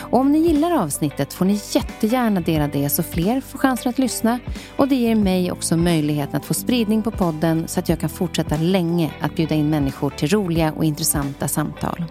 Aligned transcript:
Och 0.00 0.18
om 0.18 0.32
ni 0.32 0.38
gillar 0.38 0.72
avsnittet 0.72 1.32
får 1.32 1.44
ni 1.44 1.60
jättegärna 1.72 2.40
dela 2.40 2.68
det 2.68 2.88
så 2.88 3.02
fler 3.02 3.40
får 3.40 3.58
chansen 3.58 3.90
att 3.90 3.98
lyssna 3.98 4.38
och 4.76 4.88
det 4.88 4.94
ger 4.94 5.14
mig 5.14 5.52
också 5.52 5.76
möjligheten 5.76 6.36
att 6.36 6.44
få 6.44 6.54
spridning 6.54 7.02
på 7.02 7.10
podden 7.10 7.68
så 7.68 7.80
att 7.80 7.88
jag 7.88 8.00
kan 8.00 8.10
fortsätta 8.10 8.56
länge 8.56 9.10
att 9.20 9.36
bjuda 9.36 9.54
in 9.54 9.70
människor 9.70 10.10
till 10.10 10.28
roliga 10.28 10.72
och 10.72 10.84
intressanta 10.84 11.48
samtal. 11.48 12.04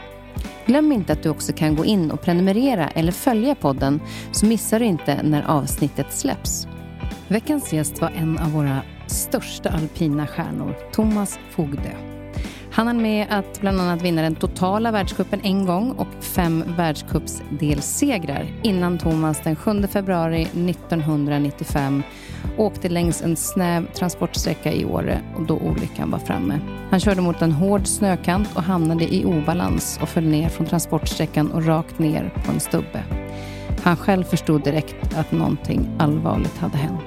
Glöm 0.65 0.91
inte 0.91 1.13
att 1.13 1.23
du 1.23 1.29
också 1.29 1.53
kan 1.53 1.75
gå 1.75 1.85
in 1.85 2.11
och 2.11 2.21
prenumerera 2.21 2.89
eller 2.89 3.11
följa 3.11 3.55
podden 3.55 3.99
så 4.31 4.45
missar 4.45 4.79
du 4.79 4.85
inte 4.85 5.23
när 5.23 5.43
avsnittet 5.43 6.13
släpps. 6.13 6.67
Veckans 7.27 7.73
gäst 7.73 8.01
var 8.01 8.09
en 8.09 8.37
av 8.37 8.51
våra 8.51 8.81
största 9.07 9.69
alpina 9.69 10.27
stjärnor, 10.27 10.75
Thomas 10.91 11.39
Fogdö. 11.51 12.20
Han 12.73 12.87
är 12.87 12.93
med 12.93 13.27
att 13.29 13.61
bland 13.61 13.81
annat 13.81 14.01
vinna 14.01 14.21
den 14.21 14.35
totala 14.35 14.91
världskuppen 14.91 15.39
en 15.43 15.65
gång 15.65 15.91
och 15.91 16.23
fem 16.23 16.63
världscupsdelsegrar 16.77 18.45
innan 18.63 18.97
Thomas 18.97 19.41
den 19.43 19.55
7 19.55 19.87
februari 19.87 20.41
1995 20.41 22.03
åkte 22.57 22.89
längs 22.89 23.21
en 23.21 23.35
snäv 23.35 23.93
transportsträcka 23.93 24.73
i 24.73 24.85
Åre 24.85 25.21
och 25.35 25.45
då 25.45 25.57
olyckan 25.57 26.11
var 26.11 26.19
framme. 26.19 26.59
Han 26.89 26.99
körde 26.99 27.21
mot 27.21 27.41
en 27.41 27.51
hård 27.51 27.87
snökant 27.87 28.49
och 28.55 28.63
hamnade 28.63 29.15
i 29.15 29.25
obalans 29.25 29.99
och 30.01 30.09
föll 30.09 30.27
ner 30.27 30.49
från 30.49 30.67
transportsträckan 30.67 31.51
och 31.51 31.65
rakt 31.65 31.99
ner 31.99 32.33
på 32.45 32.51
en 32.51 32.59
stubbe. 32.59 33.03
Han 33.83 33.97
själv 33.97 34.23
förstod 34.23 34.63
direkt 34.63 35.15
att 35.17 35.31
någonting 35.31 35.95
allvarligt 35.99 36.57
hade 36.57 36.77
hänt. 36.77 37.03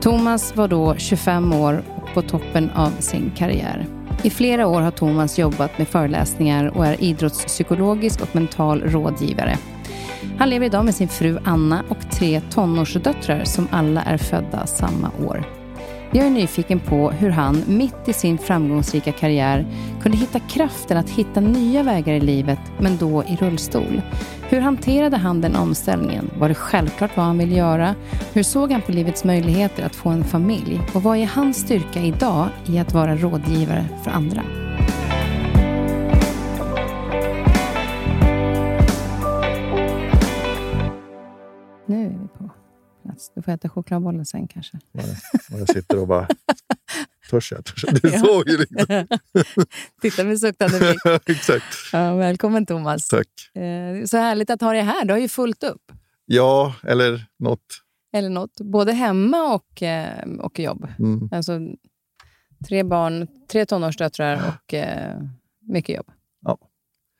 Thomas 0.00 0.56
var 0.56 0.68
då 0.68 0.94
25 0.96 1.52
år 1.52 1.82
och 1.96 2.14
på 2.14 2.22
toppen 2.22 2.70
av 2.70 2.90
sin 2.90 3.32
karriär. 3.36 4.01
I 4.22 4.30
flera 4.30 4.66
år 4.66 4.80
har 4.80 4.90
Thomas 4.90 5.38
jobbat 5.38 5.78
med 5.78 5.88
föreläsningar 5.88 6.76
och 6.76 6.86
är 6.86 7.02
idrottspsykologisk 7.02 8.20
och 8.20 8.34
mental 8.34 8.82
rådgivare. 8.82 9.56
Han 10.38 10.50
lever 10.50 10.66
idag 10.66 10.84
med 10.84 10.94
sin 10.94 11.08
fru 11.08 11.38
Anna 11.44 11.84
och 11.88 12.10
tre 12.10 12.40
tonårsdöttrar 12.40 13.44
som 13.44 13.68
alla 13.70 14.02
är 14.02 14.16
födda 14.16 14.66
samma 14.66 15.10
år. 15.26 15.61
Jag 16.14 16.26
är 16.26 16.30
nyfiken 16.30 16.80
på 16.80 17.10
hur 17.10 17.30
han, 17.30 17.62
mitt 17.66 18.08
i 18.08 18.12
sin 18.12 18.38
framgångsrika 18.38 19.12
karriär, 19.12 19.66
kunde 20.02 20.18
hitta 20.18 20.38
kraften 20.38 20.96
att 20.96 21.10
hitta 21.10 21.40
nya 21.40 21.82
vägar 21.82 22.14
i 22.14 22.20
livet, 22.20 22.58
men 22.78 22.96
då 22.96 23.24
i 23.24 23.36
rullstol. 23.36 24.02
Hur 24.48 24.60
hanterade 24.60 25.16
han 25.16 25.40
den 25.40 25.56
omställningen? 25.56 26.30
Var 26.38 26.48
det 26.48 26.54
självklart 26.54 27.16
vad 27.16 27.26
han 27.26 27.38
ville 27.38 27.54
göra? 27.54 27.94
Hur 28.32 28.42
såg 28.42 28.72
han 28.72 28.82
på 28.82 28.92
livets 28.92 29.24
möjligheter 29.24 29.86
att 29.86 29.96
få 29.96 30.08
en 30.08 30.24
familj? 30.24 30.80
Och 30.94 31.02
vad 31.02 31.16
är 31.16 31.26
hans 31.26 31.56
styrka 31.56 32.00
idag 32.00 32.48
i 32.66 32.78
att 32.78 32.94
vara 32.94 33.16
rådgivare 33.16 33.84
för 34.04 34.10
andra? 34.10 34.42
Plats. 43.22 43.32
Du 43.34 43.42
får 43.42 43.52
äta 43.52 43.68
chokladbollen 43.68 44.26
sen 44.26 44.48
kanske. 44.48 44.78
Och 45.52 45.60
jag 45.60 45.68
sitter 45.68 45.98
och 45.98 46.08
bara... 46.08 46.28
Törs 47.30 47.52
jag? 47.52 47.64
Törs 47.64 47.84
jag? 47.84 47.94
Du 48.02 48.10
såg 48.10 48.48
ju 48.48 48.56
liksom. 48.58 49.06
Titta 50.02 50.24
med 50.24 50.40
suktande 50.40 50.78
blick. 50.78 51.20
Exakt. 51.36 51.64
Ja, 51.92 52.16
välkommen 52.16 52.66
Thomas. 52.66 53.08
Tack. 53.08 53.56
Eh, 53.56 54.04
så 54.04 54.16
härligt 54.16 54.50
att 54.50 54.60
ha 54.60 54.72
dig 54.72 54.82
här. 54.82 55.04
Du 55.04 55.12
har 55.12 55.18
ju 55.18 55.28
fullt 55.28 55.62
upp. 55.62 55.92
Ja, 56.26 56.74
eller 56.82 57.26
något. 57.38 57.82
Eller 58.12 58.28
något. 58.28 58.60
Både 58.60 58.92
hemma 58.92 59.54
och, 59.54 59.82
eh, 59.82 60.28
och 60.38 60.58
jobb. 60.58 60.88
Mm. 60.98 61.28
Alltså, 61.32 61.60
tre 62.68 62.82
barn, 62.82 63.26
tre 63.48 63.66
tonårsdöttrar 63.66 64.42
och 64.48 64.74
eh, 64.74 65.20
mycket 65.60 65.96
jobb. 65.96 66.06
Ja. 66.44 66.58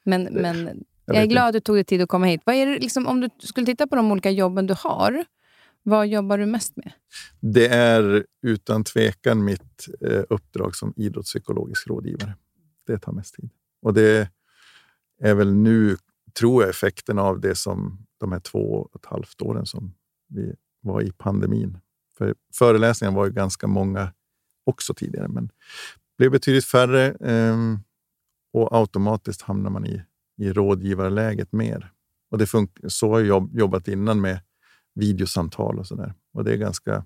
Men, 0.04 0.22
men 0.22 0.84
jag, 1.06 1.16
Jag 1.16 1.22
är 1.22 1.26
glad 1.26 1.46
att 1.46 1.52
du 1.52 1.60
tog 1.60 1.76
dig 1.76 1.84
tid 1.84 2.02
att 2.02 2.08
komma 2.08 2.26
hit. 2.26 2.40
Vad 2.44 2.54
är 2.54 2.66
liksom, 2.66 3.06
om 3.06 3.20
du 3.20 3.28
skulle 3.38 3.66
titta 3.66 3.86
på 3.86 3.96
de 3.96 4.12
olika 4.12 4.30
jobben 4.30 4.66
du 4.66 4.74
har, 4.78 5.24
vad 5.82 6.06
jobbar 6.06 6.38
du 6.38 6.46
mest 6.46 6.76
med? 6.76 6.92
Det 7.40 7.68
är 7.68 8.26
utan 8.42 8.84
tvekan 8.84 9.44
mitt 9.44 9.88
eh, 10.00 10.22
uppdrag 10.28 10.76
som 10.76 10.92
idrottspsykologisk 10.96 11.86
rådgivare. 11.86 12.34
Det 12.86 12.98
tar 12.98 13.12
mest 13.12 13.34
tid. 13.34 13.50
Och 13.82 13.94
det 13.94 14.30
är 15.20 15.34
väl 15.34 15.54
nu, 15.54 15.96
tror 16.38 16.62
jag, 16.62 16.70
effekten 16.70 17.18
av 17.18 17.40
det 17.40 17.54
som 17.54 18.06
de 18.20 18.32
här 18.32 18.40
två 18.40 18.58
och 18.58 19.00
ett 19.00 19.06
halvt 19.06 19.42
åren 19.42 19.66
som 19.66 19.94
vi 20.28 20.54
var 20.80 21.02
i 21.02 21.12
pandemin. 21.12 21.78
För 22.18 22.34
föreläsningarna 22.54 23.16
var 23.16 23.26
ju 23.26 23.32
ganska 23.32 23.66
många 23.66 24.12
också 24.64 24.94
tidigare, 24.94 25.28
men 25.28 25.50
blev 26.18 26.30
betydligt 26.30 26.64
färre 26.64 27.06
eh, 27.10 27.56
och 28.52 28.76
automatiskt 28.76 29.42
hamnar 29.42 29.70
man 29.70 29.86
i, 29.86 30.02
i 30.38 30.52
rådgivarläget 30.52 31.52
mer. 31.52 31.92
Och 32.30 32.38
det 32.38 32.46
så 32.88 33.10
har 33.12 33.20
jag 33.20 33.50
jobbat 33.52 33.88
innan 33.88 34.20
med 34.20 34.40
videosamtal 34.94 35.78
och 35.78 35.86
sådär. 35.86 36.14
Och 36.34 36.44
det 36.44 36.52
är 36.52 36.56
ganska... 36.56 37.04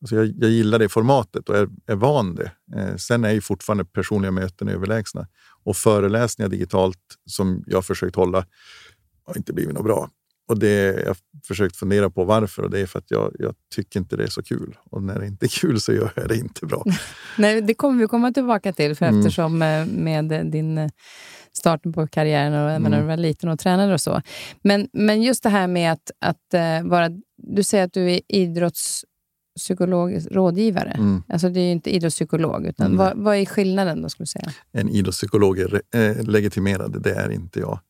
Alltså 0.00 0.16
jag, 0.16 0.26
jag 0.38 0.50
gillar 0.50 0.78
det 0.78 0.88
formatet 0.88 1.48
och 1.48 1.56
är, 1.56 1.68
är 1.86 1.94
van 1.94 2.34
det. 2.34 2.52
Eh, 2.76 2.96
sen 2.96 3.24
är 3.24 3.30
ju 3.32 3.40
fortfarande 3.40 3.84
personliga 3.84 4.30
möten 4.30 4.68
överlägsna. 4.68 5.26
Och 5.64 5.76
föreläsningar 5.76 6.48
digitalt 6.48 6.98
som 7.26 7.64
jag 7.66 7.76
har 7.76 7.82
försökt 7.82 8.16
hålla 8.16 8.46
har 9.24 9.36
inte 9.36 9.52
blivit 9.52 9.74
något 9.74 9.84
bra. 9.84 10.10
Och 10.48 10.58
det, 10.58 11.02
jag 11.06 11.16
försökt 11.48 11.76
fundera 11.76 12.10
på 12.10 12.24
varför 12.24 12.62
och 12.62 12.70
det 12.70 12.80
är 12.80 12.86
för 12.86 12.98
att 12.98 13.10
jag, 13.10 13.32
jag 13.38 13.54
tycker 13.74 14.00
inte 14.00 14.16
det 14.16 14.22
är 14.24 14.28
så 14.28 14.42
kul. 14.42 14.76
Och 14.84 15.02
när 15.02 15.18
det 15.20 15.26
inte 15.26 15.46
är 15.46 15.48
kul 15.48 15.80
så 15.80 15.92
gör 15.92 16.12
jag 16.16 16.28
det 16.28 16.36
inte 16.36 16.66
bra. 16.66 16.84
Nej, 17.38 17.60
det 17.62 17.74
kommer 17.74 18.00
vi 18.00 18.06
komma 18.08 18.32
tillbaka 18.32 18.72
till, 18.72 18.96
för 18.96 19.06
Mm. 19.06 19.18
eftersom 19.18 19.62
eh, 19.62 19.86
med 19.86 20.46
din 20.52 20.78
eh, 20.78 20.90
starten 21.58 21.92
på 21.92 22.06
karriären 22.06 22.64
och 22.64 22.70
mm. 22.70 22.90
när 22.90 23.00
du 23.00 23.06
var 23.06 23.16
liten 23.16 23.48
och 23.48 23.58
tränade 23.58 23.94
och 23.94 24.00
så. 24.00 24.22
Men, 24.62 24.88
men 24.92 25.22
just 25.22 25.42
det 25.42 25.48
här 25.48 25.66
med 25.66 25.92
att, 25.92 26.10
att 26.18 26.54
eh, 26.54 26.82
vara... 26.82 27.10
Du 27.36 27.62
säger 27.62 27.84
att 27.84 27.92
du 27.92 28.12
är 28.12 28.20
idrottspsykologisk 28.28 30.28
rådgivare. 30.30 30.90
Mm. 30.90 31.22
Alltså 31.28 31.48
det 31.48 31.60
är 31.60 31.64
ju 31.64 31.72
inte 31.72 31.90
idrottspsykolog. 31.90 32.66
Utan 32.66 32.86
Mm. 32.86 32.98
vad, 32.98 33.16
vad 33.16 33.36
är 33.36 33.44
skillnaden 33.44 34.02
då, 34.02 34.08
skulle 34.08 34.22
du 34.22 34.26
säga? 34.26 34.52
En 34.72 34.88
idrottspsykolog 34.88 35.58
är 35.58 35.82
eh, 35.94 36.22
legitimerad, 36.22 37.02
det 37.02 37.14
är 37.14 37.30
inte 37.30 37.60
jag. 37.60 37.80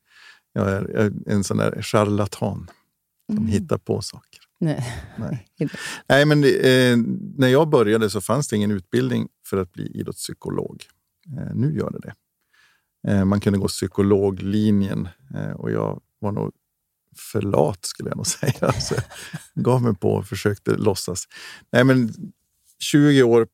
Jag 0.52 0.68
är, 0.68 1.12
en 1.26 1.44
sån 1.44 1.56
där 1.56 1.82
charlatan 1.82 2.70
som 3.34 3.46
hittar 3.46 3.78
på 3.78 4.02
saker. 4.02 4.40
Nej. 4.60 4.86
Nej. 5.16 5.46
Nej, 6.08 6.24
men 6.24 6.44
eh, 6.44 6.96
när 7.36 7.48
jag 7.48 7.68
började 7.68 8.10
så 8.10 8.20
fanns 8.20 8.48
det 8.48 8.56
ingen 8.56 8.70
utbildning 8.70 9.28
för 9.46 9.56
att 9.56 9.72
bli 9.72 9.86
idrottspsykolog. 9.86 10.84
Eh, 11.38 11.54
nu 11.54 11.76
gör 11.76 11.90
det 11.90 11.98
det. 11.98 12.14
Eh, 13.08 13.24
man 13.24 13.40
kunde 13.40 13.58
gå 13.58 13.68
psykologlinjen 13.68 15.08
eh, 15.34 15.50
och 15.50 15.70
jag 15.70 16.00
var 16.18 16.32
nog 16.32 16.52
för 17.16 17.42
lat 17.42 17.84
skulle 17.84 18.10
jag 18.10 18.16
nog 18.16 18.26
säga. 18.40 18.52
Alltså, 18.60 18.94
gav 19.54 19.82
mig 19.82 19.94
på 19.94 20.12
och 20.12 20.26
försökte 20.26 20.76
låtsas. 20.76 21.24
Nej, 21.72 21.84
men 21.84 22.14
20 22.78 23.22
år 23.22 23.48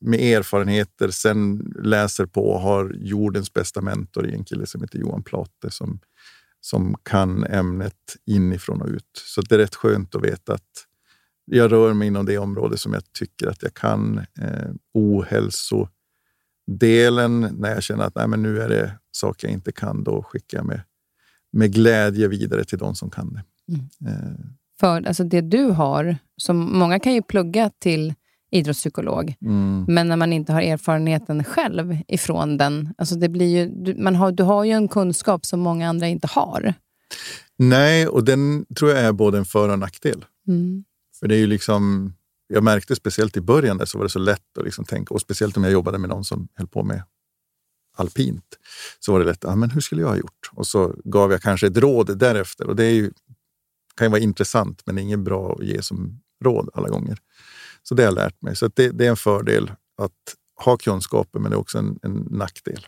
med 0.00 0.20
erfarenheter, 0.20 1.10
sen 1.10 1.72
läser 1.82 2.26
på 2.26 2.50
och 2.50 2.60
har 2.60 2.96
jordens 2.98 3.52
bästa 3.52 3.80
mentor 3.80 4.28
i 4.28 4.34
en 4.34 4.44
kille 4.44 4.66
som 4.66 4.80
heter 4.80 4.98
Johan 4.98 5.22
Plate 5.22 5.70
som, 5.70 6.00
som 6.60 6.96
kan 7.02 7.44
ämnet 7.44 8.16
inifrån 8.26 8.82
och 8.82 8.88
ut. 8.88 9.22
Så 9.26 9.40
det 9.40 9.54
är 9.54 9.58
rätt 9.58 9.74
skönt 9.74 10.14
att 10.14 10.24
veta 10.24 10.54
att 10.54 10.86
jag 11.44 11.72
rör 11.72 11.94
mig 11.94 12.08
inom 12.08 12.26
det 12.26 12.38
område 12.38 12.78
som 12.78 12.92
jag 12.92 13.12
tycker 13.12 13.46
att 13.46 13.62
jag 13.62 13.74
kan. 13.74 14.18
Eh, 14.18 14.70
ohälsodelen, 16.68 17.40
när 17.40 17.74
jag 17.74 17.82
känner 17.82 18.04
att 18.04 18.14
nej, 18.14 18.28
men 18.28 18.42
nu 18.42 18.60
är 18.60 18.68
det 18.68 18.92
saker 19.10 19.46
jag 19.46 19.54
inte 19.54 19.72
kan, 19.72 20.04
då 20.04 20.22
skickar 20.22 20.58
jag 20.58 20.66
med, 20.66 20.80
med 21.52 21.72
glädje 21.72 22.28
vidare 22.28 22.64
till 22.64 22.78
de 22.78 22.94
som 22.94 23.10
kan 23.10 23.32
det. 23.32 23.42
Mm. 23.68 24.14
Eh. 24.14 24.44
För 24.80 25.06
alltså 25.06 25.24
det 25.24 25.40
du 25.40 25.64
har, 25.64 26.16
som 26.36 26.78
många 26.78 26.98
kan 26.98 27.14
ju 27.14 27.22
plugga 27.22 27.70
till 27.78 28.14
idrottspsykolog. 28.50 29.34
Mm. 29.40 29.84
Men 29.88 30.08
när 30.08 30.16
man 30.16 30.32
inte 30.32 30.52
har 30.52 30.62
erfarenheten 30.62 31.44
själv 31.44 31.96
ifrån 32.08 32.56
den, 32.56 32.94
alltså 32.98 33.14
det 33.14 33.28
blir 33.28 33.58
ju, 33.58 33.66
du, 33.66 33.94
man 33.94 34.14
har, 34.14 34.32
du 34.32 34.42
har 34.42 34.64
ju 34.64 34.72
en 34.72 34.88
kunskap 34.88 35.46
som 35.46 35.60
många 35.60 35.88
andra 35.88 36.08
inte 36.08 36.26
har. 36.26 36.74
Nej, 37.58 38.08
och 38.08 38.24
den 38.24 38.66
tror 38.76 38.90
jag 38.90 39.00
är 39.00 39.12
både 39.12 39.38
en 39.38 39.44
för 39.44 39.68
och 39.68 39.78
nackdel. 39.78 40.24
Mm. 40.48 40.84
För 41.20 41.28
det 41.28 41.34
är 41.34 41.38
ju 41.38 41.46
liksom, 41.46 42.14
jag 42.52 42.64
märkte 42.64 42.96
speciellt 42.96 43.36
i 43.36 43.40
början 43.40 43.78
där 43.78 43.84
så 43.84 43.98
var 43.98 44.04
det 44.04 44.10
så 44.10 44.18
lätt 44.18 44.58
att 44.58 44.64
liksom 44.64 44.84
tänka, 44.84 45.14
och 45.14 45.20
speciellt 45.20 45.56
om 45.56 45.64
jag 45.64 45.72
jobbade 45.72 45.98
med 45.98 46.08
någon 46.08 46.24
som 46.24 46.48
höll 46.54 46.66
på 46.66 46.82
med 46.82 47.02
alpint, 47.96 48.58
så 49.00 49.12
var 49.12 49.18
det 49.18 49.24
lätt, 49.24 49.44
ah, 49.44 49.56
men 49.56 49.70
hur 49.70 49.80
skulle 49.80 50.02
jag 50.02 50.08
ha 50.08 50.16
gjort? 50.16 50.50
Och 50.52 50.66
så 50.66 50.94
gav 51.04 51.32
jag 51.32 51.42
kanske 51.42 51.66
ett 51.66 51.76
råd 51.76 52.18
därefter. 52.18 52.66
Och 52.66 52.76
det 52.76 52.84
är 52.84 52.94
ju, 52.94 53.10
kan 53.96 54.06
ju 54.06 54.10
vara 54.10 54.20
intressant, 54.20 54.82
men 54.86 54.98
inget 54.98 55.20
bra 55.20 55.52
att 55.52 55.64
ge 55.64 55.82
som 55.82 56.20
råd 56.44 56.68
alla 56.74 56.88
gånger. 56.88 57.18
Så 57.82 57.94
det 57.94 58.02
har 58.02 58.06
jag 58.06 58.14
lärt 58.14 58.42
mig. 58.42 58.56
Så 58.56 58.70
det, 58.74 58.90
det, 58.90 59.06
är 59.06 59.10
en 59.10 59.16
fördel 59.16 59.70
att 59.96 60.36
ha 60.64 60.76
kunskaper, 60.76 61.38
men 61.38 61.50
det 61.50 61.54
är 61.54 61.60
också 61.60 61.78
en, 61.78 61.98
en 62.02 62.26
nackdel, 62.30 62.86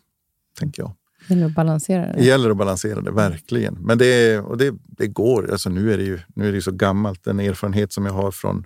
tänker 0.58 0.82
jag. 0.82 0.94
Det 1.28 1.34
gäller 1.34 1.46
att 1.46 1.54
balansera 1.54 2.06
det. 2.06 2.12
Det 2.16 2.24
gäller 2.24 2.50
att 2.50 2.56
balansera 2.56 3.00
det, 3.00 3.10
verkligen. 3.10 3.74
Men 3.74 3.98
det, 3.98 4.38
och 4.38 4.58
det, 4.58 4.74
det 4.86 5.06
går. 5.06 5.50
Alltså 5.50 5.70
nu 5.70 5.92
är 5.92 5.98
det 5.98 6.04
ju 6.04 6.20
nu 6.34 6.48
är 6.48 6.52
det 6.52 6.62
så 6.62 6.72
gammalt. 6.72 7.24
Den 7.24 7.40
erfarenhet 7.40 7.92
som 7.92 8.06
jag 8.06 8.12
har 8.12 8.30
från, 8.30 8.64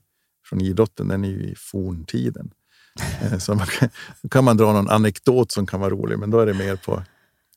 från 0.48 0.60
idrotten, 0.60 1.08
den 1.08 1.24
är 1.24 1.28
ju 1.28 1.42
i 1.42 1.54
forntiden. 1.56 2.50
Eh, 3.22 3.38
så 3.38 3.54
man 3.54 3.66
kan, 3.66 3.88
kan 4.30 4.44
man 4.44 4.56
dra 4.56 4.72
någon 4.72 4.88
anekdot 4.88 5.52
som 5.52 5.66
kan 5.66 5.80
vara 5.80 5.90
rolig, 5.90 6.18
men 6.18 6.30
då 6.30 6.40
är 6.40 6.46
det 6.46 6.54
mer 6.54 6.76
på 6.76 7.02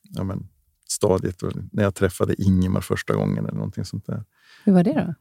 ja, 0.02 0.24
men, 0.24 0.48
stadiet 0.88 1.42
när 1.72 1.82
jag 1.82 1.94
träffade 1.94 2.42
Ingemar 2.42 2.80
första 2.80 3.14
gången 3.14 3.38
eller 3.38 3.56
någonting 3.56 3.84
sånt 3.84 4.06
där. 4.06 4.24
Hur 4.64 4.72
var 4.72 4.84
det 4.84 4.92
då? 4.92 5.14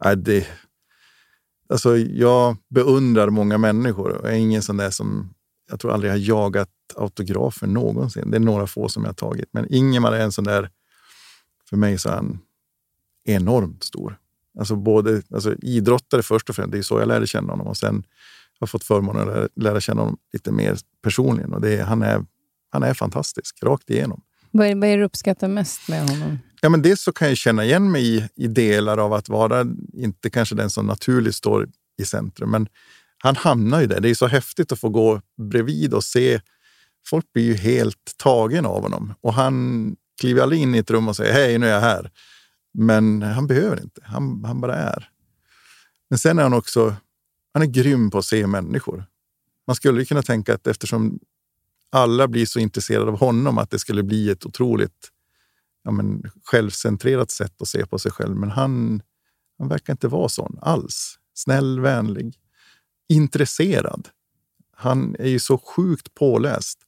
Ja, 0.00 0.14
det, 0.14 0.46
alltså, 1.68 1.96
jag 1.96 2.56
beundrar 2.68 3.30
många 3.30 3.58
människor. 3.58 4.20
Jag 4.22 4.32
är 4.32 4.36
ingen 4.36 4.62
sån 4.62 4.76
där 4.76 4.90
som 4.90 5.34
jag 5.70 5.80
tror 5.80 5.92
aldrig 5.92 6.12
har 6.12 6.18
jagat 6.18 6.70
autografer 6.96 7.66
någonsin. 7.66 8.30
Det 8.30 8.36
är 8.36 8.40
några 8.40 8.66
få 8.66 8.88
som 8.88 9.02
jag 9.02 9.08
har 9.08 9.14
tagit, 9.14 9.48
men 9.52 9.74
Ingemar 9.74 10.12
är 10.12 10.20
en 10.20 10.32
sån 10.32 10.44
där, 10.44 10.70
för 11.68 11.76
mig 11.76 11.98
så 11.98 12.08
är 12.08 12.14
han 12.14 12.38
enormt 13.24 13.84
stor. 13.84 14.18
Alltså 14.58 14.76
både 14.76 15.22
alltså 15.34 15.54
idrottare 15.54 16.22
först 16.22 16.48
och 16.48 16.56
främst, 16.56 16.72
det 16.72 16.78
är 16.78 16.82
så 16.82 16.98
jag 16.98 17.08
lärde 17.08 17.26
känna 17.26 17.52
honom 17.52 17.66
och 17.66 17.76
sen 17.76 17.94
har 17.94 18.02
jag 18.58 18.70
fått 18.70 18.84
förmånen 18.84 19.28
att 19.28 19.34
lära, 19.34 19.48
lära 19.56 19.80
känna 19.80 20.00
honom 20.00 20.18
lite 20.32 20.52
mer 20.52 20.76
personligen. 21.02 21.52
Och 21.52 21.60
det 21.60 21.76
är, 21.76 21.84
han, 21.84 22.02
är, 22.02 22.24
han 22.70 22.82
är 22.82 22.94
fantastisk, 22.94 23.62
rakt 23.62 23.90
igenom. 23.90 24.22
Vad 24.50 24.66
är, 24.66 24.74
vad 24.74 24.84
är 24.84 24.90
det 24.90 24.96
du 24.96 25.04
uppskattar 25.04 25.48
mest 25.48 25.88
med 25.88 26.10
honom? 26.10 26.38
Ja, 26.60 26.68
men 26.68 26.82
dels 26.82 27.02
så 27.02 27.12
kan 27.12 27.28
jag 27.28 27.36
känna 27.36 27.64
igen 27.64 27.90
mig 27.90 28.16
i, 28.16 28.28
i 28.36 28.46
delar 28.46 28.98
av 28.98 29.12
att 29.12 29.28
vara, 29.28 29.66
inte 29.92 30.30
kanske 30.30 30.54
den 30.54 30.70
som 30.70 30.86
naturligt 30.86 31.34
står 31.34 31.68
i 32.02 32.04
centrum, 32.04 32.50
men 32.50 32.68
han 33.18 33.36
hamnar 33.36 33.80
ju 33.80 33.86
där. 33.86 34.00
Det 34.00 34.10
är 34.10 34.14
så 34.14 34.26
häftigt 34.26 34.72
att 34.72 34.80
få 34.80 34.88
gå 34.88 35.20
bredvid 35.50 35.94
och 35.94 36.04
se. 36.04 36.40
Folk 37.06 37.32
blir 37.32 37.44
ju 37.44 37.54
helt 37.54 38.14
tagen 38.16 38.66
av 38.66 38.82
honom 38.82 39.14
och 39.20 39.34
han 39.34 39.96
kliver 40.20 40.42
aldrig 40.42 40.60
in 40.60 40.74
i 40.74 40.78
ett 40.78 40.90
rum 40.90 41.08
och 41.08 41.16
säger 41.16 41.32
hej, 41.32 41.58
nu 41.58 41.66
är 41.66 41.70
jag 41.70 41.80
här. 41.80 42.10
Men 42.78 43.22
han 43.22 43.46
behöver 43.46 43.82
inte. 43.82 44.00
Han, 44.04 44.44
han 44.44 44.60
bara 44.60 44.76
är. 44.76 45.10
Men 46.10 46.18
sen 46.18 46.38
är 46.38 46.42
han 46.42 46.52
också 46.52 46.96
han 47.52 47.62
är 47.62 47.66
grym 47.66 48.10
på 48.10 48.18
att 48.18 48.24
se 48.24 48.46
människor. 48.46 49.04
Man 49.66 49.76
skulle 49.76 50.04
kunna 50.04 50.22
tänka 50.22 50.54
att 50.54 50.66
eftersom 50.66 51.18
alla 51.90 52.28
blir 52.28 52.46
så 52.46 52.58
intresserade 52.58 53.10
av 53.10 53.18
honom 53.18 53.58
att 53.58 53.70
det 53.70 53.78
skulle 53.78 54.02
bli 54.02 54.30
ett 54.30 54.46
otroligt 54.46 55.08
ja, 55.84 55.90
men, 55.90 56.22
självcentrerat 56.44 57.30
sätt 57.30 57.62
att 57.62 57.68
se 57.68 57.86
på 57.86 57.98
sig 57.98 58.12
själv. 58.12 58.36
Men 58.36 58.50
han, 58.50 59.02
han 59.58 59.68
verkar 59.68 59.92
inte 59.92 60.08
vara 60.08 60.28
sån 60.28 60.58
alls. 60.60 61.18
Snäll, 61.34 61.80
vänlig 61.80 62.34
intresserad. 63.08 64.08
Han 64.72 65.16
är 65.18 65.28
ju 65.28 65.38
så 65.38 65.58
sjukt 65.58 66.14
påläst. 66.14 66.78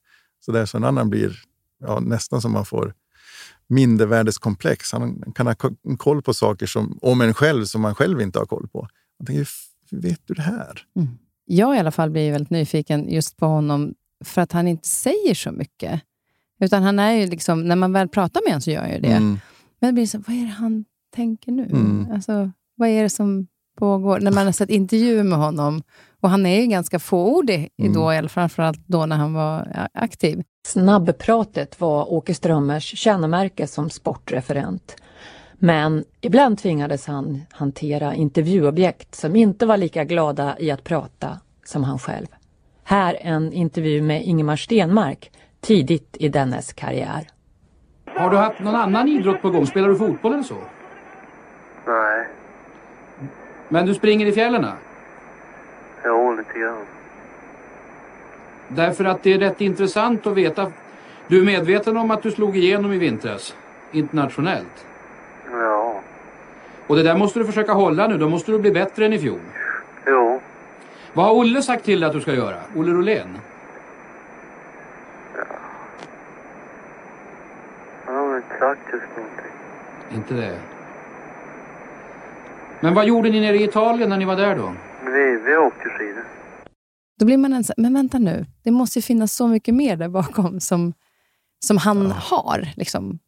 Så 0.40 0.52
där 0.52 0.66
så 0.66 0.76
en 0.76 0.84
annan 0.84 1.10
blir 1.10 1.38
ja, 1.78 2.00
nästan 2.00 2.42
som 2.42 2.52
man 2.52 2.64
får 2.64 2.94
mindervärdeskomplex. 3.70 4.92
Han 4.92 5.32
kan 5.34 5.46
ha 5.46 5.54
koll 5.98 6.22
på 6.22 6.34
saker 6.34 6.66
som, 6.66 6.98
om 7.02 7.20
en 7.20 7.34
själv 7.34 7.64
som 7.64 7.80
man 7.80 7.94
själv 7.94 8.20
inte 8.20 8.38
har 8.38 8.46
koll 8.46 8.68
på. 8.68 8.88
Jag 9.18 9.26
tänker, 9.26 9.48
hur 9.90 10.00
vet 10.00 10.20
du 10.24 10.34
det 10.34 10.42
här? 10.42 10.82
Mm. 10.96 11.08
Jag 11.44 11.76
i 11.76 11.78
alla 11.78 11.90
fall 11.90 12.10
blir 12.10 12.32
väldigt 12.32 12.50
nyfiken 12.50 13.08
just 13.08 13.36
på 13.36 13.46
honom 13.46 13.94
för 14.24 14.42
att 14.42 14.52
han 14.52 14.68
inte 14.68 14.88
säger 14.88 15.34
så 15.34 15.52
mycket. 15.52 16.00
Utan 16.60 16.82
han 16.82 16.98
är 16.98 17.12
ju 17.12 17.26
liksom, 17.26 17.68
när 17.68 17.76
man 17.76 17.92
väl 17.92 18.08
pratar 18.08 18.40
med 18.44 18.52
honom 18.52 18.60
så 18.60 18.70
gör 18.70 18.80
han 18.80 18.90
ju 18.90 19.00
det. 19.00 19.08
Mm. 19.08 19.38
Men 19.80 19.88
det 19.88 19.92
blir 19.92 20.06
så, 20.06 20.18
vad 20.18 20.36
är 20.36 20.40
det 20.40 20.46
han 20.46 20.84
tänker 21.14 21.52
nu? 21.52 21.64
Mm. 21.64 22.10
Alltså, 22.12 22.50
vad 22.74 22.88
är 22.88 23.02
det 23.02 23.10
som 23.10 23.46
pågår? 23.80 24.20
När 24.20 24.32
man 24.32 24.44
har 24.46 24.52
sett 24.52 24.70
intervjuer 24.70 25.22
med 25.22 25.38
honom 25.38 25.82
och 26.20 26.30
han 26.30 26.46
är 26.46 26.60
ju 26.60 26.66
ganska 26.66 26.98
fåordig 26.98 27.68
mm. 27.78 27.92
då, 27.92 28.28
framförallt 28.28 28.86
då 28.86 29.06
när 29.06 29.16
han 29.16 29.34
var 29.34 29.88
aktiv. 29.94 30.42
Snabbpratet 30.66 31.80
var 31.80 32.12
Åke 32.12 32.34
Strömmers 32.34 32.98
kännemärke 32.98 33.66
som 33.66 33.90
sportreferent. 33.90 34.96
Men 35.58 36.04
ibland 36.20 36.58
tvingades 36.58 37.06
han 37.06 37.42
hantera 37.50 38.14
intervjuobjekt 38.14 39.14
som 39.14 39.36
inte 39.36 39.66
var 39.66 39.76
lika 39.76 40.04
glada 40.04 40.56
i 40.58 40.70
att 40.70 40.84
prata 40.84 41.40
som 41.64 41.84
han 41.84 41.98
själv. 41.98 42.26
Här 42.84 43.18
en 43.20 43.52
intervju 43.52 44.02
med 44.02 44.24
Ingemar 44.24 44.56
Stenmark 44.56 45.30
tidigt 45.60 46.16
i 46.20 46.28
dennes 46.28 46.72
karriär. 46.72 47.28
Har 48.06 48.30
du 48.30 48.36
haft 48.36 48.60
någon 48.60 48.74
annan 48.74 49.08
idrott 49.08 49.42
på 49.42 49.50
gång? 49.50 49.66
Spelar 49.66 49.88
du 49.88 49.96
fotboll 49.96 50.32
eller 50.32 50.42
så? 50.42 50.58
Nej. 51.86 52.39
Men 53.72 53.86
du 53.86 53.94
springer 53.94 54.26
i 54.26 54.32
fjällen? 54.32 54.66
Jo, 56.04 56.34
lite 56.34 56.58
grann. 56.58 56.84
Därför 58.68 59.04
att 59.04 59.22
det 59.22 59.32
är 59.32 59.38
rätt 59.38 59.60
intressant 59.60 60.26
att 60.26 60.34
veta. 60.34 60.72
Du 61.26 61.40
är 61.40 61.44
medveten 61.44 61.96
om 61.96 62.10
att 62.10 62.22
du 62.22 62.30
slog 62.30 62.56
igenom 62.56 62.92
i 62.92 62.98
vintras 62.98 63.56
internationellt? 63.92 64.86
Ja. 65.52 66.00
Och 66.86 66.96
det 66.96 67.02
där 67.02 67.16
måste 67.16 67.38
du 67.38 67.44
försöka 67.44 67.72
hålla 67.72 68.06
nu, 68.06 68.18
då 68.18 68.28
måste 68.28 68.52
du 68.52 68.58
bli 68.58 68.70
bättre 68.70 69.04
än 69.04 69.12
i 69.12 69.18
fjol. 69.18 69.40
Jo. 70.06 70.40
Vad 71.12 71.26
har 71.26 71.34
Olle 71.34 71.62
sagt 71.62 71.84
till 71.84 72.00
dig 72.00 72.06
att 72.06 72.14
du 72.14 72.20
ska 72.20 72.34
göra? 72.34 72.56
Olle 72.76 72.92
Rolén? 72.92 73.38
Ja. 75.36 75.44
Han 78.06 78.16
har 78.16 78.28
väl 78.28 78.36
inte 78.36 78.58
sagt 78.58 78.80
just 78.92 79.16
någonting. 79.16 79.52
Inte 80.14 80.34
det? 80.34 80.79
Men 82.82 82.94
vad 82.94 83.06
gjorde 83.06 83.30
ni 83.30 83.40
nere 83.40 83.56
i 83.56 83.64
Italien 83.64 84.08
när 84.08 84.16
ni 84.16 84.24
var 84.24 84.36
där 84.36 84.56
då? 84.56 84.74
Vi, 85.04 85.50
vi 85.50 85.56
åkte 85.56 85.88
skidor. 85.88 86.24
Då 87.18 87.26
blir 87.26 87.36
man 87.36 87.52
en 87.52 87.64
men 87.76 87.94
vänta 87.94 88.18
nu, 88.18 88.46
det 88.62 88.70
måste 88.70 88.98
ju 88.98 89.02
finnas 89.02 89.34
så 89.34 89.46
mycket 89.48 89.74
mer 89.74 89.96
där 89.96 90.08
bakom 90.08 90.60
som, 90.60 90.92
som 91.64 91.76
han 91.76 92.02
ja. 92.08 92.14
har, 92.14 92.68
liksom, 92.76 93.18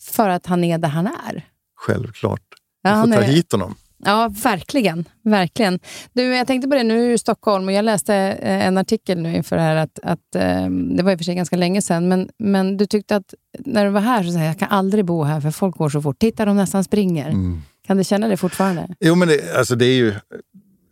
för 0.00 0.28
att 0.28 0.46
han 0.46 0.64
är 0.64 0.78
där 0.78 0.88
han 0.88 1.06
är. 1.06 1.46
Självklart. 1.76 2.42
Du 2.82 2.90
ja, 2.90 3.02
får 3.02 3.12
ta 3.12 3.20
är... 3.20 3.22
hit 3.22 3.52
honom. 3.52 3.74
Ja, 4.04 4.30
verkligen. 4.42 5.04
verkligen. 5.22 5.80
Du, 6.12 6.22
jag 6.22 6.46
tänkte 6.46 6.68
på 6.68 6.74
det, 6.74 6.82
nu 6.82 7.04
är 7.04 7.08
du 7.08 7.14
i 7.14 7.18
Stockholm 7.18 7.66
och 7.66 7.72
jag 7.72 7.84
läste 7.84 8.14
eh, 8.14 8.66
en 8.66 8.78
artikel 8.78 9.22
nu 9.22 9.36
inför 9.36 9.56
det 9.56 9.62
här, 9.62 9.76
att, 9.76 9.98
att, 10.02 10.34
ehm, 10.34 10.96
det 10.96 11.02
var 11.02 11.12
i 11.12 11.14
och 11.14 11.18
för 11.18 11.24
sig 11.24 11.34
ganska 11.34 11.56
länge 11.56 11.82
sedan, 11.82 12.08
men, 12.08 12.30
men 12.38 12.76
du 12.76 12.86
tyckte 12.86 13.16
att 13.16 13.34
när 13.58 13.84
du 13.84 13.90
var 13.90 14.00
här 14.00 14.22
så 14.22 14.32
sa 14.32 14.38
jag, 14.38 14.48
jag 14.48 14.58
kan 14.58 14.68
aldrig 14.68 15.04
bo 15.04 15.22
här 15.22 15.40
för 15.40 15.50
folk 15.50 15.76
går 15.76 15.88
så 15.88 16.02
fort. 16.02 16.18
Titta, 16.18 16.44
de 16.44 16.56
nästan 16.56 16.84
springer. 16.84 17.28
Mm. 17.28 17.62
Kan 17.88 17.96
du 17.96 18.04
känna 18.04 18.28
det 18.28 18.36
fortfarande? 18.36 18.88
Jo, 19.00 19.14
men 19.14 19.28
det, 19.28 19.56
alltså 19.56 19.76
det 19.76 19.86
är 19.86 19.96
ju... 19.96 20.14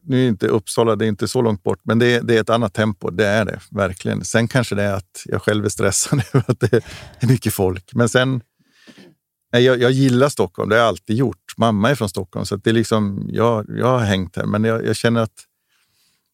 Nu 0.03 0.25
är 0.25 0.29
inte 0.29 0.49
Uppsala 0.49 0.97
det 0.97 1.05
är 1.05 1.09
inte 1.09 1.29
så 1.29 1.43
långt 1.43 1.63
bort, 1.63 1.81
men 1.83 1.99
det, 1.99 2.21
det 2.21 2.37
är 2.37 2.41
ett 2.41 2.51
annat 2.51 2.75
tempo. 2.75 3.11
Det 3.11 3.27
är 3.27 3.45
det 3.45 3.61
verkligen. 3.71 4.25
Sen 4.25 4.49
kanske 4.49 4.75
det 4.75 4.83
är 4.83 4.93
att 4.93 5.23
jag 5.25 5.43
själv 5.43 5.65
är 5.65 5.69
stressad 5.69 6.23
över 6.33 6.45
att 6.51 6.61
det 6.61 6.73
är 7.21 7.27
mycket 7.27 7.55
folk. 7.55 7.91
Men 7.95 8.09
sen... 8.09 8.41
Jag, 9.51 9.63
jag 9.83 9.91
gillar 9.91 10.29
Stockholm, 10.29 10.69
det 10.69 10.75
har 10.75 10.81
jag 10.81 10.89
alltid 10.89 11.17
gjort. 11.17 11.55
Mamma 11.57 11.91
är 11.91 11.95
från 11.95 12.09
Stockholm, 12.09 12.47
så 12.47 12.57
det 12.57 12.71
är 12.71 12.75
liksom, 12.75 13.29
jag, 13.33 13.67
jag 13.69 13.87
har 13.87 13.99
hängt 13.99 14.37
här. 14.37 14.47
Men 14.47 14.65
jag, 14.65 14.87
jag 14.87 14.97
känner 14.97 15.21
att 15.21 15.45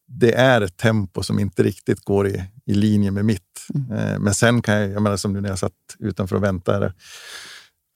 det 0.07 0.33
är 0.33 0.61
ett 0.61 0.77
tempo 0.77 1.23
som 1.23 1.39
inte 1.39 1.63
riktigt 1.63 2.05
går 2.05 2.27
i, 2.27 2.43
i 2.65 2.73
linje 2.73 3.11
med 3.11 3.25
mitt. 3.25 3.67
Mm. 3.73 3.91
Eh, 3.91 4.19
men 4.19 4.33
sen 4.33 4.61
kan 4.61 4.75
jag, 4.75 4.91
jag 4.91 5.01
menar 5.01 5.17
som 5.17 5.33
nu 5.33 5.41
när 5.41 5.49
jag 5.49 5.59
satt 5.59 5.73
utanför 5.99 6.35
och 6.35 6.43
väntade, 6.43 6.93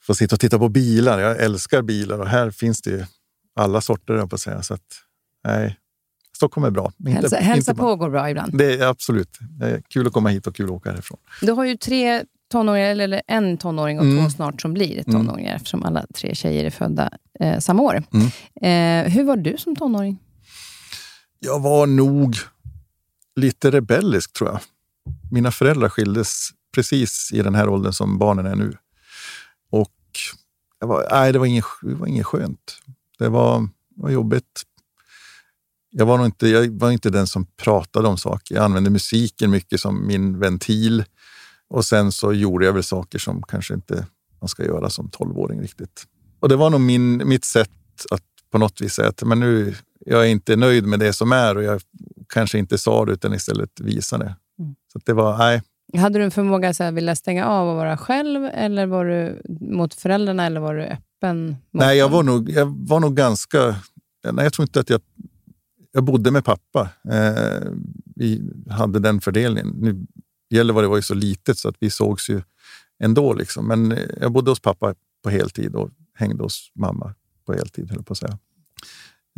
få 0.08 0.16
sitta 0.16 0.36
och 0.36 0.40
titta 0.40 0.60
på 0.60 0.70
bilar. 0.70 1.20
Jag 1.20 1.38
älskar 1.44 1.82
bilar 1.82 2.20
och 2.20 2.28
här 2.28 2.52
finns 2.52 2.82
det 2.82 2.90
ju 2.90 3.06
alla 3.60 3.82
sorter, 3.82 4.14
jag 4.14 4.30
på 4.30 4.36
att 4.36 4.42
säga. 4.42 4.64
Så 4.64 4.74
att, 4.74 4.82
nej, 5.48 5.78
Stockholm 6.36 6.66
är 6.66 6.72
bra. 6.72 6.92
Inte- 7.00 7.12
Hälsa, 7.12 7.36
hälsa 7.38 7.76
på 7.76 7.96
går 7.96 8.10
bra 8.10 8.30
ibland. 8.30 8.58
Det 8.58 8.74
är 8.74 8.88
absolut 8.88 9.38
det 9.60 9.66
är 9.70 9.82
kul 9.90 10.08
att 10.08 10.14
komma 10.14 10.30
hit 10.30 10.48
och 10.48 10.56
kul 10.56 10.66
att 10.66 10.72
åka 10.72 10.92
härifrån. 10.92 11.18
Du 11.42 11.52
har 11.52 11.66
ju 11.66 11.78
tre 11.78 12.24
tonåringar, 12.52 12.90
eller 12.90 13.22
en 13.28 13.58
tonåring 13.58 14.00
och 14.00 14.06
Mm. 14.06 14.24
två 14.24 14.30
snart 14.30 14.62
som 14.62 14.74
blir 14.74 14.94
Mm. 14.94 15.04
tonåringar 15.06 15.56
eftersom 15.56 15.84
alla 15.84 16.06
tre 16.16 16.36
tjejer 16.36 16.66
är 16.66 16.70
födda 16.70 17.10
eh, 17.40 17.60
samma 17.60 17.84
år. 17.84 18.04
Mm. 18.14 19.06
Eh, 19.06 19.12
hur 19.14 19.24
var 19.24 19.38
du 19.38 19.58
som 19.58 19.76
tonåring? 19.76 20.18
Jag 21.40 21.60
var 21.60 21.88
nog 21.88 22.36
lite 23.36 23.72
rebellisk 23.72 24.34
tror 24.34 24.50
jag. 24.50 24.60
Mina 25.32 25.52
föräldrar 25.52 25.90
skildes 25.90 26.50
precis 26.76 27.30
i 27.34 27.42
den 27.42 27.56
här 27.56 27.70
åldern 27.70 27.94
som 27.94 28.18
barnen 28.18 28.46
är 28.46 28.56
nu. 28.56 28.74
Var, 30.80 31.08
nej, 31.12 31.34
det, 31.34 31.40
var 31.40 31.46
inget, 31.46 31.66
det 31.82 31.96
var 31.96 32.08
inget 32.08 32.26
skönt. 32.26 32.78
Det 33.20 33.30
var, 33.30 33.60
det 33.90 34.02
var 34.02 34.10
jobbigt. 34.10 34.64
Jag 35.90 36.06
var, 36.06 36.18
nog 36.18 36.26
inte, 36.28 36.48
jag 36.48 36.80
var 36.80 36.92
inte 36.92 37.10
den 37.10 37.28
som 37.28 37.46
pratade 37.46 38.08
om 38.08 38.18
saker. 38.18 38.56
Jag 38.56 38.64
använde 38.64 38.90
musiken 38.90 39.52
mycket 39.52 39.80
som 39.80 40.08
min 40.08 40.40
ventil. 40.40 41.04
Och 41.70 41.86
sen 41.86 42.12
så 42.12 42.34
gjorde 42.34 42.66
jag 42.66 42.74
väl 42.74 42.84
saker 42.84 43.20
som 43.20 43.44
kanske 43.44 43.74
inte 43.74 44.08
man 44.42 44.48
ska 44.48 44.66
göra 44.66 44.90
som 44.90 45.10
tolvåring 45.10 45.62
riktigt. 45.62 46.08
Och 46.40 46.50
det 46.50 46.56
var 46.56 46.70
nog 46.70 46.82
min, 46.82 47.28
mitt 47.28 47.46
sätt 47.46 47.70
att 48.12 48.24
på 48.52 48.58
något 48.58 48.82
vis 48.82 48.94
säga 48.94 49.10
att 49.10 49.24
men 49.24 49.40
nu, 49.40 49.76
jag 50.06 50.22
är 50.22 50.30
inte 50.30 50.56
nöjd 50.56 50.86
med 50.86 51.00
det 51.00 51.14
som 51.14 51.32
är 51.32 51.58
och 51.58 51.64
jag 51.64 51.82
kanske 52.30 52.58
inte 52.58 52.78
sa 52.78 53.06
det 53.06 53.12
utan 53.12 53.34
istället 53.34 53.80
visade 53.80 54.24
det. 54.24 54.36
Mm. 54.64 54.76
Så 54.94 55.00
det 55.06 55.14
var, 55.14 55.38
nej, 55.38 55.62
Hade 55.94 56.20
du 56.20 56.26
en 56.26 56.32
förmåga 56.32 56.70
att 56.70 56.94
vilja 56.94 57.16
stänga 57.16 57.46
av 57.46 57.70
och 57.70 57.76
vara 57.76 57.98
själv, 57.98 58.46
eller 58.54 58.86
var 58.86 59.06
du 59.06 59.42
mot 59.60 59.94
föräldrarna, 59.94 60.46
eller 60.46 60.60
var 60.60 60.76
du 60.76 60.84
öppen? 60.84 61.48
Mot 61.48 61.58
nej 61.72 61.98
jag, 61.98 62.10
var 62.10 62.24
nog, 62.24 62.50
jag 62.50 62.88
var 62.88 63.00
nog 63.00 63.16
ganska... 63.16 63.76
Nej, 64.32 64.46
jag 64.46 64.54
tror 64.54 64.64
inte 64.64 64.80
att 64.80 64.90
jag... 64.90 65.02
Jag 65.92 66.04
bodde 66.04 66.32
med 66.32 66.46
pappa. 66.46 66.90
Eh, 67.12 67.72
vi 68.16 68.42
hade 68.70 69.00
den 69.00 69.22
fördelningen. 69.22 69.68
Nu 69.68 70.06
Gällivare 70.50 70.88
var 70.88 70.96
ju 70.96 71.02
så 71.02 71.14
litet 71.14 71.58
så 71.58 71.70
att 71.70 71.76
vi 71.80 71.90
sågs 71.90 72.30
ju 72.30 72.42
ändå. 73.00 73.34
Liksom. 73.34 73.68
Men 73.68 73.92
eh, 73.92 74.04
jag 74.22 74.32
bodde 74.32 74.52
hos 74.52 74.60
pappa 74.60 74.96
på 75.24 75.30
heltid 75.30 75.76
och 75.76 75.90
hängde 76.14 76.44
hos 76.44 76.72
mamma 76.76 77.14
på 77.46 77.54
heltid, 77.54 77.92
höll 77.92 78.04
på 78.04 78.14
att 78.14 78.18
säga. 78.18 78.38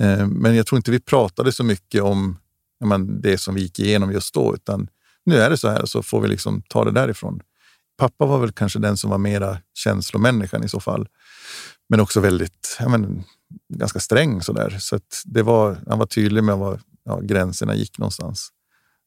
Eh, 0.02 0.28
men 0.28 0.56
jag 0.56 0.68
tror 0.68 0.78
inte 0.78 0.92
vi 0.92 1.00
pratade 1.00 1.52
så 1.52 1.64
mycket 1.64 2.02
om 2.02 2.38
men, 2.86 3.22
det 3.22 3.38
som 3.38 3.56
vi 3.56 3.62
gick 3.62 3.80
igenom 3.80 4.12
just 4.12 4.34
då, 4.34 4.56
utan 4.56 4.88
nu 5.26 5.38
är 5.38 5.50
det 5.50 5.58
så 5.58 5.70
här 5.70 5.86
så 5.86 6.04
får 6.04 6.22
vi 6.22 6.28
liksom 6.28 6.62
ta 6.62 6.86
det 6.86 6.92
därifrån. 6.92 7.40
Pappa 7.98 8.26
var 8.26 8.40
väl 8.40 8.52
kanske 8.52 8.80
den 8.80 8.98
som 8.98 9.10
var 9.10 9.18
mera 9.18 9.58
känslomänniskan 9.74 10.64
i 10.64 10.70
så 10.70 10.80
fall. 10.80 11.08
Men 11.90 12.00
också 12.00 12.20
väldigt, 12.20 12.78
ja, 12.80 12.90
men, 12.90 13.24
ganska 13.74 14.00
sträng. 14.00 14.42
Så 14.42 14.96
att 14.96 15.22
det 15.26 15.44
var, 15.44 15.78
han 15.88 16.00
var 16.00 16.06
tydlig 16.06 16.44
med 16.44 16.58
var 16.58 16.80
ja, 17.04 17.20
gränserna 17.20 17.76
gick 17.76 17.98
någonstans. 17.98 18.50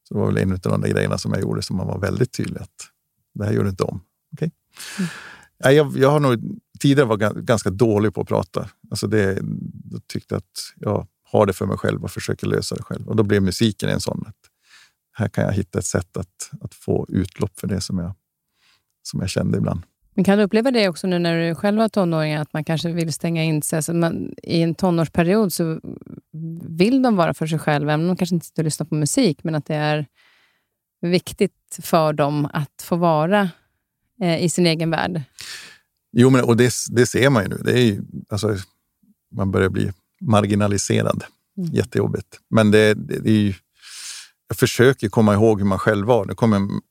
Så 0.07 0.13
det 0.13 0.19
var 0.19 0.27
väl 0.27 0.37
en 0.37 0.51
av 0.51 0.59
de 0.59 0.81
där 0.81 0.89
grejerna 0.89 1.17
som 1.17 1.31
jag 1.33 1.41
gjorde 1.41 1.61
som 1.61 1.79
han 1.79 1.87
var 1.87 1.99
väldigt 1.99 2.31
tydlig 2.31 2.61
att 2.61 2.89
det 3.33 3.45
här 3.45 3.51
gör 3.51 3.63
du 3.63 3.69
inte 3.69 3.83
om. 3.83 4.01
Okej? 4.33 4.51
Nej, 5.63 5.75
jag, 5.75 5.97
jag 5.97 6.11
har 6.11 6.19
nog 6.19 6.59
tidigare 6.79 7.07
var 7.07 7.17
ga- 7.17 7.41
ganska 7.41 7.69
dålig 7.69 8.13
på 8.13 8.21
att 8.21 8.27
prata. 8.27 8.69
Alltså 8.91 9.07
det, 9.07 9.39
jag 9.91 10.07
tyckte 10.07 10.35
att 10.35 10.73
jag 10.75 11.07
har 11.23 11.45
det 11.45 11.53
för 11.53 11.65
mig 11.65 11.77
själv 11.77 12.03
och 12.03 12.11
försöker 12.11 12.47
lösa 12.47 12.75
det 12.75 12.83
själv. 12.83 13.07
Och 13.07 13.15
då 13.15 13.23
blev 13.23 13.43
musiken 13.43 13.89
en 13.89 14.01
sån. 14.01 14.23
Att 14.27 14.35
här 15.13 15.29
kan 15.29 15.43
jag 15.43 15.51
hitta 15.51 15.79
ett 15.79 15.85
sätt 15.85 16.17
att, 16.17 16.51
att 16.61 16.73
få 16.73 17.05
utlopp 17.09 17.59
för 17.59 17.67
det 17.67 17.81
som 17.81 17.99
jag, 17.99 18.15
som 19.03 19.19
jag 19.19 19.29
kände 19.29 19.57
ibland. 19.57 19.81
Men 20.15 20.25
kan 20.25 20.37
du 20.37 20.43
uppleva 20.43 20.71
det 20.71 20.89
också 20.89 21.07
nu 21.07 21.19
när 21.19 21.47
du 21.47 21.55
själv 21.55 21.77
var 21.77 21.89
tonåring, 21.89 22.33
att 22.33 22.53
man 22.53 22.63
kanske 22.63 22.91
vill 22.91 23.13
stänga 23.13 23.43
in 23.43 23.61
sig? 23.61 23.77
Alltså 23.77 23.93
man, 23.93 24.33
I 24.43 24.61
en 24.61 24.75
tonårsperiod 24.75 25.53
så 25.53 25.79
vill 26.69 27.01
de 27.01 27.15
vara 27.15 27.33
för 27.33 27.47
sig 27.47 27.59
själva, 27.59 27.93
även 27.93 28.05
om 28.05 28.07
de 28.07 28.17
kanske 28.17 28.35
inte 28.35 28.45
sitter 28.45 28.61
och 28.61 28.65
lyssnar 28.65 28.85
på 28.87 28.95
musik, 28.95 29.43
men 29.43 29.55
att 29.55 29.65
det 29.65 29.75
är 29.75 30.07
viktigt 31.01 31.79
för 31.81 32.13
dem 32.13 32.49
att 32.53 32.81
få 32.81 32.95
vara 32.95 33.49
eh, 34.21 34.43
i 34.43 34.49
sin 34.49 34.65
egen 34.65 34.89
värld. 34.89 35.21
Jo, 36.11 36.29
men, 36.29 36.43
och 36.43 36.57
det, 36.57 36.73
det 36.89 37.05
ser 37.05 37.29
man 37.29 37.43
ju 37.43 37.49
nu. 37.49 37.61
Det 37.63 37.71
är 37.71 37.83
ju, 37.83 38.03
alltså, 38.29 38.57
man 39.35 39.51
börjar 39.51 39.69
bli 39.69 39.91
marginaliserad. 40.21 41.23
Mm. 41.57 41.73
Jättejobbigt. 41.73 42.39
Men 42.49 42.71
det, 42.71 42.93
det, 42.93 43.19
det 43.19 43.29
är 43.29 43.41
ju, 43.41 43.53
jag 44.47 44.57
försöker 44.57 45.09
komma 45.09 45.33
ihåg 45.33 45.59
hur 45.59 45.67
man 45.67 45.79
själv 45.79 46.07
var. 46.07 46.25
Nu 46.25 46.35
kommer 46.35 46.59
man 46.59 46.81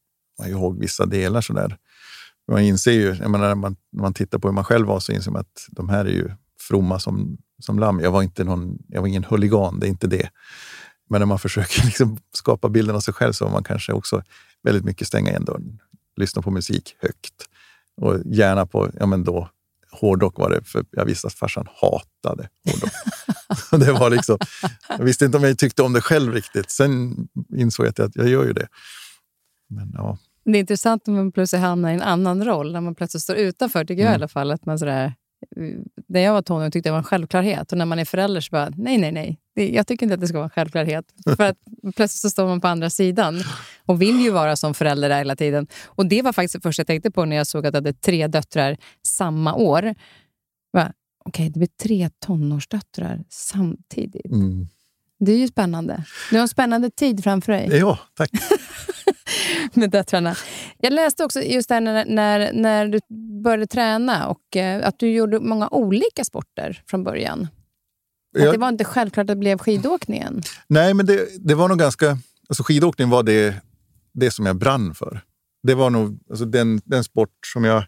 ihåg 0.46 0.78
vissa 0.78 1.06
delar 1.06 1.40
sådär. 1.40 1.76
Man 2.48 2.60
inser 2.60 2.92
ju, 2.92 3.14
jag 3.14 3.30
menar, 3.30 3.48
när, 3.48 3.54
man, 3.54 3.76
när 3.92 4.02
man 4.02 4.14
tittar 4.14 4.38
på 4.38 4.48
hur 4.48 4.54
man 4.54 4.64
själv 4.64 4.86
var 4.86 5.00
så 5.00 5.12
inser 5.12 5.30
man 5.30 5.40
att 5.40 5.66
de 5.70 5.88
här 5.88 6.04
är 6.04 6.10
ju 6.10 6.30
fromma 6.60 6.98
som, 6.98 7.38
som 7.58 7.78
lamm. 7.78 8.00
Jag 8.00 8.10
var, 8.10 8.22
inte 8.22 8.44
någon, 8.44 8.78
jag 8.88 9.00
var 9.00 9.08
ingen 9.08 9.24
huligan, 9.24 9.80
det 9.80 9.86
är 9.86 9.88
inte 9.88 10.06
det. 10.06 10.30
Men 11.10 11.20
när 11.20 11.26
man 11.26 11.38
försöker 11.38 11.82
liksom 11.84 12.18
skapa 12.32 12.68
bilden 12.68 12.96
av 12.96 13.00
sig 13.00 13.14
själv 13.14 13.32
så 13.32 13.44
har 13.44 13.52
man 13.52 13.64
kanske 13.64 13.92
också 13.92 14.22
väldigt 14.62 14.84
mycket 14.84 15.06
stänga 15.06 15.30
igen 15.30 15.44
dörren. 15.44 15.78
Lyssna 16.16 16.42
på 16.42 16.50
musik 16.50 16.96
högt. 16.98 17.48
Och 17.96 18.18
gärna 18.24 18.66
på, 18.66 18.90
ja 18.98 19.06
men 19.06 19.24
då, 19.24 19.48
hårdrock 19.92 20.38
var 20.38 20.50
det, 20.50 20.64
för 20.64 20.84
jag 20.90 21.04
visste 21.04 21.26
att 21.26 21.34
farsan 21.34 21.66
hatade 21.80 22.48
hårdrock. 22.70 22.92
det 23.86 23.92
var 23.92 24.10
liksom, 24.10 24.38
jag 24.88 25.04
visste 25.04 25.24
inte 25.24 25.36
om 25.38 25.44
jag 25.44 25.58
tyckte 25.58 25.82
om 25.82 25.92
det 25.92 26.00
själv 26.00 26.32
riktigt. 26.32 26.70
Sen 26.70 27.16
insåg 27.56 27.86
jag 27.86 28.00
att 28.00 28.16
jag 28.16 28.28
gör 28.28 28.44
ju 28.44 28.52
det. 28.52 28.68
Men 29.70 29.92
ja, 29.94 30.18
Det 30.44 30.50
är 30.50 30.60
intressant 30.60 31.08
om 31.08 31.14
man 31.14 31.32
plötsligt 31.32 31.62
hamnar 31.62 31.90
i 31.90 31.94
en 31.94 32.02
annan 32.02 32.44
roll, 32.44 32.72
när 32.72 32.80
man 32.80 32.94
plötsligt 32.94 33.22
står 33.22 33.36
utanför, 33.36 33.84
tycker 33.84 34.02
jag 34.02 34.08
i 34.10 34.14
Mm. 34.14 34.14
alla 34.14 34.28
fall. 34.28 34.50
Att 34.50 34.66
man 34.66 34.78
sådär, 34.78 35.14
när 36.08 36.20
jag 36.20 36.32
var 36.32 36.42
tonåring 36.42 36.70
tyckte 36.70 36.88
jag 36.88 36.92
det 36.92 36.94
var 36.94 36.98
en 36.98 37.04
självklarhet 37.04 37.72
och 37.72 37.78
när 37.78 37.86
man 37.86 37.98
är 37.98 38.04
förälder 38.04 38.40
så 38.40 38.48
bara, 38.50 38.70
nej, 38.76 38.98
nej, 38.98 39.12
nej. 39.12 39.38
Jag 39.54 39.86
tycker 39.86 40.06
inte 40.06 40.14
att 40.14 40.20
det 40.20 40.28
ska 40.28 40.36
vara 40.36 40.44
en 40.44 40.50
självklarhet. 40.50 41.04
För 41.36 41.42
att 41.44 41.56
plötsligt 41.96 42.20
så 42.20 42.30
står 42.30 42.46
man 42.46 42.60
på 42.60 42.68
andra 42.68 42.90
sidan 42.90 43.42
och 43.86 44.02
vill 44.02 44.20
ju 44.20 44.30
vara 44.30 44.56
som 44.56 44.74
förälder 44.74 45.18
hela 45.18 45.36
tiden. 45.36 45.66
Och 45.86 46.06
det 46.06 46.22
var 46.22 46.32
faktiskt 46.32 46.54
det 46.54 46.60
första 46.60 46.80
jag 46.80 46.86
tänkte 46.86 47.10
på 47.10 47.24
när 47.24 47.36
jag 47.36 47.46
såg 47.46 47.66
att 47.66 47.74
jag 47.74 47.76
hade 47.76 47.92
tre 47.92 48.26
döttrar 48.26 48.76
samma 49.02 49.54
år. 49.54 49.94
Okej, 51.24 51.50
det 51.50 51.58
blir 51.58 51.68
tre 51.82 52.10
tonårsdöttrar 52.18 53.24
samtidigt. 53.28 54.32
mm. 54.32 54.68
Det 55.18 55.32
är 55.32 55.36
ju 55.36 55.48
spännande. 55.48 56.04
Du 56.30 56.36
har 56.36 56.42
en 56.42 56.48
spännande 56.48 56.90
tid 56.90 57.24
framför 57.24 57.52
dig 57.52 57.68
ja 57.72 57.98
tack. 58.14 58.30
med 59.72 59.90
döttrarna. 59.90 60.36
Jag 60.78 60.92
läste 60.92 61.24
också 61.24 61.42
just 61.42 61.68
där 61.68 61.80
när, 61.80 62.04
när, 62.04 62.52
när 62.52 62.88
du 62.88 63.00
började 63.42 63.66
träna 63.66 64.28
och 64.28 64.56
eh, 64.56 64.88
att 64.88 64.98
du 64.98 65.10
gjorde 65.10 65.40
många 65.40 65.68
olika 65.68 66.24
sporter 66.24 66.82
från 66.86 67.04
början. 67.04 67.48
Jag- 68.32 68.54
det 68.54 68.58
var 68.58 68.68
inte 68.68 68.84
självklart 68.84 69.24
att 69.24 69.26
det 69.28 69.36
blev 69.36 69.58
skidåkningen. 69.58 70.42
Nej, 70.66 70.94
men 70.94 71.06
det, 71.06 71.28
det 71.48 71.54
var 71.54 71.68
nog 71.68 71.78
ganska... 71.78 72.18
Alltså 72.48 72.62
skidåkning 72.62 73.08
var 73.10 73.22
det, 73.22 73.54
det 74.14 74.30
som 74.30 74.46
jag 74.46 74.56
brann 74.56 74.94
för. 74.94 75.20
Det 75.62 75.74
var 75.74 75.90
nog 75.90 76.18
alltså 76.30 76.44
den, 76.44 76.80
den 76.84 77.04
sport 77.04 77.30
som 77.52 77.64
jag 77.64 77.84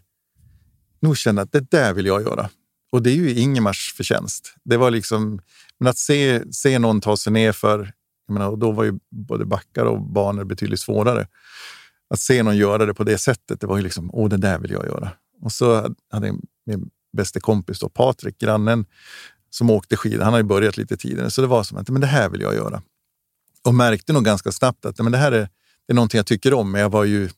nog 1.01 1.17
kände 1.17 1.41
att 1.41 1.51
det 1.51 1.71
där 1.71 1.93
vill 1.93 2.05
jag 2.05 2.21
göra. 2.21 2.49
Och 2.91 3.01
det 3.01 3.09
är 3.09 3.15
ju 3.15 3.33
Ingemars 3.33 3.93
förtjänst. 3.97 4.55
Det 4.63 4.77
var 4.77 4.91
liksom, 4.91 5.39
men 5.79 5.87
att 5.87 5.97
se, 5.97 6.53
se 6.53 6.79
någon 6.79 7.01
ta 7.01 7.17
sig 7.17 7.33
ner 7.33 7.51
för, 7.51 7.93
jag 8.27 8.33
menar, 8.33 8.49
och 8.49 8.57
då 8.59 8.71
var 8.71 8.83
ju 8.83 8.93
både 9.11 9.45
backar 9.45 9.85
och 9.85 10.01
banor 10.01 10.43
betydligt 10.43 10.79
svårare. 10.79 11.27
Att 12.09 12.19
se 12.19 12.43
någon 12.43 12.57
göra 12.57 12.85
det 12.85 12.93
på 12.93 13.03
det 13.03 13.17
sättet, 13.17 13.61
det 13.61 13.67
var 13.67 13.77
ju 13.77 13.83
liksom, 13.83 14.09
åh, 14.13 14.29
det 14.29 14.37
där 14.37 14.59
vill 14.59 14.71
jag 14.71 14.85
göra. 14.85 15.11
Och 15.41 15.51
så 15.51 15.95
hade 16.11 16.27
jag 16.27 16.39
min 16.65 16.89
bästa 17.17 17.39
kompis 17.39 17.79
då, 17.79 17.89
Patrik, 17.89 18.37
grannen, 18.39 18.85
som 19.57 19.69
åkte 19.69 19.97
skidor. 19.97 20.23
Han 20.23 20.33
hade 20.33 20.43
ju 20.43 20.47
börjat 20.47 20.77
lite 20.77 20.97
tidigare, 20.97 21.29
så 21.29 21.41
det 21.41 21.47
var 21.47 21.63
som 21.63 21.77
att 21.77 21.89
men 21.89 22.01
det 22.01 22.07
här 22.07 22.29
vill 22.29 22.41
jag 22.41 22.55
göra. 22.55 22.81
Och 23.63 23.75
märkte 23.75 24.13
nog 24.13 24.25
ganska 24.25 24.51
snabbt 24.51 24.85
att 24.85 24.99
men 24.99 25.11
det 25.11 25.17
här 25.17 25.31
är, 25.31 25.49
det 25.87 25.93
är 25.93 25.93
någonting 25.93 26.17
jag 26.17 26.25
tycker 26.25 26.53
om, 26.53 26.71
men 26.71 26.81
jag 26.81 26.89
var 26.89 27.03
ju 27.03 27.29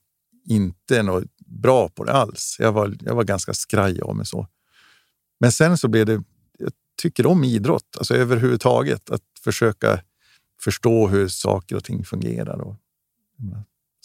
inte 0.46 1.04
något 1.04 1.24
bra 1.46 1.90
på 1.90 2.04
det 2.04 2.12
alls. 2.14 2.56
Jag 2.60 2.72
var, 2.72 2.96
jag 3.00 3.16
var 3.16 3.24
ganska 3.24 3.54
skraj 3.54 4.02
av 4.02 4.16
mig 4.16 4.26
så. 4.26 4.48
Men 5.40 5.52
sen 5.52 5.78
så 5.78 5.88
blev 5.88 6.06
det, 6.06 6.24
jag 6.58 6.72
tycker 7.02 7.26
om 7.26 7.44
idrott, 7.44 7.96
alltså 7.98 8.16
överhuvudtaget. 8.16 9.10
Att 9.10 9.22
försöka 9.44 10.02
förstå 10.62 11.08
hur 11.08 11.28
saker 11.28 11.76
och 11.76 11.84
ting 11.84 12.06
fungerar. 12.06 12.62
Och, 12.62 12.76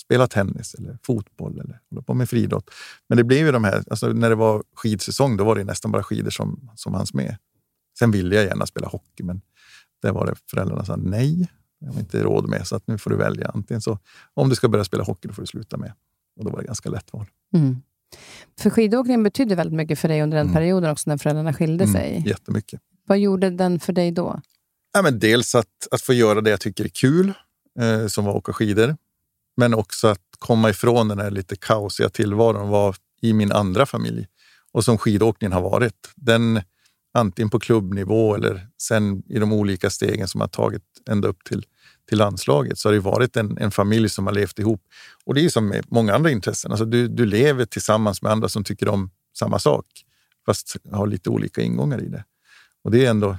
spela 0.04 0.26
tennis 0.26 0.74
eller 0.74 0.98
fotboll 1.02 1.60
eller 1.60 1.80
hålla 1.90 2.02
på 2.02 2.14
med 2.14 2.28
friidrott. 2.28 2.70
Men 3.08 3.18
det 3.18 3.24
blev 3.24 3.46
ju 3.46 3.52
de 3.52 3.64
här, 3.64 3.84
alltså 3.90 4.08
när 4.08 4.28
det 4.28 4.34
var 4.34 4.62
skidsäsong, 4.74 5.36
då 5.36 5.44
var 5.44 5.56
det 5.56 5.64
nästan 5.64 5.92
bara 5.92 6.02
skidor 6.02 6.30
som, 6.30 6.70
som 6.76 6.94
hanns 6.94 7.14
med. 7.14 7.36
Sen 7.98 8.10
ville 8.10 8.34
jag 8.36 8.44
gärna 8.44 8.66
spela 8.66 8.86
hockey, 8.88 9.22
men 9.22 9.40
där 10.02 10.12
var 10.12 10.26
det 10.26 10.34
föräldrarna 10.50 10.84
sa 10.84 10.96
nej, 10.96 11.48
det 11.80 11.86
har 11.86 12.00
inte 12.00 12.22
råd 12.22 12.48
med, 12.48 12.66
så 12.66 12.76
att 12.76 12.86
nu 12.86 12.98
får 12.98 13.10
du 13.10 13.16
välja. 13.16 13.50
Antingen 13.54 13.80
så, 13.80 13.98
om 14.34 14.48
du 14.48 14.54
ska 14.54 14.68
börja 14.68 14.84
spela 14.84 15.04
hockey, 15.04 15.28
då 15.28 15.34
får 15.34 15.42
du 15.42 15.46
sluta 15.46 15.76
med. 15.76 15.92
Och 16.36 16.44
då 16.44 16.50
var 16.50 16.58
det 16.60 16.66
ganska 16.66 16.90
lätt 16.90 17.12
val. 17.12 17.26
Mm. 17.54 17.76
För 18.60 18.70
skidåkningen 18.70 19.22
betydde 19.22 19.54
väldigt 19.54 19.76
mycket 19.76 19.98
för 19.98 20.08
dig 20.08 20.22
under 20.22 20.36
den 20.36 20.46
Mm. 20.46 20.54
perioden 20.54 20.90
också, 20.90 21.10
när 21.10 21.16
föräldrarna 21.18 21.52
skilde 21.54 21.86
sig. 21.88 22.22
Jättemycket. 22.26 22.80
Vad 23.06 23.18
gjorde 23.18 23.50
den 23.50 23.80
för 23.80 23.92
dig 23.92 24.10
då? 24.12 24.40
Ja, 24.92 25.02
men 25.02 25.18
dels 25.18 25.54
att, 25.54 25.88
att 25.90 26.02
få 26.02 26.12
göra 26.12 26.40
det 26.40 26.50
jag 26.50 26.60
tycker 26.60 26.84
är 26.84 26.88
kul, 26.88 27.32
eh, 27.80 28.06
som 28.06 28.24
var 28.24 28.32
att 28.32 28.38
åka 28.38 28.52
skidor. 28.52 28.96
men 29.56 29.74
också 29.74 30.08
att 30.08 30.20
komma 30.38 30.70
ifrån 30.70 31.08
den 31.08 31.18
här 31.18 31.30
lite 31.30 31.56
kaosiga 31.56 32.08
tillvaron 32.08 32.68
var 32.68 32.96
i 33.20 33.32
min 33.32 33.52
andra 33.52 33.86
familj 33.86 34.26
och 34.72 34.84
som 34.84 34.98
skidåkningen 34.98 35.52
har 35.52 35.62
varit. 35.62 36.12
Den 36.16 36.60
antingen 37.14 37.50
på 37.50 37.60
klubbnivå 37.60 38.34
eller 38.34 38.68
sen 38.78 39.22
i 39.28 39.38
de 39.38 39.52
olika 39.52 39.90
stegen 39.90 40.28
som 40.28 40.40
har 40.40 40.48
tagit 40.48 40.82
ända 41.10 41.28
upp 41.28 41.44
till, 41.44 41.64
till 42.08 42.18
landslaget 42.18 42.78
så 42.78 42.88
har 42.88 42.94
det 42.94 43.00
varit 43.00 43.36
en, 43.36 43.58
en 43.58 43.70
familj 43.70 44.08
som 44.08 44.26
har 44.26 44.34
levt 44.34 44.58
ihop. 44.58 44.82
Och 45.24 45.34
det 45.34 45.44
är 45.44 45.48
som 45.48 45.68
med 45.68 45.84
många 45.88 46.14
andra 46.14 46.30
intressen. 46.30 46.70
Alltså 46.70 46.84
du, 46.84 47.08
du 47.08 47.26
lever 47.26 47.64
tillsammans 47.64 48.22
med 48.22 48.32
andra 48.32 48.48
som 48.48 48.64
tycker 48.64 48.88
om 48.88 49.10
samma 49.38 49.58
sak 49.58 49.86
fast 50.46 50.76
har 50.92 51.06
lite 51.06 51.30
olika 51.30 51.62
ingångar 51.62 52.02
i 52.02 52.08
det. 52.08 52.24
Och 52.84 52.90
det 52.90 53.06
är 53.06 53.10
ändå, 53.10 53.38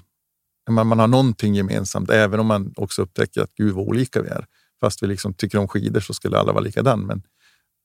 man, 0.70 0.88
man 0.88 1.00
har 1.00 1.08
någonting 1.08 1.56
gemensamt 1.56 2.10
även 2.10 2.40
om 2.40 2.48
man 2.48 2.74
också 2.76 3.02
upptäcker 3.02 3.42
att 3.42 3.56
gud 3.56 3.74
vad 3.74 3.88
olika 3.88 4.22
vi 4.22 4.30
är. 4.30 4.46
Fast 4.80 5.04
vi 5.04 5.08
liksom 5.08 5.34
tycker 5.34 5.58
om 5.58 5.68
skidor 5.68 6.00
så 6.00 6.14
skulle 6.14 6.38
alla 6.38 6.52
vara 6.52 6.64
likadan. 6.64 7.06
Men 7.06 7.24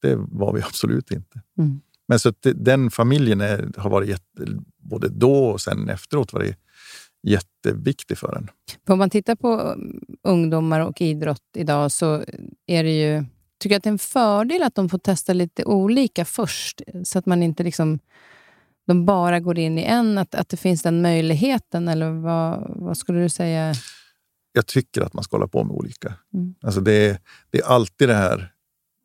det 0.03 0.15
var 0.17 0.53
vi 0.53 0.63
absolut 0.67 1.11
inte. 1.11 1.41
Mm. 1.59 1.81
Men 2.09 2.19
så 2.19 2.33
den 2.55 2.91
familjen 2.91 3.41
är, 3.41 3.71
har 3.77 3.91
varit 3.91 4.09
jätte, 4.09 4.47
både 4.79 5.09
då 5.09 5.45
och 5.45 5.61
sen 5.61 5.89
efteråt 5.89 6.33
varit 6.33 6.57
jätteviktig 7.23 8.19
för 8.19 8.37
en. 8.37 8.51
Om 8.89 8.99
man 8.99 9.11
tittar 9.11 9.37
på 9.37 9.61
um, 9.61 10.01
ungdomar 10.23 10.81
och 10.81 11.01
idrott 11.01 11.43
idag 11.57 11.93
så 11.93 12.25
är 12.67 12.85
det 12.85 13.01
ju, 13.01 13.25
tycker 13.61 13.77
att 13.77 13.83
det 13.83 13.89
är 13.89 13.93
en 13.93 13.99
fördel 13.99 14.63
att 14.63 14.75
de 14.75 14.89
får 14.89 14.99
testa 14.99 15.33
lite 15.33 15.65
olika 15.65 16.25
först, 16.25 16.83
så 17.05 17.19
att 17.19 17.27
man 17.27 17.43
inte 17.43 17.63
liksom, 17.63 17.99
de 18.87 19.07
bara 19.07 19.41
går 19.41 19.59
in 19.59 19.79
i 19.79 19.83
en, 19.83 20.19
att, 20.19 20.35
att 20.35 20.49
det 20.49 20.57
finns 20.57 20.83
den 20.83 21.03
möjligheten, 21.03 21.89
eller 21.89 22.11
vad, 22.11 22.73
vad 22.77 22.99
skulle 22.99 23.21
du 23.21 23.29
säga? 23.29 23.75
Jag 24.53 24.67
tycker 24.67 25.03
att 25.03 25.15
man 25.15 25.25
ska 25.25 25.37
hålla 25.37 25.49
på 25.49 25.65
med 25.65 25.77
olika. 25.77 26.15
Mm. 26.35 26.55
Alltså 26.63 26.81
det, 26.81 27.23
det 27.51 27.59
är 27.59 27.65
alltid 27.65 28.09
det 28.09 28.15
här, 28.15 28.53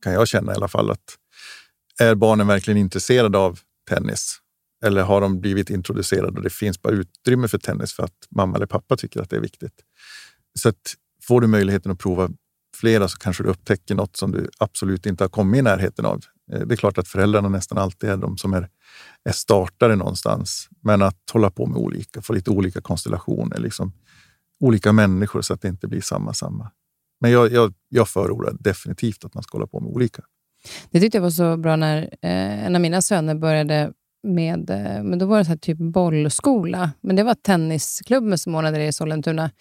kan 0.03 0.13
jag 0.13 0.27
känna 0.27 0.51
i 0.51 0.55
alla 0.55 0.67
fall, 0.67 0.91
att 0.91 1.17
är 1.99 2.15
barnen 2.15 2.47
verkligen 2.47 2.77
intresserade 2.77 3.37
av 3.37 3.59
tennis? 3.89 4.39
Eller 4.85 5.03
har 5.03 5.21
de 5.21 5.39
blivit 5.39 5.69
introducerade 5.69 6.37
och 6.37 6.43
det 6.43 6.49
finns 6.49 6.81
bara 6.81 6.93
utrymme 6.93 7.47
för 7.47 7.57
tennis 7.57 7.93
för 7.93 8.03
att 8.03 8.27
mamma 8.35 8.55
eller 8.55 8.65
pappa 8.65 8.97
tycker 8.97 9.21
att 9.21 9.29
det 9.29 9.35
är 9.35 9.41
viktigt? 9.41 9.73
Så 10.59 10.69
att 10.69 10.95
får 11.23 11.41
du 11.41 11.47
möjligheten 11.47 11.91
att 11.91 11.99
prova 11.99 12.29
flera 12.75 13.07
så 13.07 13.17
kanske 13.17 13.43
du 13.43 13.49
upptäcker 13.49 13.95
något 13.95 14.17
som 14.17 14.31
du 14.31 14.49
absolut 14.57 15.05
inte 15.05 15.23
har 15.23 15.29
kommit 15.29 15.59
i 15.59 15.61
närheten 15.61 16.05
av. 16.05 16.21
Eh, 16.51 16.59
det 16.59 16.73
är 16.73 16.75
klart 16.75 16.97
att 16.97 17.07
föräldrarna 17.07 17.49
nästan 17.49 17.77
alltid 17.77 18.09
är 18.09 18.17
de 18.17 18.37
som 18.37 18.53
är, 18.53 18.69
är 19.23 19.31
startare 19.31 19.95
någonstans. 19.95 20.69
Men 20.81 21.01
att 21.01 21.29
hålla 21.33 21.49
på 21.49 21.65
med 21.65 21.77
olika, 21.77 22.21
få 22.21 22.33
lite 22.33 22.51
olika 22.51 22.81
konstellationer, 22.81 23.57
liksom 23.57 23.93
olika 24.59 24.91
människor 24.91 25.41
så 25.41 25.53
att 25.53 25.61
det 25.61 25.67
inte 25.67 25.87
blir 25.87 26.01
samma 26.01 26.33
samma. 26.33 26.71
Men 27.21 27.31
jag, 27.31 27.51
jag, 27.51 27.73
jag 27.89 28.09
förordar 28.09 28.53
definitivt 28.59 29.25
att 29.25 29.33
man 29.33 29.43
ska 29.43 29.57
hålla 29.57 29.67
på 29.67 29.79
med 29.79 29.89
olika. 29.89 30.23
Det 30.91 30.99
tyckte 30.99 31.17
jag 31.17 31.23
var 31.23 31.29
så 31.29 31.57
bra 31.57 31.75
när 31.75 32.01
eh, 32.21 32.65
en 32.65 32.75
av 32.75 32.81
mina 32.81 33.01
söner 33.01 33.35
började 33.35 33.91
med, 34.27 34.69
eh, 34.69 35.03
men 35.03 35.19
då 35.19 35.25
var 35.25 35.37
det 35.37 35.45
så 35.45 35.49
här 35.49 35.57
typ 35.57 35.77
bollskola. 35.77 36.91
Men 37.01 37.15
det 37.15 37.23
var 37.23 37.33
tennisklubben 37.33 38.37
som 38.37 38.55
ordnade 38.55 38.77
det 38.77 38.85
i 38.87 38.91
Sollentuna. 38.93 39.51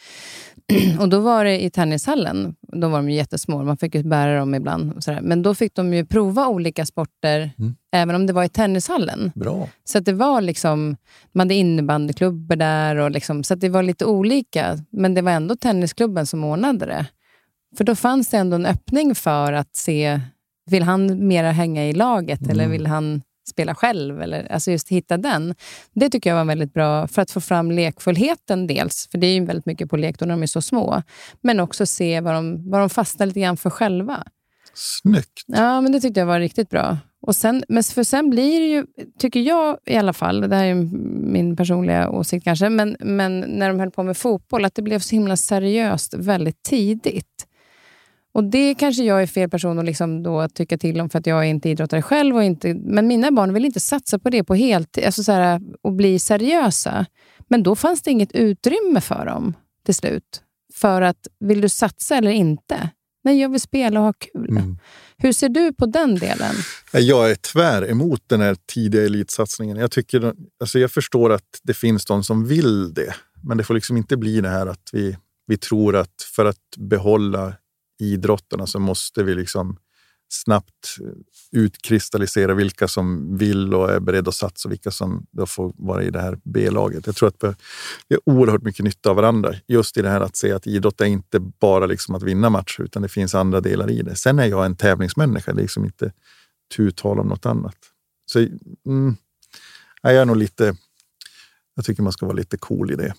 och 1.00 1.08
då 1.08 1.20
var 1.20 1.44
det 1.44 1.64
i 1.64 1.70
tennishallen. 1.70 2.54
Då 2.72 2.88
var 2.88 2.98
de 2.98 3.10
ju 3.10 3.16
jättesmå, 3.16 3.62
man 3.62 3.76
fick 3.76 3.94
ju 3.94 4.02
bära 4.02 4.38
dem 4.38 4.54
ibland. 4.54 4.92
Och 4.92 5.02
så 5.04 5.10
där. 5.10 5.20
Men 5.20 5.42
då 5.42 5.54
fick 5.54 5.74
de 5.74 5.94
ju 5.94 6.06
prova 6.06 6.48
olika 6.48 6.86
sporter, 6.86 7.50
Mm. 7.58 7.74
även 7.92 8.14
om 8.14 8.26
det 8.26 8.32
var 8.32 8.44
i 8.44 8.48
tennishallen. 8.48 9.32
Bra. 9.34 9.68
Så 9.84 9.98
att 9.98 10.04
det 10.04 10.12
var 10.12 10.40
liksom, 10.40 10.96
man 11.32 11.46
hade 11.46 11.54
innebandyklubbor 11.54 12.56
där, 12.56 12.96
och 12.96 13.10
liksom, 13.10 13.44
så 13.44 13.54
att 13.54 13.60
det 13.60 13.68
var 13.68 13.82
lite 13.82 14.04
olika. 14.04 14.78
Men 14.90 15.14
det 15.14 15.22
var 15.22 15.32
ändå 15.32 15.56
tennisklubben 15.56 16.26
som 16.26 16.44
ordnade 16.44 16.86
det. 16.86 17.06
För 17.76 17.84
då 17.84 17.94
fanns 17.94 18.28
det 18.28 18.36
ändå 18.36 18.54
en 18.54 18.66
öppning 18.66 19.14
för 19.14 19.52
att 19.52 19.76
se, 19.76 20.20
vill 20.70 20.82
han 20.82 21.28
mera 21.28 21.50
hänga 21.50 21.88
i 21.88 21.92
laget 21.92 22.50
eller 22.50 22.68
vill 22.68 22.86
han 22.86 23.22
spela 23.48 23.74
själv? 23.74 24.22
Eller, 24.22 24.52
alltså 24.52 24.70
just 24.70 24.88
hitta 24.88 25.16
den. 25.16 25.54
Det 25.92 26.10
tycker 26.10 26.30
jag 26.30 26.36
var 26.36 26.44
väldigt 26.44 26.74
bra 26.74 27.08
för 27.08 27.22
att 27.22 27.30
få 27.30 27.40
fram 27.40 27.70
lekfullheten 27.70 28.66
dels, 28.66 29.08
för 29.10 29.18
det 29.18 29.26
är 29.26 29.34
ju 29.34 29.44
väldigt 29.44 29.66
mycket 29.66 29.90
på 29.90 29.96
lek 29.96 30.18
då 30.18 30.26
när 30.26 30.34
de 30.34 30.42
är 30.42 30.46
så 30.46 30.60
små. 30.60 31.02
Men 31.40 31.60
också 31.60 31.86
se 31.86 32.20
vad 32.20 32.34
de, 32.34 32.70
vad 32.70 32.80
de 32.80 32.90
fastnar 32.90 33.26
lite 33.26 33.40
grann 33.40 33.56
för 33.56 33.70
själva. 33.70 34.24
Snyggt. 34.74 35.44
Ja, 35.46 35.80
men 35.80 35.92
det 35.92 36.00
tyckte 36.00 36.20
jag 36.20 36.26
var 36.26 36.40
riktigt 36.40 36.70
bra. 36.70 36.98
Och 37.26 37.36
sen, 37.36 37.64
men 37.68 37.82
för 37.82 38.04
sen 38.04 38.30
blir 38.30 38.60
det 38.60 38.66
ju, 38.66 38.86
tycker 39.18 39.40
jag 39.40 39.78
i 39.86 39.96
alla 39.96 40.12
fall, 40.12 40.40
det 40.40 40.56
här 40.56 40.64
är 40.64 40.74
min 41.32 41.56
personliga 41.56 42.10
åsikt 42.10 42.44
kanske, 42.44 42.68
men, 42.68 42.96
men 43.00 43.40
när 43.40 43.68
de 43.68 43.80
höll 43.80 43.90
på 43.90 44.02
med 44.02 44.16
fotboll, 44.16 44.64
att 44.64 44.74
det 44.74 44.82
blev 44.82 44.98
så 44.98 45.14
himla 45.14 45.36
seriöst 45.36 46.14
väldigt 46.14 46.62
tidigt. 46.62 47.46
Och 48.34 48.44
Det 48.44 48.74
kanske 48.74 49.04
jag 49.04 49.22
är 49.22 49.26
fel 49.26 49.50
person 49.50 49.78
att 49.78 49.84
liksom 49.84 50.22
då 50.22 50.48
tycka 50.48 50.78
till 50.78 51.00
om 51.00 51.10
för 51.10 51.18
att 51.18 51.26
jag 51.26 51.38
är 51.38 51.48
inte 51.48 51.68
idrottare 51.68 52.02
själv. 52.02 52.36
Och 52.36 52.44
inte, 52.44 52.74
men 52.74 53.06
mina 53.06 53.30
barn 53.30 53.54
vill 53.54 53.64
inte 53.64 53.80
satsa 53.80 54.18
på 54.18 54.30
det 54.30 54.44
på 54.44 54.54
heltid, 54.54 55.04
alltså 55.04 55.22
så 55.22 55.32
här, 55.32 55.60
och 55.82 55.92
bli 55.92 56.18
seriösa. 56.18 57.06
Men 57.48 57.62
då 57.62 57.76
fanns 57.76 58.02
det 58.02 58.10
inget 58.10 58.32
utrymme 58.32 59.00
för 59.00 59.26
dem 59.26 59.54
till 59.84 59.94
slut. 59.94 60.42
För 60.74 61.02
att, 61.02 61.26
vill 61.40 61.60
du 61.60 61.68
satsa 61.68 62.16
eller 62.16 62.30
inte? 62.30 62.90
Nej, 63.24 63.40
jag 63.40 63.48
vill 63.48 63.60
spela 63.60 64.00
och 64.00 64.06
ha 64.06 64.12
kul. 64.12 64.50
Mm. 64.50 64.78
Hur 65.16 65.32
ser 65.32 65.48
du 65.48 65.72
på 65.72 65.86
den 65.86 66.14
delen? 66.14 66.54
Jag 66.92 67.30
är 67.30 67.34
tvär 67.34 67.90
emot 67.90 68.22
den 68.26 68.40
här 68.40 68.56
tidiga 68.72 69.04
elitsatsningen. 69.04 69.76
Jag, 69.76 69.90
tycker, 69.90 70.34
alltså 70.60 70.78
jag 70.78 70.90
förstår 70.90 71.32
att 71.32 71.60
det 71.62 71.74
finns 71.74 72.04
de 72.04 72.24
som 72.24 72.46
vill 72.46 72.94
det, 72.94 73.14
men 73.42 73.56
det 73.56 73.64
får 73.64 73.74
liksom 73.74 73.96
inte 73.96 74.16
bli 74.16 74.40
det 74.40 74.48
här 74.48 74.66
att 74.66 74.90
vi, 74.92 75.16
vi 75.46 75.56
tror 75.56 75.96
att 75.96 76.22
för 76.36 76.44
att 76.44 76.76
behålla 76.78 77.54
idrottarna 78.00 78.66
så 78.66 78.78
måste 78.78 79.22
vi 79.22 79.34
liksom 79.34 79.76
snabbt 80.32 80.96
utkristallisera 81.52 82.54
vilka 82.54 82.88
som 82.88 83.36
vill 83.36 83.74
och 83.74 83.90
är 83.90 84.00
beredda 84.00 84.28
att 84.28 84.34
satsa 84.34 84.68
och 84.68 84.72
vilka 84.72 84.90
som 84.90 85.26
då 85.30 85.46
får 85.46 85.72
vara 85.76 86.02
i 86.02 86.10
det 86.10 86.20
här 86.20 86.38
B-laget. 86.44 87.06
Jag 87.06 87.16
tror 87.16 87.28
att 87.28 87.36
vi 87.40 87.54
vi 88.08 88.16
har 88.16 88.34
oerhört 88.34 88.62
mycket 88.62 88.84
nytta 88.84 89.10
av 89.10 89.16
varandra. 89.16 89.54
Just 89.66 89.96
i 89.96 90.02
det 90.02 90.08
här 90.08 90.20
att 90.20 90.36
se 90.36 90.52
att 90.52 90.66
idrott 90.66 91.00
är 91.00 91.04
inte 91.04 91.40
bara 91.40 91.86
liksom 91.86 92.14
att 92.14 92.22
vinna 92.22 92.50
matcher, 92.50 92.82
utan 92.82 93.02
det 93.02 93.08
finns 93.08 93.34
andra 93.34 93.60
delar 93.60 93.90
i 93.90 94.02
det. 94.02 94.16
Sen 94.16 94.38
är 94.38 94.46
jag 94.46 94.66
en 94.66 94.76
tävlingsmänniska, 94.76 95.52
det 95.52 95.60
är 95.60 95.62
liksom 95.62 95.84
inte 95.84 96.12
tu 96.76 96.90
tal 96.90 97.20
om 97.20 97.26
något 97.28 97.46
annat. 97.46 97.76
Så 98.26 98.38
mm, 98.86 99.16
jag 100.02 100.14
är 100.14 100.24
nog 100.24 100.36
lite... 100.36 100.76
Jag 101.74 101.84
tycker 101.84 102.02
man 102.02 102.12
ska 102.12 102.26
vara 102.26 102.36
lite 102.36 102.58
cool 102.58 102.90
i 102.90 102.96
det. 102.96 103.14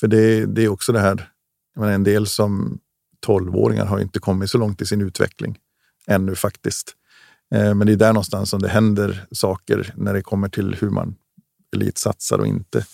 För 0.00 0.08
det, 0.08 0.46
det 0.46 0.64
är 0.64 0.68
också 0.68 0.92
det 0.92 1.00
här, 1.00 1.30
jag 1.74 1.80
menar, 1.80 1.92
en 1.92 2.04
del 2.04 2.26
som 2.26 2.80
12-åringar 3.26 3.84
har 3.84 4.00
inte 4.00 4.18
kommit 4.18 4.50
så 4.50 4.58
långt 4.58 4.82
i 4.82 4.86
sin 4.86 5.00
utveckling 5.00 5.58
ännu 6.06 6.34
faktiskt. 6.34 6.94
Eh, 7.54 7.74
men 7.74 7.86
det 7.86 7.92
är 7.92 7.96
där 7.96 8.12
någonstans 8.12 8.50
som 8.50 8.62
det 8.62 8.68
händer 8.68 9.26
saker 9.32 9.92
när 9.96 10.14
det 10.14 10.22
kommer 10.22 10.48
till 10.48 10.76
hur 10.80 10.90
man 10.90 11.14
elitsatsar 11.76 12.38
och 12.38 12.46
inte. 12.46 12.86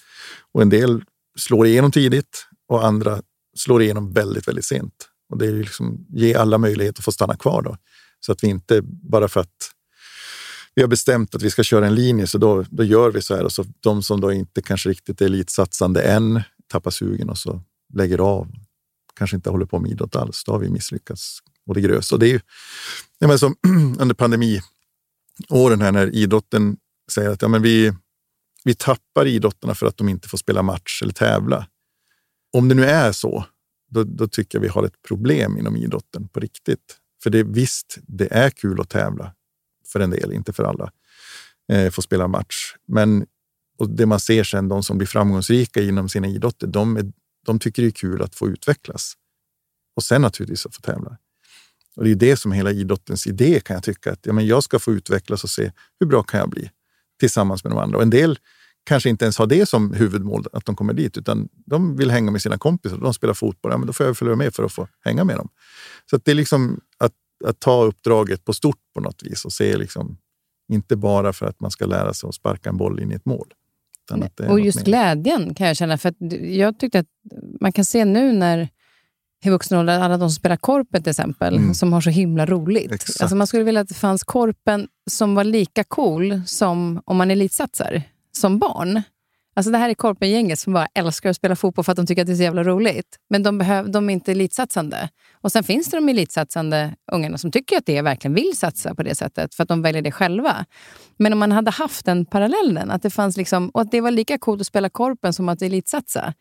Och 0.53 0.63
en 0.63 0.69
del 0.69 1.05
slår 1.39 1.67
igenom 1.67 1.93
tidigt 1.93 2.47
och 2.69 2.87
andra 2.87 3.23
slår 3.57 3.83
igenom 3.83 4.13
väldigt, 4.13 4.49
väldigt 4.49 4.65
sent. 4.65 5.09
Och 5.31 5.39
det 5.39 5.47
är 5.47 5.51
ju 5.51 5.63
liksom 5.63 6.07
ge 6.09 6.35
alla 6.35 6.59
möjlighet 6.59 6.99
att 6.99 7.05
få 7.05 7.13
stanna 7.13 7.37
kvar 7.37 7.63
då. 7.63 7.77
Så 8.21 8.33
att 8.33 8.45
vi 8.45 8.49
inte 8.49 8.81
bara 8.83 9.29
för 9.29 9.41
att 9.41 9.71
vi 10.75 10.83
har 10.83 10.89
bestämt 10.89 11.35
att 11.35 11.43
vi 11.43 11.51
ska 11.51 11.63
köra 11.63 11.87
en 11.87 11.95
linje, 11.95 12.27
så 12.27 12.39
då, 12.39 12.65
då 12.71 12.85
gör 12.85 13.11
vi 13.11 13.23
så 13.23 13.37
här. 13.37 13.45
Och 13.45 13.53
så 13.53 13.65
de 13.81 14.03
som 14.03 14.21
då 14.21 14.33
inte 14.33 14.63
kanske 14.63 14.89
riktigt 14.89 15.21
är 15.21 15.27
elitsatsande 15.27 16.03
än 16.03 16.43
tappar 16.69 16.91
sugen 16.91 17.31
och 17.31 17.39
så 17.39 17.61
lägger 17.95 18.19
av. 18.19 18.49
Kanske 19.16 19.37
inte 19.37 19.50
håller 19.50 19.66
på 19.66 19.79
med 19.79 19.90
idrott 19.90 20.16
alls. 20.16 20.44
Då 20.44 20.53
har 20.53 20.59
vi 20.59 20.70
misslyckats 20.70 21.38
och 21.66 21.74
det 21.74 21.81
grös. 21.81 22.12
Och 22.12 22.18
det 22.18 22.27
är 22.27 22.33
ju 22.33 22.40
ja, 23.18 23.29
men 23.29 23.38
som 23.38 23.57
under 23.98 24.14
pandemiåren 24.14 25.81
här 25.81 25.92
när 25.92 26.14
idrotten 26.14 26.77
säger 27.12 27.31
att 27.31 27.42
ja, 27.42 27.48
men 27.48 27.62
vi, 27.62 27.92
vi 28.64 28.74
tappar 28.74 29.27
idrottarna 29.27 29.74
för 29.74 29.87
att 29.87 29.96
de 29.96 30.09
inte 30.09 30.29
får 30.29 30.38
spela 30.38 30.62
match 30.62 31.03
eller 31.03 31.12
tävla. 31.12 31.66
Om 32.53 32.68
det 32.68 32.74
nu 32.74 32.85
är 32.85 33.12
så, 33.12 33.44
då, 33.90 34.05
då 34.05 34.29
tycker 34.29 34.59
jag 34.59 34.62
vi 34.62 34.68
har 34.68 34.85
ett 34.85 35.03
problem 35.09 35.59
inom 35.59 35.77
idrotten 35.77 36.29
på 36.29 36.40
riktigt. 36.40 36.98
För 37.22 37.31
det 37.31 37.42
visst, 37.42 37.98
det 38.03 38.29
är 38.31 38.50
kul 38.50 38.81
att 38.81 38.88
tävla 38.88 39.35
för 39.92 40.00
en 40.00 40.11
del, 40.11 40.33
inte 40.33 40.53
för 40.53 40.64
alla. 40.64 40.92
Eh, 41.72 41.90
få 41.90 42.03
spela 42.03 42.29
match. 42.29 42.74
Men 42.87 43.27
och 43.79 43.90
det 43.90 44.07
man 44.07 44.20
ser 44.20 44.44
sen, 44.44 44.68
de 44.68 44.83
som 44.83 44.98
blir 44.98 45.07
framgångsrika 45.07 45.83
inom 45.83 46.09
sina 46.09 46.29
idrotter, 46.29 46.66
de, 46.66 46.96
är, 46.96 47.12
de 47.46 47.59
tycker 47.59 47.83
det 47.83 47.88
är 47.88 47.90
kul 47.90 48.22
att 48.22 48.35
få 48.35 48.48
utvecklas. 48.48 49.14
Och 49.96 50.02
sen 50.02 50.22
naturligtvis 50.22 50.66
att 50.66 50.74
få 50.74 50.80
tävla. 50.80 51.16
Och 51.96 52.04
det 52.04 52.11
är 52.11 52.14
det 52.14 52.37
som 52.37 52.52
är 52.52 52.57
hela 52.57 52.72
idrottens 52.72 53.26
idé 53.26 53.61
kan 53.61 53.74
jag 53.74 53.83
tycka. 53.83 54.12
Att 54.12 54.26
ja, 54.26 54.33
men 54.33 54.46
jag 54.46 54.62
ska 54.62 54.78
få 54.78 54.92
utvecklas 54.92 55.44
och 55.44 55.50
se 55.50 55.72
hur 56.00 56.07
bra 56.07 56.22
kan 56.22 56.40
jag 56.40 56.50
bli 56.50 56.70
tillsammans 57.20 57.64
med 57.64 57.72
de 57.72 57.78
andra. 57.78 57.96
Och 57.96 58.02
en 58.02 58.11
del 58.11 58.38
kanske 58.85 59.09
inte 59.09 59.24
ens 59.24 59.38
har 59.38 59.46
det 59.46 59.66
som 59.68 59.92
huvudmål, 59.92 60.44
att 60.52 60.66
de 60.66 60.76
kommer 60.76 60.92
dit, 60.92 61.18
utan 61.18 61.48
de 61.66 61.96
vill 61.96 62.11
hänga 62.11 62.30
med 62.30 62.42
sina 62.42 62.59
kompisar. 62.59 62.96
De 62.96 63.14
spelar 63.14 63.35
fotboll, 63.35 63.72
ja, 63.72 63.78
men 63.78 63.87
då 63.87 63.92
får 63.92 64.07
jag 64.07 64.16
följa 64.16 64.37
med 64.37 64.54
för 64.54 64.62
att 64.62 64.72
få 64.72 64.88
hänga 65.00 65.24
med 65.24 65.37
dem. 65.37 65.48
Så 66.11 66.16
att 66.16 66.24
det 66.24 66.30
är 66.30 66.35
liksom 66.35 66.80
att, 66.98 67.12
att 67.44 67.61
ta 67.61 67.85
uppdraget 67.85 68.44
på 68.44 68.52
stort 68.52 68.78
på 68.94 69.00
något 69.00 69.22
vis 69.22 69.44
och 69.44 69.52
se 69.52 69.76
liksom, 69.76 70.18
inte 70.68 70.96
bara 70.96 71.33
för 71.33 71.46
att 71.46 71.61
man 71.61 71.70
ska 71.70 71.87
lära 71.87 72.14
sig 72.14 72.28
att 72.28 72.35
sparka 72.35 72.68
en 72.68 72.76
boll 72.76 73.00
in 73.00 73.12
i 73.12 73.14
ett 73.14 73.26
mål. 73.26 73.54
Och 74.49 74.61
just 74.61 74.79
mer. 74.79 74.85
glädjen 74.85 75.55
kan 75.55 75.67
jag 75.67 75.77
känna. 75.77 75.99
För 75.99 76.14
jag 76.45 76.79
tyckte 76.79 76.99
att 76.99 77.07
man 77.61 77.73
kan 77.73 77.85
se 77.85 78.05
nu 78.05 78.33
när 78.33 78.69
i 79.45 79.51
vuxen 79.51 79.79
ålder, 79.79 80.01
alla 80.01 80.17
de 80.17 80.31
som 80.31 80.35
spelar 80.37 80.57
korpen 80.57 81.03
till 81.03 81.11
exempel, 81.11 81.57
Mm. 81.57 81.75
som 81.75 81.93
har 81.93 82.01
så 82.01 82.11
himla 82.11 82.47
roligt. 82.47 82.93
Exakt. 82.93 83.21
Alltså 83.21 83.37
man 83.37 83.47
skulle 83.47 83.64
vilja 83.64 83.81
att 83.81 83.88
det 83.88 83.95
fanns 83.95 84.25
korpen 84.25 84.88
som 85.11 85.35
var 85.35 85.45
lika 85.45 85.85
cool 85.85 86.43
som 86.47 87.03
om 87.05 87.17
man 87.17 87.31
elitsatsar 87.31 88.03
som 88.33 88.59
barn. 88.59 89.03
Alltså 89.55 89.73
det 89.73 89.79
här 89.79 89.88
är 89.88 89.95
korpengänget 89.95 90.59
som 90.59 90.73
bara 90.73 90.88
älskar 90.95 91.31
att 91.31 91.37
spela 91.37 91.57
fotboll 91.57 91.85
för 91.85 91.93
att 91.93 91.97
de 91.97 92.07
tycker 92.07 92.23
att 92.23 92.27
det 92.27 92.33
är 92.33 92.37
så 92.37 92.43
jävla 92.43 92.64
roligt. 92.64 93.17
Men 93.31 93.43
de, 93.43 93.59
behöv, 93.59 93.90
de 93.90 94.11
är 94.11 94.12
inte 94.12 94.33
elitsatsande. 94.33 95.09
Och 95.33 95.53
sen 95.53 95.64
finns 95.64 95.90
det 95.90 95.97
de 95.97 96.09
elitsatsande 96.09 96.95
ungarna 97.12 97.38
som 97.38 97.51
tycker 97.51 97.77
att 97.77 97.87
det 97.87 98.03
verkligen 98.03 98.35
vill 98.35 98.57
satsa 98.57 98.95
på 98.95 99.03
det 99.03 99.14
sättet 99.14 99.55
för 99.55 99.62
att 99.62 99.69
de 99.69 99.83
väljer 99.83 100.03
det 100.03 100.12
själva. 100.12 100.64
Men 101.17 101.33
om 101.33 101.38
man 101.38 101.53
hade 101.53 101.71
haft 101.71 102.05
den 102.05 102.27
parallellen, 102.27 102.90
att 102.90 103.03
det, 103.03 103.11
fanns 103.11 103.37
liksom, 103.37 103.69
och 103.69 103.81
att 103.81 103.90
det 103.90 104.01
var 104.01 104.11
lika 104.11 104.38
coolt 104.38 104.61
att 104.61 104.67
spela 104.67 104.88
korpen 104.88 105.33
som 105.33 105.49
att 105.49 105.62
elitsatsa. 105.62 106.35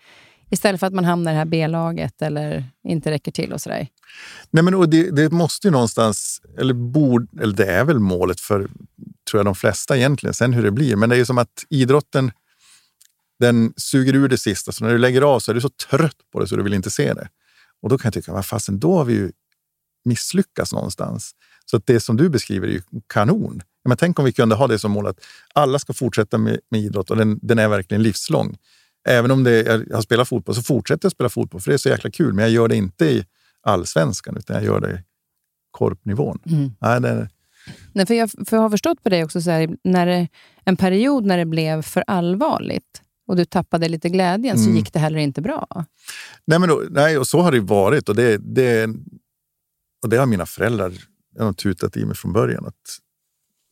Istället 0.50 0.80
för 0.80 0.88
att 0.88 0.94
man 0.94 1.06
hamnar 1.06 1.32
i 1.32 1.34
det 1.34 1.38
här 1.38 1.46
B-laget 1.46 2.22
eller 2.22 2.66
inte 2.88 3.12
räcker 3.12 3.32
till 3.32 3.54
och 3.54 3.62
sådär. 3.62 3.88
Nej, 4.52 4.64
men 4.64 4.74
och 4.74 4.90
det, 4.90 5.12
det 5.12 5.32
måste 5.32 5.68
ju 5.68 5.72
någonstans, 5.72 6.42
eller, 6.60 6.74
bord, 6.74 7.28
eller 7.42 7.56
det 7.56 7.66
är 7.66 7.84
väl 7.84 8.00
målet 8.00 8.40
för 8.40 8.60
tror 9.32 9.40
jag 9.40 9.46
de 9.46 9.56
flesta 9.56 9.98
egentligen, 9.98 10.34
sen 10.34 10.54
hur 10.54 10.64
det 10.64 10.72
blir. 10.72 10.96
Men 10.96 11.10
det 11.10 11.16
är 11.16 11.18
ju 11.18 11.26
som 11.26 11.38
att 11.38 11.66
idrotten, 11.70 12.32
den 13.40 13.74
suger 13.78 14.16
ur 14.16 14.28
det 14.28 14.38
sista. 14.38 14.72
Så 14.72 14.84
när 14.84 14.92
du 14.92 14.98
lägger 14.98 15.22
av 15.22 15.40
så 15.40 15.52
är 15.52 15.56
du 15.56 15.62
så 15.62 15.70
trött 15.70 16.18
på 16.32 16.40
det 16.40 16.48
så 16.48 16.56
du 16.56 16.64
vill 16.64 16.74
inte 16.74 16.92
se 16.92 17.14
det. 17.14 17.30
Och 17.82 17.90
då 17.90 17.98
kan 17.98 18.08
jag 18.08 18.14
tycka, 18.14 18.34
vad 18.34 18.46
fasen, 18.46 18.80
då 18.80 18.98
har 18.98 19.06
vi 19.06 19.14
ju 19.14 19.32
misslyckats 20.06 20.74
någonstans. 20.74 21.32
Så 21.66 21.78
att 21.78 21.86
det 21.86 22.00
som 22.00 22.18
du 22.18 22.30
beskriver 22.30 22.68
är 22.68 22.72
ju 22.72 22.82
kanon. 23.08 23.62
Men 23.86 23.98
tänk 23.98 24.20
om 24.20 24.26
vi 24.26 24.34
kunde 24.34 24.56
ha 24.56 24.68
det 24.68 24.80
som 24.80 24.92
mål 24.92 25.08
att 25.08 25.20
alla 25.54 25.80
ska 25.80 25.94
fortsätta 25.94 26.38
med, 26.38 26.60
med 26.70 26.82
idrott 26.82 27.12
och 27.12 27.18
den, 27.18 27.40
den 27.42 27.60
är 27.60 27.68
verkligen 27.68 28.04
livslång. 28.04 28.58
Även 29.08 29.32
om 29.32 29.44
det, 29.44 29.62
jag 29.62 29.96
har 29.96 30.02
spelat 30.02 30.28
fotboll 30.28 30.56
så 30.56 30.64
fortsätter 30.64 31.06
jag 31.06 31.12
spela 31.12 31.30
fotboll 31.30 31.62
för 31.62 31.72
det 31.72 31.76
är 31.76 31.78
så 31.78 31.90
jäkla 31.90 32.12
kul. 32.12 32.34
Men 32.34 32.44
jag 32.44 32.52
gör 32.52 32.68
det 32.68 32.76
inte 32.76 33.06
i 33.06 33.26
allsvenskan 33.62 34.38
utan 34.38 34.56
jag 34.56 34.66
gör 34.66 34.80
det 34.80 34.92
i 34.92 35.00
korpnivån. 35.72 36.40
Nej, 36.80 37.02
det, 37.02 37.30
Nej, 37.94 38.06
för 38.06 38.14
jag, 38.14 38.32
för 38.32 38.58
jag 38.58 38.62
har 38.62 38.70
förstått 38.70 39.04
på 39.04 39.10
dig 39.10 39.24
också, 39.24 39.42
så 39.42 39.52
här, 39.52 39.70
när 39.84 40.06
det, 40.06 40.28
en 40.66 40.78
period 40.78 41.26
när 41.26 41.38
det 41.38 41.46
blev 41.46 41.82
för 41.82 42.04
allvarligt 42.08 43.02
och 43.28 43.36
du 43.36 43.46
tappade 43.46 43.90
lite 43.90 44.10
glädjen 44.10 44.58
så 44.58 44.64
Mm. 44.64 44.78
gick 44.78 44.94
det 44.94 45.00
heller 45.00 45.20
inte 45.20 45.42
bra. 45.42 45.86
Nej, 46.46 46.60
men 46.60 46.70
då, 46.70 46.84
nej, 46.90 47.18
och 47.18 47.28
så 47.28 47.42
har 47.42 47.52
det 47.52 47.60
varit. 47.60 48.10
Och 48.10 48.16
det, 48.16 48.38
det, 48.38 48.90
och 50.04 50.10
det 50.10 50.18
har 50.18 50.26
mina 50.26 50.46
föräldrar 50.46 50.94
har 51.40 51.54
tutat 51.54 51.98
i 51.98 52.06
mig 52.06 52.16
från 52.16 52.34
början. 52.34 52.66
att 52.66 53.00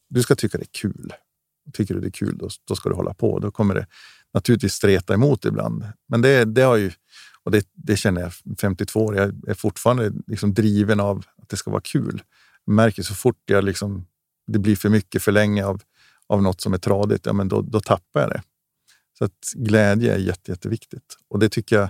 Du 0.10 0.22
ska 0.24 0.36
tycka 0.36 0.58
det 0.58 0.64
är 0.64 0.80
kul. 0.82 1.14
Tycker 1.74 1.94
du 1.94 2.00
det 2.02 2.08
är 2.08 2.12
kul, 2.12 2.38
då, 2.38 2.50
då 2.68 2.76
ska 2.76 2.90
du 2.90 2.96
hålla 2.96 3.14
på. 3.14 3.40
Då 3.40 3.52
kommer 3.52 3.76
det 3.76 3.88
naturligtvis 4.34 4.74
streta 4.74 5.14
emot 5.14 5.46
ibland. 5.46 5.86
Men 6.10 6.22
det, 6.22 6.46
det 6.46 6.62
har 6.62 6.76
ju, 6.76 6.92
och 7.44 7.52
det, 7.52 7.68
det 7.74 7.98
känner 7.98 8.22
jag 8.22 8.32
52 8.62 9.06
år. 9.06 9.16
Jag 9.16 9.50
är 9.50 9.54
fortfarande 9.54 10.12
liksom 10.28 10.54
driven 10.54 11.00
av 11.00 11.26
att 11.38 11.50
det 11.50 11.58
ska 11.58 11.72
vara 11.72 11.82
kul. 11.82 12.24
Jag 12.66 12.74
märker 12.76 13.04
så 13.04 13.14
fort 13.16 13.42
jag 13.46 13.64
liksom, 13.64 14.08
det 14.48 14.60
blir 14.60 14.76
för 14.76 14.90
mycket 14.90 15.24
för 15.24 15.32
länge 15.32 15.66
av, 15.66 15.82
av 16.28 16.42
något 16.44 16.62
som 16.62 16.74
är 16.74 16.78
tradigt, 16.78 17.26
ja, 17.26 17.34
men 17.34 17.48
då, 17.48 17.62
då 17.62 17.80
tappar 17.80 18.22
jag 18.22 18.30
det. 18.30 18.42
Så 19.22 19.26
att 19.26 19.54
glädje 19.56 20.14
är 20.14 20.18
jätte, 20.18 20.52
jätteviktigt. 20.52 21.18
Och 21.30 21.40
det 21.40 21.50
tycker 21.50 21.76
jag 21.76 21.90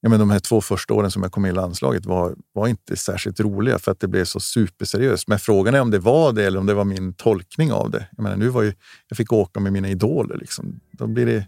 ja, 0.00 0.08
men 0.08 0.18
de 0.18 0.30
här 0.30 0.38
två 0.38 0.60
första 0.60 0.94
åren 0.94 1.10
som 1.10 1.22
jag 1.22 1.32
kom 1.32 1.46
in 1.46 1.52
i 1.52 1.54
landslaget 1.54 2.06
var, 2.06 2.34
var 2.52 2.68
inte 2.68 2.96
särskilt 2.96 3.40
roliga 3.40 3.78
för 3.78 3.92
att 3.92 4.00
det 4.00 4.08
blev 4.08 4.24
så 4.24 4.40
superseriöst. 4.40 5.28
Men 5.28 5.38
frågan 5.38 5.74
är 5.74 5.80
om 5.80 5.90
det 5.90 5.98
var 5.98 6.32
det 6.32 6.44
eller 6.44 6.58
om 6.58 6.66
det 6.66 6.74
var 6.74 6.84
min 6.84 7.14
tolkning 7.14 7.72
av 7.72 7.90
det. 7.90 8.08
Jag, 8.16 8.22
menar, 8.22 8.36
nu 8.36 8.48
var 8.48 8.62
ju, 8.62 8.74
jag 9.08 9.16
fick 9.16 9.32
åka 9.32 9.60
med 9.60 9.72
mina 9.72 9.88
idoler. 9.88 10.36
Liksom. 10.36 10.80
Då 10.92 11.06
blir 11.06 11.26
det, 11.26 11.46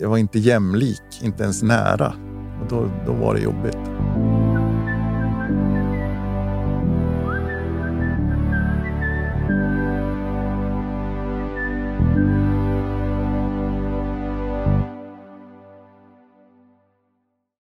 jag 0.00 0.08
var 0.08 0.18
inte 0.18 0.38
jämlik, 0.38 1.22
inte 1.22 1.42
ens 1.42 1.62
nära. 1.62 2.14
Och 2.62 2.68
då, 2.68 3.04
då 3.06 3.12
var 3.12 3.34
det 3.34 3.40
jobbigt. 3.40 4.29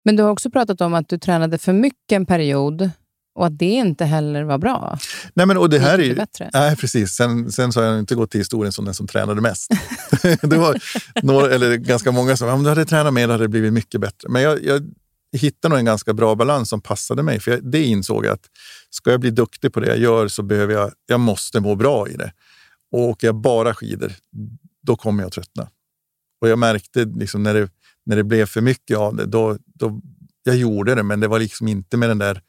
Men 0.07 0.15
du 0.15 0.23
har 0.23 0.29
också 0.29 0.49
pratat 0.49 0.81
om 0.81 0.93
att 0.93 1.09
du 1.09 1.17
tränade 1.17 1.57
för 1.57 1.73
mycket 1.73 2.11
en 2.11 2.25
period 2.25 2.89
och 3.35 3.45
att 3.45 3.59
det 3.59 3.65
inte 3.65 4.05
heller 4.05 4.43
var 4.43 4.57
bra. 4.57 4.97
Nej, 5.33 5.45
men, 5.45 5.57
och 5.57 5.69
det 5.69 5.79
här 5.79 5.99
är 5.99 6.15
bättre? 6.15 6.49
Nej, 6.53 6.75
precis. 6.75 7.11
Sen, 7.11 7.51
sen 7.51 7.73
så 7.73 7.79
har 7.79 7.87
jag 7.87 7.99
inte 7.99 8.15
gått 8.15 8.31
till 8.31 8.39
historien 8.39 8.71
som 8.71 8.85
den 8.85 8.93
som 8.93 9.07
tränade 9.07 9.41
mest. 9.41 9.71
det 10.41 10.57
var 10.57 10.79
några, 11.23 11.53
eller 11.53 11.75
ganska 11.75 12.11
många 12.11 12.37
som 12.37 12.49
om 12.49 12.63
du 12.63 12.69
hade 12.69 12.85
tränat 12.85 13.13
mer 13.13 13.27
hade 13.27 13.43
det 13.43 13.47
blivit 13.47 13.73
mycket 13.73 14.01
bättre. 14.01 14.29
Men 14.29 14.41
jag, 14.41 14.63
jag 14.63 14.89
hittade 15.31 15.69
nog 15.69 15.79
en 15.79 15.85
ganska 15.85 16.13
bra 16.13 16.35
balans 16.35 16.69
som 16.69 16.81
passade 16.81 17.23
mig. 17.23 17.39
För 17.39 17.51
jag, 17.51 17.71
det 17.71 17.83
insåg 17.83 18.25
jag 18.25 18.33
att 18.33 18.45
ska 18.89 19.11
jag 19.11 19.19
bli 19.19 19.31
duktig 19.31 19.73
på 19.73 19.79
det 19.79 19.87
jag 19.87 19.97
gör 19.97 20.27
så 20.27 20.43
behöver 20.43 20.73
jag, 20.73 20.91
jag 21.05 21.19
måste 21.19 21.59
må 21.59 21.75
bra 21.75 22.09
i 22.09 22.13
det. 22.13 22.31
Och 22.91 22.99
åker 22.99 23.27
jag 23.27 23.35
bara 23.35 23.73
skidor, 23.73 24.11
då 24.83 24.95
kommer 24.95 25.23
jag 25.23 25.31
tröttna. 25.31 25.69
Och 26.41 26.49
jag 26.49 26.59
märkte 26.59 27.05
liksom 27.05 27.43
när, 27.43 27.53
det, 27.53 27.69
när 28.07 28.15
det 28.15 28.23
blev 28.23 28.45
för 28.45 28.61
mycket 28.61 28.97
av 28.97 29.15
det, 29.15 29.25
då, 29.25 29.57
då, 29.65 30.01
jag 30.43 30.57
gjorde 30.57 30.95
det, 30.95 31.03
men 31.03 31.19
det 31.19 31.27
var 31.27 31.39
liksom 31.39 31.67
inte 31.67 31.97
med 31.97 32.09
den 32.09 32.17
där 32.17 32.41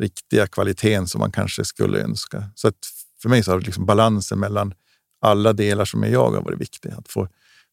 riktiga 0.00 0.46
kvaliteten 0.46 1.06
som 1.06 1.18
man 1.18 1.32
kanske 1.32 1.64
skulle 1.64 1.98
önska. 2.02 2.50
Så 2.54 2.68
att 2.68 2.78
för 3.22 3.28
mig 3.28 3.42
så 3.42 3.50
har 3.50 3.60
liksom 3.60 3.86
balansen 3.86 4.40
mellan 4.40 4.74
alla 5.20 5.52
delar 5.52 5.84
som 5.84 6.02
är 6.02 6.08
jag 6.08 6.30
har 6.30 6.42
varit 6.42 6.60
viktig. 6.60 6.90
Att 6.90 7.08
få, 7.08 7.28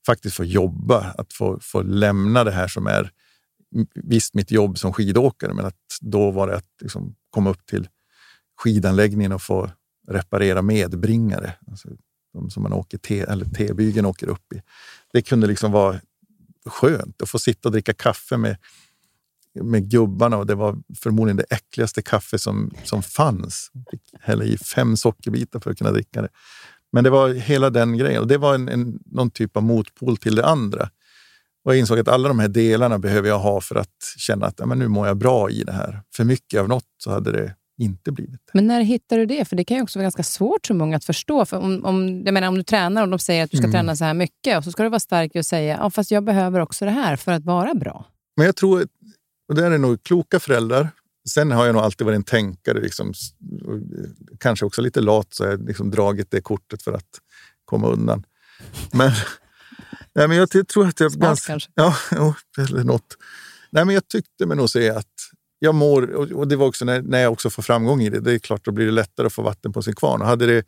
faktiskt 0.05 0.35
få 0.35 0.43
jobba, 0.43 1.13
att 1.17 1.33
få, 1.33 1.59
få 1.61 1.81
lämna 1.81 2.43
det 2.43 2.51
här 2.51 2.67
som 2.67 2.87
är 2.87 3.11
visst 3.95 4.33
mitt 4.33 4.51
jobb 4.51 4.77
som 4.77 4.93
skidåkare, 4.93 5.53
men 5.53 5.65
att 5.65 5.97
då 6.01 6.31
var 6.31 6.47
det 6.47 6.55
att 6.55 6.69
liksom 6.81 7.15
komma 7.29 7.49
upp 7.49 7.65
till 7.65 7.87
skidanläggningen 8.57 9.31
och 9.31 9.41
få 9.41 9.69
reparera 10.07 10.61
medbringare. 10.61 11.53
Alltså 11.67 11.89
de 12.33 12.49
som 12.49 12.63
man 12.63 12.73
åker 12.73 12.97
T, 12.97 13.19
eller 13.19 13.45
T-bygeln 13.45 14.05
åker 14.05 14.27
upp 14.27 14.53
i. 14.53 14.61
Det 15.13 15.21
kunde 15.21 15.47
liksom 15.47 15.71
vara 15.71 15.99
skönt 16.65 17.21
att 17.21 17.29
få 17.29 17.39
sitta 17.39 17.69
och 17.69 17.71
dricka 17.71 17.93
kaffe 17.93 18.37
med, 18.37 18.57
med 19.61 19.89
gubbarna 19.89 20.37
och 20.37 20.45
det 20.45 20.55
var 20.55 20.77
förmodligen 20.99 21.37
det 21.37 21.45
äckligaste 21.49 22.01
kaffe 22.01 22.37
som, 22.37 22.71
som 22.83 23.03
fanns. 23.03 23.71
Fick 23.91 24.01
hälla 24.19 24.43
i 24.43 24.57
fem 24.57 24.97
sockerbitar 24.97 25.59
för 25.59 25.71
att 25.71 25.77
kunna 25.77 25.91
dricka 25.91 26.21
det. 26.21 26.29
Men 26.91 27.03
det 27.03 27.09
var 27.09 27.29
hela 27.29 27.69
den 27.69 27.97
grejen 27.97 28.21
och 28.21 28.27
det 28.27 28.37
var 28.37 28.55
en, 28.55 28.69
en, 28.69 28.99
någon 29.05 29.31
typ 29.31 29.57
av 29.57 29.63
motpol 29.63 30.17
till 30.17 30.35
det 30.35 30.45
andra. 30.45 30.89
Och 31.63 31.71
jag 31.71 31.79
insåg 31.79 31.99
att 31.99 32.07
alla 32.07 32.27
de 32.27 32.39
här 32.39 32.47
delarna 32.47 32.99
behöver 32.99 33.29
jag 33.29 33.39
ha 33.39 33.61
för 33.61 33.75
att 33.75 34.13
känna 34.17 34.45
att 34.45 34.55
ja, 34.57 34.65
men 34.65 34.79
nu 34.79 34.87
mår 34.87 35.07
jag 35.07 35.17
bra 35.17 35.49
i 35.49 35.63
det 35.63 35.71
här. 35.71 36.01
För 36.15 36.23
mycket 36.23 36.59
av 36.59 36.67
något 36.67 36.85
så 36.97 37.11
hade 37.11 37.31
det 37.31 37.55
inte 37.77 38.11
blivit. 38.11 38.41
Men 38.53 38.67
när 38.67 38.81
hittar 38.81 39.17
du 39.17 39.25
det? 39.25 39.45
För 39.45 39.55
det 39.55 39.63
kan 39.63 39.77
ju 39.77 39.83
också 39.83 39.99
vara 39.99 40.03
ganska 40.03 40.23
svårt 40.23 40.67
för 40.67 40.73
många 40.73 40.97
att 40.97 41.05
förstå. 41.05 41.45
För 41.45 41.57
om, 41.57 41.85
om, 41.85 42.23
jag 42.25 42.33
menar, 42.33 42.47
om 42.47 42.55
du 42.55 42.63
tränar 42.63 43.01
och 43.01 43.09
de 43.09 43.19
säger 43.19 43.43
att 43.43 43.51
du 43.51 43.57
ska 43.57 43.63
Mm. 43.65 43.71
träna 43.73 43.95
så 43.95 44.05
här 44.05 44.13
mycket 44.13 44.57
och 44.57 44.63
så 44.63 44.71
ska 44.71 44.83
du 44.83 44.89
vara 44.89 44.99
stark 44.99 45.35
och 45.35 45.45
säga 45.45 45.77
ja, 45.81 45.89
fast 45.89 46.11
jag 46.11 46.23
behöver 46.23 46.59
också 46.59 46.85
det 46.85 46.91
här 46.91 47.15
för 47.15 47.31
att 47.31 47.43
vara 47.43 47.73
bra. 47.73 48.05
Men 48.37 48.45
jag 48.45 48.55
tror, 48.55 48.87
och 49.49 49.55
det 49.55 49.65
är 49.65 49.77
nog 49.77 50.03
kloka 50.03 50.39
föräldrar. 50.39 50.89
Sen 51.29 51.51
har 51.51 51.65
jag 51.65 51.73
nog 51.75 51.83
alltid 51.83 52.05
varit 52.05 52.15
en 52.15 52.23
tänkare, 52.23 52.81
liksom, 52.81 53.13
och 53.65 53.79
kanske 54.39 54.65
också 54.65 54.81
lite 54.81 55.01
lat, 55.01 55.27
så 55.33 55.43
jag 55.43 55.51
har 55.51 55.57
liksom 55.57 55.91
dragit 55.91 56.31
det 56.31 56.41
kortet 56.41 56.83
för 56.83 56.93
att 56.93 57.19
komma 57.65 57.87
undan. 57.87 58.23
Men, 58.93 59.11
nej, 60.15 60.27
men 60.27 60.37
jag 60.37 60.67
tror 60.67 60.87
att 60.87 60.99
jag... 60.99 61.11
Smart 61.11 61.39
kanske. 61.47 61.71
Ja, 61.75 61.95
eller 62.57 62.83
något. 62.83 63.17
Nej, 63.69 63.85
men 63.85 63.95
jag 63.95 64.07
tyckte 64.07 64.45
mig 64.45 64.57
nog 64.57 64.69
se 64.69 64.89
att 64.89 65.14
jag 65.59 65.75
mår, 65.75 66.33
och 66.33 66.47
det 66.47 66.55
var 66.55 66.65
också 66.67 66.85
när, 66.85 67.01
när 67.01 67.19
jag 67.19 67.31
också 67.31 67.49
får 67.49 67.63
framgång 67.63 68.01
i 68.01 68.09
det, 68.09 68.19
det 68.19 68.33
är 68.33 68.39
klart 68.39 68.65
då 68.65 68.71
blir 68.71 68.85
det 68.85 68.91
lättare 68.91 69.27
att 69.27 69.33
få 69.33 69.41
vatten 69.41 69.73
på 69.73 69.81
sin 69.81 69.95
kvarn. 69.95 70.21
Och 70.21 70.27
hade, 70.27 70.45
det, 70.45 70.65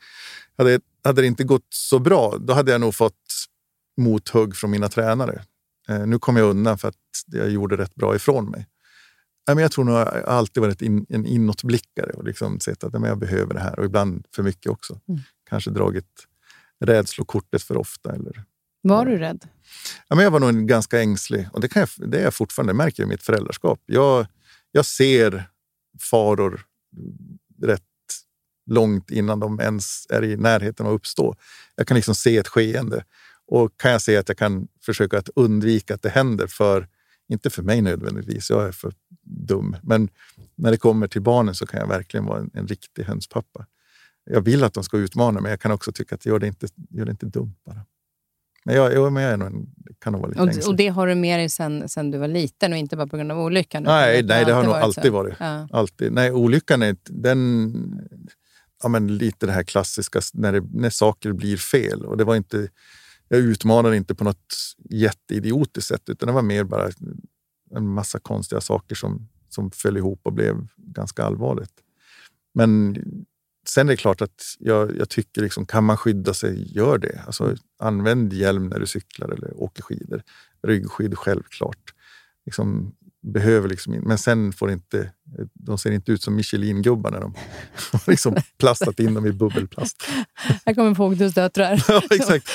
hade, 0.58 0.80
hade 1.04 1.22
det 1.22 1.28
inte 1.28 1.44
gått 1.44 1.68
så 1.70 2.00
bra, 2.00 2.38
då 2.40 2.54
hade 2.54 2.72
jag 2.72 2.82
nog 2.82 2.96
fått 2.96 3.14
mothugg 3.98 4.56
från 4.56 4.72
mina 4.72 4.90
tränare. 4.90 5.44
Eh, 5.90 6.08
nu 6.08 6.20
kom 6.20 6.38
jag 6.38 6.50
undan 6.50 6.78
för 6.78 6.88
att 6.88 6.96
jag 7.26 7.50
gjorde 7.50 7.78
rätt 7.78 7.96
bra 7.96 8.16
ifrån 8.16 8.50
mig. 8.50 8.68
Nej, 9.48 9.56
men 9.56 9.62
jag 9.62 9.72
tror 9.72 9.86
nog 9.86 9.96
jag 9.96 10.26
alltid 10.26 10.64
varit 10.64 10.82
in, 10.82 11.06
en 11.10 11.26
inåtblickare 11.26 12.12
och 12.12 12.24
liksom 12.24 12.60
sett 12.60 12.84
att 12.84 12.94
ja, 12.94 13.00
men 13.00 13.10
jag 13.10 13.18
behöver 13.20 13.54
det 13.54 13.60
här 13.60 13.80
och 13.80 13.86
ibland 13.86 14.26
för 14.36 14.44
mycket 14.44 14.72
också. 14.72 15.00
Mm. 15.08 15.22
Kanske 15.50 15.70
dragit 15.72 16.26
rädslokortet 16.86 17.64
för 17.64 17.78
ofta. 17.78 18.16
Eller, 18.16 18.44
Var 18.82 19.06
du 19.06 19.18
rädd? 19.18 19.48
ja, 20.08 20.16
men 20.16 20.24
jag 20.24 20.32
var 20.32 20.40
nog 20.40 20.68
ganska 20.68 21.02
ängslig 21.02 21.48
och 21.54 21.62
det, 21.62 21.68
kan 21.68 21.80
jag, 21.80 22.10
det 22.10 22.20
är 22.20 22.24
jag 22.24 22.34
fortfarande, 22.34 22.74
det 22.74 22.78
märker 22.78 23.04
jag 23.04 23.08
i 23.08 23.10
mitt 23.10 23.24
föräldraskap. 23.24 23.80
Jag, 23.86 24.28
jag 24.78 24.86
ser 24.86 25.50
faror 26.00 26.62
rätt 27.62 27.84
långt 28.70 29.12
innan 29.12 29.40
de 29.40 29.60
ens 29.60 30.06
är 30.10 30.24
i 30.24 30.38
närheten 30.38 30.86
av 30.86 30.92
att 30.92 30.96
uppstå. 30.96 31.36
Jag 31.76 31.88
kan 31.88 31.96
liksom 31.96 32.16
se 32.16 32.38
ett 32.38 32.48
skeende 32.48 33.06
och 33.48 33.78
kan 33.78 33.92
jag 33.92 34.02
se 34.02 34.18
att 34.18 34.30
jag 34.30 34.38
kan 34.38 34.68
försöka 34.86 35.18
att 35.18 35.30
undvika 35.36 35.94
att 35.94 36.02
det 36.02 36.10
händer 36.10 36.48
för, 36.48 36.88
inte 37.30 37.50
för 37.50 37.64
mig 37.64 37.82
nödvändigtvis, 37.82 38.50
jag 38.50 38.68
är 38.68 38.72
för 38.72 38.94
dum, 39.22 39.76
men 39.84 40.10
när 40.56 40.72
det 40.72 40.78
kommer 40.78 41.08
till 41.08 41.22
barnen 41.22 41.56
så 41.56 41.68
kan 41.68 41.80
jag 41.80 41.88
verkligen 41.88 42.26
vara 42.26 42.40
en, 42.40 42.52
en 42.54 42.68
riktig 42.68 43.04
hönspappa. 43.04 43.66
Jag 44.24 44.42
vill 44.42 44.64
att 44.64 44.74
de 44.74 44.84
ska 44.84 44.98
utmana, 44.98 45.42
men 45.42 45.52
jag 45.52 45.62
kan 45.62 45.72
också 45.72 45.92
tycka 45.92 46.16
att 46.16 46.26
gör 46.26 46.40
det 46.40 46.48
inte, 46.48 46.68
gör 46.90 47.06
det 47.06 47.12
inte 47.12 47.26
dumt 47.26 47.56
bara. 47.66 47.86
Men 48.68 48.76
jag, 48.76 48.94
jo, 48.96 49.10
men 49.10 49.24
jag 49.24 49.32
är 49.34 49.38
nog 49.38 49.48
en, 49.48 49.68
kan 50.00 50.14
nog 50.14 50.22
vara 50.22 50.30
lite 50.30 50.42
Och, 50.42 50.48
ängslig. 50.48 50.68
och 50.68 50.76
det 50.76 50.88
har 50.88 51.08
du 51.08 51.16
med 51.16 51.40
dig 51.40 51.50
sen, 51.50 51.90
sen 51.90 52.12
du 52.12 52.18
var 52.18 52.28
liten 52.28 52.72
och 52.72 52.78
inte 52.78 52.98
bara 52.98 53.08
på 53.08 53.18
grund 53.18 53.32
av 53.32 53.40
olyckan? 53.40 53.84
Nej, 53.84 54.24
nej, 54.24 54.46
det 54.46 54.54
har 54.54 54.64
nog 54.64 54.74
alltid 54.74 55.04
så. 55.04 55.12
varit. 55.12 55.36
Ja. 55.40 55.68
Alltid. 55.72 56.12
Nej, 56.12 56.32
olyckan 56.32 56.82
är 56.82 56.96
den, 57.04 57.74
ja, 58.84 58.90
men 58.90 59.18
lite 59.18 59.46
det 59.46 59.52
här 59.52 59.64
klassiska 59.64 60.22
när, 60.34 60.54
det, 60.54 60.64
när 60.74 60.90
saker 60.90 61.32
blir 61.32 61.58
fel. 61.58 62.06
Och 62.06 62.18
det 62.18 62.24
var 62.24 62.36
inte, 62.36 62.70
jag 63.28 63.40
utmanade 63.40 63.98
inte 63.98 64.16
på 64.16 64.24
något 64.24 64.54
jätteidiotiskt 64.90 65.88
sätt 65.88 66.10
utan 66.10 66.28
det 66.28 66.34
var 66.34 66.42
mer 66.42 66.64
bara 66.64 66.90
en 67.76 67.88
massa 67.88 68.20
konstiga 68.20 68.62
saker 68.62 68.96
som, 68.96 69.28
som 69.50 69.72
föll 69.72 69.98
ihop 69.98 70.20
och 70.24 70.34
blev 70.34 70.68
ganska 70.78 71.24
allvarligt. 71.24 71.74
Men 72.54 72.98
sen 73.70 73.88
är 73.90 73.94
det 73.94 73.98
klart 73.98 74.22
att 74.22 74.56
jag, 74.60 74.98
jag 74.98 75.10
tycker, 75.10 75.42
liksom, 75.42 75.66
kan 75.66 75.84
man 75.84 75.98
skydda 75.98 76.34
sig, 76.34 76.78
gör 76.78 76.98
det. 76.98 77.22
Alltså, 77.26 77.56
använd 77.80 78.34
hjälm 78.34 78.68
när 78.68 78.80
du 78.80 78.88
cyklar 78.88 79.30
eller 79.30 79.62
åker 79.62 79.84
skidor. 79.84 80.24
Ryggskydd, 80.68 81.18
självklart. 81.18 81.94
Liksom, 82.46 82.96
behöver 83.34 83.70
liksom 83.70 83.94
in, 83.94 84.02
men 84.02 84.18
sen 84.18 84.54
får 84.54 84.72
inte, 84.72 85.12
de 85.54 85.78
ser 85.78 85.92
inte 85.92 86.12
ut 86.12 86.24
som 86.24 86.36
Michelin-gubbar 86.36 87.12
när 87.12 87.20
de 87.20 87.36
har 87.92 88.02
liksom 88.12 88.36
plastat 88.58 89.00
in 89.00 89.14
dem 89.14 89.26
i 89.26 89.32
bubbelplast. 89.32 90.04
Här 90.66 90.74
kommer 90.74 90.96
Fogdus 90.96 91.34
döttrar. 91.34 91.84
ja, 91.88 92.02
exakt. 92.12 92.50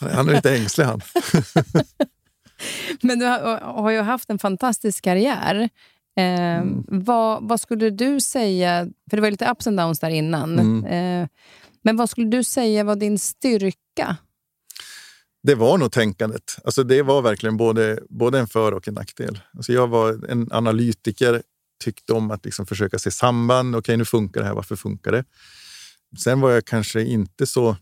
Han 0.00 0.28
är 0.28 0.34
lite 0.34 0.54
ängslig 0.54 0.84
han. 0.84 1.00
Men 3.00 3.18
du 3.18 3.24
har, 3.24 3.60
har 3.60 3.90
ju 3.90 4.00
haft 4.00 4.30
en 4.30 4.38
fantastisk 4.38 5.04
karriär. 5.04 5.68
Eh, 6.16 6.56
Mm. 6.56 6.84
vad, 6.86 7.48
vad 7.48 7.60
skulle 7.60 7.90
du 7.90 8.20
säga, 8.20 8.88
för 9.10 9.16
det 9.16 9.20
var 9.20 9.30
lite 9.30 9.50
ups 9.50 9.66
and 9.66 9.76
downs 9.78 10.00
där 10.00 10.10
innan. 10.10 10.58
Mm. 10.58 10.84
Eh, 10.84 11.28
men 11.82 11.96
vad 11.96 12.10
skulle 12.10 12.26
du 12.26 12.44
säga 12.44 12.84
var 12.84 12.96
din 12.96 13.18
styrka? 13.18 14.16
Det 15.42 15.54
var 15.54 15.78
nog 15.78 15.92
tänkandet. 15.92 16.56
Alltså 16.64 16.82
det 16.82 17.02
var 17.02 17.22
verkligen 17.22 17.56
både, 17.56 17.98
både 18.08 18.38
en 18.38 18.46
för 18.46 18.72
och 18.72 18.88
en 18.88 18.94
nackdel. 18.94 19.40
Alltså 19.52 19.72
jag 19.72 19.88
var 19.88 20.30
en 20.30 20.48
analytiker, 20.52 21.42
tyckte 21.84 22.12
om 22.12 22.30
att 22.30 22.44
liksom 22.44 22.66
försöka 22.66 22.98
se 22.98 23.10
samband. 23.10 23.76
Okej, 23.76 23.96
nu 23.96 24.04
funkar 24.04 24.40
det 24.40 24.46
här. 24.46 24.54
Varför 24.54 24.76
funkar 24.76 25.12
det? 25.12 25.24
Sen 26.24 26.40
var 26.40 26.50
jag 26.50 26.64
kanske 26.64 27.02
inte 27.04 27.46
så, 27.46 27.76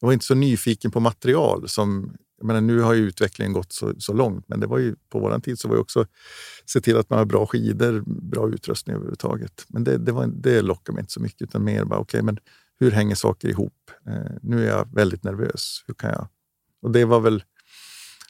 jag 0.00 0.06
var 0.06 0.12
inte 0.12 0.24
så 0.26 0.34
nyfiken 0.34 0.90
på 0.90 1.00
material 1.00 1.68
som 1.68 2.16
jag 2.38 2.46
menar, 2.46 2.60
nu 2.60 2.80
har 2.80 2.94
ju 2.94 3.02
utvecklingen 3.02 3.52
gått 3.52 3.72
så, 3.72 3.94
så 3.98 4.12
långt, 4.12 4.48
men 4.48 4.60
det 4.60 4.66
var 4.66 4.78
ju, 4.78 4.96
på 5.08 5.18
vår 5.18 5.38
tid 5.38 5.58
så 5.58 5.68
var 5.68 5.74
det 5.74 5.80
också 5.80 6.06
se 6.66 6.80
till 6.80 6.96
att 6.96 7.10
man 7.10 7.18
har 7.18 7.26
bra 7.26 7.46
skidor, 7.46 8.02
bra 8.06 8.48
utrustning 8.48 8.96
överhuvudtaget. 8.96 9.64
Men 9.68 9.84
det, 9.84 9.98
det, 9.98 10.12
var, 10.12 10.26
det 10.26 10.62
lockade 10.62 10.94
mig 10.94 11.00
inte 11.00 11.12
så 11.12 11.20
mycket, 11.20 11.42
utan 11.42 11.64
mer 11.64 11.84
bara, 11.84 11.98
okej, 11.98 12.22
men 12.22 12.38
hur 12.80 12.90
hänger 12.90 13.14
saker 13.14 13.48
ihop? 13.48 13.90
Eh, 14.06 14.32
nu 14.42 14.64
är 14.64 14.68
jag 14.68 14.94
väldigt 14.94 15.24
nervös. 15.24 15.84
Hur 15.86 15.94
kan 15.94 16.10
jag? 16.10 16.28
Och 16.82 16.90
det 16.90 17.04
var 17.04 17.20
väl, 17.20 17.44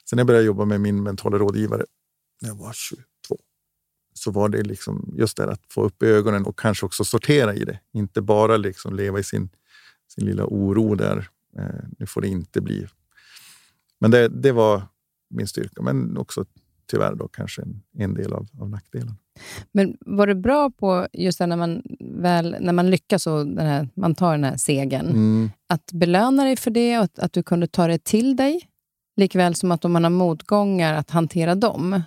sen 0.09 0.17
när 0.17 0.21
jag 0.21 0.27
började 0.27 0.45
jobba 0.45 0.65
med 0.65 0.81
min 0.81 1.03
mentala 1.03 1.37
rådgivare 1.37 1.85
när 2.41 2.49
jag 2.49 2.55
var 2.55 2.73
22, 2.73 2.99
så 4.13 4.31
var 4.31 4.49
det 4.49 4.63
liksom 4.63 5.13
just 5.17 5.37
det 5.37 5.51
att 5.51 5.61
få 5.69 5.83
upp 5.83 6.03
ögonen 6.03 6.45
och 6.45 6.59
kanske 6.59 6.85
också 6.85 7.03
sortera 7.03 7.55
i 7.55 7.65
det. 7.65 7.79
Inte 7.93 8.21
bara 8.21 8.57
liksom 8.57 8.95
leva 8.95 9.19
i 9.19 9.23
sin, 9.23 9.49
sin 10.07 10.25
lilla 10.25 10.45
oro 10.45 10.95
där. 10.95 11.29
Eh, 11.57 11.85
nu 11.99 12.05
får 12.05 12.21
det 12.21 12.27
inte 12.27 12.61
bli. 12.61 12.87
Men 13.99 14.11
det, 14.11 14.27
det 14.27 14.51
var 14.51 14.81
min 15.29 15.47
styrka, 15.47 15.81
men 15.81 16.17
också 16.17 16.45
tyvärr 16.91 17.15
då 17.15 17.27
kanske 17.27 17.61
en, 17.61 17.81
en 17.97 18.13
del 18.13 18.33
av, 18.33 18.47
av 18.59 18.69
nackdelen. 18.69 19.13
Men 19.71 19.97
var 19.99 20.27
du 20.27 20.35
bra 20.35 20.69
på 20.69 21.07
just 21.13 21.39
när 21.39 21.57
man, 21.57 21.81
väl, 21.99 22.55
när 22.59 22.73
man 22.73 22.89
lyckas 22.89 23.27
och 23.27 23.47
den 23.47 23.65
här, 23.65 23.89
man 23.95 24.15
tar 24.15 24.31
den 24.31 24.43
här 24.43 24.57
segern, 24.57 25.07
Mm. 25.07 25.51
att 25.69 25.91
belöna 25.91 26.43
dig 26.43 26.55
för 26.55 26.71
det 26.71 26.97
och 26.97 27.03
att, 27.03 27.19
att 27.19 27.33
du 27.33 27.43
kunde 27.43 27.67
ta 27.67 27.87
det 27.87 28.03
till 28.03 28.35
dig? 28.35 28.61
Likväl 29.17 29.55
som 29.55 29.71
att 29.71 29.85
om 29.85 29.91
man 29.91 30.03
har 30.03 30.11
motgångar, 30.11 30.93
att 30.93 31.09
hantera 31.09 31.55
dem. 31.55 32.01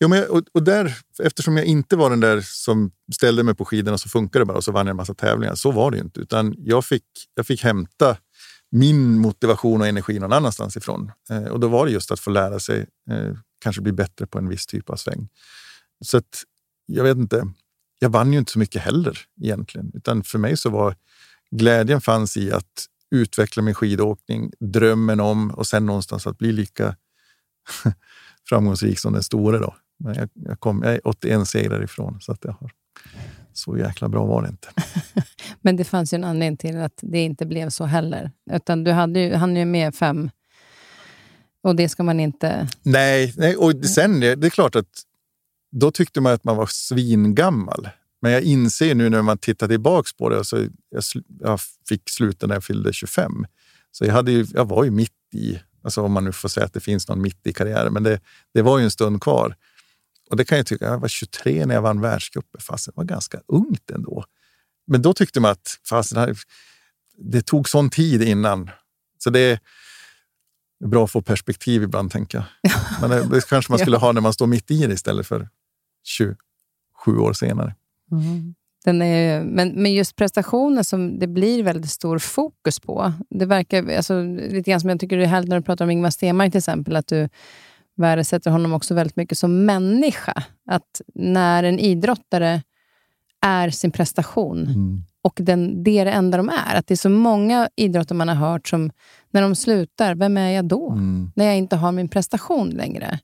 Jo, 0.00 0.08
men 0.08 0.18
jag, 0.18 0.30
och, 0.30 0.42
och 0.52 0.62
där, 0.62 0.96
eftersom 1.22 1.56
jag 1.56 1.66
inte 1.66 1.96
var 1.96 2.10
den 2.10 2.20
där 2.20 2.40
som 2.40 2.90
ställde 3.14 3.42
mig 3.42 3.54
på 3.54 3.64
skidorna 3.64 3.98
så 3.98 4.08
funkar 4.08 4.40
det 4.40 4.46
bara 4.46 4.56
och 4.56 4.64
så 4.64 4.72
vann 4.72 4.86
jag 4.86 4.90
en 4.90 4.96
massa 4.96 5.14
tävlingar. 5.14 5.54
Så 5.54 5.70
var 5.70 5.90
det 5.90 5.96
ju 5.96 6.02
inte. 6.02 6.20
Utan 6.20 6.54
jag 6.58 6.84
fick, 6.84 7.04
jag 7.34 7.46
fick 7.46 7.64
hämta 7.64 8.16
min 8.72 9.18
motivation 9.18 9.80
och 9.80 9.86
energi 9.86 10.18
någon 10.18 10.32
annanstans 10.32 10.76
ifrån. 10.76 11.12
Eh, 11.30 11.44
och 11.44 11.60
då 11.60 11.68
var 11.68 11.86
det 11.86 11.92
just 11.92 12.10
att 12.10 12.20
få 12.20 12.30
lära 12.30 12.58
sig, 12.58 12.86
eh, 13.10 13.36
kanske 13.60 13.82
bli 13.82 13.92
bättre 13.92 14.26
på 14.26 14.38
en 14.38 14.48
viss 14.48 14.66
typ 14.66 14.90
av 14.90 14.96
sväng. 14.96 15.28
Så 16.04 16.16
att, 16.16 16.42
jag 16.86 17.04
vet 17.04 17.16
inte, 17.16 17.48
jag 17.98 18.10
vann 18.10 18.32
ju 18.32 18.38
inte 18.38 18.52
så 18.52 18.58
mycket 18.58 18.82
heller 18.82 19.18
egentligen. 19.40 19.92
Utan 19.94 20.24
för 20.24 20.38
mig 20.38 20.56
så 20.56 20.70
var 20.70 20.96
glädjen 21.50 22.00
fanns 22.00 22.36
i 22.36 22.52
att 22.52 22.86
utveckla 23.10 23.62
min 23.62 23.74
skidåkning, 23.74 24.52
drömmen 24.60 25.20
om 25.20 25.50
och 25.50 25.66
sen 25.66 25.86
någonstans 25.86 26.26
att 26.26 26.38
bli 26.38 26.52
lika 26.52 26.96
framgångsrik 28.48 28.98
som 28.98 29.12
den 29.12 29.22
store. 29.22 29.58
Då. 29.58 29.74
Men 29.98 30.14
jag, 30.14 30.28
jag, 30.34 30.60
kom, 30.60 30.82
jag 30.82 30.94
är 30.94 31.08
81 31.08 31.48
segrar 31.48 31.84
ifrån, 31.84 32.20
så 32.20 32.32
att 32.32 32.44
jag 32.44 32.52
har, 32.52 32.70
så 33.54 33.78
jäkla 33.78 34.08
bra 34.08 34.24
var 34.24 34.42
det 34.42 34.48
inte. 34.48 34.68
Men 35.60 35.76
det 35.76 35.84
fanns 35.84 36.12
ju 36.12 36.16
en 36.16 36.24
anledning 36.24 36.56
till 36.56 36.78
att 36.78 36.98
det 37.02 37.18
inte 37.18 37.46
blev 37.46 37.70
så 37.70 37.84
heller. 37.84 38.30
Utan 38.50 38.84
du 38.84 38.90
hade 38.92 39.20
ju, 39.20 39.34
hann 39.34 39.56
ju 39.56 39.64
med 39.64 39.94
fem. 39.94 40.30
Och 41.62 41.76
det 41.76 41.88
ska 41.88 42.02
man 42.02 42.20
inte... 42.20 42.68
Nej, 42.82 43.34
nej 43.36 43.56
och 43.56 43.84
sen 43.84 44.20
det, 44.20 44.34
det 44.34 44.46
är 44.46 44.50
klart 44.50 44.76
att 44.76 45.02
då 45.72 45.90
tyckte 45.90 46.20
man 46.20 46.32
att 46.32 46.44
man 46.44 46.56
var 46.56 46.66
svingammal. 46.66 47.88
Men 48.22 48.32
jag 48.32 48.42
inser 48.42 48.94
nu 48.94 49.10
när 49.10 49.22
man 49.22 49.38
tittar 49.38 49.68
tillbaks 49.68 50.12
på 50.12 50.28
det, 50.28 50.38
alltså 50.38 50.66
jag, 50.90 51.02
jag 51.40 51.60
fick 51.88 52.10
sluta 52.10 52.46
när 52.46 52.54
jag 52.54 52.64
fyllde 52.64 52.92
25. 52.92 53.46
Så 53.92 54.04
jag, 54.04 54.12
hade 54.12 54.32
ju, 54.32 54.46
jag 54.54 54.68
var 54.68 54.84
ju 54.84 54.90
mitt 54.90 55.12
i, 55.34 55.58
alltså 55.82 56.02
om 56.02 56.12
man 56.12 56.24
nu 56.24 56.32
får 56.32 56.48
säga 56.48 56.66
att 56.66 56.72
det 56.72 56.80
finns 56.80 57.08
någon 57.08 57.22
mitt 57.22 57.46
i 57.46 57.52
karriären, 57.52 57.92
men 57.92 58.02
det, 58.02 58.20
det 58.54 58.62
var 58.62 58.78
ju 58.78 58.84
en 58.84 58.90
stund 58.90 59.22
kvar. 59.22 59.56
Och 60.32 60.38
det 60.38 60.44
kan 60.44 60.58
jag 60.58 60.66
tycka, 60.66 60.84
jag 60.84 60.98
var 60.98 61.08
23 61.08 61.66
när 61.66 61.74
jag 61.74 61.82
vann 61.82 62.00
världscupen, 62.00 62.60
fast 62.60 62.86
det 62.86 62.92
var 62.94 63.04
ganska 63.04 63.40
ungt 63.46 63.90
ändå. 63.90 64.24
Men 64.86 65.02
då 65.02 65.14
tyckte 65.14 65.40
man 65.40 65.50
att 65.50 65.78
fast 65.88 66.12
det, 67.18 67.42
tog 67.42 67.68
sån 67.68 67.90
tid 67.90 68.22
innan. 68.22 68.70
Så 69.18 69.30
det 69.30 69.40
är 69.40 69.58
bra 70.88 71.04
att 71.04 71.10
få 71.10 71.22
perspektiv 71.22 71.82
ibland, 71.82 72.10
tänker 72.10 72.38
jag. 72.38 72.72
Men 73.00 73.10
det, 73.10 73.28
det 73.28 73.48
kanske 73.48 73.72
man 73.72 73.78
skulle 73.78 73.96
ha 73.96 74.12
när 74.12 74.20
man 74.20 74.32
står 74.32 74.46
mitt 74.46 74.70
i 74.70 74.86
det 74.86 74.94
istället 74.94 75.26
för 75.26 75.48
27 76.04 76.36
år 77.18 77.32
senare. 77.32 77.74
Den 78.84 79.02
är, 79.02 79.44
men, 79.44 79.82
men 79.82 79.94
just 79.94 80.16
prestationen 80.16 80.84
som 80.84 81.18
det 81.18 81.26
blir 81.26 81.62
väldigt 81.62 81.90
stor 81.90 82.18
fokus 82.18 82.80
på. 82.80 83.12
Det 83.30 83.46
verkar 83.46 83.96
alltså, 83.96 84.22
lite 84.22 84.70
grann 84.70 84.80
som 84.80 84.90
jag 84.90 85.00
tycker 85.00 85.16
det 85.16 85.24
är 85.24 85.28
härligt 85.28 85.48
när 85.48 85.56
du 85.56 85.62
pratar 85.62 85.84
om 85.84 85.90
Ingmar 85.90 86.10
Stenmark 86.10 86.52
till 86.52 86.58
exempel, 86.58 86.96
att 86.96 87.06
du 87.06 87.28
värdesätter 88.02 88.50
honom 88.50 88.72
också 88.72 88.94
väldigt 88.94 89.16
mycket 89.16 89.38
som 89.38 89.64
människa. 89.64 90.42
Att 90.66 91.00
när 91.14 91.62
en 91.62 91.78
idrottare 91.78 92.62
är 93.46 93.70
sin 93.70 93.90
prestation 93.90 94.66
och 95.22 95.38
den, 95.42 95.84
det 95.84 95.98
är 95.98 96.04
det 96.04 96.10
enda 96.10 96.36
de 96.36 96.48
är. 96.48 96.74
Att 96.74 96.86
det 96.86 96.94
är 96.94 96.96
så 96.96 97.08
många 97.10 97.68
idrottare 97.76 98.16
man 98.16 98.28
har 98.28 98.34
hört 98.34 98.68
som, 98.68 98.90
när 99.30 99.42
de 99.42 99.54
slutar, 99.54 100.14
vem 100.14 100.36
är 100.36 100.50
jag 100.50 100.64
då? 100.64 100.98
När 101.34 101.44
jag 101.44 101.56
inte 101.56 101.76
har 101.76 101.92
min 101.92 102.08
prestation 102.08 102.70
längre. 102.70 103.18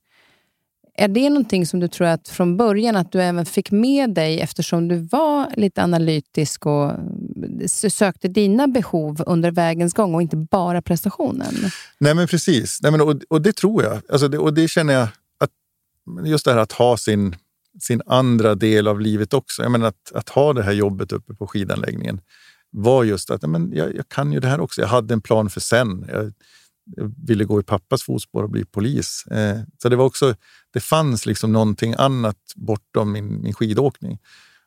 Är 1.01 1.09
det 1.09 1.31
någonting 1.31 1.67
som 1.67 1.81
du 1.81 1.89
tror 1.89 2.07
att 2.07 2.29
från 2.29 2.57
början 2.57 2.97
att 2.97 3.13
du 3.13 3.23
även 3.23 3.47
fick 3.47 3.71
med 3.71 4.15
dig 4.15 4.41
eftersom 4.41 4.89
du 4.89 4.97
var 4.97 5.53
lite 5.57 5.83
analytisk 5.83 6.67
och 6.67 6.91
eh, 6.91 7.67
sökte 7.91 8.29
dina 8.29 8.69
behov 8.69 9.23
under 9.27 9.51
vägens 9.51 9.95
gång 9.95 10.15
och 10.15 10.23
inte 10.23 10.37
bara 10.37 10.83
prestationen? 10.83 11.55
Nej, 11.99 12.15
men 12.15 12.29
precis. 12.29 12.79
Nej, 12.83 12.93
men, 12.93 13.01
och, 13.01 13.15
och 13.29 13.43
det 13.43 13.53
tror 13.53 13.83
jag. 13.83 14.01
Alltså 14.09 14.29
det, 14.29 14.39
och 14.39 14.55
det 14.55 14.69
känner 14.69 14.95
jag 14.95 15.09
att 15.39 15.51
just 16.27 16.45
det 16.45 16.51
här 16.51 16.59
att 16.59 16.73
ha 16.73 16.97
sin, 16.97 17.37
sin 17.81 18.03
andra 18.07 18.55
del 18.55 18.89
av 18.89 19.01
livet 19.01 19.35
också. 19.35 19.63
Jag 19.63 19.73
menar 19.73 19.87
att, 19.87 20.13
att 20.15 20.29
ha 20.29 20.53
det 20.53 20.63
här 20.63 20.73
jobbet 20.73 21.13
uppe 21.13 21.35
på 21.35 21.47
skidanläggningen 21.47 22.21
var 22.71 23.05
just 23.05 23.31
att 23.31 23.43
men 23.43 23.73
jag, 23.75 23.97
jag 23.97 24.09
kan 24.09 24.33
ju 24.33 24.41
det 24.41 24.49
här 24.49 24.61
också. 24.61 24.81
Jag 24.81 24.89
hade 24.89 25.15
en 25.15 25.21
plan 25.21 25.51
för 25.51 25.61
sen. 25.61 26.07
Jag, 26.09 26.33
jag 26.97 27.15
ville 27.27 27.45
gå 27.45 27.61
i 27.61 27.63
pappas 27.63 28.03
fotspår 28.03 28.43
och 28.43 28.51
bli 28.51 28.65
polis. 28.65 29.25
Eh, 29.31 29.59
så 29.83 29.89
det 29.89 29.97
var 29.97 30.05
också, 30.05 30.35
det 30.73 30.81
fanns 30.81 31.27
liksom 31.27 31.53
någonting 31.53 31.95
annat 31.99 32.37
bortom 32.57 33.13
min, 33.13 33.43
min 33.43 33.55
skidåkning. 33.55 34.19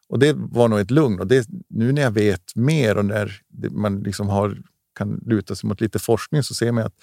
Och 0.07 0.19
det 0.19 0.33
var 0.37 0.67
nog 0.67 0.79
ett 0.79 0.91
lugn. 0.91 1.19
Och 1.19 1.27
det, 1.27 1.47
nu 1.69 1.91
när 1.91 2.01
jag 2.01 2.11
vet 2.11 2.55
mer 2.55 2.97
och 2.97 3.05
när 3.05 3.41
man 3.69 3.99
liksom 3.99 4.29
har, 4.29 4.57
kan 4.97 5.23
luta 5.25 5.55
sig 5.55 5.67
mot 5.67 5.81
lite 5.81 5.99
forskning 5.99 6.43
så 6.43 6.53
ser 6.53 6.71
man 6.71 6.85
att 6.85 6.95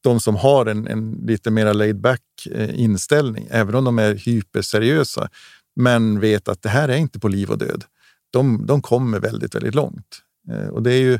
de 0.00 0.20
som 0.20 0.36
har 0.36 0.66
en, 0.66 0.86
en 0.86 1.12
lite 1.12 1.50
mer 1.50 1.74
laid 1.74 2.00
back 2.00 2.22
eh, 2.50 2.80
inställning, 2.80 3.48
även 3.50 3.74
om 3.74 3.84
de 3.84 3.98
är 3.98 4.14
hyperseriösa, 4.14 5.28
men 5.76 6.20
vet 6.20 6.48
att 6.48 6.62
det 6.62 6.68
här 6.68 6.88
är 6.88 6.96
inte 6.96 7.20
på 7.20 7.28
liv 7.28 7.50
och 7.50 7.58
död. 7.58 7.84
De, 8.30 8.66
de 8.66 8.82
kommer 8.82 9.20
väldigt, 9.20 9.54
väldigt 9.54 9.74
långt. 9.74 10.22
Eh, 10.50 10.68
och 10.68 10.82
det 10.82 10.92
är 10.92 11.00
ju 11.00 11.18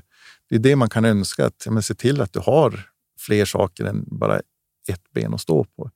det, 0.49 0.55
är 0.55 0.59
det 0.59 0.77
man 0.77 0.89
kan 0.89 1.05
önska, 1.05 1.47
att 1.47 1.63
ja, 1.65 1.73
men 1.73 1.83
se 1.83 1.95
till 1.95 2.21
att 2.21 2.33
du 2.33 2.41
har 2.41 2.81
fler 3.19 3.45
saker 3.45 3.85
än 3.85 4.05
bara 4.07 4.41
ett 4.89 5.13
ben 5.15 5.35
att 5.35 5.41
stå 5.41 5.65
på. 5.65 5.91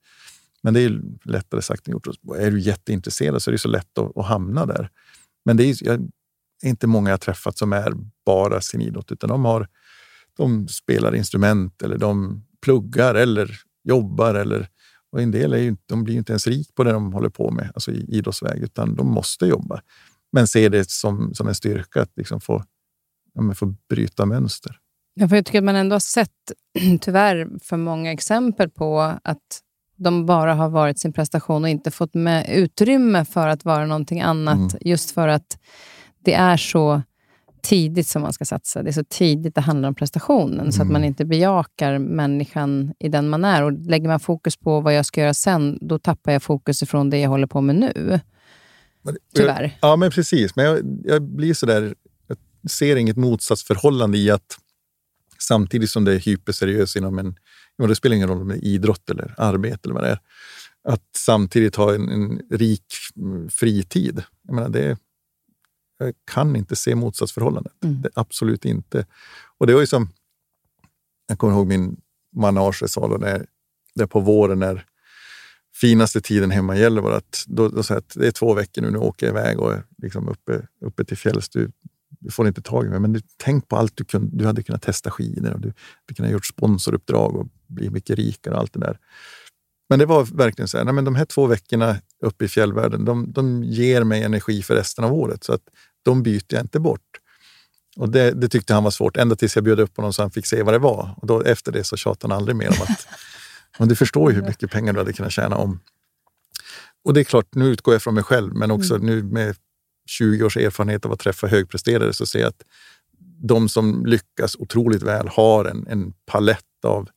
Men 0.63 0.73
det 0.73 0.81
är 0.81 1.01
lättare 1.23 1.61
sagt 1.61 1.87
än 1.87 1.91
gjort. 1.91 2.07
Är 2.37 2.51
du 2.51 2.59
jätteintresserad 2.59 3.41
så 3.41 3.49
är 3.49 3.51
det 3.51 3.57
så 3.57 3.67
lätt 3.67 3.97
att, 3.97 4.17
att 4.17 4.25
hamna 4.25 4.65
där. 4.65 4.89
Men 5.45 5.57
det 5.57 5.63
är, 5.63 5.85
jag, 5.85 6.09
inte 6.63 6.87
många 6.87 7.09
jag 7.09 7.21
träffat 7.21 7.57
som 7.57 7.73
är 7.73 7.93
bara 8.25 8.61
sin 8.61 8.81
idrott, 8.81 9.11
utan 9.11 9.29
de, 9.29 9.45
har, 9.45 9.67
de 10.37 10.67
spelar 10.67 11.15
instrument 11.15 11.81
eller 11.81 11.97
de 11.97 12.43
pluggar 12.61 13.15
eller 13.15 13.59
jobbar. 13.83 14.35
Eller, 14.35 14.67
och 15.11 15.21
en 15.21 15.31
del 15.31 15.53
är 15.53 15.57
ju, 15.57 15.75
de 15.85 16.03
blir 16.03 16.13
ju 16.13 16.19
inte 16.19 16.31
ens 16.31 16.47
rik 16.47 16.75
på 16.75 16.83
det 16.83 16.91
de 16.91 17.13
håller 17.13 17.29
på 17.29 17.51
med, 17.51 17.71
alltså 17.73 17.91
i 17.91 18.05
idrottsväg, 18.09 18.63
utan 18.63 18.95
de 18.95 19.07
måste 19.07 19.45
jobba. 19.45 19.81
Men 20.31 20.47
ser 20.47 20.69
det 20.69 20.89
som, 20.89 21.33
som 21.33 21.47
en 21.47 21.55
styrka 21.55 22.01
att 22.01 22.11
liksom 22.15 22.41
få, 22.41 22.63
ja, 23.33 23.53
få 23.53 23.75
bryta 23.89 24.25
mönster. 24.25 24.77
Ja, 25.13 25.27
för 25.27 25.35
jag 25.35 25.45
tycker 25.45 25.57
att 25.57 25.63
man 25.63 25.75
ändå 25.75 25.95
har 25.95 25.99
sett, 25.99 26.51
tyvärr, 27.01 27.49
för 27.63 27.77
många 27.77 28.11
exempel 28.11 28.69
på 28.69 28.99
att 29.23 29.61
de 30.03 30.25
bara 30.25 30.53
har 30.53 30.69
varit 30.69 30.99
sin 30.99 31.13
prestation 31.13 31.63
och 31.63 31.69
inte 31.69 31.91
fått 31.91 32.13
med 32.13 32.49
utrymme 32.49 33.25
för 33.25 33.47
att 33.47 33.65
vara 33.65 33.85
någonting 33.85 34.21
annat. 34.21 34.57
Mm. 34.57 34.69
Just 34.81 35.11
för 35.11 35.27
att 35.27 35.57
det 36.25 36.33
är 36.33 36.57
så 36.57 37.01
tidigt 37.61 38.07
som 38.07 38.21
man 38.21 38.33
ska 38.33 38.45
satsa. 38.45 38.83
Det 38.83 38.89
är 38.89 38.93
så 38.93 39.03
tidigt 39.03 39.55
det 39.55 39.61
handlar 39.61 39.89
om 39.89 39.95
prestationen, 39.95 40.59
mm. 40.59 40.71
så 40.71 40.81
att 40.81 40.87
man 40.87 40.95
mm. 40.95 41.07
inte 41.07 41.25
bejakar 41.25 41.97
människan 41.97 42.93
i 42.99 43.09
den 43.09 43.29
man 43.29 43.45
är. 43.45 43.63
Och 43.63 43.71
Lägger 43.71 44.07
man 44.07 44.19
fokus 44.19 44.57
på 44.57 44.81
vad 44.81 44.93
jag 44.93 45.05
ska 45.05 45.21
göra 45.21 45.33
sen, 45.33 45.77
då 45.81 45.99
tappar 45.99 46.31
jag 46.31 46.43
fokus 46.43 46.83
ifrån 46.83 47.09
det 47.09 47.19
jag 47.19 47.29
håller 47.29 47.47
på 47.47 47.61
med 47.61 47.75
nu. 47.75 48.19
Tyvärr. 49.35 49.77
Ja, 49.81 49.95
men 49.95 50.11
precis. 50.11 50.55
Men 50.55 50.65
jag, 50.65 51.01
jag 51.03 51.21
blir 51.21 51.53
så 51.53 51.65
där, 51.65 51.95
jag 52.27 52.37
ser 52.71 52.95
inget 52.95 53.17
motsatsförhållande 53.17 54.17
i 54.17 54.31
att 54.31 54.57
samtidigt 55.39 55.89
som 55.89 56.05
det 56.05 56.13
är 56.13 56.19
hyperseriöst 56.19 56.95
inom 56.95 57.19
en... 57.19 57.35
Det 57.77 57.95
spelar 57.95 58.15
ingen 58.15 58.27
roll 58.27 58.41
om 58.41 58.47
det 58.47 58.55
är 58.55 58.65
idrott 58.65 59.09
eller 59.09 59.35
arbete 59.37 59.79
eller 59.83 59.93
vad 59.93 60.03
det 60.03 60.09
är. 60.09 60.19
Att 60.83 61.09
samtidigt 61.15 61.75
ha 61.75 61.95
en, 61.95 62.09
en 62.09 62.41
rik 62.49 62.93
mm, 63.15 63.49
fritid. 63.49 64.23
Jag 64.47 64.55
menar, 64.55 64.69
det, 64.69 64.97
jag 65.97 66.13
kan 66.31 66.55
inte 66.55 66.75
se 66.75 66.95
motsatsförhållandet. 66.95 67.73
Mm. 67.83 68.01
Det, 68.01 68.09
absolut 68.13 68.65
inte. 68.65 69.05
Och 69.57 69.67
det 69.67 69.73
var 69.73 69.81
ju 69.81 69.87
som... 69.87 70.09
Jag 71.27 71.39
kommer 71.39 71.53
ihåg 71.53 71.67
min 71.67 72.01
manage 72.35 72.89
sa 72.89 73.07
då 73.07 73.17
när, 73.17 73.45
där 73.95 74.05
på 74.05 74.19
våren 74.19 74.59
när 74.59 74.85
finaste 75.73 76.21
tiden 76.21 76.51
hemma 76.51 76.77
gäller 76.77 77.01
var 77.01 77.11
att, 77.11 77.43
då, 77.47 77.69
då 77.69 77.79
att 77.79 78.13
det 78.15 78.27
är 78.27 78.31
två 78.31 78.53
veckor 78.53 78.81
nu, 78.81 78.91
nu 78.91 78.97
åker 78.97 79.25
jag 79.25 79.33
iväg 79.33 79.59
och 79.59 79.73
är 79.73 79.83
liksom 79.97 80.29
uppe, 80.29 80.67
uppe 80.85 81.03
till 81.03 81.17
fjälls. 81.17 81.49
Du, 81.49 81.71
du 82.19 82.31
får 82.31 82.47
inte 82.47 82.61
tag 82.61 82.85
i 82.85 82.89
mig, 82.89 82.99
men 82.99 83.13
du, 83.13 83.21
tänk 83.37 83.67
på 83.67 83.75
allt 83.75 83.97
du, 83.97 84.03
kunde, 84.05 84.37
du 84.37 84.45
hade 84.45 84.63
kunnat 84.63 84.81
testa 84.81 85.11
skidor 85.11 85.53
och 85.53 85.59
du 85.59 85.67
hade 85.67 86.15
kunnat 86.15 86.31
gjort 86.31 86.45
sponsoruppdrag 86.45 87.35
och 87.35 87.47
bli 87.67 87.89
mycket 87.89 88.15
rikare 88.15 88.53
och 88.53 88.59
allt 88.59 88.73
det 88.73 88.79
där. 88.79 88.97
Men 89.89 89.99
det 89.99 90.05
var 90.05 90.23
verkligen 90.23 90.67
så 90.67 90.77
här, 90.77 90.85
nej, 90.85 90.93
men 90.93 91.05
de 91.05 91.15
här 91.15 91.25
två 91.25 91.47
veckorna 91.47 91.97
uppe 92.23 92.45
i 92.45 92.47
fjällvärlden, 92.47 93.05
de, 93.05 93.31
de 93.31 93.63
ger 93.63 94.03
mig 94.03 94.23
energi 94.23 94.61
för 94.61 94.75
resten 94.75 95.03
av 95.03 95.13
året. 95.13 95.43
Så 95.43 95.53
att 95.53 95.61
de 96.03 96.23
byter 96.23 96.45
jag 96.47 96.61
inte 96.61 96.79
bort. 96.79 97.19
Och 97.97 98.09
det, 98.09 98.31
det, 98.31 98.49
tyckte 98.49 98.73
han 98.73 98.83
var 98.83 98.91
svårt, 98.91 99.17
ända 99.17 99.35
tills 99.35 99.55
jag 99.55 99.63
bjöd 99.63 99.79
upp 99.79 99.97
honom 99.97 100.13
så 100.13 100.21
han 100.21 100.31
fick 100.31 100.45
se 100.45 100.63
vad 100.63 100.73
det 100.73 100.79
var. 100.79 101.15
Och 101.17 101.27
då, 101.27 101.41
efter 101.41 101.71
det 101.71 101.83
så 101.83 101.97
tjatade 101.97 102.33
han 102.33 102.41
aldrig 102.41 102.55
mer 102.55 102.67
om 102.67 102.81
att 102.81 103.07
men 103.79 103.87
du 103.87 103.95
förstår 103.95 104.31
ju 104.31 104.35
hur 104.35 104.43
mycket 104.43 104.71
pengar 104.71 104.93
du 104.93 104.99
hade 104.99 105.13
kunnat 105.13 105.31
tjäna 105.31 105.55
om. 105.55 105.79
Och 107.03 107.13
det 107.13 107.19
är 107.19 107.23
klart, 107.23 107.55
nu 107.55 107.65
utgår 107.65 107.93
jag 107.93 108.01
från 108.01 108.13
mig 108.13 108.23
själv, 108.23 108.55
men 108.55 108.71
också 108.71 108.95
mm. 108.95 109.05
nu 109.05 109.23
med 109.23 109.55
20 110.11 110.43
års 110.43 110.57
erfarenhet 110.57 111.05
av 111.05 111.11
att 111.11 111.19
träffa 111.19 111.47
högpresterare 111.47 112.13
så 112.13 112.25
ser 112.25 112.39
jag 112.39 112.47
att 112.47 112.63
de 113.43 113.69
som 113.69 114.05
lyckas 114.05 114.55
otroligt 114.55 115.03
väl 115.03 115.27
har 115.27 115.65
en, 115.65 115.87
en 115.87 116.13
palett 116.25 116.85
av, 116.85 117.09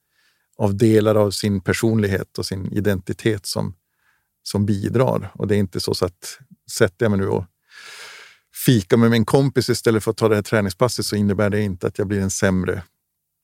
av 0.57 0.77
delar 0.77 1.15
av 1.15 1.31
sin 1.31 1.61
personlighet 1.61 2.39
och 2.39 2.47
sin 2.47 2.73
identitet 2.73 3.47
som, 3.47 3.75
som 4.43 4.67
bidrar. 4.67 5.31
Och 5.35 5.47
det 5.47 5.57
är 5.57 5.59
inte 5.59 5.81
så, 5.81 5.95
så 5.95 6.07
att 6.07 6.39
sätter 6.71 7.05
jag 7.05 7.11
mig 7.11 7.21
nu 7.21 7.29
och 7.29 7.45
fika 8.67 8.97
med 8.97 9.11
min 9.11 9.25
kompis 9.25 9.69
istället 9.69 10.05
för 10.05 10.11
att 10.11 10.17
ta 10.17 10.29
det 10.29 10.35
här 10.35 10.43
träningspasset 10.43 11.07
så 11.07 11.17
innebär 11.17 11.51
det 11.51 11.61
inte 11.61 11.87
att 11.87 11.99
jag 11.99 12.07
blir 12.07 12.21
en 12.21 12.31
sämre 12.31 12.83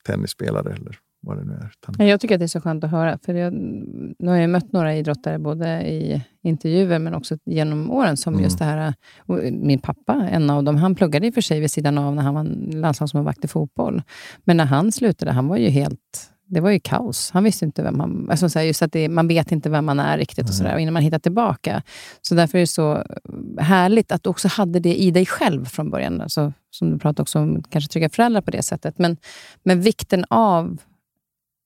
tennisspelare 0.07 0.73
eller 0.73 0.99
vad 1.21 1.39
det 1.39 1.45
nu 1.45 1.53
är. 1.99 2.05
Jag 2.05 2.21
tycker 2.21 2.35
att 2.35 2.39
det 2.39 2.45
är 2.45 2.49
så 2.49 2.61
skönt 2.61 2.85
att 2.85 2.91
höra. 2.91 3.19
För 3.19 3.35
jag, 3.35 3.53
nu 4.19 4.29
har 4.29 4.37
jag 4.37 4.51
mött 4.51 4.73
några 4.73 4.97
idrottare, 4.97 5.39
både 5.39 5.89
i 5.89 6.23
intervjuer 6.43 6.99
men 6.99 7.15
också 7.15 7.37
genom 7.45 7.91
åren, 7.91 8.17
som 8.17 8.35
mm. 8.35 8.45
just 8.45 8.59
det 8.59 8.65
här... 8.65 8.95
Min 9.51 9.79
pappa, 9.79 10.29
en 10.31 10.51
av 10.51 10.65
dem, 10.65 10.77
han 10.77 10.95
pluggade 10.95 11.27
i 11.27 11.31
och 11.31 11.35
för 11.35 11.41
sig 11.41 11.61
vid 11.61 11.71
sidan 11.71 11.99
av 11.99 12.15
när 12.15 12.23
han 12.23 12.35
var 12.35 12.45
landslagsmålvakt 12.75 13.45
i 13.45 13.49
fotboll. 13.49 14.03
Men 14.45 14.57
när 14.57 14.65
han 14.65 14.93
slutade, 14.93 15.33
han 15.33 15.49
var 15.49 15.57
ju 15.57 15.69
helt 15.69 16.31
det 16.51 16.61
var 16.61 16.71
ju 16.71 16.81
kaos. 16.81 17.31
Han 17.31 17.45
visste 17.45 17.65
inte 17.65 17.83
vem 17.83 18.01
han... 18.01 18.31
Alltså 18.31 18.49
så 18.49 18.59
här, 18.59 18.67
just 18.67 18.83
att 18.83 18.93
det, 18.93 19.09
man 19.09 19.29
vet 19.29 19.53
inte 19.53 19.71
vem 19.71 19.85
man 19.85 20.01
är 20.01 20.19
riktigt 20.19 20.49
och, 20.49 20.55
så 20.55 20.65
där, 20.65 20.79
innan 20.79 20.95
man 20.95 21.03
hittar 21.03 21.19
tillbaka. 21.19 21.83
Så 22.23 22.35
därför 22.35 22.59
är 22.59 22.63
det 22.63 22.67
så 22.67 23.05
härligt 23.59 24.13
att 24.13 24.23
du 24.23 24.31
också 24.31 24.49
hade 24.49 24.81
det 24.81 24.95
i 24.95 25.11
dig 25.11 25.27
själv 25.27 25.65
från 25.65 25.91
början. 25.91 26.21
Alltså, 26.21 26.53
som 26.71 26.91
du 26.91 26.99
pratade 26.99 27.23
också 27.23 27.39
om, 27.39 27.63
kanske 27.63 27.93
trygga 27.93 28.09
föräldrar 28.09 28.41
på 28.41 28.51
det 28.51 28.63
sättet. 28.63 28.99
Men, 28.99 29.17
men 29.63 29.81
vikten 29.81 30.25
av... 30.31 30.79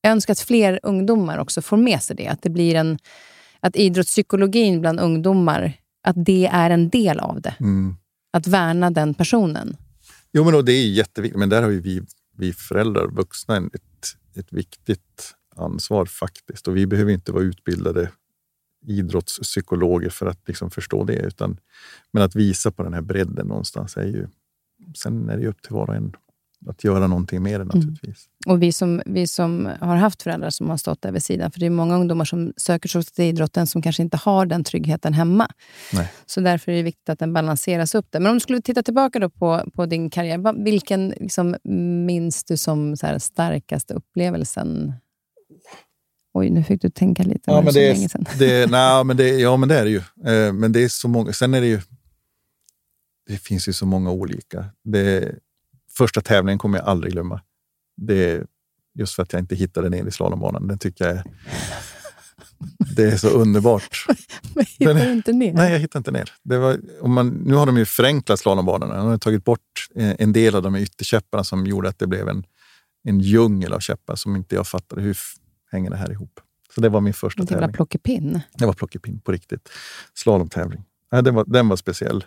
Jag 0.05 0.13
önskar 0.13 0.33
att 0.33 0.41
fler 0.41 0.81
ungdomar 0.83 1.39
också 1.39 1.63
får 1.63 1.77
med 1.77 2.03
sig 2.03 2.17
det. 2.17 2.29
Att 2.29 2.43
det 2.43 2.51
blir 2.51 2.75
en... 2.75 2.99
Att 3.61 3.77
idrottspsykologin 3.77 4.81
bland 4.81 5.01
ungdomar, 5.01 5.73
att 6.03 6.25
det 6.25 6.47
är 6.47 6.71
en 6.71 6.89
del 6.89 7.19
av 7.19 7.41
det. 7.41 7.55
Mm. 7.61 7.97
Att 8.33 8.47
värna 8.47 8.91
den 8.91 9.15
personen. 9.15 9.77
Jo, 10.33 10.45
men 10.45 10.65
det 10.65 10.73
är 10.73 10.89
jätteviktigt. 10.89 11.39
Men 11.39 11.49
där 11.49 11.63
har 11.63 11.71
ju 11.71 11.81
vi, 11.81 12.03
vi 12.37 12.53
föräldrar, 12.53 13.07
vuxna, 13.07 13.57
ett 13.57 13.83
ett 14.37 14.53
viktigt 14.53 15.35
ansvar 15.57 16.07
faktiskt. 16.07 16.69
Och 16.69 16.77
vi 16.77 16.87
behöver 16.87 17.13
inte 17.13 17.33
vara 17.33 17.43
utbildade 17.43 18.11
idrottspsykologer 18.87 20.11
för 20.11 20.27
att 20.27 20.49
liksom 20.49 20.71
förstå 20.71 21.05
det. 21.05 21.17
Utan, 21.17 21.61
men 22.13 22.23
att 22.23 22.35
visa 22.35 22.71
på 22.71 22.83
den 22.83 22.95
här 22.95 23.03
bredden 23.03 23.47
någonstans 23.47 23.97
är 23.97 24.07
ju... 24.07 24.29
Sen 24.97 25.29
är 25.29 25.39
det 25.39 25.47
upp 25.47 25.63
till 25.63 25.73
var 25.73 25.89
och 25.89 25.95
en 25.95 26.17
att 26.67 26.85
göra 26.85 27.07
någonting 27.07 27.43
mer 27.43 27.55
mm. 27.55 27.67
naturligtvis. 27.67 28.29
Mm. 28.47 28.55
Och 28.55 28.63
vi 28.63 28.73
som, 28.73 29.03
vi 29.07 29.27
som 29.27 29.69
har 29.81 29.97
haft 29.97 30.23
föräldrar 30.23 30.51
som 30.51 30.71
har 30.71 30.77
stått 30.77 31.03
där 31.03 31.13
vid 31.13 31.23
sidan, 31.23 31.51
för 31.51 31.61
det 31.61 31.67
är 31.67 31.71
många 31.71 31.97
ungdomar 31.97 32.25
som 32.25 32.53
söker 32.57 32.89
sig 32.89 33.05
till 33.05 33.25
idrotten 33.25 33.67
som 33.67 33.83
kanske 33.83 34.03
inte 34.03 34.17
har 34.17 34.47
den 34.47 34.65
tryggheten 34.65 35.13
hemma. 35.13 35.49
Nej. 35.93 36.13
Så 36.27 36.41
därför 36.41 36.73
är 36.73 36.77
det 36.77 36.83
viktigt 36.83 37.09
att 37.09 37.19
den 37.19 37.33
balanseras 37.33 37.95
upp. 37.95 38.07
Där. 38.11 38.21
Men 38.21 38.31
om 38.31 38.37
du 38.37 38.41
skulle 38.41 38.63
titta 38.63 38.83
tillbaka 38.83 39.19
då 39.19 39.31
på, 39.31 39.71
på 39.75 39.87
din 39.87 40.11
karriär, 40.11 40.65
vilken 40.65 41.09
liksom, 41.09 41.57
minns 42.07 42.45
du 42.45 42.57
som 42.57 42.97
så 42.97 43.07
här, 43.07 43.19
starkaste 43.19 43.95
upplevelsen? 43.95 44.93
Oj, 46.35 46.51
nu 46.51 46.63
fick 46.63 46.83
du 46.83 46.91
tänka 46.91 47.23
lite. 47.23 47.51
Ja, 47.51 47.61
men 47.61 47.75
det, 47.75 47.91
är, 47.91 48.39
det, 48.39 48.67
nej, 48.71 49.05
men 49.05 49.17
det, 49.17 49.29
ja, 49.29 49.57
men 49.57 49.69
det 49.69 49.79
är 49.79 49.85
det 49.85 49.91
ju. 49.91 50.03
Eh, 50.27 50.53
men 50.53 50.73
det 50.73 50.85
är 50.85 50.89
så 50.89 51.09
många. 51.09 51.33
Sen 51.33 51.55
är 51.55 51.61
det 51.61 51.67
ju... 51.67 51.81
Det 53.27 53.37
finns 53.37 53.69
ju 53.69 53.73
så 53.73 53.87
många 53.87 54.11
olika. 54.11 54.65
Det, 54.85 55.35
första 55.97 56.21
tävlingen 56.21 56.59
kommer 56.59 56.79
jag 56.79 56.87
aldrig 56.87 57.13
glömma. 57.13 57.41
Det 57.97 58.31
är 58.31 58.47
just 58.95 59.15
för 59.15 59.23
att 59.23 59.33
jag 59.33 59.41
inte 59.41 59.55
hittade 59.55 59.89
ner 59.89 60.07
i 60.07 60.11
slalombanan. 60.11 60.69
Den 60.69 60.79
tycker 60.79 61.05
jag 61.05 61.17
är, 61.17 61.25
det 62.97 63.03
är 63.05 63.17
så 63.17 63.29
underbart. 63.29 64.07
Men 64.55 64.65
hittar 64.65 64.95
du 64.95 65.13
inte 65.13 65.33
ner? 65.33 65.53
Nej, 65.53 65.73
jag 65.73 65.79
hittar 65.79 66.01
inte 66.01 66.11
ner. 66.11 66.33
Det 66.43 66.59
var, 66.59 66.81
om 67.01 67.13
man, 67.13 67.29
nu 67.29 67.55
har 67.55 67.67
de 67.67 67.77
ju 67.77 67.85
förenklat 67.85 68.41
slalombanorna. 68.41 68.97
De 68.97 69.07
har 69.07 69.19
tagit 69.19 69.45
bort 69.45 69.89
eh, 69.95 70.15
en 70.19 70.33
del 70.33 70.55
av 70.55 70.63
de 70.63 70.77
ytterkäpparna 70.77 71.45
som 71.45 71.67
gjorde 71.67 71.89
att 71.89 71.99
det 71.99 72.07
blev 72.07 72.29
en, 72.29 72.45
en 73.05 73.21
djungel 73.21 73.73
av 73.73 73.81
käppar 73.81 74.17
som 74.17 74.37
inte 74.37 74.55
jag 74.55 74.67
fattade. 74.67 75.03
Hur 75.03 75.19
hänger 75.73 75.91
det 75.91 75.97
här 75.97 76.13
ihop? 76.13 76.41
Så 76.75 76.81
det 76.81 76.89
var 76.89 77.01
min 77.01 77.15
första 77.15 77.43
det 77.43 77.47
tävling. 77.47 77.61
Det 77.61 77.67
var 77.67 77.73
plockepinn? 77.73 78.41
Det 78.59 78.67
var 78.67 78.73
plockepinn 78.73 79.21
på 79.21 79.33
riktigt. 79.33 79.69
Slalomtävling. 80.15 80.85
Ja, 81.11 81.23
den, 81.23 81.35
var, 81.35 81.45
den 81.47 81.69
var 81.69 81.77
speciell. 81.77 82.25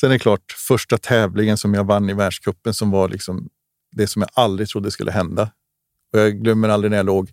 Sen 0.00 0.10
är 0.10 0.14
det 0.14 0.18
klart, 0.18 0.52
första 0.68 0.98
tävlingen 0.98 1.56
som 1.56 1.74
jag 1.74 1.84
vann 1.84 2.10
i 2.10 2.14
världscupen 2.14 2.74
som 2.74 2.90
var 2.90 3.08
liksom 3.08 3.48
det 3.92 4.06
som 4.06 4.22
jag 4.22 4.30
aldrig 4.34 4.68
trodde 4.68 4.90
skulle 4.90 5.10
hända. 5.10 5.50
Och 6.12 6.18
jag 6.18 6.42
glömmer 6.42 6.68
aldrig 6.68 6.90
när 6.90 6.96
jag 6.96 7.06
låg 7.06 7.30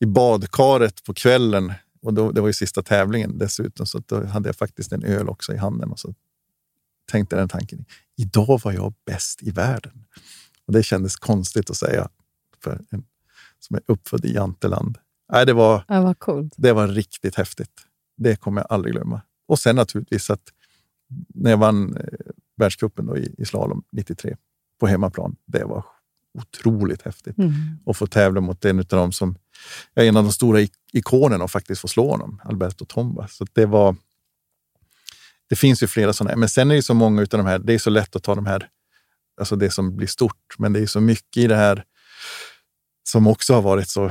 i 0.00 0.06
badkaret 0.06 1.04
på 1.04 1.14
kvällen. 1.14 1.72
Och 2.02 2.14
då, 2.14 2.32
det 2.32 2.40
var 2.40 2.48
ju 2.48 2.52
sista 2.52 2.82
tävlingen 2.82 3.38
dessutom, 3.38 3.86
så 3.86 3.98
då 4.06 4.26
hade 4.26 4.48
jag 4.48 4.56
faktiskt 4.56 4.92
en 4.92 5.04
öl 5.04 5.28
också 5.28 5.52
i 5.52 5.56
handen. 5.56 5.90
Och 5.90 5.98
så 5.98 6.14
tänkte 7.10 7.36
den 7.36 7.48
tanken, 7.48 7.84
idag 8.16 8.60
var 8.64 8.72
jag 8.72 8.94
bäst 9.06 9.42
i 9.42 9.50
världen. 9.50 10.04
Och 10.66 10.72
Det 10.72 10.82
kändes 10.82 11.16
konstigt 11.16 11.70
att 11.70 11.76
säga 11.76 12.08
för 12.62 12.80
en 12.90 13.04
som 13.58 13.76
är 13.76 13.82
uppfödd 13.86 14.24
i 14.24 14.34
Janteland. 14.34 14.98
Nej, 15.32 15.46
det, 15.46 15.52
var, 15.52 15.84
ja, 15.88 16.14
coolt. 16.14 16.54
det 16.56 16.72
var 16.72 16.88
riktigt 16.88 17.34
häftigt. 17.34 17.70
Det 18.16 18.36
kommer 18.36 18.60
jag 18.60 18.72
aldrig 18.72 18.94
glömma. 18.94 19.20
Och 19.48 19.58
sen 19.58 19.76
naturligtvis 19.76 20.30
att 20.30 20.42
när 21.28 21.50
jag 21.50 21.58
vann 21.58 21.96
eh, 21.96 22.04
världscupen 22.56 23.16
i, 23.16 23.34
i 23.38 23.44
slalom 23.44 23.84
93 23.92 24.36
på 24.80 24.86
hemmaplan. 24.86 25.36
Det 25.46 25.64
var 25.64 25.84
otroligt 26.38 27.02
häftigt 27.02 27.38
mm. 27.38 27.52
att 27.86 27.96
få 27.96 28.06
tävla 28.06 28.40
mot 28.40 28.64
en 28.64 28.78
av 28.78 28.84
dem 28.84 29.12
som 29.12 29.38
är 29.94 30.04
en 30.04 30.16
av 30.16 30.22
de 30.22 30.32
stora 30.32 30.66
ikonerna 30.92 31.44
och 31.44 31.50
faktiskt 31.50 31.80
få 31.80 31.88
slå 31.88 32.10
honom, 32.10 32.40
Alberto 32.44 32.84
Tomba. 32.84 33.28
Så 33.28 33.46
det 33.52 33.66
var. 33.66 33.96
Det 35.48 35.56
finns 35.56 35.82
ju 35.82 35.86
flera 35.86 36.12
sådana, 36.12 36.36
men 36.36 36.48
sen 36.48 36.70
är 36.70 36.74
det 36.74 36.82
så 36.82 36.94
många 36.94 37.22
av 37.22 37.28
de 37.28 37.46
här. 37.46 37.58
Det 37.58 37.74
är 37.74 37.78
så 37.78 37.90
lätt 37.90 38.16
att 38.16 38.22
ta 38.22 38.34
de 38.34 38.46
här, 38.46 38.68
alltså 39.40 39.56
det 39.56 39.70
som 39.70 39.96
blir 39.96 40.06
stort, 40.06 40.54
men 40.58 40.72
det 40.72 40.80
är 40.80 40.86
så 40.86 41.00
mycket 41.00 41.42
i 41.42 41.46
det 41.46 41.56
här 41.56 41.84
som 43.08 43.26
också 43.26 43.54
har 43.54 43.62
varit 43.62 43.88
så, 43.88 44.10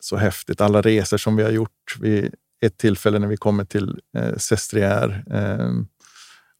så 0.00 0.16
häftigt. 0.16 0.60
Alla 0.60 0.82
resor 0.82 1.18
som 1.18 1.36
vi 1.36 1.42
har 1.42 1.50
gjort. 1.50 1.96
Vid 2.00 2.34
ett 2.60 2.78
tillfälle 2.78 3.18
när 3.18 3.26
vi 3.26 3.36
kommer 3.36 3.64
till 3.64 4.00
eh, 4.16 4.36
Sestriere, 4.36 5.24
eh, 5.30 5.70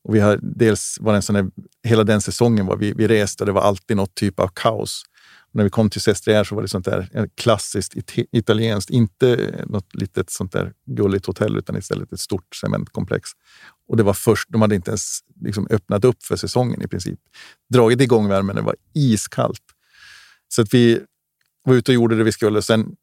och 0.04 0.14
vi 0.14 0.20
har 0.20 0.38
dels 0.42 0.98
var 1.00 1.12
det 1.12 1.18
en 1.18 1.22
sån 1.22 1.36
här, 1.36 1.50
hela 1.84 2.04
den 2.04 2.20
säsongen 2.20 2.66
var 2.66 2.76
vi, 2.76 2.92
vi 2.92 3.08
reste 3.08 3.42
och 3.42 3.46
det 3.46 3.52
var 3.52 3.62
alltid 3.62 3.96
något 3.96 4.14
typ 4.14 4.40
av 4.40 4.48
kaos. 4.54 5.02
när 5.52 5.64
vi 5.64 5.70
kom 5.70 5.90
till 5.90 6.00
Sestriere 6.00 6.44
så 6.44 6.54
var 6.54 6.62
det 6.62 6.68
sånt 6.68 6.84
där 6.84 7.08
eh, 7.12 7.24
klassiskt 7.34 7.96
it- 7.96 8.28
italienskt, 8.32 8.90
inte 8.90 9.54
något 9.66 9.94
litet 9.94 10.30
sånt 10.30 10.52
där 10.52 10.72
gulligt 10.86 11.26
hotell 11.26 11.56
utan 11.58 11.76
istället 11.76 12.12
ett 12.12 12.20
stort 12.20 12.54
cementkomplex. 12.54 13.30
Och 13.88 13.96
det 13.96 14.02
var 14.02 14.14
först, 14.14 14.48
de 14.48 14.62
hade 14.62 14.74
inte 14.74 14.90
ens 14.90 15.20
liksom 15.40 15.66
öppnat 15.70 16.04
upp 16.04 16.22
för 16.22 16.36
säsongen 16.36 16.82
i 16.82 16.88
princip. 16.88 17.20
Dragit 17.72 18.00
igång 18.00 18.28
värmen, 18.28 18.56
det 18.56 18.62
var 18.62 18.76
iskallt. 18.94 19.62
Så 20.48 20.62
att 20.62 20.74
vi 20.74 21.00
var 21.64 21.74
ute 21.74 21.90
och 21.90 21.94
gjorde 21.94 22.16
det 22.16 22.24
vi 22.24 22.32
skulle. 22.32 22.62
Sen 22.62 22.96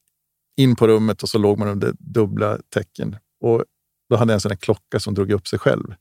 in 0.57 0.75
på 0.75 0.87
rummet 0.87 1.23
och 1.23 1.29
så 1.29 1.37
låg 1.37 1.57
man 1.59 1.67
under 1.67 1.93
dubbla 1.99 2.57
täcken. 2.69 3.15
Och 3.41 3.63
då 4.09 4.15
hade 4.15 4.31
jag 4.31 4.35
en 4.35 4.41
sån 4.41 4.49
där 4.49 4.55
klocka 4.55 4.99
som 4.99 5.13
drog 5.13 5.31
upp 5.31 5.47
sig 5.47 5.59
själv. 5.59 5.93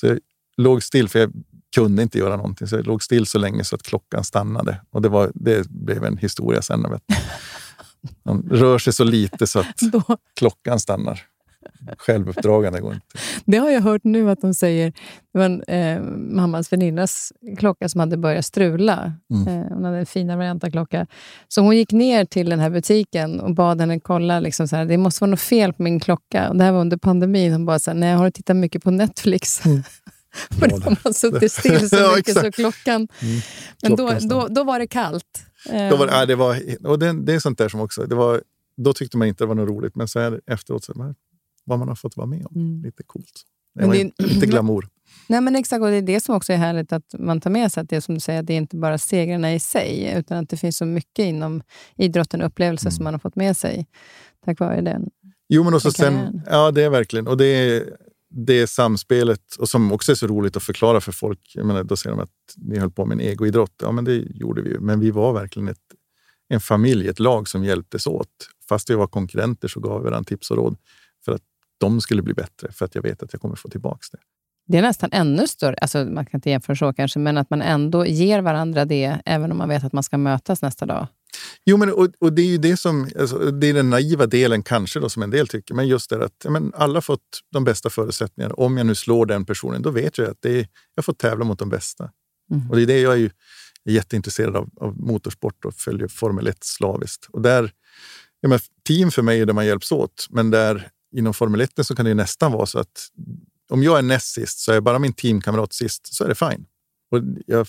Så 0.00 0.06
jag 0.06 0.18
låg 0.56 0.82
still, 0.82 1.08
för 1.08 1.18
jag 1.18 1.32
kunde 1.74 2.02
inte 2.02 2.18
göra 2.18 2.36
någonting. 2.36 2.66
Så 2.66 2.76
jag 2.76 2.86
låg 2.86 3.02
still 3.02 3.26
så 3.26 3.38
länge 3.38 3.64
så 3.64 3.76
att 3.76 3.82
klockan 3.82 4.24
stannade. 4.24 4.80
Och 4.90 5.02
det, 5.02 5.08
var, 5.08 5.30
det 5.34 5.68
blev 5.68 6.04
en 6.04 6.16
historia 6.16 6.62
sen. 6.62 6.82
Vet. 6.90 7.02
De 8.24 8.48
rör 8.50 8.78
sig 8.78 8.92
så 8.92 9.04
lite 9.04 9.46
så 9.46 9.58
att 9.58 9.80
klockan 10.38 10.80
stannar. 10.80 11.22
Självuppdragande 11.98 12.80
går 12.80 12.94
inte. 12.94 13.06
det 13.44 13.56
har 13.58 13.70
jag 13.70 13.80
hört 13.80 14.04
nu 14.04 14.30
att 14.30 14.40
de 14.40 14.54
säger. 14.54 14.92
Det 15.32 15.38
var 15.38 15.44
en, 15.44 15.62
eh, 15.62 16.02
mammas 16.34 16.72
väninnas 16.72 17.32
klocka 17.58 17.88
som 17.88 18.00
hade 18.00 18.16
börjat 18.16 18.44
strula. 18.44 19.12
Mm. 19.30 19.48
Eh, 19.48 19.68
hon 19.68 19.84
hade 19.84 20.06
en 20.14 20.38
variant 20.38 20.64
av 20.64 20.70
klocka. 20.70 21.06
Så 21.48 21.60
hon 21.60 21.76
gick 21.76 21.92
ner 21.92 22.24
till 22.24 22.48
den 22.50 22.60
här 22.60 22.70
butiken 22.70 23.40
och 23.40 23.54
bad 23.54 23.80
henne 23.80 24.00
kolla. 24.00 24.40
Liksom 24.40 24.68
så 24.68 24.76
här, 24.76 24.84
det 24.84 24.98
måste 24.98 25.20
vara 25.24 25.30
något 25.30 25.40
fel 25.40 25.72
på 25.72 25.82
min 25.82 26.00
klocka. 26.00 26.48
Och 26.48 26.56
det 26.56 26.64
här 26.64 26.72
var 26.72 26.80
under 26.80 26.96
pandemin. 26.96 27.52
Hon 27.52 27.66
bara 27.66 27.78
så 27.78 27.90
här, 27.90 27.98
nej, 27.98 28.14
har 28.14 28.24
du 28.24 28.30
tittat 28.30 28.56
mycket 28.56 28.82
på 28.84 28.90
Netflix? 28.90 29.58
För 30.50 30.70
Ja, 30.70 30.78
de 30.78 30.96
har 31.04 31.12
suttit 31.12 31.52
still 31.52 31.88
så 31.90 31.96
Ja, 32.00 32.12
mycket 32.16 32.34
så 32.34 32.40
exakt. 32.40 32.56
klockan... 32.56 33.08
Mm. 33.22 33.40
Men 33.82 33.90
då, 33.96 34.08
Klockan 34.08 34.28
då, 34.28 34.46
då 34.50 34.64
var 34.64 34.78
det 34.78 34.86
kallt. 34.86 35.24
Eh, 35.72 35.88
Då 35.90 35.96
var, 35.96 36.06
det- 36.06 36.12
ja, 36.12 36.26
det 36.26 36.34
var, 36.34 36.56
och 36.84 36.98
det, 36.98 37.12
det 37.24 37.34
är 37.34 37.38
sånt 37.38 37.58
där 37.58 37.68
som 37.68 37.80
också... 37.80 38.02
Det 38.06 38.14
var, 38.14 38.42
då 38.76 38.92
tyckte 38.92 39.16
man 39.16 39.28
inte 39.28 39.44
det 39.44 39.48
var 39.48 39.54
något 39.54 39.68
roligt, 39.68 39.96
men 39.96 40.08
så 40.08 40.20
här 40.20 40.40
efteråt, 40.46 40.84
så, 40.84 40.92
vad- 40.96 41.14
vad 41.66 41.78
man 41.78 41.88
har 41.88 41.94
fått 41.94 42.16
vara 42.16 42.26
med 42.26 42.46
om. 42.46 42.56
Mm. 42.56 42.82
Lite 42.82 43.02
coolt. 43.02 43.42
Det 43.74 43.80
Men 43.80 43.90
det- 43.90 44.00
inte, 44.00 44.24
inte 44.34 44.46
glamour. 44.46 44.88
Nej, 45.28 45.40
men 45.40 45.56
exakt, 45.56 45.82
och 45.82 45.88
det 45.88 45.96
är 45.96 46.02
det 46.02 46.20
som 46.20 46.34
också 46.34 46.52
är 46.52 46.56
härligt 46.56 46.92
att 46.92 47.14
man 47.18 47.40
tar 47.40 47.50
med 47.50 47.72
sig. 47.72 47.80
Att 47.80 47.88
det 47.88 47.96
är 47.96 48.00
som 48.00 48.14
du 48.14 48.20
säger, 48.20 48.40
att 48.40 48.46
det 48.46 48.52
är 48.52 48.56
inte 48.58 48.76
bara 48.76 48.98
segrarna 48.98 49.54
i 49.54 49.60
sig, 49.60 50.14
utan 50.16 50.38
att 50.38 50.48
det 50.48 50.56
finns 50.56 50.76
så 50.76 50.84
mycket 50.84 51.24
inom 51.24 51.62
idrotten 51.96 52.40
och 52.40 52.46
upplevelser 52.46 52.90
som 52.90 53.04
man 53.04 53.14
har 53.14 53.18
fått 53.18 53.36
med 53.36 53.56
sig 53.56 53.86
tack 54.44 54.60
vare 54.60 54.80
den. 54.80 55.10
Jo, 55.48 55.64
men 55.64 55.74
också 55.74 55.90
sen, 55.90 56.42
ja, 56.46 56.70
det 56.70 56.82
är 56.82 56.90
verkligen. 56.90 57.26
Och 57.28 57.36
det 57.36 57.46
är, 57.46 57.96
det 58.30 58.66
samspelet, 58.66 59.56
och 59.58 59.68
som 59.68 59.92
också 59.92 60.12
är 60.12 60.16
så 60.16 60.26
roligt 60.26 60.56
att 60.56 60.62
förklara 60.62 61.00
för 61.00 61.12
folk. 61.12 61.40
Jag 61.54 61.66
menar, 61.66 61.84
då 61.84 61.96
säger 61.96 62.16
de 62.16 62.22
att 62.22 62.30
ni 62.56 62.78
höll 62.78 62.90
på 62.90 63.06
med 63.06 63.14
en 63.14 63.20
egoidrott. 63.20 63.74
Ja, 63.82 63.92
men 63.92 64.04
det 64.04 64.14
gjorde 64.16 64.62
vi 64.62 64.70
ju. 64.70 64.80
Men 64.80 65.00
vi 65.00 65.10
var 65.10 65.32
verkligen 65.32 65.68
ett, 65.68 65.78
en 66.48 66.60
familj, 66.60 67.08
ett 67.08 67.20
lag 67.20 67.48
som 67.48 67.64
hjälptes 67.64 68.06
åt. 68.06 68.28
Fast 68.68 68.90
vi 68.90 68.94
var 68.94 69.06
konkurrenter 69.06 69.68
så 69.68 69.80
gav 69.80 70.00
vi 70.00 70.04
varandra 70.04 70.28
tips 70.28 70.50
och 70.50 70.56
råd 70.56 70.76
de 71.78 72.00
skulle 72.00 72.22
bli 72.22 72.34
bättre, 72.34 72.72
för 72.72 72.84
att 72.84 72.94
jag 72.94 73.02
vet 73.02 73.22
att 73.22 73.32
jag 73.32 73.42
kommer 73.42 73.56
få 73.56 73.68
tillbaka 73.68 74.00
det. 74.12 74.18
Det 74.68 74.78
är 74.78 74.82
nästan 74.82 75.10
ännu 75.12 75.46
större, 75.46 75.74
alltså 75.74 76.04
man 76.04 76.26
kan 76.26 76.38
inte 76.38 76.50
jämföra 76.50 76.76
så 76.76 76.92
kanske, 76.92 77.18
men 77.18 77.38
att 77.38 77.50
man 77.50 77.62
ändå 77.62 78.06
ger 78.06 78.42
varandra 78.42 78.84
det, 78.84 79.20
även 79.24 79.52
om 79.52 79.58
man 79.58 79.68
vet 79.68 79.84
att 79.84 79.92
man 79.92 80.02
ska 80.02 80.18
mötas 80.18 80.62
nästa 80.62 80.86
dag. 80.86 81.06
Jo, 81.64 81.76
men, 81.76 81.92
och, 81.92 82.08
och 82.18 82.32
det 82.32 82.42
är 82.42 82.46
ju 82.46 82.58
det 82.58 82.76
som 82.76 83.10
alltså, 83.20 83.38
det 83.38 83.66
är 83.66 83.74
den 83.74 83.90
naiva 83.90 84.26
delen 84.26 84.62
kanske 84.62 85.00
då, 85.00 85.08
som 85.08 85.22
en 85.22 85.30
del 85.30 85.48
tycker. 85.48 85.74
Men 85.74 85.88
just 85.88 86.10
det 86.10 86.24
att 86.24 86.32
ja, 86.44 86.50
men 86.50 86.72
alla 86.74 87.00
fått 87.00 87.40
de 87.52 87.64
bästa 87.64 87.90
förutsättningarna. 87.90 88.54
Om 88.54 88.76
jag 88.76 88.86
nu 88.86 88.94
slår 88.94 89.26
den 89.26 89.44
personen, 89.44 89.82
då 89.82 89.90
vet 89.90 90.18
jag 90.18 90.30
att 90.30 90.38
det 90.40 90.60
är, 90.60 90.68
jag 90.94 91.04
får 91.04 91.12
tävla 91.12 91.44
mot 91.44 91.58
de 91.58 91.68
bästa. 91.68 92.10
Mm. 92.50 92.70
Och 92.70 92.76
det 92.76 92.82
är 92.82 92.86
det 92.86 93.00
jag 93.00 93.12
är 93.12 93.16
ju 93.16 93.30
jätteintresserad 93.84 94.56
av, 94.56 94.70
av 94.80 95.00
motorsport 95.00 95.64
och 95.64 95.74
följer 95.74 96.08
Formel 96.08 96.46
1 96.46 96.64
slaviskt. 96.64 97.28
Och 97.30 97.42
där, 97.42 97.72
ja, 98.40 98.48
men 98.48 98.58
team 98.86 99.10
för 99.10 99.22
mig 99.22 99.40
är 99.40 99.46
där 99.46 99.54
man 99.54 99.66
hjälps 99.66 99.92
åt, 99.92 100.26
men 100.30 100.50
där 100.50 100.90
inom 101.16 101.34
Formel 101.34 101.60
1 101.60 101.70
så 101.82 101.94
kan 101.94 102.04
det 102.04 102.08
ju 102.08 102.14
nästan 102.14 102.52
vara 102.52 102.66
så 102.66 102.78
att 102.78 103.08
om 103.68 103.82
jag 103.82 103.98
är 103.98 104.02
näst 104.02 104.34
sist 104.34 104.58
så 104.58 104.72
är 104.72 104.80
bara 104.80 104.98
min 104.98 105.12
teamkamrat 105.12 105.72
sist, 105.72 106.14
så 106.14 106.24
är 106.24 106.28
det 106.28 106.34
fine. 106.34 106.66
Och 107.10 107.18
jag 107.46 107.66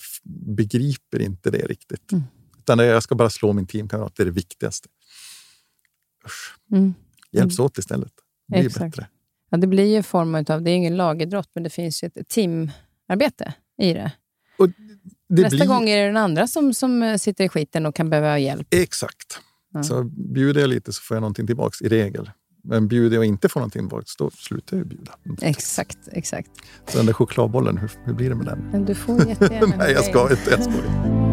begriper 0.56 1.22
inte 1.22 1.50
det 1.50 1.66
riktigt. 1.66 2.12
Mm. 2.12 2.24
Utan 2.58 2.78
jag 2.78 3.02
ska 3.02 3.14
bara 3.14 3.30
slå 3.30 3.52
min 3.52 3.66
teamkamrat, 3.66 4.12
det 4.16 4.22
är 4.22 4.24
det 4.24 4.32
viktigaste. 4.32 4.88
Usch. 6.26 6.54
Mm. 6.72 6.94
Hjälps 7.32 7.58
åt 7.58 7.78
istället. 7.78 8.12
Det 8.48 8.52
blir 8.52 8.66
Exakt. 8.66 8.96
bättre. 8.96 9.08
Ja, 9.50 9.56
det 9.58 9.66
blir 9.66 9.84
ju 9.84 9.96
en 9.96 10.04
form 10.04 10.34
av, 10.34 10.62
det 10.62 10.70
är 10.70 10.74
ingen 10.74 10.96
lagidrott, 10.96 11.50
men 11.54 11.62
det 11.62 11.70
finns 11.70 12.02
ju 12.02 12.10
ett 12.14 12.28
teamarbete 12.28 13.54
i 13.78 13.92
det. 13.92 14.12
Det 15.28 15.42
Nästa 15.42 15.56
blir, 15.56 15.66
gång 15.66 15.88
är 15.88 16.00
det 16.00 16.06
den 16.06 16.16
andra 16.16 16.46
som, 16.46 16.74
som 16.74 17.02
eh, 17.02 17.16
sitter 17.16 17.44
i 17.44 17.48
skiten 17.48 17.86
och 17.86 17.94
kan 17.94 18.10
behöva 18.10 18.38
hjälp. 18.38 18.66
Exakt. 18.70 19.40
Ja. 19.72 19.82
Så 19.82 20.04
bjuder 20.04 20.60
jag 20.60 20.70
lite 20.70 20.92
så 20.92 21.02
får 21.02 21.14
jag 21.14 21.20
någonting 21.20 21.46
tillbaks 21.46 21.82
i 21.82 21.88
regel. 21.88 22.30
Men 22.62 22.88
bjuder 22.88 23.16
jag 23.16 23.20
och 23.20 23.26
inte 23.26 23.48
får 23.48 23.60
någonting 23.60 23.82
tillbaks, 23.82 24.16
då 24.16 24.30
slutar 24.30 24.76
jag 24.76 24.86
bjuda. 24.86 25.12
Exakt, 25.42 25.98
exakt. 26.12 26.50
Så 26.88 26.96
den 26.96 27.06
där 27.06 27.12
chokladbollen, 27.12 27.78
hur, 27.78 27.90
hur 28.04 28.14
blir 28.14 28.28
det 28.28 28.34
med 28.34 28.46
den? 28.46 28.58
Men 28.72 28.84
du 28.84 28.94
får 28.94 29.28
jättegärna... 29.28 29.74
Nej, 29.78 29.92
jag 29.92 30.04
ska 30.04 30.30
inte. 30.30 30.50
Jag 30.50 30.62
skojar. 30.62 31.27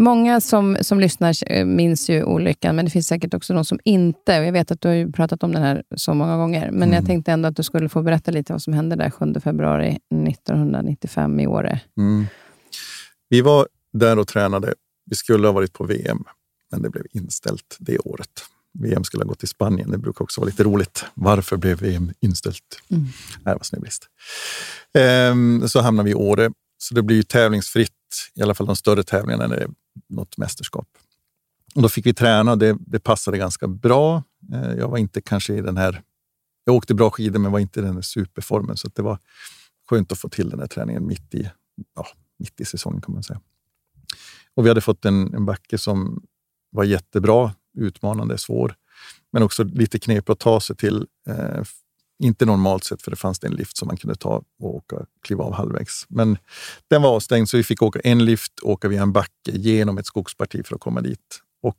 Många 0.00 0.40
som, 0.40 0.76
som 0.80 1.00
lyssnar 1.00 1.34
eh, 1.52 1.64
minns 1.64 2.10
ju 2.10 2.24
olyckan, 2.24 2.76
men 2.76 2.84
det 2.84 2.90
finns 2.90 3.06
säkert 3.06 3.34
också 3.34 3.54
de 3.54 3.64
som 3.64 3.78
inte. 3.84 4.38
Och 4.40 4.44
Jag 4.44 4.52
vet 4.52 4.70
att 4.70 4.80
du 4.80 4.88
har 4.88 5.12
pratat 5.12 5.42
om 5.42 5.52
den 5.52 5.62
här 5.62 5.82
så 5.96 6.14
många 6.14 6.36
gånger, 6.36 6.70
men 6.70 6.82
Mm. 6.82 6.92
jag 6.94 7.06
tänkte 7.06 7.32
ändå 7.32 7.48
att 7.48 7.56
du 7.56 7.62
skulle 7.62 7.88
få 7.88 8.02
berätta 8.02 8.30
lite 8.30 8.52
vad 8.52 8.62
som 8.62 8.72
hände 8.72 8.96
där 8.96 9.10
7 9.10 9.40
februari 9.40 9.98
1995 10.28 11.40
i 11.40 11.46
Åre. 11.46 11.80
Mm. 11.98 12.26
Vi 13.28 13.40
var 13.40 13.68
där 13.92 14.18
och 14.18 14.28
tränade. 14.28 14.74
Vi 15.06 15.16
skulle 15.16 15.46
ha 15.46 15.52
varit 15.52 15.72
på 15.72 15.84
VM, 15.84 16.24
men 16.72 16.82
det 16.82 16.90
blev 16.90 17.04
inställt 17.12 17.76
det 17.78 17.98
året. 17.98 18.30
VM 18.78 19.04
skulle 19.04 19.22
ha 19.24 19.28
gått 19.28 19.38
till 19.38 19.48
Spanien. 19.48 19.90
Det 19.90 19.98
brukar 19.98 20.22
också 20.22 20.40
vara 20.40 20.46
lite 20.46 20.64
roligt. 20.64 21.04
Varför 21.14 21.56
blev 21.56 21.78
VM 21.78 22.12
inställt? 22.20 22.82
Mm. 22.90 23.04
Det 23.44 23.50
var 23.54 23.62
snöbrist. 23.62 24.06
Ehm, 24.94 25.68
så 25.68 25.80
hamnade 25.80 26.04
vi 26.04 26.10
i 26.10 26.14
Åre. 26.14 26.50
Så 26.82 26.94
det 26.94 27.02
blir 27.02 27.16
ju 27.16 27.22
tävlingsfritt, 27.22 27.92
i 28.34 28.42
alla 28.42 28.54
fall 28.54 28.66
de 28.66 28.76
större 28.76 29.02
tävlingarna 29.02 29.46
när 29.46 29.56
det 29.56 29.62
är 29.62 29.70
något 30.08 30.38
mästerskap. 30.38 30.88
Och 31.74 31.82
då 31.82 31.88
fick 31.88 32.06
vi 32.06 32.14
träna 32.14 32.52
och 32.52 32.58
det, 32.58 32.76
det 32.80 33.00
passade 33.00 33.38
ganska 33.38 33.68
bra. 33.68 34.22
Eh, 34.52 34.72
jag 34.72 34.88
var 34.88 34.98
inte 34.98 35.20
kanske 35.20 35.54
i 35.54 35.60
den 35.60 35.76
här... 35.76 36.02
Jag 36.64 36.74
åkte 36.74 36.94
bra 36.94 37.10
skidor 37.10 37.40
men 37.40 37.52
var 37.52 37.58
inte 37.58 37.80
i 37.80 37.82
den 37.82 37.94
här 37.94 38.02
superformen. 38.02 38.76
Så 38.76 38.86
att 38.86 38.94
det 38.94 39.02
var 39.02 39.18
skönt 39.90 40.12
att 40.12 40.18
få 40.18 40.28
till 40.28 40.50
den 40.50 40.60
här 40.60 40.66
träningen 40.66 41.06
mitt 41.06 41.34
i, 41.34 41.50
ja, 41.94 42.06
mitt 42.38 42.60
i 42.60 42.64
säsongen 42.64 43.00
kan 43.00 43.14
man 43.14 43.22
säga. 43.22 43.40
Och 44.54 44.64
vi 44.64 44.68
hade 44.68 44.80
fått 44.80 45.04
en, 45.04 45.34
en 45.34 45.46
backe 45.46 45.78
som 45.78 46.22
var 46.70 46.84
jättebra, 46.84 47.54
utmanande, 47.78 48.38
svår, 48.38 48.74
men 49.32 49.42
också 49.42 49.64
lite 49.64 49.98
knepig 49.98 50.32
att 50.32 50.38
ta 50.38 50.60
sig 50.60 50.76
till. 50.76 51.06
Eh, 51.28 51.62
inte 52.20 52.46
normalt 52.46 52.84
sett, 52.84 53.02
för 53.02 53.10
det 53.10 53.16
fanns 53.16 53.38
det 53.38 53.46
en 53.46 53.54
lift 53.54 53.76
som 53.76 53.88
man 53.88 53.96
kunde 53.96 54.14
ta 54.14 54.42
och 54.60 54.74
åka, 54.74 54.96
kliva 55.22 55.44
av 55.44 55.52
halvvägs. 55.52 56.06
Men 56.08 56.38
den 56.88 57.02
var 57.02 57.10
avstängd, 57.10 57.48
så 57.48 57.56
vi 57.56 57.62
fick 57.62 57.82
åka 57.82 58.00
en 58.00 58.24
lift, 58.24 58.60
åka 58.62 58.88
via 58.88 59.02
en 59.02 59.12
backe 59.12 59.50
genom 59.52 59.98
ett 59.98 60.06
skogsparti 60.06 60.66
för 60.66 60.74
att 60.74 60.80
komma 60.80 61.00
dit. 61.00 61.40
Och 61.62 61.76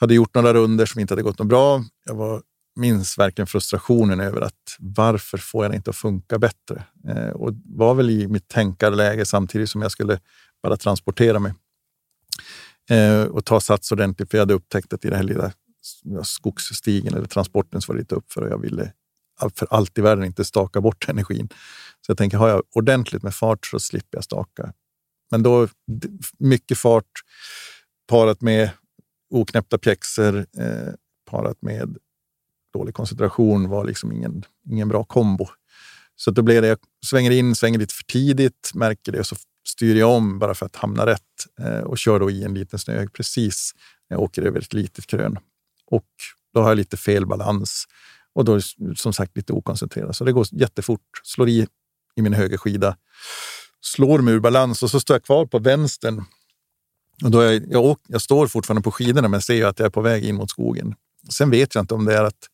hade 0.00 0.14
gjort 0.14 0.34
några 0.34 0.54
runder 0.54 0.86
som 0.86 1.00
inte 1.00 1.12
hade 1.14 1.22
gått 1.22 1.38
något 1.38 1.48
bra. 1.48 1.84
Jag 2.04 2.14
var, 2.14 2.42
minns 2.76 3.18
verkligen 3.18 3.46
frustrationen 3.46 4.20
över 4.20 4.40
att 4.40 4.76
varför 4.78 5.38
får 5.38 5.64
jag 5.64 5.72
det 5.72 5.76
inte 5.76 5.90
att 5.90 5.96
funka 5.96 6.38
bättre? 6.38 6.84
Eh, 7.08 7.30
och 7.30 7.52
var 7.64 7.94
väl 7.94 8.10
i 8.10 8.28
mitt 8.28 8.48
tänkarläge 8.48 9.24
samtidigt 9.24 9.70
som 9.70 9.82
jag 9.82 9.90
skulle 9.92 10.20
bara 10.62 10.76
transportera 10.76 11.38
mig 11.38 11.54
eh, 12.90 13.22
och 13.22 13.44
ta 13.44 13.60
sats 13.60 13.92
ordentligt. 13.92 14.30
För 14.30 14.38
jag 14.38 14.42
hade 14.42 14.54
upptäckt 14.54 14.92
att 14.92 15.04
i 15.04 15.08
den 15.08 15.16
här 15.16 15.24
lilla 15.24 15.52
skogsstigen 16.22 17.14
eller 17.14 17.26
transporten 17.26 17.80
så 17.80 17.92
var 17.92 17.94
det 17.94 18.00
lite 18.00 18.14
uppför 18.14 18.42
och 18.42 18.50
jag 18.50 18.58
ville 18.58 18.92
för 19.54 19.68
allt 19.70 19.98
i 19.98 20.00
världen 20.00 20.24
inte 20.24 20.44
staka 20.44 20.80
bort 20.80 21.08
energin. 21.08 21.48
Så 22.06 22.10
jag 22.10 22.18
tänker, 22.18 22.38
har 22.38 22.48
jag 22.48 22.62
ordentligt 22.74 23.22
med 23.22 23.34
fart 23.34 23.66
så 23.66 23.80
slipper 23.80 24.16
jag 24.18 24.24
staka. 24.24 24.72
Men 25.30 25.42
då 25.42 25.68
mycket 26.38 26.78
fart 26.78 27.10
parat 28.08 28.40
med 28.40 28.70
oknäppta 29.30 29.78
pjäxor, 29.78 30.46
eh, 30.58 30.92
parat 31.30 31.62
med 31.62 31.96
dålig 32.72 32.94
koncentration 32.94 33.68
var 33.68 33.84
liksom 33.84 34.12
ingen, 34.12 34.44
ingen 34.70 34.88
bra 34.88 35.04
kombo. 35.04 35.48
Så 36.16 36.30
då 36.30 36.42
blir 36.42 36.62
det, 36.62 36.68
jag 36.68 36.78
svänger 37.06 37.30
in, 37.30 37.54
svänger 37.54 37.78
lite 37.78 37.94
för 37.94 38.04
tidigt, 38.04 38.70
märker 38.74 39.12
det 39.12 39.18
och 39.18 39.26
så 39.26 39.36
styr 39.68 39.96
jag 39.96 40.10
om 40.10 40.38
bara 40.38 40.54
för 40.54 40.66
att 40.66 40.76
hamna 40.76 41.06
rätt 41.06 41.20
eh, 41.60 41.80
och 41.80 41.98
kör 41.98 42.20
då 42.20 42.30
i 42.30 42.44
en 42.44 42.54
liten 42.54 42.78
snöhög 42.78 43.12
precis 43.12 43.72
när 44.10 44.16
jag 44.16 44.22
åker 44.22 44.42
över 44.42 44.60
ett 44.60 44.72
litet 44.72 45.06
krön. 45.06 45.38
Och 45.86 46.08
då 46.54 46.60
har 46.60 46.68
jag 46.68 46.76
lite 46.76 46.96
fel 46.96 47.26
balans 47.26 47.84
och 48.34 48.44
då 48.44 48.54
är 48.54 48.62
det 48.76 48.96
som 48.96 49.12
sagt 49.12 49.36
lite 49.36 49.52
okoncentrerad. 49.52 50.16
Så 50.16 50.24
det 50.24 50.32
går 50.32 50.46
jättefort. 50.50 51.00
Slår 51.24 51.48
i 51.48 51.66
i 52.18 52.22
min 52.22 52.34
högerskida, 52.34 52.96
slår 53.80 54.18
mig 54.18 54.34
ur 54.34 54.40
balans 54.40 54.82
och 54.82 54.90
så 54.90 55.00
står 55.00 55.14
jag 55.14 55.24
kvar 55.24 55.46
på 55.46 55.58
vänstern 55.58 56.24
Och 57.24 57.30
då 57.30 57.40
är 57.40 57.52
jag, 57.52 57.62
jag, 57.72 57.84
åker, 57.84 58.04
jag 58.12 58.22
står 58.22 58.46
fortfarande 58.46 58.82
på 58.82 58.92
skidorna 58.92 59.28
men 59.28 59.42
ser 59.42 59.66
att 59.66 59.78
jag 59.78 59.86
är 59.86 59.90
på 59.90 60.00
väg 60.00 60.24
in 60.24 60.34
mot 60.34 60.50
skogen. 60.50 60.94
Sen 61.30 61.50
vet 61.50 61.74
jag 61.74 61.82
inte 61.82 61.94
om 61.94 62.04
det 62.04 62.14
är 62.14 62.24
att, 62.24 62.48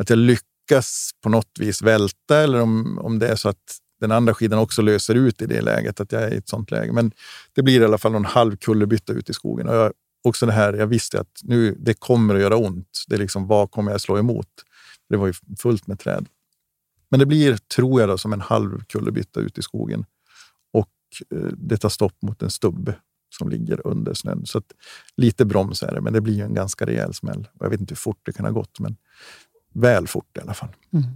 att 0.00 0.10
jag 0.10 0.18
lyckas 0.18 1.10
på 1.22 1.28
något 1.28 1.50
vis 1.58 1.82
välta 1.82 2.38
eller 2.38 2.60
om, 2.60 2.98
om 2.98 3.18
det 3.18 3.28
är 3.28 3.36
så 3.36 3.48
att 3.48 3.78
den 4.00 4.12
andra 4.12 4.34
skidan 4.34 4.58
också 4.58 4.82
löser 4.82 5.14
ut 5.14 5.42
i 5.42 5.46
det 5.46 5.60
läget, 5.60 6.00
att 6.00 6.12
jag 6.12 6.22
är 6.22 6.34
i 6.34 6.36
ett 6.36 6.48
sånt 6.48 6.70
läge. 6.70 6.92
Men 6.92 7.12
det 7.54 7.62
blir 7.62 7.80
i 7.80 7.84
alla 7.84 7.98
fall 7.98 8.12
någon 8.12 8.24
halv 8.24 8.56
kullerbytta 8.56 9.12
ut 9.12 9.30
i 9.30 9.32
skogen. 9.32 9.68
Och 9.68 9.74
jag, 9.74 9.92
också 10.24 10.46
det 10.46 10.52
här, 10.52 10.72
jag 10.72 10.86
visste 10.86 11.20
att 11.20 11.40
nu, 11.42 11.76
det 11.78 11.94
kommer 11.94 12.34
att 12.34 12.40
göra 12.40 12.56
ont. 12.56 13.04
Det 13.08 13.14
är 13.14 13.18
liksom, 13.18 13.46
vad 13.46 13.70
kommer 13.70 13.90
jag 13.90 14.00
slå 14.00 14.18
emot? 14.18 14.48
Det 15.08 15.16
var 15.16 15.26
ju 15.26 15.32
fullt 15.58 15.86
med 15.86 15.98
träd. 15.98 16.26
Men 17.08 17.20
det 17.20 17.26
blir, 17.26 17.56
tror 17.56 18.00
jag, 18.00 18.08
då, 18.08 18.18
som 18.18 18.32
en 18.32 18.40
halv 18.40 18.84
kullerbytta 18.84 19.40
ut 19.40 19.58
i 19.58 19.62
skogen. 19.62 20.04
Och 20.72 20.92
eh, 21.30 21.52
det 21.56 21.76
tar 21.76 21.88
stopp 21.88 22.22
mot 22.22 22.42
en 22.42 22.50
stubbe 22.50 22.94
som 23.38 23.48
ligger 23.48 23.86
under 23.86 24.14
snön. 24.14 24.46
Så 24.46 24.62
lite 25.16 25.44
broms 25.44 25.82
är 25.82 25.94
det, 25.94 26.00
men 26.00 26.12
det 26.12 26.20
blir 26.20 26.42
en 26.42 26.54
ganska 26.54 26.86
rejäl 26.86 27.14
smäll. 27.14 27.48
Jag 27.60 27.70
vet 27.70 27.80
inte 27.80 27.92
hur 27.92 27.96
fort 27.96 28.20
det 28.22 28.32
kan 28.32 28.44
ha 28.44 28.52
gått, 28.52 28.80
men 28.80 28.96
väl 29.72 30.06
fort 30.08 30.36
i 30.36 30.40
alla 30.40 30.54
fall. 30.54 30.68
Mm. 30.92 31.06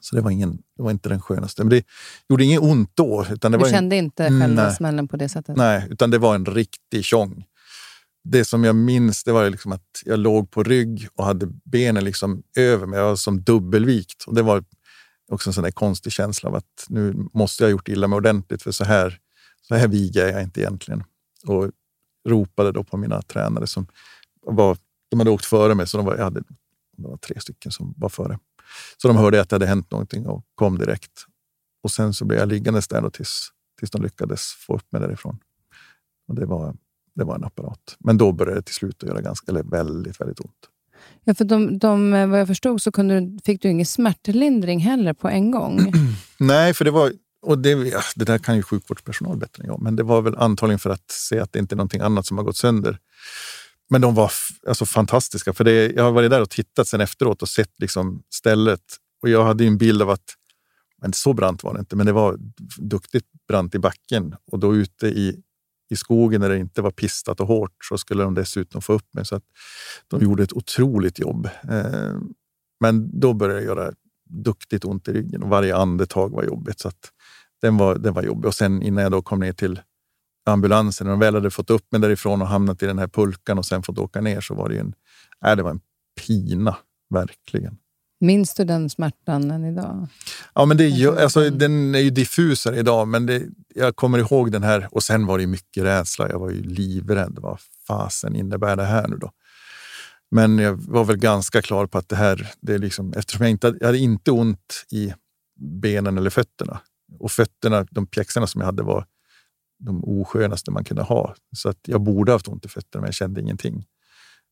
Så 0.00 0.16
det 0.16 0.22
var, 0.22 0.30
ingen, 0.30 0.62
det 0.76 0.82
var 0.82 0.90
inte 0.90 1.08
den 1.08 1.20
skönaste. 1.20 1.64
Men 1.64 1.70
det 1.70 1.84
gjorde 2.28 2.44
inget 2.44 2.60
ont 2.60 2.90
då. 2.94 3.26
Utan 3.30 3.52
det 3.52 3.58
du 3.58 3.64
var 3.64 3.70
kände 3.70 3.96
en, 3.96 4.04
inte 4.04 4.28
själva 4.28 4.64
nej, 4.64 4.74
smällen 4.74 5.08
på 5.08 5.16
det 5.16 5.28
sättet? 5.28 5.56
Nej, 5.56 5.86
utan 5.90 6.10
det 6.10 6.18
var 6.18 6.34
en 6.34 6.46
riktig 6.46 7.04
tjong. 7.04 7.44
Det 8.24 8.44
som 8.44 8.64
jag 8.64 8.76
minns 8.76 9.24
det 9.24 9.32
var 9.32 9.50
liksom 9.50 9.72
att 9.72 10.02
jag 10.04 10.18
låg 10.18 10.50
på 10.50 10.62
rygg 10.62 11.08
och 11.14 11.24
hade 11.24 11.46
benen 11.46 12.04
liksom 12.04 12.42
över 12.56 12.86
mig. 12.86 12.98
Jag 12.98 13.06
var 13.06 13.16
som 13.16 13.42
dubbelvikt. 13.42 14.24
Och 14.24 14.34
det 14.34 14.42
var 14.42 14.64
också 15.32 15.50
en 15.50 15.54
sån 15.54 15.64
där 15.64 15.70
konstig 15.70 16.12
känsla 16.12 16.48
av 16.48 16.54
att 16.54 16.86
nu 16.88 17.28
måste 17.34 17.62
jag 17.62 17.68
ha 17.68 17.70
gjort 17.70 17.88
illa 17.88 18.08
mig 18.08 18.16
ordentligt 18.16 18.62
för 18.62 18.70
så 18.70 18.84
här, 18.84 19.18
så 19.68 19.74
här 19.74 19.88
viger 19.88 20.26
är 20.26 20.32
jag 20.32 20.42
inte 20.42 20.60
egentligen. 20.60 21.04
Och 21.46 21.70
ropade 22.28 22.72
då 22.72 22.84
på 22.84 22.96
mina 22.96 23.22
tränare 23.22 23.66
som 23.66 23.86
var, 24.42 24.76
de 25.10 25.20
hade 25.20 25.30
åkt 25.30 25.44
före 25.44 25.74
mig, 25.74 25.86
så 25.86 25.96
de 25.96 26.06
var, 26.06 26.16
jag 26.16 26.24
hade 26.24 26.42
det 27.02 27.08
var 27.08 27.16
tre 27.16 27.40
stycken 27.40 27.72
som 27.72 27.94
var 27.96 28.08
före. 28.08 28.38
Så 28.96 29.08
de 29.08 29.16
hörde 29.16 29.40
att 29.40 29.48
det 29.48 29.54
hade 29.54 29.66
hänt 29.66 29.90
någonting 29.90 30.26
och 30.26 30.44
kom 30.54 30.78
direkt. 30.78 31.24
Och 31.82 31.90
sen 31.90 32.14
så 32.14 32.24
blev 32.24 32.38
jag 32.38 32.48
liggandes 32.48 32.88
där 32.88 33.10
tills, 33.10 33.48
tills 33.78 33.90
de 33.90 34.02
lyckades 34.02 34.52
få 34.52 34.74
upp 34.74 34.92
mig 34.92 35.00
därifrån. 35.00 35.38
Och 36.28 36.34
det 36.34 36.46
var, 36.46 36.76
det 37.14 37.24
var 37.24 37.34
en 37.34 37.44
apparat. 37.44 37.96
Men 37.98 38.18
då 38.18 38.32
började 38.32 38.60
det 38.60 38.62
till 38.62 38.74
slut 38.74 39.02
att 39.02 39.08
göra 39.08 39.20
ganska, 39.20 39.50
eller 39.50 39.62
väldigt, 39.62 40.20
väldigt 40.20 40.40
ont. 40.40 40.68
Ja, 41.24 41.34
för 41.34 41.44
de, 41.44 41.78
de, 41.78 42.10
vad 42.30 42.40
jag 42.40 42.46
förstod 42.46 42.82
så 42.82 42.92
kunde 42.92 43.20
du, 43.20 43.38
fick 43.44 43.62
du 43.62 43.68
ingen 43.68 43.86
smärtlindring 43.86 44.80
heller 44.80 45.12
på 45.12 45.28
en 45.28 45.50
gång. 45.50 45.92
Nej, 46.38 46.74
för 46.74 46.84
det 46.84 46.90
var 46.90 47.12
och 47.42 47.58
det, 47.58 47.70
ja, 47.70 48.00
det 48.16 48.24
där 48.24 48.38
kan 48.38 48.56
ju 48.56 48.62
sjukvårdspersonal 48.62 49.36
bättre 49.36 49.62
än 49.62 49.66
jag, 49.66 49.82
men 49.82 49.96
det 49.96 50.02
var 50.02 50.22
väl 50.22 50.36
antagligen 50.36 50.78
för 50.78 50.90
att 50.90 51.10
se 51.10 51.38
att 51.38 51.52
det 51.52 51.58
inte 51.58 51.74
är 51.74 51.76
någonting 51.76 52.00
annat 52.00 52.26
som 52.26 52.36
har 52.38 52.44
gått 52.44 52.56
sönder. 52.56 52.98
Men 53.90 54.00
de 54.00 54.14
var 54.14 54.32
alltså, 54.66 54.86
fantastiska. 54.86 55.52
För 55.52 55.64
det, 55.64 55.92
jag 55.92 56.02
har 56.02 56.12
varit 56.12 56.30
där 56.30 56.40
och 56.40 56.50
tittat 56.50 56.88
sen 56.88 57.00
efteråt 57.00 57.42
och 57.42 57.48
sett 57.48 57.72
liksom 57.78 58.22
stället. 58.34 58.80
Och 59.22 59.28
jag 59.28 59.44
hade 59.44 59.64
en 59.64 59.78
bild 59.78 60.02
av 60.02 60.10
att, 60.10 60.34
men 61.02 61.12
så 61.12 61.32
brant 61.32 61.62
var 61.62 61.74
det 61.74 61.80
inte, 61.80 61.96
men 61.96 62.06
det 62.06 62.12
var 62.12 62.36
duktigt 62.78 63.26
brant 63.48 63.74
i 63.74 63.78
backen. 63.78 64.34
Och 64.52 64.58
då 64.58 64.76
ute 64.76 65.06
i, 65.06 65.42
i 65.90 65.96
skogen 65.96 66.40
där 66.40 66.48
det 66.48 66.58
inte 66.58 66.82
var 66.82 66.90
pistat 66.90 67.40
och 67.40 67.46
hårt 67.46 67.84
så 67.84 67.98
skulle 67.98 68.22
de 68.22 68.34
dessutom 68.34 68.82
få 68.82 68.92
upp 68.92 69.14
mig. 69.14 69.26
Så 69.26 69.36
att 69.36 69.44
de 70.08 70.20
gjorde 70.20 70.42
ett 70.42 70.52
otroligt 70.52 71.18
jobb. 71.18 71.48
Eh, 71.70 72.14
men 72.80 73.20
då 73.20 73.34
började 73.34 73.60
jag 73.60 73.66
göra 73.66 73.92
duktigt 74.28 74.84
ont 74.84 75.08
i 75.08 75.12
ryggen 75.12 75.42
och 75.42 75.48
varje 75.48 75.76
andetag 75.76 76.30
var 76.30 76.42
jobbigt. 76.42 76.80
Så 76.80 76.88
att 76.88 77.12
den, 77.62 77.76
var, 77.76 77.94
den 77.94 78.14
var 78.14 78.22
jobbig. 78.22 78.46
Och 78.46 78.54
sen 78.54 78.82
innan 78.82 79.02
jag 79.02 79.12
då 79.12 79.22
kom 79.22 79.40
ner 79.40 79.52
till 79.52 79.80
ambulansen. 80.46 81.06
När 81.06 81.10
de 81.12 81.20
väl 81.20 81.34
hade 81.34 81.50
fått 81.50 81.70
upp 81.70 81.92
mig 81.92 82.00
därifrån 82.00 82.42
och 82.42 82.48
hamnat 82.48 82.82
i 82.82 82.86
den 82.86 82.98
här 82.98 83.08
pulkan 83.08 83.58
och 83.58 83.66
sen 83.66 83.82
fått 83.82 83.98
åka 83.98 84.20
ner 84.20 84.40
så 84.40 84.54
var 84.54 84.68
det 84.68 84.78
en, 84.78 84.94
äh, 85.46 85.56
det 85.56 85.62
var 85.62 85.70
en 85.70 85.80
pina, 86.26 86.76
verkligen. 87.14 87.78
Minns 88.20 88.54
du 88.54 88.64
den 88.64 88.90
smärtan 88.90 89.50
än 89.50 89.64
idag? 89.64 90.06
Ja, 90.54 90.64
men 90.64 90.76
det 90.76 90.84
är 90.84 91.22
alltså, 91.22 91.50
den 91.50 91.94
är 91.94 91.98
ju 91.98 92.10
diffusare 92.10 92.78
idag, 92.78 93.08
men 93.08 93.26
det, 93.26 93.42
jag 93.74 93.96
kommer 93.96 94.18
ihåg 94.18 94.52
den 94.52 94.62
här. 94.62 94.88
Och 94.90 95.02
sen 95.02 95.26
var 95.26 95.38
det 95.38 95.46
mycket 95.46 95.84
rädsla. 95.84 96.28
Jag 96.28 96.38
var 96.38 96.50
ju 96.50 96.62
livrädd. 96.62 97.38
Vad 97.40 97.58
fasen 97.86 98.36
innebär 98.36 98.76
det 98.76 98.84
här 98.84 99.08
nu 99.08 99.16
då? 99.16 99.30
Men 100.30 100.58
jag 100.58 100.72
var 100.72 101.04
väl 101.04 101.16
ganska 101.16 101.62
klar 101.62 101.86
på 101.86 101.98
att 101.98 102.08
det 102.08 102.16
här, 102.16 102.52
det 102.60 102.74
är 102.74 102.78
liksom, 102.78 103.12
eftersom 103.12 103.42
jag 103.42 103.50
inte 103.50 103.74
jag 103.80 103.86
hade 103.86 103.98
inte 103.98 104.30
ont 104.30 104.86
i 104.90 105.12
benen 105.60 106.18
eller 106.18 106.30
fötterna. 106.30 106.80
Och 107.18 107.32
fötterna, 107.32 107.86
de 107.90 108.06
pjäxorna 108.06 108.46
som 108.46 108.60
jag 108.60 108.66
hade 108.66 108.82
var 108.82 109.06
de 109.78 110.04
oskönaste 110.04 110.70
man 110.70 110.84
kunde 110.84 111.02
ha. 111.02 111.34
Så 111.56 111.68
att 111.68 111.78
jag 111.86 112.00
borde 112.00 112.32
haft 112.32 112.48
ont 112.48 112.64
i 112.64 112.68
fötterna, 112.68 113.00
men 113.00 113.08
jag 113.08 113.14
kände 113.14 113.40
ingenting. 113.40 113.84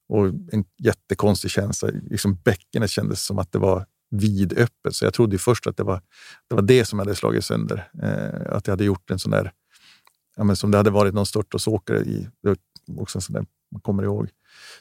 Och 0.09 0.27
en 0.27 0.65
jättekonstig 0.79 1.51
känsla. 1.51 1.89
Liksom 2.11 2.35
bäckenet 2.45 2.91
kändes 2.91 3.25
som 3.25 3.39
att 3.39 3.53
det 3.53 3.59
var 3.59 3.87
vidöppet. 4.11 4.95
Så 4.95 5.05
jag 5.05 5.15
trodde 5.15 5.39
först 5.39 5.67
att 5.67 5.77
det 5.77 5.83
var, 5.83 6.03
det 6.49 6.55
var 6.55 6.63
det 6.63 6.85
som 6.85 6.99
hade 6.99 7.15
slagit 7.15 7.45
sönder. 7.45 7.91
Eh, 8.03 8.57
att 8.57 8.67
jag 8.67 8.73
hade 8.73 8.85
gjort 8.85 9.11
en 9.11 9.19
sån 9.19 9.31
där, 9.31 9.53
ja, 10.37 10.45
men 10.45 10.57
som 10.57 10.71
det 10.71 10.77
hade 10.77 10.91
varit 10.91 11.15
någon 11.15 11.27
störtåsåkare 11.27 11.99
i, 12.01 12.29
det 12.43 12.49
var 12.49 13.03
också 13.03 13.19
en 13.19 13.23
sån 13.23 13.35
där, 13.35 13.47
man 13.73 13.81
kommer 13.81 14.03
ihåg, 14.03 14.29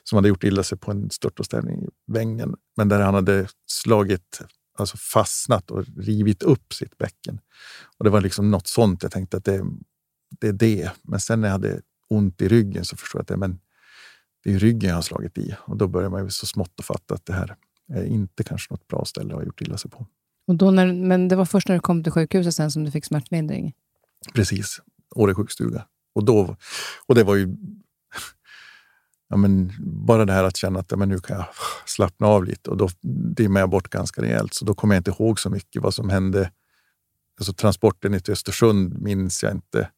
som 0.03 0.15
hade 0.15 0.27
gjort 0.27 0.43
illa 0.43 0.63
sig 0.63 0.77
på 0.77 0.91
en 0.91 1.09
störtåstävling 1.09 1.83
i 1.83 1.89
Vängen. 2.07 2.55
Men 2.77 2.89
där 2.89 3.01
han 3.01 3.13
hade 3.13 3.47
slagit, 3.65 4.41
alltså 4.77 4.97
fastnat 4.97 5.71
och 5.71 5.85
rivit 5.97 6.43
upp 6.43 6.73
sitt 6.73 6.97
bäcken. 6.97 7.39
Och 7.97 8.03
det 8.03 8.09
var 8.09 8.21
liksom 8.21 8.51
något 8.51 8.67
sånt 8.67 9.03
jag 9.03 9.11
tänkte 9.11 9.37
att 9.37 9.45
det, 9.45 9.65
det 10.39 10.47
är 10.47 10.53
det. 10.53 10.91
Men 11.01 11.19
sen 11.19 11.41
när 11.41 11.47
jag 11.47 11.53
hade 11.53 11.81
ont 12.09 12.41
i 12.41 12.47
ryggen 12.47 12.85
så 12.85 12.97
förstod 12.97 13.19
jag 13.19 13.21
att 13.21 13.27
det, 13.27 13.37
men 13.37 13.59
det 14.43 14.53
är 14.53 14.59
ryggen 14.59 14.89
jag 14.89 14.95
har 14.95 15.01
slagit 15.01 15.37
i. 15.37 15.55
Och 15.59 15.77
då 15.77 15.87
börjar 15.87 16.09
man 16.09 16.23
ju 16.23 16.29
så 16.29 16.45
smått 16.45 16.73
att 16.77 16.85
fatta 16.85 17.13
att 17.13 17.25
det 17.25 17.33
här 17.33 17.55
är 17.93 18.05
inte 18.05 18.43
kanske 18.43 18.73
något 18.73 18.87
bra 18.87 19.05
ställe 19.05 19.33
att 19.33 19.39
ha 19.39 19.45
gjort 19.45 19.61
illa 19.61 19.77
sig 19.77 19.91
på. 19.91 20.05
Och 20.47 20.55
då 20.55 20.71
när, 20.71 20.93
men 20.93 21.27
det 21.27 21.35
var 21.35 21.45
först 21.45 21.67
när 21.67 21.75
du 21.75 21.81
kom 21.81 22.03
till 22.03 22.11
sjukhuset 22.11 22.55
sen 22.55 22.71
som 22.71 22.83
du 22.83 22.91
fick 22.91 23.05
smärtlindring? 23.05 23.73
Precis. 24.33 24.81
Åre 25.15 25.35
sjukstuga. 25.35 25.85
Och, 26.15 26.25
då, 26.25 26.55
och 27.07 27.15
det 27.15 27.23
var 27.23 27.35
ju 27.35 27.57
ja, 29.29 29.37
men 29.37 29.73
bara 29.79 30.25
det 30.25 30.33
här 30.33 30.43
att 30.43 30.57
känna 30.57 30.79
att 30.79 30.91
ja, 30.91 30.97
men 30.97 31.09
nu 31.09 31.19
kan 31.19 31.37
jag 31.37 31.47
slappna 31.85 32.27
av 32.27 32.43
lite 32.45 32.69
och 32.69 32.77
då 32.77 32.89
dimmar 33.35 33.59
jag 33.59 33.69
bort 33.69 33.89
ganska 33.89 34.21
rejält. 34.21 34.53
Så 34.53 34.65
då 34.65 34.73
kommer 34.73 34.95
jag 34.95 34.99
inte 34.99 35.11
ihåg 35.11 35.39
så 35.39 35.49
mycket 35.49 35.81
vad 35.81 35.93
som 35.93 36.09
hände. 36.09 36.51
Alltså 37.39 37.53
transporten 37.53 38.19
till 38.19 38.33
Östersund 38.33 39.01
minns 39.01 39.43
jag 39.43 39.51
inte 39.51 39.89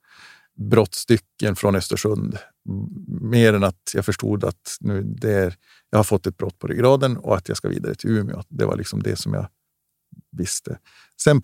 brottstycken 0.60 1.56
från 1.56 1.76
Östersund. 1.76 2.38
Mer 3.22 3.54
än 3.54 3.64
att 3.64 3.92
jag 3.94 4.06
förstod 4.06 4.44
att 4.44 4.78
nu 4.80 5.04
det 5.04 5.34
är, 5.34 5.56
jag 5.90 6.00
har 6.00 6.04
fått 6.04 6.28
ett 6.28 6.38
brott 6.38 6.60
på 6.60 6.68
ryggraden 6.68 7.18
och 7.18 7.38
att 7.38 7.48
jag 7.48 7.58
ska 7.58 7.70
vidare 7.70 7.96
till 7.96 8.10
Umeå. 8.10 8.44
Det 8.50 8.66
var 8.66 8.78
liksom 8.78 9.04
det 9.04 9.16
som 9.16 9.34
jag 9.34 9.48
visste. 10.32 10.80
Sen 11.22 11.42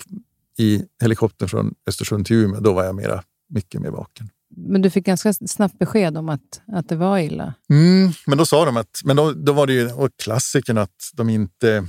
i 0.57 0.83
helikoptern 1.01 1.49
från 1.49 1.75
Östersund 1.87 2.25
till 2.25 2.35
Umeå, 2.35 2.59
då 2.59 2.73
var 2.73 2.83
jag 2.83 2.95
mera, 2.95 3.23
mycket 3.49 3.81
mer 3.81 3.89
vaken. 3.89 4.29
Men 4.57 4.81
du 4.81 4.89
fick 4.89 5.05
ganska 5.05 5.33
snabbt 5.33 5.79
besked 5.79 6.17
om 6.17 6.29
att, 6.29 6.61
att 6.67 6.89
det 6.89 6.95
var 6.95 7.19
illa? 7.19 7.53
Mm, 7.69 8.11
men 8.25 8.37
då 8.37 8.45
sa 8.45 8.65
de 8.65 8.77
att, 8.77 9.01
men 9.03 9.15
då, 9.15 9.31
då 9.31 9.53
var 9.53 9.67
det 9.67 9.73
ju 9.73 9.89
klassiken 10.23 10.77
att 10.77 11.11
de 11.13 11.29
inte 11.29 11.87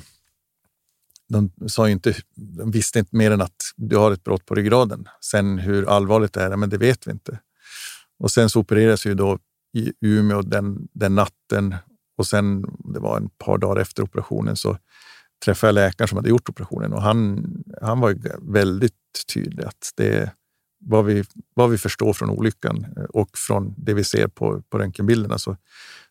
de 1.28 1.50
sa 1.68 1.88
inte, 1.88 2.14
de 2.34 2.70
visste 2.70 2.98
inte 2.98 3.16
mer 3.16 3.30
än 3.30 3.40
att 3.40 3.56
du 3.76 3.96
har 3.96 4.12
ett 4.12 4.24
brott 4.24 4.46
på 4.46 4.54
ryggraden. 4.54 5.08
Sen 5.20 5.58
hur 5.58 5.88
allvarligt 5.88 6.32
det 6.32 6.42
är, 6.42 6.56
men 6.56 6.70
det 6.70 6.78
vet 6.78 7.06
vi 7.06 7.10
inte. 7.10 7.38
Och 8.18 8.30
sen 8.30 8.50
så 8.50 8.60
opererades 8.60 9.06
ju 9.06 9.14
då 9.14 9.38
i 9.76 9.92
Umeå 10.00 10.42
den, 10.42 10.88
den 10.92 11.14
natten 11.14 11.74
och 12.18 12.26
sen, 12.26 12.62
det 12.94 13.00
var 13.00 13.16
en 13.16 13.28
par 13.28 13.58
dagar 13.58 13.80
efter 13.80 14.02
operationen, 14.02 14.56
så 14.56 14.78
träffade 15.44 15.68
jag 15.68 15.74
läkaren 15.74 16.08
som 16.08 16.16
hade 16.16 16.28
gjort 16.28 16.48
operationen 16.48 16.92
och 16.92 17.02
han, 17.02 17.46
han 17.82 18.00
var 18.00 18.16
väldigt 18.52 18.94
tydlig 19.34 19.64
att 19.64 19.92
det 19.96 20.32
vad 20.78 21.04
vi, 21.04 21.24
vad 21.54 21.70
vi 21.70 21.78
förstår 21.78 22.12
från 22.12 22.30
olyckan 22.30 22.86
eh, 22.96 23.04
och 23.04 23.38
från 23.38 23.74
det 23.76 23.94
vi 23.94 24.04
ser 24.04 24.28
på, 24.28 24.62
på 24.62 24.78
röntgenbilderna 24.78 25.38
så, 25.38 25.56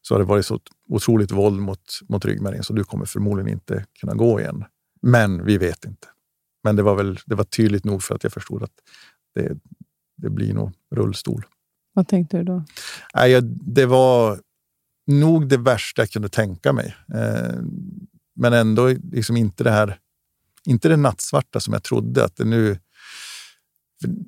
så 0.01 0.13
har 0.13 0.19
det 0.19 0.25
varit 0.25 0.45
så 0.45 0.59
otroligt 0.89 1.31
våld 1.31 1.61
mot, 1.61 1.99
mot 2.09 2.25
ryggmärgen 2.25 2.63
så 2.63 2.73
du 2.73 2.83
kommer 2.83 3.05
förmodligen 3.05 3.51
inte 3.51 3.85
kunna 3.99 4.13
gå 4.13 4.39
igen. 4.39 4.65
Men 5.05 5.45
vi 5.45 5.57
vet 5.57 5.85
inte. 5.85 6.07
Men 6.63 6.75
det 6.75 6.83
var, 6.83 6.95
väl, 6.95 7.19
det 7.25 7.35
var 7.35 7.43
tydligt 7.43 7.85
nog 7.85 8.03
för 8.03 8.15
att 8.15 8.23
jag 8.23 8.33
förstod 8.33 8.63
att 8.63 8.71
det, 9.35 9.57
det 10.17 10.29
blir 10.29 10.53
nog 10.53 10.71
rullstol. 10.95 11.45
Vad 11.93 12.07
tänkte 12.07 12.37
du 12.37 12.43
då? 12.43 12.63
Nej, 13.15 13.41
det 13.43 13.85
var 13.85 14.39
nog 15.07 15.47
det 15.47 15.57
värsta 15.57 16.01
jag 16.01 16.09
kunde 16.09 16.29
tänka 16.29 16.73
mig. 16.73 16.95
Eh, 17.13 17.55
men 18.35 18.53
ändå 18.53 18.87
liksom 18.87 19.37
inte 19.37 19.63
det 19.63 19.71
här, 19.71 19.99
inte 20.65 20.89
det 20.89 20.97
nattsvarta 20.97 21.59
som 21.59 21.73
jag 21.73 21.83
trodde 21.83 22.25
att 22.25 22.35
det 22.35 22.45
nu... 22.45 22.79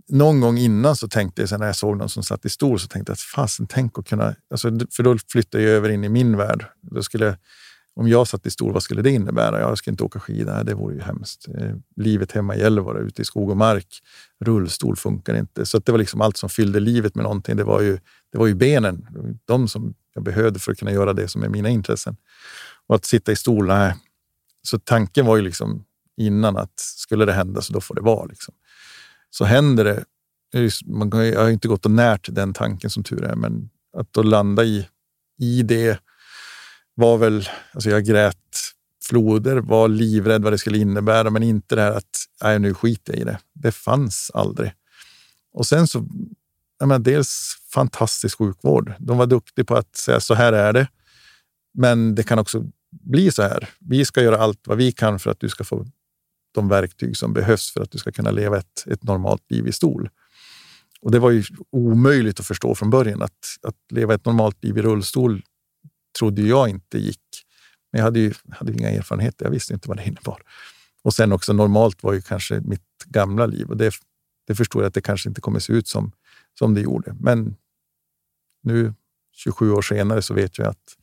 någon 0.08 0.42
gång 0.42 0.58
innan 0.58 0.96
så 0.96 1.08
tänkte 1.08 1.42
jag, 1.42 1.60
när 1.60 1.68
jag 1.68 1.76
såg 1.76 1.98
någon 1.98 2.10
som 2.10 2.24
satt 2.24 2.46
i 2.46 2.50
stol, 2.50 2.80
så 2.80 2.88
tänkte 2.88 3.10
jag 3.10 3.14
att 3.16 3.20
fasen, 3.20 3.68
tänk 3.68 3.98
att 4.00 4.08
kunna... 4.08 4.36
Alltså, 4.52 4.72
för 4.92 5.04
då 5.04 5.18
flyttade 5.32 5.64
jag 5.64 5.74
över 5.74 5.90
in 5.90 6.04
i 6.04 6.10
min 6.10 6.38
värld. 6.38 6.66
Då 6.82 7.04
skulle 7.04 7.26
jag 7.26 7.36
om 7.98 8.08
jag 8.08 8.28
satt 8.28 8.46
i 8.46 8.52
stol, 8.52 8.74
vad 8.74 8.84
skulle 8.84 9.02
det 9.02 9.12
innebära? 9.12 9.60
Jag 9.60 9.78
ska 9.78 9.92
inte 9.92 10.04
åka 10.04 10.20
skidor, 10.20 10.64
det 10.64 10.74
vore 10.74 10.96
ju 10.96 11.02
hemskt. 11.02 11.48
Eh, 11.58 11.76
livet 11.96 12.32
hemma 12.32 12.56
i 12.56 12.60
Gällivare, 12.60 13.00
ute 13.00 13.22
i 13.22 13.26
skog 13.26 13.50
och 13.50 13.58
mark. 13.58 14.02
Rullstol 14.40 14.96
funkar 14.96 15.36
inte. 15.36 15.66
Så 15.66 15.80
det 15.80 15.92
var 15.92 16.00
liksom 16.00 16.22
allt 16.22 16.38
som 16.38 16.50
fyllde 16.50 16.80
livet 16.80 17.16
med 17.16 17.24
någonting. 17.24 17.56
Det 17.56 17.64
var 17.64 17.82
ju, 17.82 18.00
det 18.32 18.38
var 18.38 18.48
ju 18.48 18.56
benen, 18.56 19.08
de 19.46 19.68
som 19.68 19.94
jag 20.14 20.24
behövde 20.24 20.60
för 20.60 20.72
att 20.72 20.78
kunna 20.78 20.92
göra 20.92 21.14
det 21.14 21.28
som 21.28 21.44
är 21.44 21.50
mina 21.50 21.70
intressen. 21.70 22.18
Och 22.88 22.96
att 22.96 23.06
sitta 23.06 23.32
i 23.32 23.36
stol, 23.36 23.68
nej. 23.68 23.96
Så 24.64 24.80
tanken 24.80 25.26
var 25.26 25.36
ju 25.36 25.42
liksom 25.42 25.84
innan 26.18 26.58
att 26.58 26.80
skulle 26.80 27.26
det 27.26 27.34
hända 27.34 27.62
så 27.62 27.74
då 27.74 27.82
får 27.82 27.96
det 27.96 28.02
vara. 28.02 28.26
Liksom. 28.26 28.54
Så 29.30 29.46
händer 29.46 29.84
det. 29.84 30.04
Man, 30.86 31.10
jag 31.10 31.42
har 31.42 31.50
inte 31.50 31.68
gått 31.68 31.86
och 31.86 31.92
närt 31.92 32.30
den 32.32 32.54
tanken 32.54 32.90
som 32.90 33.04
tur 33.04 33.24
är, 33.24 33.36
men 33.36 33.70
att 33.98 34.14
då 34.14 34.24
landa 34.24 34.64
i, 34.64 34.88
i 35.40 35.64
det 35.64 36.00
var 36.98 37.18
väl, 37.18 37.50
alltså 37.72 37.90
jag 37.90 38.06
grät 38.06 38.36
floder, 39.04 39.58
var 39.58 39.88
livrädd 39.88 40.44
vad 40.44 40.54
det 40.54 40.58
skulle 40.58 40.78
innebära, 40.78 41.30
men 41.30 41.44
inte 41.44 41.76
det 41.76 41.82
här 41.82 41.92
att 41.92 42.26
nej, 42.44 42.60
nu 42.60 42.74
skiter 42.74 43.14
jag 43.14 43.22
i 43.22 43.24
det. 43.24 43.40
Det 43.54 43.72
fanns 43.72 44.32
aldrig. 44.34 44.74
Och 45.54 45.66
sen 45.66 45.88
så, 45.88 46.08
jag 46.80 46.88
menar, 46.88 47.00
dels 47.00 47.58
fantastisk 47.74 48.38
sjukvård. 48.38 48.94
De 49.00 49.18
var 49.18 49.26
duktiga 49.26 49.66
på 49.66 49.76
att 49.76 49.96
säga 49.96 50.20
så 50.20 50.34
här 50.34 50.54
är 50.54 50.74
det. 50.74 50.88
Men 51.74 52.16
det 52.16 52.24
kan 52.24 52.40
också 52.40 52.64
bli 52.92 53.32
så 53.32 53.42
här. 53.42 53.70
Vi 53.80 54.06
ska 54.06 54.22
göra 54.22 54.38
allt 54.38 54.68
vad 54.68 54.78
vi 54.78 54.92
kan 54.92 55.20
för 55.20 55.32
att 55.32 55.40
du 55.40 55.50
ska 55.50 55.64
få 55.64 55.86
de 56.54 56.70
verktyg 56.70 57.18
som 57.18 57.34
behövs 57.34 57.74
för 57.74 57.82
att 57.82 57.92
du 57.92 57.98
ska 57.98 58.12
kunna 58.12 58.32
leva 58.32 58.58
ett, 58.58 58.84
ett 58.88 59.04
normalt 59.04 59.52
liv 59.52 59.68
i 59.68 59.72
stol. 59.72 60.10
Och 61.02 61.12
det 61.12 61.20
var 61.20 61.32
ju 61.32 61.44
omöjligt 61.72 62.40
att 62.40 62.48
förstå 62.48 62.76
från 62.76 62.90
början 62.90 63.22
att, 63.22 63.58
att 63.62 63.76
leva 63.92 64.14
ett 64.14 64.26
normalt 64.26 64.64
liv 64.64 64.78
i 64.78 64.82
rullstol 64.82 65.42
trodde 66.20 66.42
jag 66.42 66.70
inte 66.70 66.98
gick. 66.98 67.22
Men 67.92 68.00
jag 68.00 68.04
hade 68.06 68.20
ju 68.20 68.34
hade 68.50 68.74
inga 68.74 68.90
erfarenheter. 68.90 69.46
Jag 69.46 69.52
visste 69.52 69.74
inte 69.74 69.88
vad 69.88 69.98
det 69.98 70.04
innebar. 70.04 70.42
Och 71.04 71.14
sen 71.14 71.32
också 71.32 71.54
normalt 71.54 72.04
var 72.04 72.14
ju 72.14 72.22
kanske 72.22 72.62
mitt 72.62 72.82
gamla 73.06 73.46
liv 73.46 73.70
och 73.70 73.78
det, 73.78 73.94
det 74.48 74.56
förstår 74.56 74.82
jag 74.82 74.88
att 74.88 74.94
det 74.94 75.02
kanske 75.02 75.30
inte 75.30 75.42
kommer 75.42 75.60
se 75.60 75.74
ut 75.74 75.88
som, 75.88 76.12
som 76.60 76.74
det 76.74 76.82
gjorde. 76.82 77.16
Men 77.20 77.56
nu 78.64 78.94
27 79.34 79.72
år 79.72 79.82
senare 79.82 80.22
så 80.22 80.34
vet 80.34 80.58
jag 80.58 80.68
att 80.68 80.98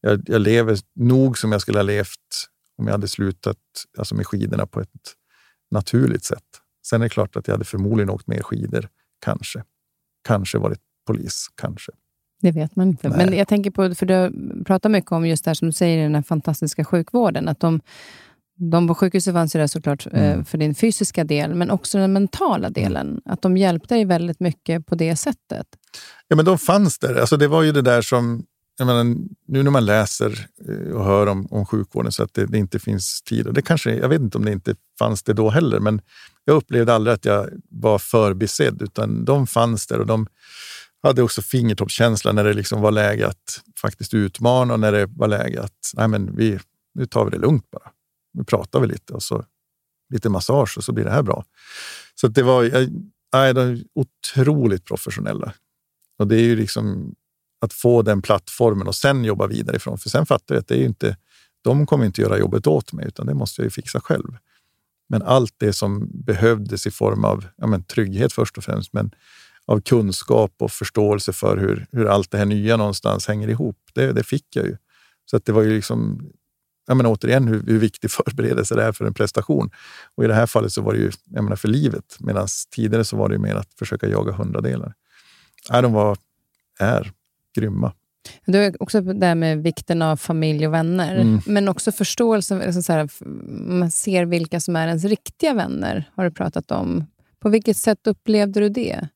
jag, 0.00 0.22
jag 0.26 0.40
lever 0.40 0.78
nog 0.94 1.38
som 1.38 1.52
jag 1.52 1.60
skulle 1.60 1.78
ha 1.78 1.82
levt 1.82 2.48
om 2.78 2.86
jag 2.86 2.92
hade 2.92 3.08
slutat 3.08 3.58
alltså 3.98 4.14
med 4.14 4.26
skidorna 4.26 4.66
på 4.66 4.80
ett 4.80 5.16
naturligt 5.70 6.24
sätt. 6.24 6.44
Sen 6.86 7.00
är 7.00 7.04
det 7.04 7.08
klart 7.08 7.36
att 7.36 7.46
jag 7.46 7.54
hade 7.54 7.64
förmodligen 7.64 8.10
åkt 8.10 8.26
mer 8.26 8.42
skidor, 8.42 8.88
kanske. 9.20 9.64
Kanske 10.24 10.58
varit 10.58 10.80
polis, 11.06 11.46
kanske. 11.54 11.92
Det 12.40 12.50
vet 12.50 12.76
man 12.76 12.88
inte. 12.88 13.08
Nej. 13.08 13.26
Men 13.26 13.38
jag 13.38 13.48
tänker 13.48 13.70
på, 13.70 13.94
för 13.94 14.06
du 14.06 14.32
pratar 14.64 14.88
mycket 14.88 15.12
om 15.12 15.26
just 15.26 15.44
det 15.44 15.48
här 15.48 15.54
som 15.54 15.68
du 15.68 15.72
säger, 15.72 16.02
den 16.02 16.14
här 16.14 16.22
fantastiska 16.22 16.84
sjukvården. 16.84 17.48
Att 17.48 17.60
de, 17.60 17.80
de 18.56 18.88
på 18.88 18.94
sjukhuset 18.94 19.34
fanns 19.34 19.54
ju 19.54 19.60
där 19.60 19.66
såklart 19.66 20.06
eh, 20.06 20.32
mm. 20.32 20.44
för 20.44 20.58
din 20.58 20.74
fysiska 20.74 21.24
del, 21.24 21.54
men 21.54 21.70
också 21.70 21.98
den 21.98 22.12
mentala 22.12 22.66
mm. 22.66 22.72
delen. 22.72 23.20
Att 23.24 23.42
de 23.42 23.56
hjälpte 23.56 23.94
dig 23.94 24.04
väldigt 24.04 24.40
mycket 24.40 24.86
på 24.86 24.94
det 24.94 25.16
sättet. 25.16 25.66
Ja, 26.28 26.36
men 26.36 26.44
de 26.44 26.58
fanns 26.58 26.98
där. 26.98 27.14
Alltså, 27.14 27.36
det 27.36 27.48
var 27.48 27.62
ju 27.62 27.72
det 27.72 27.82
där 27.82 28.02
som... 28.02 28.44
Menar, 28.78 29.04
nu 29.46 29.62
när 29.62 29.70
man 29.70 29.84
läser 29.84 30.46
eh, 30.68 30.94
och 30.94 31.04
hör 31.04 31.26
om, 31.26 31.46
om 31.50 31.66
sjukvården 31.66 32.12
så 32.12 32.22
att 32.22 32.34
det, 32.34 32.46
det, 32.46 32.58
inte 32.58 32.78
finns 32.78 33.22
tid. 33.22 33.46
Och 33.46 33.54
det 33.54 33.62
kanske, 33.62 33.94
jag 33.94 34.08
vet 34.08 34.20
inte 34.20 34.38
om 34.38 34.44
det 34.44 34.52
inte 34.52 34.74
fanns 34.98 35.22
det 35.22 35.32
då 35.32 35.50
heller, 35.50 35.80
men 35.80 36.00
jag 36.44 36.56
upplevde 36.56 36.94
aldrig 36.94 37.14
att 37.14 37.24
jag 37.24 37.48
var 37.68 37.98
förbisedd, 37.98 38.82
utan 38.82 39.24
de 39.24 39.46
fanns 39.46 39.86
där 39.86 39.98
och 39.98 40.06
de 40.06 40.26
hade 41.02 41.22
också 41.22 41.42
fingertoppskänsla 41.42 42.32
när 42.32 42.44
det 42.44 42.52
liksom 42.52 42.80
var 42.80 42.90
läge 42.90 43.26
att 43.26 43.62
faktiskt 43.80 44.14
utmana 44.14 44.74
och 44.74 44.80
när 44.80 44.92
det 44.92 45.06
var 45.06 45.28
läge 45.28 45.62
att 45.62 45.92
nej 45.94 46.08
men 46.08 46.36
vi, 46.36 46.58
nu 46.94 47.06
tar 47.06 47.24
vi 47.24 47.30
det 47.30 47.38
lugnt 47.38 47.70
bara. 47.70 47.90
Nu 48.32 48.44
pratar 48.44 48.80
vi 48.80 48.86
lite 48.86 49.12
och 49.12 49.22
så 49.22 49.44
lite 50.12 50.28
massage 50.28 50.78
och 50.78 50.84
så 50.84 50.92
blir 50.92 51.04
det 51.04 51.10
här 51.10 51.22
bra. 51.22 51.44
Så 52.14 52.28
det 52.28 52.42
var 52.42 52.88
nej, 53.32 53.54
de 53.54 53.84
otroligt 53.94 54.84
professionella. 54.84 55.52
Och 56.18 56.26
det 56.26 56.36
är 56.36 56.42
ju 56.42 56.56
liksom 56.56 57.14
att 57.60 57.72
få 57.72 58.02
den 58.02 58.22
plattformen 58.22 58.86
och 58.86 58.94
sen 58.94 59.24
jobba 59.24 59.46
vidare 59.46 59.76
ifrån. 59.76 59.98
För 59.98 60.08
sen 60.08 60.26
fattar 60.26 60.54
jag 60.54 60.60
att 60.60 60.68
det 60.68 60.74
är 60.74 60.78
ju 60.78 60.86
inte, 60.86 61.16
de 61.62 61.86
kommer 61.86 62.04
inte 62.04 62.20
göra 62.20 62.38
jobbet 62.38 62.66
åt 62.66 62.92
mig, 62.92 63.06
utan 63.06 63.26
det 63.26 63.34
måste 63.34 63.60
jag 63.60 63.64
ju 63.64 63.70
fixa 63.70 64.00
själv. 64.00 64.36
Men 65.08 65.22
allt 65.22 65.54
det 65.56 65.72
som 65.72 66.08
behövdes 66.12 66.86
i 66.86 66.90
form 66.90 67.24
av 67.24 67.46
ja, 67.56 67.66
men, 67.66 67.84
trygghet 67.84 68.32
först 68.32 68.58
och 68.58 68.64
främst, 68.64 68.92
men 68.92 69.10
av 69.70 69.80
kunskap 69.80 70.54
och 70.58 70.72
förståelse 70.72 71.32
för 71.32 71.56
hur, 71.56 71.86
hur 71.92 72.06
allt 72.06 72.30
det 72.30 72.38
här 72.38 72.44
nya 72.44 72.76
någonstans 72.76 73.28
hänger 73.28 73.48
ihop. 73.48 73.76
Det, 73.94 74.12
det 74.12 74.22
fick 74.22 74.56
jag 74.56 74.66
ju. 74.66 74.76
Så 75.30 75.36
att 75.36 75.44
det 75.44 75.52
var 75.52 75.62
ju 75.62 75.74
liksom, 75.76 76.30
jag 76.86 76.96
menar, 76.96 77.10
återigen 77.10 77.48
hur, 77.48 77.62
hur 77.66 77.78
viktig 77.78 78.10
förberedelse 78.10 78.74
det 78.74 78.82
är 78.82 78.92
för 78.92 79.04
en 79.04 79.14
prestation. 79.14 79.70
Och 80.14 80.24
i 80.24 80.26
det 80.26 80.34
här 80.34 80.46
fallet 80.46 80.72
så 80.72 80.82
var 80.82 80.92
det 80.92 80.98
ju 80.98 81.10
jag 81.24 81.44
menar, 81.44 81.56
för 81.56 81.68
livet, 81.68 82.16
medan 82.20 82.46
tidigare 82.70 83.04
så 83.04 83.16
var 83.16 83.28
det 83.28 83.38
mer 83.38 83.54
att 83.54 83.74
försöka 83.78 84.08
jaga 84.08 84.32
hundradelar. 84.32 84.94
Ja, 85.68 85.82
de 85.82 85.92
var, 85.92 86.18
är 86.78 87.12
grymma. 87.56 87.92
Du 88.46 88.58
har 88.58 88.82
också 88.82 89.00
det 89.00 89.26
här 89.26 89.34
med 89.34 89.62
vikten 89.62 90.02
av 90.02 90.16
familj 90.16 90.66
och 90.66 90.74
vänner, 90.74 91.16
mm. 91.16 91.40
men 91.46 91.68
också 91.68 91.92
förståelse. 91.92 92.66
Alltså 92.66 92.82
så 92.82 92.92
här, 92.92 93.08
man 93.70 93.90
ser 93.90 94.24
vilka 94.24 94.60
som 94.60 94.76
är 94.76 94.86
ens 94.86 95.04
riktiga 95.04 95.54
vänner, 95.54 96.10
har 96.14 96.24
du 96.24 96.30
pratat 96.30 96.70
om. 96.70 97.04
På 97.40 97.48
vilket 97.48 97.76
sätt 97.76 98.06
upplevde 98.06 98.60
du 98.60 98.68
det? 98.68 99.08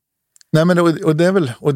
Nej, 0.55 0.65
men, 0.65 0.79
och, 0.79 0.87
och 0.87 1.15
det, 1.15 1.25
är 1.25 1.31
väl, 1.31 1.51
och 1.59 1.75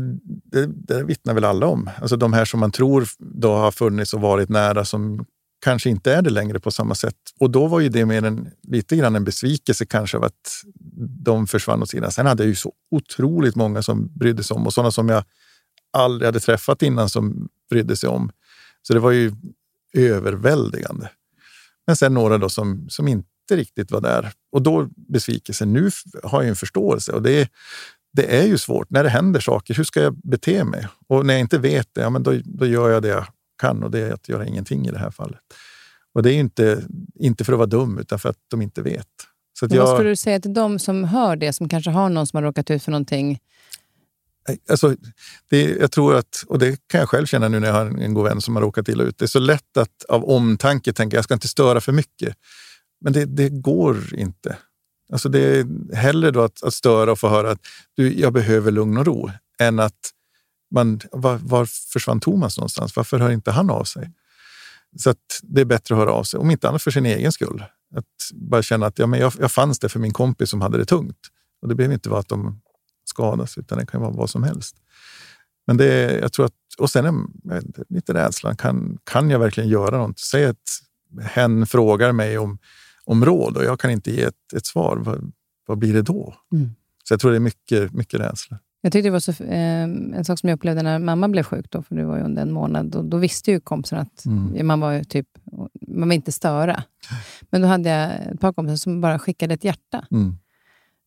det, 0.52 0.66
det 0.66 1.04
vittnar 1.04 1.34
väl 1.34 1.46
alla 1.46 1.68
om. 1.68 1.90
Alltså 2.02 2.18
de 2.18 2.34
här 2.34 2.46
som 2.46 2.60
man 2.60 2.72
tror 2.72 3.08
då 3.20 3.54
har 3.54 3.72
funnits 3.72 4.14
och 4.14 4.22
varit 4.22 4.50
nära 4.50 4.86
som 4.86 5.26
kanske 5.66 5.90
inte 5.90 6.14
är 6.14 6.22
det 6.22 6.30
längre 6.30 6.60
på 6.60 6.72
samma 6.72 6.96
sätt. 6.96 7.16
Och 7.40 7.52
då 7.52 7.68
var 7.68 7.80
ju 7.80 7.90
det 7.90 8.06
mer 8.06 8.24
en, 8.24 8.52
lite 8.64 8.96
grann 8.96 9.16
en 9.16 9.24
besvikelse 9.24 9.86
kanske 9.86 10.18
av 10.18 10.24
att 10.24 10.64
de 11.26 11.48
försvann 11.48 11.82
åt 11.82 11.90
sidan. 11.90 12.12
Sen 12.12 12.26
hade 12.26 12.44
jag 12.44 12.48
ju 12.48 12.56
så 12.56 12.74
otroligt 12.92 13.56
många 13.56 13.82
som 13.82 14.08
brydde 14.20 14.44
sig 14.44 14.56
om 14.56 14.66
och 14.68 14.74
sådana 14.74 14.92
som 14.92 15.10
jag 15.10 15.24
aldrig 15.94 16.26
hade 16.26 16.40
träffat 16.40 16.82
innan 16.82 17.10
som 17.10 17.50
brydde 17.70 17.96
sig 17.96 18.10
om. 18.10 18.32
Så 18.82 18.94
det 18.94 19.00
var 19.00 19.12
ju 19.12 19.32
överväldigande. 19.94 21.10
Men 21.88 21.96
sen 21.96 22.14
några 22.14 22.38
då 22.38 22.50
som, 22.50 22.90
som 22.90 23.08
inte 23.08 23.26
riktigt 23.52 23.92
var 23.92 24.02
där. 24.02 24.32
Och 24.52 24.62
då 24.62 24.90
besvikelsen. 24.96 25.74
Nu 25.74 25.90
har 26.24 26.42
jag 26.42 26.50
en 26.50 26.56
förståelse 26.56 27.12
och 27.12 27.22
det 27.22 27.50
det 28.14 28.38
är 28.38 28.48
ju 28.48 28.58
svårt 28.58 28.90
när 28.90 29.04
det 29.04 29.10
händer 29.10 29.40
saker. 29.40 29.74
Hur 29.74 29.84
ska 29.84 30.02
jag 30.02 30.16
bete 30.16 30.64
mig? 30.64 30.88
Och 31.08 31.26
när 31.26 31.34
jag 31.34 31.42
inte 31.42 31.58
vet 31.58 31.88
det, 31.94 32.02
ja, 32.02 32.10
men 32.10 32.24
då, 32.24 32.34
då 32.44 32.66
gör 32.66 32.90
jag 32.90 33.04
det 33.04 33.08
jag 33.08 33.26
kan 33.62 33.84
och 33.84 33.92
det 33.92 34.00
är 34.00 34.12
att 34.12 34.30
göra 34.30 34.46
ingenting 34.46 34.88
i 34.88 34.92
det 34.92 35.00
här 35.00 35.12
fallet. 35.12 35.40
Och 36.14 36.24
det 36.24 36.34
är 36.34 36.38
inte, 36.38 36.84
inte 37.16 37.44
för 37.44 37.54
att 37.54 37.60
vara 37.60 37.68
dum, 37.68 37.98
utan 37.98 38.20
för 38.20 38.30
att 38.30 38.38
de 38.48 38.62
inte 38.62 38.82
vet. 38.82 39.08
Så 39.60 39.68
jag, 39.70 39.86
vad 39.86 39.96
skulle 39.96 40.10
du 40.10 40.16
säga 40.16 40.40
till 40.40 40.54
de 40.54 40.80
som 40.80 41.04
hör 41.04 41.36
det, 41.36 41.54
som 41.54 41.70
kanske 41.70 41.92
har 41.92 42.10
någon 42.10 42.28
som 42.28 42.38
har 42.38 42.44
råkat 42.44 42.72
ut 42.72 42.84
för 42.84 42.92
någonting? 42.92 43.40
Alltså, 44.70 44.96
det, 45.50 45.64
jag 45.64 45.92
tror 45.92 46.16
att, 46.16 46.44
och 46.48 46.60
det 46.60 46.88
kan 46.88 47.00
jag 47.00 47.10
själv 47.10 47.26
känna 47.26 47.48
nu 47.48 47.60
när 47.60 47.68
jag 47.68 47.76
har 47.76 47.86
en 47.86 48.14
god 48.14 48.24
vän 48.24 48.42
som 48.42 48.56
har 48.56 48.64
råkat 48.64 48.90
illa 48.90 49.04
ut. 49.04 49.18
Det 49.18 49.26
är 49.26 49.28
så 49.28 49.40
lätt 49.40 49.78
att 49.78 50.06
av 50.10 50.24
omtanke 50.24 50.94
tänka 50.94 51.16
jag 51.18 51.24
ska 51.24 51.34
inte 51.34 51.48
störa 51.48 51.82
för 51.82 51.92
mycket. 51.92 52.36
Men 53.02 53.14
det, 53.14 53.26
det 53.26 53.50
går 53.50 54.16
inte. 54.16 54.58
Alltså 55.12 55.30
det 55.30 55.40
är 55.40 55.96
hellre 55.96 56.32
då 56.32 56.42
att, 56.42 56.64
att 56.64 56.74
störa 56.74 57.12
och 57.12 57.20
få 57.20 57.30
höra 57.30 57.52
att 57.52 57.60
du, 57.94 58.20
jag 58.20 58.34
behöver 58.34 58.72
lugn 58.72 58.98
och 58.98 59.06
ro 59.06 59.32
än 59.60 59.80
att 59.80 60.14
man, 60.72 61.00
var, 61.12 61.38
var 61.38 61.66
försvann 61.66 62.20
Thomas 62.20 62.58
någonstans? 62.58 62.96
Varför 62.96 63.20
hör 63.20 63.30
inte 63.32 63.52
han 63.52 63.70
av 63.70 63.84
sig? 63.84 64.12
Så 64.98 65.10
att 65.10 65.40
det 65.44 65.62
är 65.62 65.66
bättre 65.66 65.96
att 65.96 66.00
höra 66.00 66.12
av 66.12 66.24
sig, 66.24 66.40
om 66.40 66.52
inte 66.52 66.70
annat 66.70 66.82
för 66.82 66.92
sin 66.92 67.06
egen 67.06 67.32
skull. 67.32 67.64
Att 67.96 68.06
bara 68.34 68.62
känna 68.62 68.86
att 68.86 69.00
ja, 69.00 69.08
men 69.08 69.20
jag, 69.20 69.34
jag 69.40 69.52
fanns 69.52 69.80
där 69.80 69.88
för 69.88 70.00
min 70.00 70.14
kompis 70.14 70.50
som 70.50 70.62
hade 70.62 70.78
det 70.78 70.86
tungt. 70.86 71.20
Och 71.62 71.68
det 71.68 71.76
behöver 71.76 71.94
inte 71.94 72.10
vara 72.10 72.20
att 72.20 72.30
de 72.30 72.62
skadas, 73.06 73.58
utan 73.58 73.78
det 73.78 73.86
kan 73.86 74.02
vara 74.02 74.12
vad 74.12 74.30
som 74.30 74.44
helst. 74.44 74.76
Men 75.68 75.78
det 75.78 75.94
är, 75.94 76.22
jag 76.22 76.34
tror 76.34 76.46
att, 76.46 76.54
och 76.78 76.90
sen 76.90 77.06
är 77.06 77.62
lite 77.90 78.14
rädslan. 78.14 78.56
Kan, 78.58 78.98
kan 79.04 79.30
jag 79.30 79.40
verkligen 79.40 79.70
göra 79.70 79.98
något? 79.98 80.20
Säg 80.20 80.46
att 80.46 80.82
hen 81.22 81.68
frågar 81.68 82.12
mig 82.12 82.38
om 82.38 82.58
om 83.10 83.26
råd 83.26 83.58
och 83.58 83.64
jag 83.64 83.80
kan 83.80 83.92
inte 83.92 84.12
ge 84.12 84.22
ett, 84.22 84.54
ett 84.56 84.66
svar, 84.66 84.98
vad, 84.98 85.32
vad 85.68 85.78
blir 85.78 85.94
det 85.94 86.02
då? 86.02 86.34
Mm. 86.52 86.70
Så 87.04 87.14
jag 87.14 87.20
tror 87.20 87.32
det 87.32 87.38
är 87.38 87.42
mycket, 87.42 87.94
mycket 87.94 88.20
rädsla. 88.20 88.60
Jag 88.82 88.92
tyckte 88.92 89.08
det 89.08 89.12
var 89.12 89.20
så, 89.20 89.44
eh, 89.44 89.84
en 89.84 90.26
sak 90.26 90.40
som 90.40 90.50
jag 90.50 90.58
upplevde 90.58 90.82
när 90.82 91.00
mamma 91.00 91.28
blev 91.30 91.44
sjuk, 91.44 91.66
då, 91.70 91.82
för 91.84 91.96
det 91.96 92.06
var 92.06 92.18
ju 92.18 92.24
under 92.24 92.42
en 92.42 92.52
månad, 92.52 92.96
och 92.96 93.06
då 93.06 93.18
visste 93.18 93.52
ju 93.52 93.60
kompisen 93.60 94.00
att 94.00 94.26
mm. 94.26 94.68
man 94.68 94.80
var 94.80 95.04
typ, 95.04 95.28
man 95.88 96.10
vill 96.10 96.16
inte 96.16 96.32
störa. 96.32 96.84
Men 97.50 97.62
då 97.62 97.68
hade 97.68 97.90
jag 97.90 98.12
ett 98.34 98.40
par 98.40 98.54
kompisar 98.54 98.76
som 98.76 99.02
bara 99.02 99.20
skickade 99.20 99.54
ett 99.54 99.64
hjärta 99.64 100.06
mm. 100.12 100.38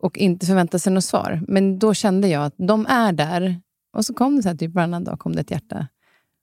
och 0.03 0.19
inte 0.19 0.47
förväntade 0.47 0.79
sig 0.79 0.93
något 0.93 1.05
svar. 1.05 1.41
Men 1.49 1.79
då 1.79 1.95
kände 1.95 2.29
jag 2.29 2.45
att 2.45 2.55
de 2.57 2.87
är 2.87 3.13
där. 3.13 3.61
Och 3.97 4.05
så 4.05 4.15
kom 4.15 4.37
det 4.37 4.43
så 4.43 4.49
här, 4.49 4.57
typ 4.57 4.75
varannan 4.75 5.05
dag 5.05 5.19
kom 5.19 5.35
det 5.35 5.41
ett 5.41 5.51
hjärta. 5.51 5.89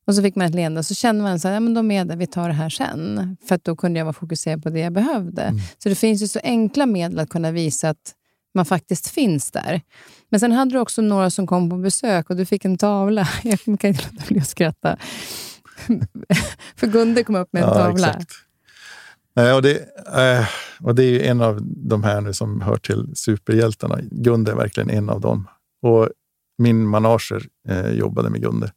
Och 0.09 0.15
så 0.15 0.21
fick 0.21 0.35
man 0.35 0.47
ett 0.47 0.55
leende 0.55 0.79
och 0.79 0.85
så 0.85 0.95
kände 0.95 1.23
man 1.23 1.33
att 1.33 1.43
ja, 1.43 1.59
de 1.59 1.91
är 1.91 2.05
där, 2.05 2.15
vi 2.15 2.27
tar 2.27 2.47
det 2.47 2.53
här 2.53 2.69
sen. 2.69 3.37
För 3.47 3.59
då 3.63 3.75
kunde 3.75 3.99
jag 3.99 4.05
vara 4.05 4.13
fokuserad 4.13 4.63
på 4.63 4.69
det 4.69 4.79
jag 4.79 4.93
behövde. 4.93 5.41
Mm. 5.41 5.59
Så 5.77 5.89
det 5.89 5.95
finns 5.95 6.23
ju 6.23 6.27
så 6.27 6.39
enkla 6.43 6.85
medel 6.85 7.19
att 7.19 7.29
kunna 7.29 7.51
visa 7.51 7.89
att 7.89 8.13
man 8.53 8.65
faktiskt 8.65 9.07
finns 9.09 9.51
där. 9.51 9.81
Men 10.29 10.39
sen 10.39 10.51
hade 10.51 10.71
du 10.71 10.79
också 10.79 11.01
några 11.01 11.29
som 11.29 11.47
kom 11.47 11.69
på 11.69 11.77
besök 11.77 12.29
och 12.29 12.35
du 12.35 12.45
fick 12.45 12.65
en 12.65 12.77
tavla. 12.77 13.27
Jag 13.43 13.59
kan 13.59 13.73
inte 13.73 13.89
låta 13.89 14.25
bli 14.27 14.39
att 14.39 14.47
skratta. 14.47 14.97
För 16.75 16.87
Gunde 16.87 17.23
kom 17.23 17.35
upp 17.35 17.53
med 17.53 17.63
en 17.63 17.69
Ja, 17.69 17.75
tavla. 17.75 18.07
exakt. 18.07 18.31
Nej, 19.35 19.53
och, 19.53 19.61
det, 19.61 19.75
eh, 20.17 20.47
och 20.81 20.95
det 20.95 21.03
är 21.03 21.31
en 21.31 21.41
av 21.41 21.59
de 21.61 22.03
här 22.03 22.21
nu 22.21 22.33
som 22.33 22.61
hör 22.61 22.77
till 22.77 23.11
superhjältarna. 23.15 23.99
Gunde 24.11 24.51
är 24.51 24.55
verkligen 24.55 24.89
en 24.89 25.09
av 25.09 25.21
dem. 25.21 25.47
Och 25.81 26.09
min 26.57 26.87
manager 26.87 27.45
eh, 27.69 27.91
jobbade 27.91 28.29
med 28.29 28.41
Gunde. 28.41 28.71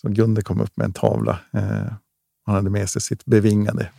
Så 0.00 0.08
Gunde 0.08 0.42
kom 0.42 0.60
upp 0.60 0.76
med 0.76 0.84
en 0.84 0.92
tavla. 0.92 1.38
Eh, 1.54 1.92
han 2.46 2.54
hade 2.54 2.70
med 2.70 2.90
sig 2.90 3.02
sitt 3.02 3.24
bevingade. 3.24 3.90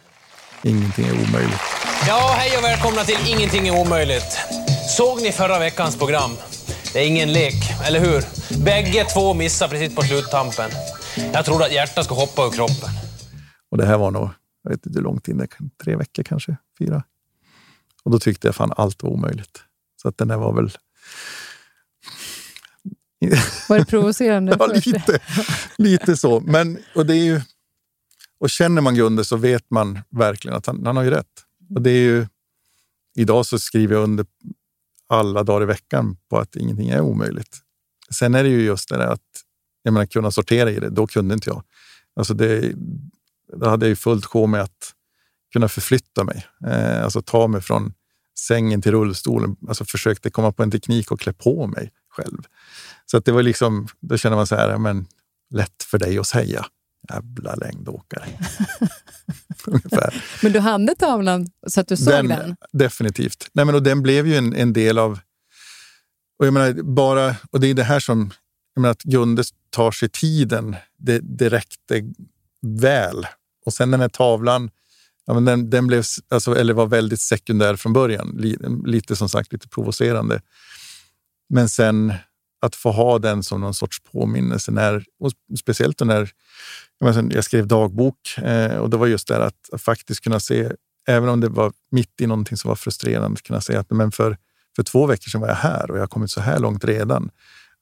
Ingenting 0.64 1.06
är 1.06 1.14
omöjligt. 1.14 1.62
Ja, 2.08 2.34
hej 2.38 2.58
och 2.58 2.64
välkomna 2.64 3.04
till 3.04 3.18
Ingenting 3.28 3.68
är 3.68 3.82
omöjligt. 3.82 4.40
Såg 4.98 5.22
ni 5.22 5.32
förra 5.32 5.60
veckans 5.60 5.98
program? 5.98 6.32
Det 6.94 7.00
är 7.00 7.08
ingen 7.08 7.34
lek, 7.34 7.56
eller 7.88 8.00
hur? 8.00 8.24
Bägge 8.64 9.06
två 9.06 9.34
missar 9.34 9.68
precis 9.68 9.96
på 9.96 10.02
sluttampen. 10.02 10.72
Jag 11.34 11.46
trodde 11.46 11.66
att 11.66 11.74
hjärtat 11.74 12.06
ska 12.06 12.16
hoppa 12.16 12.46
ur 12.46 12.52
kroppen. 12.52 12.90
Och 13.72 13.78
det 13.78 13.86
här 13.86 13.98
var 13.98 14.12
nog, 14.12 14.30
jag 14.64 14.72
vet 14.72 14.86
inte 14.86 15.00
hur 15.00 15.04
långt 15.04 15.28
inne, 15.28 15.48
tre 15.84 15.96
veckor 15.96 16.24
kanske, 16.24 16.58
fyra. 16.80 17.04
Och 18.04 18.12
då 18.12 18.20
tyckte 18.20 18.48
jag 18.48 18.56
fan 18.56 18.74
allt 18.78 19.04
var 19.04 19.10
omöjligt. 19.10 19.64
Så 20.02 20.08
att 20.08 20.18
den 20.18 20.28
där 20.28 20.38
var 20.38 20.54
väl... 20.54 20.72
Var 23.70 23.80
det 23.80 23.86
provocerande? 23.86 24.56
Ja, 24.60 24.66
lite, 24.66 25.20
lite 25.78 26.18
så. 26.18 26.40
Men, 26.40 26.78
och, 26.96 27.06
det 27.06 27.14
är 27.14 27.24
ju, 27.24 27.42
och 28.40 28.50
känner 28.50 28.82
man 28.82 28.96
Gunde 28.96 29.26
så 29.26 29.38
vet 29.38 29.72
man 29.72 30.00
verkligen 30.10 30.58
att 30.58 30.66
han, 30.66 30.86
han 30.86 30.98
har 30.98 31.04
ju 31.04 31.10
rätt. 31.10 31.46
Och 31.76 31.82
det 31.82 31.92
är 31.92 32.04
ju, 32.04 32.28
idag 33.16 33.46
så 33.46 33.60
skriver 33.60 33.96
jag 33.96 34.04
under 34.04 34.26
alla 35.10 35.44
dagar 35.44 35.64
i 35.64 35.66
veckan 35.66 36.18
på 36.30 36.40
att 36.40 36.56
ingenting 36.56 36.90
är 36.90 37.02
omöjligt. 37.02 37.58
Sen 38.12 38.36
är 38.36 38.44
det 38.44 38.50
ju 38.50 38.62
just 38.62 38.90
det 38.90 38.98
där 38.98 39.08
att 39.08 39.44
jag 39.84 39.94
menar, 39.94 40.06
kunna 40.06 40.32
sortera 40.32 40.72
i 40.72 40.80
det. 40.80 40.90
Då 40.90 41.08
kunde 41.08 41.34
inte 41.34 41.50
jag. 41.50 41.64
Alltså 42.16 42.34
det, 42.34 42.74
då 43.58 43.70
hade 43.70 43.86
jag 43.86 43.90
ju 43.90 43.96
fullt 43.96 44.26
sjå 44.26 44.48
med 44.48 44.62
att 44.62 44.94
kunna 45.54 45.70
förflytta 45.70 46.24
mig. 46.24 46.46
Eh, 46.68 47.04
alltså 47.04 47.22
ta 47.22 47.48
mig 47.48 47.62
från 47.62 47.94
sängen 48.40 48.82
till 48.82 48.92
rullstolen. 48.92 49.56
Alltså 49.68 49.86
försökte 49.86 50.30
komma 50.30 50.52
på 50.52 50.64
en 50.64 50.72
teknik 50.72 51.12
och 51.12 51.20
klä 51.20 51.34
på 51.34 51.68
mig 51.68 51.92
själv. 52.10 52.42
Så 53.06 53.18
att 53.18 53.26
det 53.26 53.32
var 53.32 53.44
liksom, 53.44 53.88
då 54.00 54.18
känner 54.18 54.36
man 54.36 54.48
så 54.48 54.56
här, 54.56 54.78
men 54.78 55.08
lätt 55.54 55.84
för 55.84 55.98
dig 55.98 56.18
att 56.18 56.28
säga. 56.28 56.66
Jävla 57.10 57.56
längdåkare. 57.56 58.26
Ungefär. 59.66 60.24
Men 60.44 60.52
du 60.52 60.60
hade 60.60 60.96
tavlan 60.96 61.48
så 61.68 61.82
att 61.82 61.88
du 61.88 61.98
såg 61.98 62.30
den? 62.30 62.56
Definitivt. 62.72 63.50
Nej, 63.54 63.66
men 63.66 63.76
och 63.76 63.84
den 63.84 64.02
blev 64.02 64.28
ju 64.28 64.36
en, 64.36 64.56
en 64.56 64.74
del 64.74 64.98
av... 64.98 65.20
Och, 66.40 66.48
jag 66.48 66.54
menar, 66.54 66.84
bara, 66.84 67.36
och 67.52 67.60
det 67.60 67.68
är 67.68 67.74
det 67.74 67.84
här 67.84 68.00
som... 68.00 68.32
Jag 68.74 68.82
menar, 68.82 68.92
att 68.92 69.04
Gunde 69.04 69.44
tar 69.70 69.92
sig 69.92 70.10
tiden, 70.10 70.76
det, 70.98 71.20
det 71.20 71.50
räckte 71.50 72.04
väl. 72.62 73.28
Och 73.66 73.74
sen 73.74 73.92
den 73.92 74.00
här 74.00 74.10
tavlan, 74.10 74.70
ja, 75.26 75.34
men 75.34 75.46
den, 75.46 75.70
den 75.70 75.88
blev, 75.88 76.04
alltså, 76.30 76.56
eller 76.56 76.74
var 76.74 76.88
väldigt 76.88 77.22
sekundär 77.22 77.76
från 77.76 77.94
början. 77.94 78.56
Lite 78.86 79.16
som 79.16 79.30
sagt 79.30 79.54
lite 79.54 79.68
provocerande. 79.68 80.42
Men 81.50 81.70
sen 81.70 82.14
att 82.62 82.76
få 82.76 82.92
ha 82.92 83.20
den 83.20 83.44
som 83.44 83.62
någon 83.62 83.74
sorts 83.74 84.00
påminnelse. 84.00 84.72
När, 84.72 85.06
och 85.20 85.32
speciellt 85.60 86.00
när 86.00 86.32
jag, 87.00 87.34
jag 87.34 87.44
skrev 87.44 87.68
dagbok 87.68 88.38
eh, 88.38 88.76
och 88.76 88.90
det 88.90 88.98
var 88.98 89.08
just 89.08 89.28
det 89.28 89.46
att, 89.46 89.70
att 89.72 89.82
faktiskt 89.82 90.22
kunna 90.22 90.40
se, 90.40 90.72
även 91.08 91.30
om 91.30 91.40
det 91.40 91.50
var 91.50 91.74
mitt 91.92 92.22
i 92.22 92.28
någonting 92.28 92.58
som 92.58 92.70
var 92.70 92.76
frustrerande, 92.76 93.42
kunna 93.42 93.62
se 93.62 93.76
att 93.76 93.92
men 93.92 94.12
för, 94.12 94.38
för 94.76 94.84
två 94.84 95.06
veckor 95.06 95.30
sedan 95.30 95.42
var 95.42 95.48
jag 95.48 95.56
här 95.56 95.92
och 95.92 95.98
jag 95.98 96.02
har 96.02 96.08
kommit 96.08 96.32
så 96.32 96.42
här 96.42 96.60
långt 96.60 96.84
redan. 96.84 97.30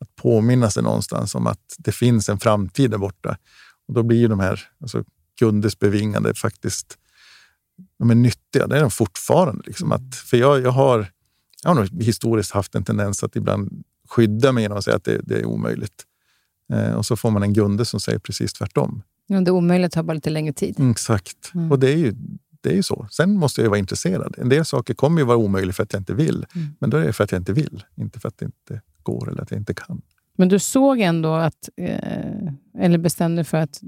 Att 0.02 0.16
påminna 0.16 0.70
sig 0.70 0.84
någonstans 0.84 1.36
om 1.36 1.48
att 1.48 1.76
det 1.78 1.92
finns 1.92 2.30
en 2.30 2.40
framtid 2.40 2.92
där 2.92 2.98
borta. 2.98 3.38
Och 3.88 3.94
då 3.94 4.04
blir 4.04 4.18
ju 4.18 4.28
de 4.28 4.40
här 4.40 4.62
alltså, 4.82 5.04
Gundes 5.40 5.80
bevingande 5.80 6.34
faktiskt 6.34 6.98
de 8.00 8.12
är 8.12 8.16
nyttiga. 8.16 8.68
Det 8.68 8.78
är 8.78 8.82
de 8.82 8.92
fortfarande. 8.92 9.64
Liksom. 9.66 9.92
Att, 9.92 10.16
för 10.16 10.38
jag, 10.38 10.62
jag, 10.62 10.72
har, 10.72 11.08
jag 11.64 11.70
har 11.70 11.76
nog 11.76 12.04
historiskt 12.04 12.52
haft 12.52 12.76
en 12.76 12.84
tendens 12.84 13.24
att 13.24 13.36
ibland 13.36 13.84
skydda 14.10 14.52
mig 14.52 14.64
genom 14.64 14.78
att 14.78 14.84
säga 14.84 14.96
att 14.96 15.04
det, 15.04 15.22
det 15.24 15.40
är 15.40 15.46
omöjligt. 15.46 16.06
Eh, 16.74 16.94
och 16.94 17.06
så 17.06 17.16
får 17.16 17.32
man 17.32 17.44
en 17.44 17.54
Gunde 17.54 17.86
som 17.86 18.00
säger 18.00 18.20
precis 18.20 18.54
tvärtom. 18.54 19.04
Ja, 19.28 19.42
det 19.42 19.52
omöjliga 19.52 19.90
tar 19.90 20.04
bara 20.04 20.14
lite 20.14 20.30
längre 20.30 20.54
tid. 20.54 20.80
Mm, 20.80 20.92
exakt. 20.92 21.52
Mm. 21.56 21.72
Och 21.72 21.80
det 21.80 21.94
är, 21.94 21.98
ju, 21.98 22.14
det 22.62 22.70
är 22.70 22.76
ju 22.76 22.84
så. 22.84 23.08
Sen 23.12 23.34
måste 23.34 23.62
jag 23.62 23.70
vara 23.70 23.80
intresserad. 23.80 24.36
En 24.38 24.50
del 24.50 24.66
saker 24.66 24.94
kommer 24.94 25.22
ju 25.22 25.26
vara 25.26 25.38
omöjliga 25.38 25.74
för 25.74 25.84
att 25.84 25.94
jag 25.94 26.00
inte 26.00 26.14
vill. 26.14 26.46
Mm. 26.56 26.68
Men 26.80 26.90
då 26.90 26.98
är 26.98 27.06
det 27.06 27.14
för 27.14 27.24
att 27.24 27.32
jag 27.32 27.40
inte 27.40 27.54
vill, 27.54 27.84
inte 27.96 28.20
för 28.20 28.28
att 28.28 28.38
det 28.38 28.46
inte 28.46 28.82
går 29.04 29.32
eller 29.32 29.42
att 29.42 29.52
jag 29.52 29.60
inte 29.60 29.74
kan. 29.74 30.02
Men 30.36 30.50
du 30.50 30.60
såg 30.60 31.00
ändå 31.00 31.34
att, 31.34 31.70
eh, 31.78 32.54
eller 32.80 32.98
bestämde 32.98 33.44
för 33.44 33.58
att 33.58 33.82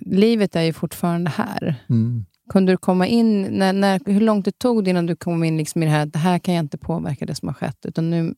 livet 0.00 0.56
är 0.56 0.62
ju 0.62 0.72
fortfarande 0.72 1.30
här. 1.30 1.84
Mm. 1.88 2.24
Kunde 2.48 2.72
du 2.72 2.76
komma 2.76 3.06
in, 3.06 3.42
när, 3.42 3.72
när, 3.72 4.00
hur 4.06 4.20
långt 4.20 4.44
det 4.44 4.58
tog 4.58 4.84
det 4.84 4.90
innan 4.90 5.06
du 5.06 5.16
kom 5.16 5.44
in 5.44 5.56
liksom 5.56 5.82
i 5.82 5.86
det 5.86 5.92
här, 5.92 6.06
det 6.06 6.18
här 6.18 6.38
kan 6.38 6.54
jag 6.54 6.64
inte 6.64 6.78
påverka 6.78 7.26
det 7.26 7.34
som 7.34 7.48
har 7.48 7.54
skett, 7.54 7.86
utan 7.86 8.10
nu 8.10 8.34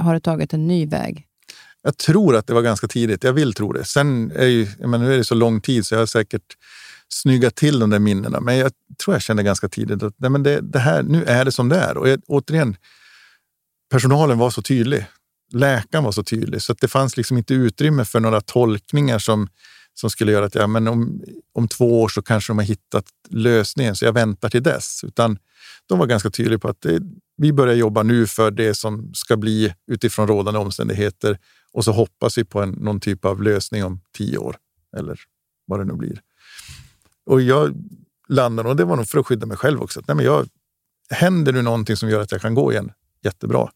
har 0.00 0.14
du 0.14 0.20
tagit 0.20 0.52
en 0.52 0.66
ny 0.66 0.86
väg? 0.86 1.26
Jag 1.82 1.96
tror 1.96 2.36
att 2.36 2.46
det 2.46 2.54
var 2.54 2.62
ganska 2.62 2.88
tidigt. 2.88 3.24
Jag 3.24 3.32
vill 3.32 3.54
tro 3.54 3.72
det. 3.72 3.84
Sen 3.84 4.30
är, 4.30 4.46
ju, 4.46 4.68
menar, 4.78 4.98
nu 4.98 5.14
är 5.14 5.18
det 5.18 5.24
så 5.24 5.34
lång 5.34 5.60
tid 5.60 5.86
så 5.86 5.94
jag 5.94 6.00
har 6.00 6.06
säkert 6.06 6.56
snyggat 7.08 7.54
till 7.54 7.78
de 7.78 7.90
där 7.90 7.98
minnena. 7.98 8.40
Men 8.40 8.56
jag 8.56 8.72
tror 9.04 9.14
jag 9.14 9.22
kände 9.22 9.42
ganska 9.42 9.68
tidigt 9.68 10.02
att 10.02 10.14
nej, 10.16 10.30
men 10.30 10.42
det, 10.42 10.60
det 10.60 10.78
här, 10.78 11.02
nu 11.02 11.24
är 11.24 11.44
det 11.44 11.52
som 11.52 11.68
det 11.68 11.76
är. 11.76 11.96
Och 11.96 12.08
jag, 12.08 12.20
återigen, 12.26 12.76
personalen 13.90 14.38
var 14.38 14.50
så 14.50 14.62
tydlig. 14.62 15.06
Läkaren 15.52 16.04
var 16.04 16.12
så 16.12 16.22
tydlig 16.22 16.62
så 16.62 16.72
att 16.72 16.80
det 16.80 16.88
fanns 16.88 17.16
liksom 17.16 17.38
inte 17.38 17.54
utrymme 17.54 18.04
för 18.04 18.20
några 18.20 18.40
tolkningar 18.40 19.18
som, 19.18 19.48
som 20.00 20.10
skulle 20.10 20.32
göra 20.32 20.44
att 20.44 20.54
ja, 20.54 20.66
men 20.66 20.88
om, 20.88 21.22
om 21.52 21.68
två 21.68 22.02
år 22.02 22.08
så 22.08 22.22
kanske 22.22 22.50
de 22.50 22.58
har 22.58 22.64
hittat 22.64 23.04
lösningen 23.28 23.96
så 23.96 24.04
jag 24.04 24.12
väntar 24.12 24.48
till 24.48 24.62
dess. 24.62 25.04
Utan 25.04 25.38
de 25.86 25.98
var 25.98 26.06
ganska 26.06 26.30
tydliga 26.30 26.58
på 26.58 26.68
att 26.68 26.80
det, 26.80 27.00
vi 27.36 27.52
börjar 27.52 27.74
jobba 27.74 28.02
nu 28.02 28.26
för 28.26 28.50
det 28.50 28.74
som 28.74 29.14
ska 29.14 29.36
bli 29.36 29.74
utifrån 29.86 30.28
rådande 30.28 30.60
omständigheter 30.60 31.38
och 31.72 31.84
så 31.84 31.92
hoppas 31.92 32.38
vi 32.38 32.44
på 32.44 32.62
en, 32.62 32.70
någon 32.70 33.00
typ 33.00 33.24
av 33.24 33.42
lösning 33.42 33.84
om 33.84 34.00
tio 34.16 34.38
år 34.38 34.56
eller 34.96 35.20
vad 35.66 35.80
det 35.80 35.84
nu 35.84 35.92
blir. 35.92 36.20
Och 37.26 37.40
jag 37.40 37.74
landade, 38.28 38.68
och 38.68 38.76
det 38.76 38.84
var 38.84 38.96
nog 38.96 39.08
för 39.08 39.18
att 39.18 39.26
skydda 39.26 39.46
mig 39.46 39.56
själv 39.56 39.82
också, 39.82 40.00
att 40.00 40.08
nej 40.08 40.16
men 40.16 40.24
jag, 40.24 40.48
händer 41.10 41.52
nu 41.52 41.62
någonting 41.62 41.96
som 41.96 42.10
gör 42.10 42.20
att 42.20 42.32
jag 42.32 42.40
kan 42.40 42.54
gå 42.54 42.72
igen, 42.72 42.92
jättebra. 43.22 43.70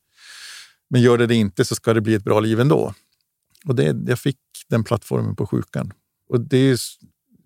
Men 0.91 1.03
gör 1.03 1.19
det 1.19 1.27
det 1.27 1.35
inte 1.35 1.65
så 1.65 1.75
ska 1.75 1.95
det 1.95 2.01
bli 2.01 2.15
ett 2.15 2.25
bra 2.25 2.41
liv 2.41 2.61
ändå. 2.61 2.95
Och 3.67 3.75
det, 3.75 3.97
jag 4.07 4.19
fick 4.19 4.39
den 4.69 4.85
plattformen 4.85 5.37
på 5.37 5.47
sjukan. 5.47 5.93
Och 6.35 6.41
det, 6.41 6.59
är, 6.59 6.79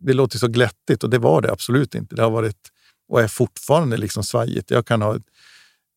det 0.00 0.12
låter 0.12 0.38
så 0.38 0.48
glättigt 0.48 1.04
och 1.04 1.10
det 1.10 1.18
var 1.18 1.42
det 1.42 1.52
absolut 1.52 1.94
inte. 1.94 2.14
Det 2.14 2.22
har 2.22 2.30
varit 2.30 2.68
och 3.08 3.22
är 3.22 3.28
fortfarande 3.28 3.96
liksom 3.96 4.24
svajigt. 4.24 4.70
Jag 4.70 4.86
kan 4.86 5.02
ha, 5.02 5.18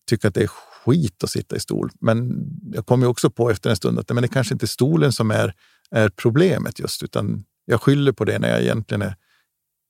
tycka 0.09 0.27
att 0.27 0.33
det 0.33 0.43
är 0.43 0.47
skit 0.47 1.23
att 1.23 1.29
sitta 1.29 1.55
i 1.55 1.59
stol, 1.59 1.91
men 2.01 2.45
jag 2.73 2.85
kommer 2.85 3.07
också 3.07 3.29
på 3.29 3.49
efter 3.49 3.69
en 3.69 3.75
stund 3.75 3.99
att 3.99 4.09
men 4.09 4.21
det 4.21 4.27
kanske 4.27 4.53
inte 4.53 4.65
är 4.65 4.67
stolen 4.67 5.13
som 5.13 5.31
är, 5.31 5.53
är 5.91 6.09
problemet 6.09 6.79
just, 6.79 7.03
utan 7.03 7.43
jag 7.65 7.81
skyller 7.81 8.11
på 8.11 8.25
det 8.25 8.39
när 8.39 8.49
jag 8.49 8.61
egentligen 8.61 9.01
är 9.01 9.15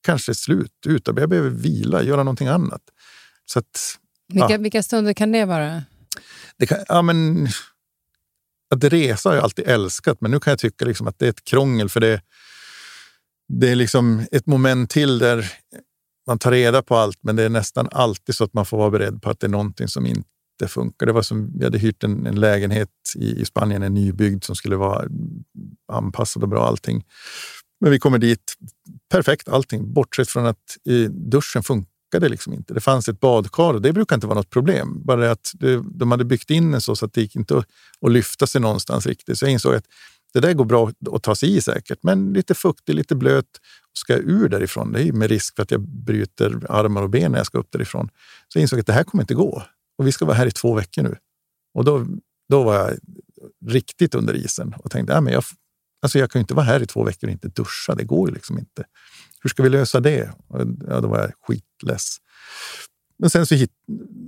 kanske 0.05 0.35
slut, 0.35 0.71
ute. 0.85 1.13
Jag 1.15 1.29
behöver 1.29 1.49
vila, 1.49 2.03
göra 2.03 2.23
någonting 2.23 2.47
annat. 2.47 2.81
Så 3.45 3.59
att, 3.59 3.97
vilka, 4.27 4.51
ja. 4.51 4.57
vilka 4.57 4.83
stunder 4.83 5.13
kan 5.13 5.31
det 5.31 5.45
vara? 5.45 5.83
Det 6.57 6.67
kan, 6.67 6.77
ja, 6.87 7.01
men, 7.01 7.47
att 8.73 8.83
resa 8.83 9.29
har 9.29 9.35
jag 9.35 9.43
alltid 9.43 9.67
älskat, 9.67 10.21
men 10.21 10.31
nu 10.31 10.39
kan 10.39 10.51
jag 10.51 10.59
tycka 10.59 10.85
liksom 10.85 11.07
att 11.07 11.19
det 11.19 11.25
är 11.25 11.29
ett 11.29 11.43
krångel 11.43 11.89
för 11.89 11.99
det, 11.99 12.21
det 13.59 13.69
är 13.69 13.75
liksom 13.75 14.25
ett 14.31 14.47
moment 14.47 14.89
till 14.89 15.19
där 15.19 15.51
man 16.27 16.39
tar 16.39 16.51
reda 16.51 16.81
på 16.81 16.95
allt, 16.95 17.17
men 17.21 17.35
det 17.35 17.43
är 17.43 17.49
nästan 17.49 17.89
alltid 17.91 18.35
så 18.35 18.43
att 18.43 18.53
man 18.53 18.65
får 18.65 18.77
vara 18.77 18.89
beredd 18.89 19.21
på 19.21 19.29
att 19.29 19.39
det 19.39 19.47
är 19.47 19.51
någonting 19.51 19.87
som 19.87 20.05
inte 20.05 20.25
funkar. 20.67 21.05
Det 21.05 21.11
var 21.11 21.21
som, 21.21 21.57
vi 21.57 21.63
hade 21.63 21.77
hyrt 21.77 22.03
en, 22.03 22.25
en 22.25 22.39
lägenhet 22.39 22.89
i, 23.15 23.41
i, 23.41 23.45
Spanien, 23.45 23.83
en 23.83 23.93
nybyggd 23.93 24.43
som 24.43 24.55
skulle 24.55 24.75
vara 24.75 25.07
anpassad 25.91 26.43
och 26.43 26.49
bra 26.49 26.65
allting. 26.65 27.03
Men 27.81 27.91
vi 27.91 27.99
kommer 27.99 28.17
dit, 28.17 28.53
perfekt 29.11 29.49
allting, 29.49 29.93
bortsett 29.93 30.29
från 30.29 30.45
att 30.45 30.77
i 30.85 31.07
duschen 31.07 31.63
funkade 31.63 32.29
liksom 32.29 32.53
inte. 32.53 32.73
Det 32.73 32.81
fanns 32.81 33.09
ett 33.09 33.19
badkar 33.19 33.73
och 33.73 33.81
det 33.81 33.93
brukar 33.93 34.15
inte 34.15 34.27
vara 34.27 34.37
något 34.37 34.49
problem. 34.49 35.01
Bara 35.05 35.31
att 35.31 35.51
det, 35.53 35.83
de 35.85 36.11
hade 36.11 36.25
byggt 36.25 36.49
in 36.49 36.71
den 36.71 36.81
så, 36.81 36.95
så 36.95 37.05
att 37.05 37.13
det 37.13 37.21
gick 37.21 37.35
inte 37.35 37.57
att, 37.57 37.65
att 38.05 38.11
lyfta 38.11 38.47
sig 38.47 38.61
någonstans 38.61 39.07
riktigt. 39.07 39.39
Så 39.39 39.45
jag 39.45 39.51
insåg 39.51 39.75
att 39.75 39.85
det 40.33 40.39
där 40.39 40.53
går 40.53 40.65
bra 40.65 40.91
att 41.11 41.23
ta 41.23 41.35
sig 41.35 41.55
i 41.55 41.61
säkert, 41.61 41.99
men 42.03 42.33
lite 42.33 42.53
fuktig, 42.53 42.95
lite 42.95 43.15
blöt. 43.15 43.45
Ska 43.93 44.13
jag 44.13 44.21
ur 44.21 44.49
därifrån, 44.49 44.91
det 44.91 45.01
är 45.03 45.11
med 45.11 45.29
risk 45.29 45.55
för 45.55 45.63
att 45.63 45.71
jag 45.71 45.81
bryter 45.81 46.65
armar 46.69 47.01
och 47.01 47.09
ben 47.09 47.31
när 47.31 47.39
jag 47.39 47.45
ska 47.45 47.57
upp 47.57 47.71
därifrån. 47.71 48.09
Så 48.47 48.57
jag 48.57 48.61
insåg 48.61 48.79
att 48.79 48.87
det 48.87 48.93
här 48.93 49.03
kommer 49.03 49.23
inte 49.23 49.33
gå. 49.33 49.63
Och 49.97 50.07
vi 50.07 50.11
ska 50.11 50.25
vara 50.25 50.37
här 50.37 50.47
i 50.47 50.51
två 50.51 50.75
veckor 50.75 51.03
nu. 51.03 51.15
Och 51.73 51.85
då, 51.85 52.05
då 52.49 52.63
var 52.63 52.75
jag 52.75 52.97
riktigt 53.65 54.15
under 54.15 54.33
isen 54.33 54.73
och 54.77 54.91
tänkte, 54.91 55.17
att 55.17 55.23
men 55.23 55.33
jag, 55.33 55.43
alltså 56.01 56.19
jag 56.19 56.31
kan 56.31 56.39
ju 56.39 56.43
inte 56.43 56.53
vara 56.53 56.65
här 56.65 56.81
i 56.83 56.85
två 56.85 57.03
veckor 57.03 57.27
och 57.27 57.31
inte 57.31 57.47
duscha. 57.47 57.95
Det 57.95 58.03
går 58.03 58.29
ju 58.29 58.33
liksom 58.33 58.59
inte. 58.59 58.83
Hur 59.41 59.49
ska 59.49 59.63
vi 59.63 59.69
lösa 59.69 59.99
det? 59.99 60.31
Och, 60.47 60.59
ja, 60.87 61.01
då 61.01 61.07
var 61.07 61.19
jag 61.19 61.31
skitless. 61.41 62.17
Men 63.19 63.29
sen 63.29 63.45
så 63.45 63.55
hit, 63.55 63.71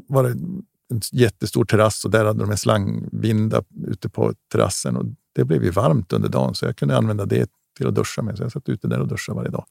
var 0.08 0.24
det 0.24 0.30
en 0.30 1.02
jättestor 1.12 1.66
terrass 1.66 2.06
och 2.06 2.12
där 2.12 2.26
hade 2.26 2.40
de 2.40 2.52
en 2.52 2.58
slangvinda 2.58 3.64
ute 3.88 4.10
på 4.10 4.34
terrassen. 4.52 4.98
Och 4.98 5.06
det 5.34 5.46
blev 5.46 5.64
ju 5.64 5.70
varmt 5.70 6.14
under 6.14 6.30
dagen 6.30 6.56
så 6.56 6.66
jag 6.66 6.78
kunde 6.78 6.98
använda 6.98 7.26
det 7.26 7.50
till 7.78 7.88
att 7.88 7.96
duscha 7.96 8.22
med. 8.22 8.38
Så 8.38 8.44
jag 8.44 8.52
satt 8.52 8.70
ute 8.70 8.88
där 8.88 9.00
och 9.00 9.08
duschade 9.08 9.36
varje 9.36 9.52
dag. 9.52 9.66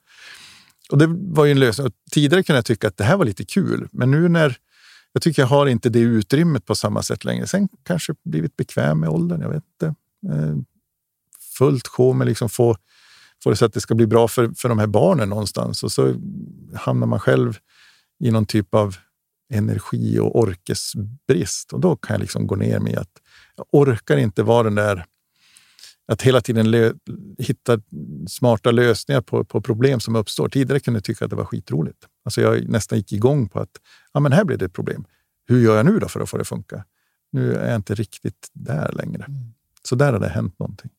Och 0.90 0.98
det 0.98 1.06
var 1.08 1.44
ju 1.44 1.52
en 1.52 1.60
lösning. 1.60 1.86
Och 1.86 1.92
tidigare 2.10 2.42
kunde 2.42 2.58
jag 2.58 2.64
tycka 2.64 2.88
att 2.88 2.96
det 2.96 3.04
här 3.04 3.16
var 3.16 3.24
lite 3.24 3.44
kul, 3.44 3.88
men 3.92 4.10
nu 4.10 4.28
när 4.28 4.56
jag 5.12 5.22
tycker 5.22 5.42
jag 5.42 5.46
har 5.46 5.66
inte 5.66 5.88
det 5.88 6.00
utrymmet 6.00 6.66
på 6.66 6.74
samma 6.74 7.02
sätt 7.02 7.24
längre. 7.24 7.46
Sen 7.46 7.68
kanske 7.82 8.14
blivit 8.24 8.56
bekväm 8.56 9.00
med 9.00 9.08
åldern, 9.08 9.40
jag 9.40 9.48
vet 9.48 9.64
inte. 9.64 9.86
Eh, 10.34 10.56
fullt 11.58 11.88
sjå 11.88 12.12
med 12.12 12.26
liksom 12.26 12.48
få, 12.48 12.76
få 13.42 13.50
det 13.50 13.56
så 13.56 13.64
att 13.64 13.72
det 13.72 13.80
ska 13.80 13.94
bli 13.94 14.06
bra 14.06 14.28
för, 14.28 14.50
för 14.56 14.68
de 14.68 14.78
här 14.78 14.86
barnen 14.86 15.28
någonstans. 15.28 15.82
Och 15.82 15.92
så 15.92 16.14
hamnar 16.74 17.06
man 17.06 17.20
själv 17.20 17.58
i 18.24 18.30
någon 18.30 18.46
typ 18.46 18.74
av 18.74 18.96
energi 19.52 20.18
och 20.18 20.38
orkesbrist. 20.38 21.72
Och 21.72 21.80
då 21.80 21.96
kan 21.96 22.14
jag 22.14 22.20
liksom 22.20 22.46
gå 22.46 22.56
ner 22.56 22.78
med 22.78 22.98
att 22.98 23.20
jag 23.56 23.66
orkar 23.72 24.16
inte 24.16 24.42
vara 24.42 24.62
den 24.62 24.74
där 24.74 25.04
att 26.08 26.22
hela 26.22 26.40
tiden 26.40 26.94
hitta 27.38 27.80
smarta 28.28 28.70
lösningar 28.70 29.20
på, 29.20 29.44
på 29.44 29.60
problem 29.60 30.00
som 30.00 30.16
uppstår. 30.16 30.48
Tidigare 30.48 30.80
kunde 30.80 30.96
jag 30.96 31.04
tycka 31.04 31.24
att 31.24 31.30
det 31.30 31.36
var 31.36 31.44
skitroligt. 31.44 31.98
Alltså 32.24 32.40
jag 32.40 32.68
nästan 32.68 32.98
gick 32.98 33.12
igång 33.12 33.48
på 33.48 33.60
att 33.60 33.70
ja, 34.12 34.20
men 34.20 34.32
här 34.32 34.44
blir 34.44 34.56
det 34.56 34.64
ett 34.64 34.72
problem. 34.72 35.04
Hur 35.46 35.60
gör 35.60 35.76
jag 35.76 35.86
nu 35.86 35.98
då 35.98 36.08
för 36.08 36.20
att 36.20 36.30
få 36.30 36.36
det 36.36 36.40
att 36.40 36.48
funka? 36.48 36.84
Nu 37.32 37.54
är 37.54 37.68
jag 37.68 37.76
inte 37.76 37.94
riktigt 37.94 38.48
där 38.52 38.92
längre. 38.92 39.24
Mm. 39.24 39.52
Så 39.82 39.94
där 39.94 40.12
har 40.12 40.20
det 40.20 40.28
hänt 40.28 40.58
någonting. 40.58 40.90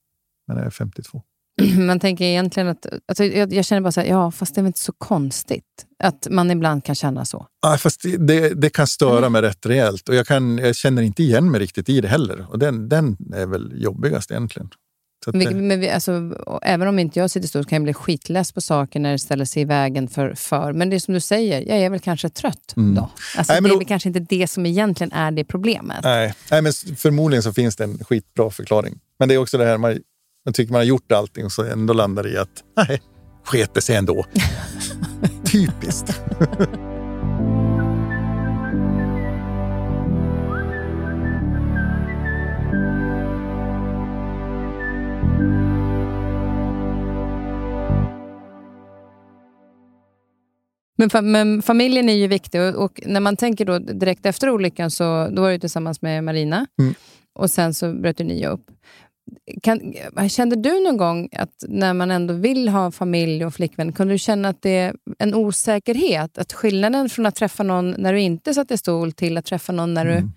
Men 0.47 0.57
jag 0.57 0.65
är 0.65 0.69
52. 0.69 1.21
Man 1.77 1.99
tänker 1.99 2.25
egentligen 2.25 2.69
att... 2.69 2.85
Alltså 3.05 3.23
jag, 3.23 3.53
jag 3.53 3.65
känner 3.65 3.81
bara 3.81 3.91
så 3.91 4.01
här, 4.01 4.07
ja, 4.07 4.31
fast 4.31 4.55
det 4.55 4.59
är 4.59 4.63
väl 4.63 4.67
inte 4.67 4.79
så 4.79 4.93
konstigt 4.93 5.85
att 5.99 6.27
man 6.31 6.51
ibland 6.51 6.83
kan 6.83 6.95
känna 6.95 7.25
så? 7.25 7.47
Ja, 7.61 7.77
fast 7.77 8.01
det, 8.19 8.61
det 8.61 8.69
kan 8.69 8.87
störa 8.87 9.17
mm. 9.17 9.31
mig 9.31 9.41
rätt 9.41 9.65
rejält 9.65 10.09
och 10.09 10.15
jag, 10.15 10.27
kan, 10.27 10.57
jag 10.57 10.75
känner 10.75 11.01
inte 11.01 11.23
igen 11.23 11.51
mig 11.51 11.59
riktigt 11.59 11.89
i 11.89 12.01
det 12.01 12.07
heller. 12.07 12.45
Och 12.49 12.59
den, 12.59 12.89
den 12.89 13.17
är 13.33 13.45
väl 13.45 13.83
jobbigast 13.83 14.31
egentligen. 14.31 14.69
Det... 15.31 15.55
Men 15.55 15.79
vi, 15.79 15.89
alltså, 15.89 16.11
även 16.61 16.87
om 16.87 16.99
inte 16.99 17.19
jag 17.19 17.29
sitter 17.29 17.47
stort 17.47 17.69
kan 17.69 17.75
jag 17.75 17.83
bli 17.83 17.93
skitless 17.93 18.51
på 18.51 18.61
saker 18.61 18.99
när 18.99 19.11
det 19.11 19.19
ställer 19.19 19.45
sig 19.45 19.61
i 19.61 19.65
vägen 19.65 20.07
för, 20.07 20.33
för. 20.33 20.73
Men 20.73 20.89
det 20.89 20.95
är 20.95 20.99
som 20.99 21.13
du 21.13 21.19
säger, 21.19 21.61
jag 21.61 21.77
är 21.77 21.89
väl 21.89 21.99
kanske 21.99 22.29
trött 22.29 22.73
mm. 22.77 22.95
då. 22.95 23.09
Alltså, 23.37 23.53
Nej, 23.53 23.61
det 23.61 23.69
är 23.69 23.79
då... 23.79 23.85
kanske 23.85 24.09
inte 24.09 24.19
det 24.19 24.47
som 24.47 24.65
egentligen 24.65 25.11
är 25.11 25.31
det 25.31 25.43
problemet. 25.43 26.03
Nej. 26.03 26.33
Nej, 26.51 26.61
men 26.61 26.73
förmodligen 26.97 27.43
så 27.43 27.53
finns 27.53 27.75
det 27.75 27.83
en 27.83 28.03
skitbra 28.03 28.49
förklaring. 28.49 28.99
Men 29.19 29.29
det 29.29 29.35
är 29.35 29.37
också 29.37 29.57
det 29.57 29.65
här, 29.65 29.77
man, 29.77 29.99
man 30.45 30.53
tycker 30.53 30.71
man 30.71 30.79
har 30.79 30.85
gjort 30.85 31.11
allting 31.11 31.45
och 31.45 31.51
så 31.51 31.63
ändå 31.63 31.93
landar 31.93 32.27
i 32.27 32.37
att 32.37 32.63
nej, 32.77 33.01
sket 33.43 33.73
det 33.73 33.81
sig 33.81 33.95
ändå. 33.95 34.25
Typiskt. 35.51 36.21
Men, 50.95 51.09
fa 51.09 51.21
men, 51.21 51.61
familjen 51.61 52.09
är 52.09 52.13
ju 52.13 52.27
viktig 52.27 52.61
och, 52.61 52.75
och, 52.75 53.01
när 53.05 53.19
man 53.19 53.37
tänker 53.37 53.65
då 53.65 53.79
direkt 53.79 54.25
efter 54.25 54.49
olyckan 54.49 54.91
så 54.91 55.29
då 55.31 55.41
var 55.41 55.51
du 55.51 55.59
tillsammans 55.59 56.01
med 56.01 56.23
Marina 56.23 56.67
mm. 56.79 56.93
och 57.33 57.51
sen 57.51 57.73
så 57.73 57.93
bröt 57.93 58.17
du 58.17 58.23
ni 58.23 58.47
upp. 58.47 58.71
Kan, 59.63 59.93
kände 60.29 60.55
du 60.55 60.83
någon 60.83 60.97
gång 60.97 61.29
att 61.31 61.63
när 61.67 61.93
man 61.93 62.11
ändå 62.11 62.33
vill 62.33 62.69
ha 62.69 62.91
familj 62.91 63.45
och 63.45 63.53
flickvän, 63.53 63.93
kunde 63.93 64.13
du 64.13 64.17
känna 64.17 64.49
att 64.49 64.61
det 64.61 64.69
är 64.69 64.95
en 65.19 65.33
osäkerhet? 65.33 66.37
Att 66.37 66.53
skillnaden 66.53 67.09
från 67.09 67.25
att 67.25 67.35
träffa 67.35 67.63
någon 67.63 67.91
när 67.91 68.13
du 68.13 68.19
inte 68.19 68.53
satt 68.53 68.71
i 68.71 68.77
stol 68.77 69.11
till 69.11 69.37
att 69.37 69.45
träffa 69.45 69.73
någon 69.73 69.93
när 69.93 70.05
mm. 70.05 70.31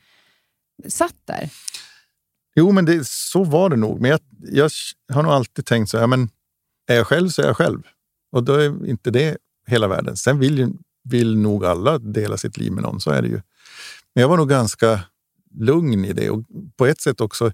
du 0.83 0.91
satt 0.91 1.17
där? 1.25 1.51
Jo, 2.57 2.73
men 2.73 2.85
det, 2.85 3.07
så 3.07 3.45
var 3.45 3.71
det 3.71 3.77
nog. 3.77 4.01
Men 4.01 4.11
jag, 4.11 4.21
jag 4.51 4.71
har 5.15 5.23
nog 5.23 5.33
alltid 5.33 5.67
tänkt 5.67 5.91
så 5.91 5.99
här, 5.99 6.07
men 6.07 6.29
är 6.91 6.95
jag 6.97 7.07
själv 7.07 7.29
så 7.29 7.43
är 7.43 7.47
jag 7.47 7.57
själv. 7.57 7.83
Och 8.33 8.45
då 8.45 8.55
är 8.55 8.89
inte 8.89 9.11
det 9.11 9.37
hela 9.67 9.89
världen. 9.89 10.17
Sen 10.17 10.39
vill, 10.39 10.73
vill 11.05 11.37
nog 11.37 11.65
alla 11.65 11.99
dela 11.99 12.37
sitt 12.37 12.57
liv 12.57 12.73
med 12.73 12.83
någon, 12.83 13.01
så 13.01 13.11
är 13.11 13.23
det 13.23 13.29
ju. 13.29 13.41
Men 14.15 14.23
jag 14.23 14.29
var 14.29 14.37
nog 14.37 14.49
ganska 14.49 15.01
lugn 15.55 16.05
i 16.05 16.13
det 16.13 16.31
och 16.31 16.43
på 16.77 16.87
ett 16.87 17.01
sätt 17.01 17.21
också 17.21 17.53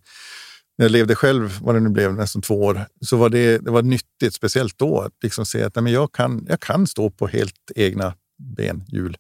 när 0.79 0.85
jag 0.85 0.91
levde 0.91 1.15
själv, 1.15 1.59
vad 1.61 1.75
det 1.75 1.81
nu 1.81 1.89
blev, 1.89 2.15
nästan 2.15 2.43
två 2.43 2.63
år, 2.63 2.87
så 3.01 3.17
var 3.17 3.29
det, 3.29 3.59
det 3.59 3.71
var 3.71 3.83
nyttigt, 3.83 4.35
speciellt 4.35 4.79
då, 4.79 5.01
att 5.01 5.13
liksom 5.23 5.47
se 5.47 5.63
att 5.63 5.75
nej, 5.75 5.93
jag, 5.93 6.13
kan, 6.13 6.47
jag 6.49 6.61
kan 6.61 6.87
stå 6.87 7.11
på 7.11 7.27
helt 7.27 7.71
egna 7.75 8.15
ben, 8.57 8.85
hjul. 8.89 9.17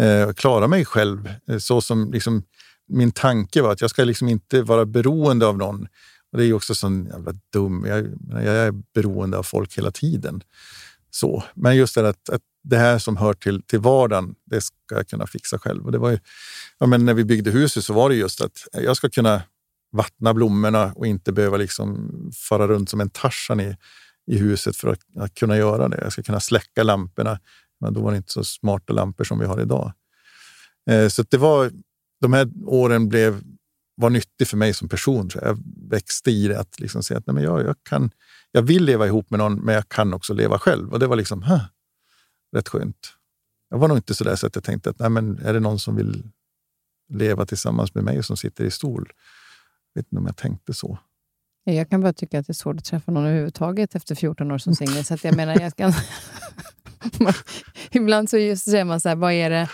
Eh, 0.00 0.32
klara 0.32 0.68
mig 0.68 0.84
själv 0.84 1.28
eh, 1.48 1.58
så 1.58 1.80
som 1.80 2.12
liksom, 2.12 2.42
min 2.88 3.12
tanke 3.12 3.62
var 3.62 3.72
att 3.72 3.80
jag 3.80 3.90
ska 3.90 4.04
liksom 4.04 4.28
inte 4.28 4.62
vara 4.62 4.86
beroende 4.86 5.46
av 5.46 5.58
någon. 5.58 5.86
Och 6.32 6.38
Det 6.38 6.44
är 6.44 6.52
också 6.52 6.74
så 6.74 7.06
jävla 7.12 7.32
dum. 7.52 7.84
Jag, 7.88 8.06
jag 8.44 8.54
är 8.54 8.72
beroende 8.94 9.38
av 9.38 9.42
folk 9.42 9.78
hela 9.78 9.90
tiden. 9.90 10.42
Så. 11.14 11.44
Men 11.54 11.76
just 11.76 11.94
det 11.94 12.08
att, 12.08 12.30
att 12.30 12.42
det 12.64 12.76
här 12.76 12.98
som 12.98 13.16
hör 13.16 13.34
till, 13.34 13.62
till 13.62 13.78
vardagen, 13.78 14.34
det 14.46 14.60
ska 14.60 14.74
jag 14.88 15.08
kunna 15.08 15.26
fixa 15.26 15.58
själv. 15.58 15.84
Och 15.84 15.92
det 15.92 15.98
var 15.98 16.10
ju, 16.10 16.18
ja, 16.78 16.86
men 16.86 17.04
när 17.04 17.14
vi 17.14 17.24
byggde 17.24 17.50
huset 17.50 17.84
så 17.84 17.92
var 17.92 18.08
det 18.08 18.14
just 18.14 18.40
att 18.40 18.58
jag 18.72 18.96
ska 18.96 19.10
kunna 19.10 19.42
vattna 19.92 20.34
blommorna 20.34 20.92
och 20.96 21.06
inte 21.06 21.32
behöva 21.32 21.56
liksom 21.56 22.10
fara 22.48 22.68
runt 22.68 22.90
som 22.90 23.00
en 23.00 23.10
Tarzan 23.10 23.60
i, 23.60 23.76
i 24.26 24.38
huset 24.38 24.76
för 24.76 24.88
att, 24.88 25.00
att, 25.18 25.34
kunna 25.34 25.56
göra 25.56 25.88
det. 25.88 26.00
Jag 26.02 26.12
ska 26.12 26.22
kunna 26.22 26.40
släcka 26.40 26.82
lamporna. 26.82 27.38
Men 27.80 27.94
då 27.94 28.00
var 28.00 28.10
det 28.10 28.16
inte 28.16 28.32
så 28.32 28.44
smarta 28.44 28.92
lampor 28.92 29.24
som 29.24 29.38
vi 29.38 29.46
har 29.46 29.60
idag. 29.60 29.92
Eh, 30.90 31.08
så 31.08 31.24
det 31.28 31.36
var, 31.36 31.70
de 32.20 32.32
här 32.32 32.50
åren 32.66 33.08
blev, 33.08 33.40
var 33.94 34.10
nyttig 34.10 34.48
för 34.48 34.56
mig 34.56 34.74
som 34.74 34.88
person. 34.88 35.30
Så 35.30 35.38
jag 35.42 35.58
växte 35.90 36.30
i 36.30 36.48
det 36.48 36.60
att 36.60 36.80
liksom 36.80 37.02
säga 37.02 37.18
att 37.18 37.26
nej, 37.26 37.34
men 37.34 37.44
jag, 37.44 37.62
jag 37.62 37.76
kan 37.82 38.10
jag 38.52 38.62
vill 38.62 38.84
leva 38.84 39.06
ihop 39.06 39.30
med 39.30 39.38
någon, 39.38 39.54
men 39.54 39.74
jag 39.74 39.88
kan 39.88 40.14
också 40.14 40.34
leva 40.34 40.58
själv. 40.58 40.92
Och 40.92 40.98
det 40.98 41.06
var 41.06 41.16
liksom 41.16 41.42
huh, 41.42 41.64
rätt 42.56 42.68
skönt. 42.68 43.14
Jag 43.70 43.78
var 43.78 43.88
nog 43.88 43.98
inte 43.98 44.14
så 44.14 44.24
där 44.24 44.36
så 44.36 44.46
att 44.46 44.54
jag 44.54 44.64
tänkte 44.64 44.90
att 44.90 44.98
nej, 44.98 45.10
men 45.10 45.38
är 45.38 45.52
det 45.52 45.60
någon 45.60 45.78
som 45.78 45.96
vill 45.96 46.22
leva 47.08 47.46
tillsammans 47.46 47.94
med 47.94 48.04
mig 48.04 48.22
som 48.22 48.36
sitter 48.36 48.64
i 48.64 48.70
stol? 48.70 49.12
Jag 49.92 50.02
vet 50.02 50.06
inte 50.06 50.18
om 50.18 50.26
jag 50.26 50.36
tänkte 50.36 50.74
så. 50.74 50.98
Jag 51.64 51.90
kan 51.90 52.00
bara 52.00 52.12
tycka 52.12 52.38
att 52.38 52.46
det 52.46 52.50
är 52.50 52.54
svårt 52.54 52.76
att 52.76 52.84
träffa 52.84 53.12
någon 53.12 53.24
överhuvudtaget 53.24 53.94
efter 53.94 54.14
14 54.14 54.50
år 54.50 54.58
som 54.58 54.74
singel. 54.74 55.04
Så 55.04 55.16
jag 55.22 55.36
menar, 55.36 55.60
jag 55.60 55.76
kan... 55.76 55.92
Ibland 57.90 58.30
så 58.30 58.38
just 58.38 58.64
säger 58.64 58.84
man 58.84 59.00
så 59.00 59.08
här, 59.08 59.16
vad 59.16 59.32
är 59.32 59.50
det 59.50 59.68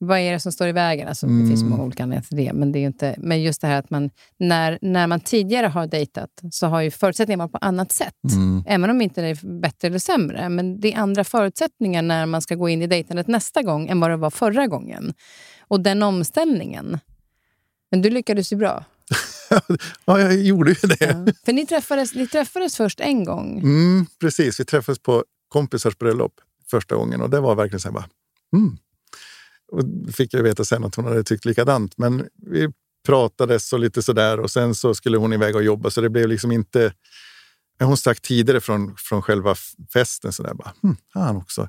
vad 0.00 0.18
är 0.18 0.32
det 0.32 0.40
som 0.40 0.52
står 0.52 0.68
i 0.68 0.72
vägen? 0.72 1.08
Alltså, 1.08 1.26
mm. 1.26 1.42
Det 1.42 1.48
finns 1.48 1.62
många 1.62 1.74
mm. 1.74 1.86
olika 1.86 2.02
anledningar 2.02 2.28
till 2.28 2.36
det. 2.36 2.52
Men, 2.52 2.72
det 2.72 2.78
är 2.78 2.86
inte, 2.86 3.14
men 3.18 3.42
just 3.42 3.60
det 3.60 3.66
här 3.66 3.78
att 3.78 3.90
man, 3.90 4.10
när, 4.38 4.78
när 4.82 5.06
man 5.06 5.20
tidigare 5.20 5.66
har 5.66 5.86
dejtat 5.86 6.30
så 6.50 6.66
har 6.66 6.80
ju 6.80 6.90
förutsättningarna 6.90 7.48
på 7.48 7.58
annat 7.60 7.92
sätt. 7.92 8.14
Mm. 8.32 8.64
Även 8.66 8.90
om 8.90 9.00
inte 9.00 9.20
det 9.20 9.28
är 9.28 9.60
bättre 9.60 9.88
eller 9.88 9.98
sämre. 9.98 10.48
Men 10.48 10.80
det 10.80 10.92
är 10.92 10.98
andra 10.98 11.24
förutsättningar 11.24 12.02
när 12.02 12.26
man 12.26 12.42
ska 12.42 12.54
gå 12.54 12.68
in 12.68 12.82
i 12.82 12.86
dejtandet 12.86 13.26
nästa 13.26 13.62
gång 13.62 13.88
än 13.88 14.00
vad 14.00 14.10
det 14.10 14.16
var 14.16 14.30
förra 14.30 14.66
gången. 14.66 15.14
Och 15.60 15.80
den 15.80 16.02
omställningen. 16.02 16.98
Men 17.90 18.02
du 18.02 18.10
lyckades 18.10 18.52
ju 18.52 18.56
bra. 18.56 18.84
ja, 20.04 20.20
jag 20.20 20.36
gjorde 20.36 20.70
ju 20.70 20.88
det. 20.88 21.06
Ja. 21.06 21.32
För 21.44 21.52
ni 21.52 21.66
träffades, 21.66 22.14
ni 22.14 22.26
träffades 22.26 22.76
först 22.76 23.00
en 23.00 23.24
gång. 23.24 23.58
Mm, 23.58 24.06
precis, 24.20 24.60
vi 24.60 24.64
träffades 24.64 24.98
på 24.98 25.24
kompisars 25.48 25.98
bröllop 25.98 26.32
första 26.70 26.94
gången 26.96 27.20
och 27.20 27.30
det 27.30 27.40
var 27.40 27.54
verkligen 27.54 27.80
så 27.80 27.88
här 27.88 27.92
bara, 27.92 28.08
mm, 28.52 28.78
och 29.72 29.82
fick 30.12 30.34
jag 30.34 30.42
veta 30.42 30.64
sen 30.64 30.84
att 30.84 30.94
hon 30.94 31.04
hade 31.04 31.24
tyckt 31.24 31.44
likadant. 31.44 31.98
Men 31.98 32.28
vi 32.46 32.68
pratades 33.06 33.72
och 33.72 33.80
lite 33.80 34.02
sådär 34.02 34.40
och 34.40 34.50
sen 34.50 34.74
så 34.74 34.94
skulle 34.94 35.16
hon 35.16 35.32
iväg 35.32 35.56
och 35.56 35.62
jobba 35.62 35.90
så 35.90 36.00
det 36.00 36.10
blev 36.10 36.28
liksom 36.28 36.52
inte... 36.52 36.92
Hon 37.80 37.96
stack 37.96 38.20
tidigare 38.20 38.60
från, 38.60 38.96
från 38.96 39.22
själva 39.22 39.54
festen. 39.92 40.32
Så 40.32 40.42
där, 40.42 40.54
bara, 40.54 40.72
hm, 40.82 40.96
han 41.08 41.36
också. 41.36 41.68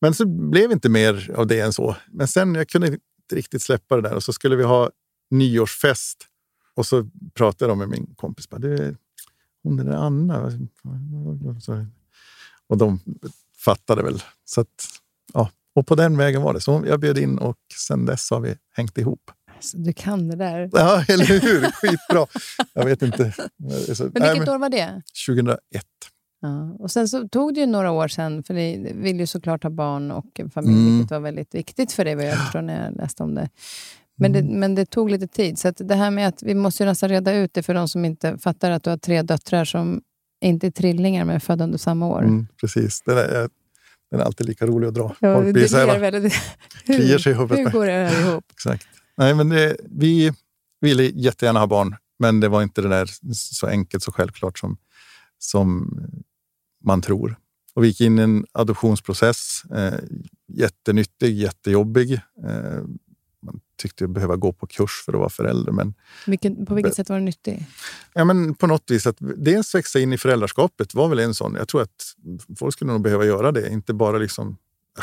Men 0.00 0.14
så 0.14 0.26
blev 0.26 0.72
inte 0.72 0.88
mer 0.88 1.34
av 1.36 1.46
det 1.46 1.60
än 1.60 1.72
så. 1.72 1.96
Men 2.10 2.28
sen 2.28 2.54
jag 2.54 2.68
kunde 2.68 2.86
inte 2.86 3.00
riktigt 3.32 3.62
släppa 3.62 3.96
det 3.96 4.02
där 4.02 4.14
och 4.14 4.22
så 4.22 4.32
skulle 4.32 4.56
vi 4.56 4.64
ha 4.64 4.90
nyårsfest. 5.30 6.26
Och 6.74 6.86
så 6.86 7.08
pratade 7.34 7.70
jag 7.70 7.78
med 7.78 7.88
min 7.88 8.14
kompis. 8.16 8.48
Bara, 8.48 8.58
du, 8.58 8.96
hon 9.62 9.76
den 9.76 9.86
där 9.86 9.96
Anna. 9.96 10.52
Och 12.66 12.78
de 12.78 13.00
fattade 13.64 14.02
väl. 14.02 14.22
Så 14.44 14.60
att, 14.60 14.86
ja, 15.32 15.50
och 15.78 15.86
på 15.86 15.94
den 15.94 16.16
vägen 16.16 16.42
var 16.42 16.54
det. 16.54 16.60
Så 16.60 16.84
jag 16.86 17.00
bjöd 17.00 17.18
in 17.18 17.38
och 17.38 17.56
sen 17.86 18.06
dess 18.06 18.30
har 18.30 18.40
vi 18.40 18.54
hängt 18.76 18.98
ihop. 18.98 19.30
Alltså, 19.56 19.78
du 19.78 19.92
kan 19.92 20.28
det 20.28 20.36
där. 20.36 20.70
Ja, 20.72 21.04
eller 21.08 21.24
hur? 21.24 21.70
Skitbra. 21.72 22.26
Jag 22.72 22.84
vet 22.84 23.02
inte. 23.02 23.34
men 23.56 23.68
vilket 23.68 24.14
Nej, 24.14 24.38
men, 24.38 24.48
år 24.48 24.58
var 24.58 24.68
det? 24.68 25.02
2001. 25.26 25.58
Ja, 26.40 26.76
och 26.78 26.90
sen 26.90 27.08
så 27.08 27.28
tog 27.28 27.54
det 27.54 27.60
ju 27.60 27.66
några 27.66 27.90
år 27.90 28.08
sen, 28.08 28.42
för 28.42 28.54
ni 28.54 28.92
vill 28.94 29.20
ju 29.20 29.26
såklart 29.26 29.62
ha 29.62 29.70
barn 29.70 30.10
och 30.10 30.40
familj, 30.54 30.78
mm. 30.78 30.98
vilket 30.98 31.10
var 31.10 31.20
väldigt 31.20 31.54
viktigt 31.54 31.92
för 31.92 32.04
dig, 32.04 32.14
vad 32.14 32.24
jag 32.24 32.38
förstår 32.38 32.62
när 32.62 32.84
jag 32.84 32.96
läste 32.96 33.22
om 33.22 33.34
det. 33.34 33.48
Men, 34.16 34.32
det. 34.32 34.38
Mm. 34.38 34.60
men 34.60 34.74
det 34.74 34.86
tog 34.86 35.10
lite 35.10 35.26
tid. 35.26 35.58
Så 35.58 35.70
det 35.70 35.94
här 35.94 36.10
med 36.10 36.28
att 36.28 36.42
vi 36.42 36.54
måste 36.54 36.82
ju 36.82 36.88
nästan 36.88 37.08
reda 37.08 37.32
ut 37.32 37.54
det 37.54 37.62
för 37.62 37.74
de 37.74 37.88
som 37.88 38.04
inte 38.04 38.38
fattar 38.38 38.70
att 38.70 38.82
du 38.82 38.90
har 38.90 38.96
tre 38.96 39.22
döttrar 39.22 39.64
som 39.64 40.00
inte 40.40 40.66
är 40.66 40.70
trillingar, 40.70 41.24
men 41.24 41.36
är 41.36 41.40
födda 41.40 41.64
under 41.64 41.78
samma 41.78 42.06
år. 42.06 42.22
Mm, 42.22 42.46
precis. 42.60 43.02
Det 43.02 43.14
där, 43.14 43.48
den 44.10 44.20
är 44.20 44.24
alltid 44.24 44.46
lika 44.46 44.66
rolig 44.66 44.88
att 44.88 44.94
dra. 44.94 45.16
Ja, 45.20 45.34
Folk 45.34 45.52
blir 45.52 45.66
så 45.66 45.76
här, 45.76 45.98
väldigt, 45.98 46.34
kliar 46.84 47.18
sig 47.18 47.32
i 47.32 47.34
huvudet. 47.34 47.58
Hur 47.58 47.70
går 47.70 47.86
det 47.86 47.92
här 47.92 48.20
ihop? 48.20 48.44
Exakt. 48.52 48.86
Nej, 49.16 49.34
men 49.34 49.48
det, 49.48 49.76
vi 49.90 50.32
ville 50.80 51.02
jättegärna 51.02 51.60
ha 51.60 51.66
barn, 51.66 51.96
men 52.18 52.40
det 52.40 52.48
var 52.48 52.62
inte 52.62 52.82
det 52.82 52.88
där 52.88 53.10
så 53.34 53.66
enkelt, 53.66 54.02
så 54.02 54.12
självklart 54.12 54.58
som, 54.58 54.76
som 55.38 55.90
man 56.84 57.02
tror. 57.02 57.36
Och 57.74 57.84
vi 57.84 57.88
gick 57.88 58.00
in 58.00 58.18
i 58.18 58.22
en 58.22 58.46
adoptionsprocess. 58.52 59.62
Eh, 59.74 59.98
jättenyttig, 60.52 61.36
jättejobbig. 61.36 62.12
Eh, 62.44 62.82
tyckte 63.78 64.04
jag 64.04 64.10
behöva 64.10 64.36
gå 64.36 64.52
på 64.52 64.66
kurs 64.66 65.02
för 65.04 65.12
att 65.12 65.18
vara 65.18 65.28
förälder. 65.28 65.72
Men, 65.72 65.94
Vilken, 66.26 66.66
på 66.66 66.74
vilket 66.74 66.94
sätt 66.94 67.08
var 67.08 67.16
det 67.16 67.24
nyttig? 67.24 67.66
ja, 68.14 68.24
men 68.24 68.54
på 68.54 68.66
något 68.66 68.90
vis 68.90 69.06
att 69.06 69.16
dels 69.20 69.74
växa 69.74 70.00
in 70.00 70.12
i 70.12 70.18
föräldraskapet 70.18 70.94
var 70.94 71.08
väl 71.08 71.18
en 71.18 71.34
sån. 71.34 71.54
Jag 71.54 71.68
tror 71.68 71.82
att 71.82 72.14
folk 72.58 72.74
skulle 72.74 72.92
nog 72.92 73.00
behöva 73.00 73.24
göra 73.24 73.52
det. 73.52 73.68
Inte 73.68 73.94
bara 73.94 74.18
liksom... 74.18 74.56
Ah, 74.98 75.02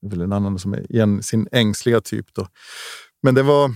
det 0.00 0.06
är 0.06 0.10
väl 0.10 0.20
en 0.20 0.32
annan 0.32 0.58
som 0.58 0.74
är 0.74 0.92
igen, 0.92 1.22
sin 1.22 1.48
ängsliga 1.52 2.00
typ. 2.00 2.34
Då. 2.34 2.48
Men 3.22 3.34
det 3.34 3.42
var, 3.42 3.74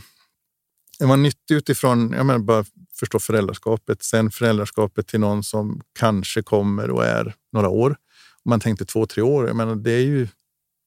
det 0.98 1.06
var 1.06 1.16
nyttigt 1.16 1.50
utifrån 1.50 2.12
jag 2.16 2.26
menar, 2.26 2.38
bara 2.38 2.64
förstå 2.94 3.18
föräldraskapet. 3.18 4.02
Sen 4.02 4.30
föräldraskapet 4.30 5.06
till 5.06 5.20
någon 5.20 5.42
som 5.42 5.80
kanske 5.98 6.42
kommer 6.42 6.90
och 6.90 7.04
är 7.04 7.34
några 7.52 7.68
år. 7.68 7.96
Om 8.44 8.50
man 8.50 8.60
tänkte 8.60 8.84
två, 8.84 9.06
tre 9.06 9.22
år, 9.22 9.46
jag 9.46 9.56
menar, 9.56 9.76
det 9.76 9.92
är 9.92 10.04
ju 10.04 10.28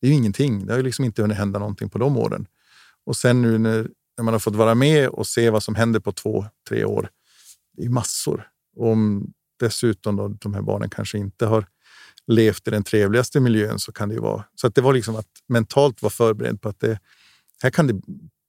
det 0.02 0.08
är 0.08 0.12
ju 0.12 0.18
ingenting. 0.18 0.66
Det 0.66 0.74
har 0.74 0.78
ju 0.78 0.84
liksom 0.84 1.06
inte 1.06 1.22
hunnit 1.22 1.38
hända 1.38 1.60
någonting 1.60 1.90
på 1.90 1.98
de 1.98 2.18
åren. 2.18 2.48
Och 3.10 3.18
sen 3.18 3.42
nu 3.42 3.58
när, 3.58 3.88
när 4.18 4.24
man 4.24 4.34
har 4.34 4.40
fått 4.40 4.56
vara 4.56 4.76
med 4.76 5.10
och 5.10 5.28
se 5.28 5.50
vad 5.50 5.64
som 5.64 5.76
händer 5.76 6.00
på 6.00 6.12
två, 6.12 6.46
tre 6.68 6.86
år. 6.86 7.10
Det 7.78 7.86
är 7.86 7.90
massor. 7.90 8.48
Och 8.76 8.92
om 8.92 9.34
dessutom 9.60 10.16
då, 10.16 10.28
de 10.28 10.54
här 10.54 10.62
barnen 10.62 10.90
kanske 10.90 11.18
inte 11.18 11.46
har 11.46 11.66
levt 12.28 12.68
i 12.68 12.72
den 12.72 12.84
trevligaste 12.84 13.40
miljön 13.40 13.80
så 13.80 13.92
kan 13.92 14.10
det 14.10 14.16
ju 14.16 14.22
vara... 14.22 14.44
Så 14.56 14.68
att 14.68 14.76
det 14.76 14.82
var 14.82 14.94
liksom 14.94 15.16
att 15.16 15.28
mentalt 15.48 16.02
vara 16.02 16.12
förberedd 16.12 16.62
på 16.62 16.70
att 16.70 16.80
det, 16.80 17.00
här 17.64 17.70
kan 17.70 17.88
det 17.88 18.02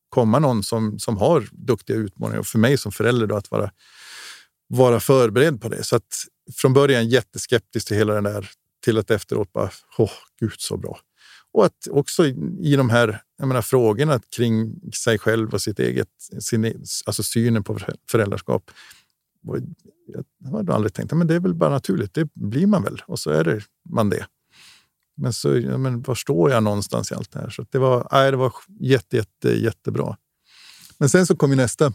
komma 0.09 0.39
någon 0.39 0.63
som, 0.63 0.99
som 0.99 1.17
har 1.17 1.49
duktiga 1.53 1.97
utmaningar. 1.97 2.41
Och 2.41 2.47
för 2.47 2.59
mig 2.59 2.79
som 2.79 2.93
förälder 2.93 3.27
då, 3.27 3.37
att 3.37 3.51
vara, 3.51 3.71
vara 4.69 5.01
förberedd 5.01 5.61
på 5.61 5.69
det. 5.69 5.85
Så 5.85 5.97
att 5.97 6.25
från 6.57 6.73
början 6.73 7.09
jätteskeptisk 7.09 7.89
till 7.89 7.97
hela 7.97 8.15
den 8.15 8.25
där 8.25 8.51
till 8.85 8.99
att 8.99 9.11
efteråt 9.11 9.53
bara, 9.53 9.71
åh, 9.99 10.13
gud 10.41 10.55
så 10.61 10.77
bra. 10.77 11.01
Och 11.53 11.65
att 11.65 11.89
också 11.91 12.27
i 12.61 12.77
de 12.77 12.91
här 12.91 13.23
jag 13.39 13.49
menar, 13.49 13.63
frågorna 13.63 14.21
kring 14.37 14.81
sig 14.93 15.19
själv 15.19 15.55
och 15.55 15.61
sitt 15.61 15.79
eget, 15.79 16.09
sin, 16.41 16.65
e-, 16.65 16.75
alltså 17.07 17.23
synen 17.23 17.65
på 17.65 17.79
föräldraskap. 18.11 18.71
Jag 20.43 20.51
hade 20.51 20.75
aldrig 20.75 20.95
tänkt 20.95 21.13
att 21.13 21.29
det 21.29 21.35
är 21.35 21.41
väl 21.41 21.55
bara 21.55 21.71
naturligt, 21.71 22.15
det 22.15 22.29
blir 22.35 22.67
man 22.67 22.83
väl 22.83 23.03
och 23.07 23.19
så 23.19 23.31
är 23.31 23.45
det 23.45 23.61
man 23.91 24.11
det. 24.11 24.27
Men, 25.17 25.33
så, 25.33 25.59
ja, 25.59 25.79
men 25.79 26.03
var 26.03 26.15
står 26.15 26.51
jag 26.51 26.63
någonstans 26.63 27.13
i 27.13 27.15
allt 27.15 27.33
det 27.33 27.39
här? 27.39 27.51
Så 27.51 27.67
det 27.71 27.79
var, 27.79 28.09
nej, 28.13 28.31
det 28.31 28.37
var 28.37 28.53
jätte, 28.81 29.17
jätte, 29.17 29.51
jättebra. 29.51 30.17
Men 30.99 31.09
sen 31.09 31.27
så 31.27 31.37
kom 31.37 31.51
ju 31.51 31.57
nästa. 31.57 31.93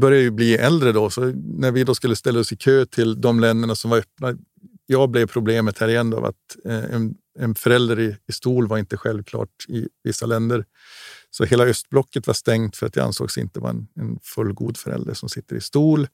Började 0.00 0.22
ju 0.22 0.30
bli 0.30 0.54
äldre 0.54 0.92
då, 0.92 1.10
så 1.10 1.32
när 1.34 1.70
vi 1.70 1.84
då 1.84 1.94
skulle 1.94 2.16
ställa 2.16 2.40
oss 2.40 2.52
i 2.52 2.56
kö 2.56 2.86
till 2.86 3.20
de 3.20 3.40
länderna 3.40 3.74
som 3.74 3.90
var 3.90 3.98
öppna. 3.98 4.36
Jag 4.86 5.10
blev 5.10 5.26
problemet 5.26 5.78
här 5.78 5.88
igen 5.88 6.14
av 6.14 6.24
att 6.24 6.56
eh, 6.64 6.94
en, 6.94 7.14
en 7.40 7.54
förälder 7.54 8.00
i, 8.00 8.16
i 8.28 8.32
stol 8.32 8.68
var 8.68 8.78
inte 8.78 8.96
självklart 8.96 9.64
i 9.68 9.88
vissa 10.04 10.26
länder. 10.26 10.64
Så 11.30 11.44
hela 11.44 11.64
östblocket 11.64 12.26
var 12.26 12.34
stängt 12.34 12.76
för 12.76 12.86
att 12.86 12.96
jag 12.96 13.06
ansågs 13.06 13.38
inte 13.38 13.60
vara 13.60 13.70
en, 13.70 13.88
en 14.00 14.18
fullgod 14.22 14.76
förälder 14.76 15.14
som 15.14 15.28
sitter 15.28 15.56
i 15.56 15.60
stol. 15.60 16.08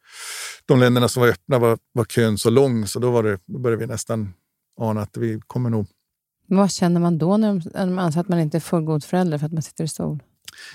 De 0.67 0.81
länderna 0.81 1.09
som 1.09 1.21
var 1.21 1.29
öppna 1.29 1.59
var, 1.59 1.79
var 1.93 2.05
kön 2.05 2.39
så 2.39 2.51
lång 2.51 2.87
så 2.87 2.99
då, 2.99 3.11
var 3.11 3.23
det, 3.23 3.39
då 3.47 3.59
började 3.59 3.81
vi 3.81 3.87
nästan 3.87 4.33
ana 4.81 5.01
att 5.01 5.17
vi 5.17 5.41
kommer 5.47 5.71
nog... 5.71 5.87
Vad 6.49 6.73
känner 6.73 7.01
man 7.01 7.19
då 7.19 7.37
när 7.37 7.87
de 7.87 7.99
anser 7.99 8.21
att 8.21 8.29
man 8.29 8.41
inte 8.41 8.59
är 8.59 8.61
fullgod 8.61 9.05
förälder 9.05 9.39
för 9.39 9.47
att 9.47 9.53
man 9.53 9.63
sitter 9.63 9.85
i 9.85 9.89
stol? 9.89 10.23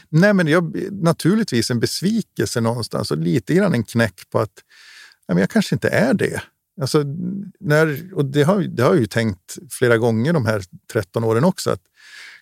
Nej, 0.09 0.33
men 0.33 0.47
jag, 0.47 0.91
naturligtvis 0.91 1.71
en 1.71 1.79
besvikelse 1.79 2.61
någonstans 2.61 3.11
och 3.11 3.17
lite 3.17 3.53
grann 3.53 3.73
en 3.73 3.83
knäck 3.83 4.29
på 4.29 4.39
att 4.39 4.63
ja, 5.27 5.33
men 5.33 5.41
jag 5.41 5.49
kanske 5.49 5.75
inte 5.75 5.89
är 5.89 6.13
det. 6.13 6.41
Alltså, 6.81 7.03
när, 7.59 8.13
och 8.13 8.25
det 8.25 8.43
har, 8.43 8.61
det 8.61 8.83
har 8.83 8.89
jag 8.89 8.99
ju 8.99 9.07
tänkt 9.07 9.57
flera 9.69 9.97
gånger 9.97 10.33
de 10.33 10.45
här 10.45 10.63
13 10.91 11.23
åren 11.23 11.43
också, 11.43 11.69
att 11.69 11.81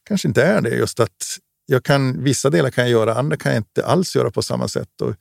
kanske 0.04 0.28
inte 0.28 0.44
är 0.44 0.62
det. 0.62 0.70
Just 0.70 1.00
att 1.00 1.38
jag 1.66 1.84
kan, 1.84 2.24
vissa 2.24 2.50
delar 2.50 2.70
kan 2.70 2.84
jag 2.84 2.92
göra, 2.92 3.16
andra 3.16 3.38
kan 3.38 3.52
jag 3.52 3.60
inte 3.60 3.86
alls 3.86 4.16
göra 4.16 4.32
på 4.32 4.42
samma 4.42 4.68
sätt. 4.68 5.02
Och 5.02 5.16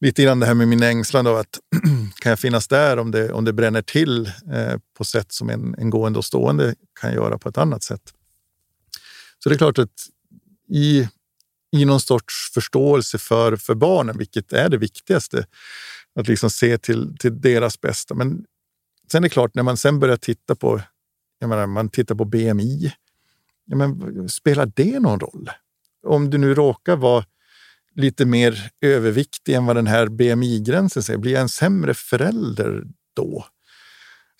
lite 0.00 0.22
grann 0.22 0.40
det 0.40 0.46
här 0.46 0.54
med 0.54 0.68
min 0.68 0.82
ängslan 0.82 1.26
av 1.26 1.36
att 1.36 1.58
kan 2.20 2.30
jag 2.30 2.38
finnas 2.38 2.68
där 2.68 2.96
om 2.96 3.10
det, 3.10 3.32
om 3.32 3.44
det 3.44 3.52
bränner 3.52 3.82
till 3.82 4.26
eh, 4.52 4.78
på 4.98 5.04
sätt 5.04 5.32
som 5.32 5.50
en, 5.50 5.74
en 5.78 5.90
gående 5.90 6.18
och 6.18 6.24
stående 6.24 6.74
kan 7.00 7.12
göra 7.12 7.38
på 7.38 7.48
ett 7.48 7.58
annat 7.58 7.82
sätt. 7.82 8.02
Så 9.38 9.48
det 9.48 9.54
är 9.54 9.58
klart 9.58 9.78
att 9.78 10.06
i, 10.68 11.08
i 11.76 11.84
någon 11.84 12.00
sorts 12.00 12.50
förståelse 12.54 13.18
för, 13.18 13.56
för 13.56 13.74
barnen, 13.74 14.18
vilket 14.18 14.52
är 14.52 14.68
det 14.68 14.78
viktigaste, 14.78 15.46
att 16.16 16.28
liksom 16.28 16.50
se 16.50 16.78
till, 16.78 17.16
till 17.18 17.40
deras 17.40 17.80
bästa. 17.80 18.14
Men 18.14 18.44
sen 19.12 19.24
är 19.24 19.28
det 19.28 19.32
klart, 19.32 19.54
när 19.54 19.62
man 19.62 19.76
sen 19.76 20.00
börjar 20.00 20.16
titta 20.16 20.54
på, 20.54 20.80
jag 21.38 21.48
menar, 21.48 21.66
man 21.66 21.88
tittar 21.88 22.14
på 22.14 22.24
BMI, 22.24 22.92
ja, 23.64 23.76
men, 23.76 24.28
spelar 24.28 24.72
det 24.74 25.00
någon 25.00 25.20
roll? 25.20 25.50
Om 26.06 26.30
du 26.30 26.38
nu 26.38 26.54
råkar 26.54 26.96
vara 26.96 27.24
lite 27.94 28.24
mer 28.26 28.70
överviktig 28.80 29.54
än 29.54 29.66
vad 29.66 29.76
den 29.76 29.86
här 29.86 30.08
BMI-gränsen 30.08 31.02
säger, 31.02 31.18
blir 31.18 31.32
jag 31.32 31.42
en 31.42 31.48
sämre 31.48 31.94
förälder 31.94 32.84
då? 33.14 33.46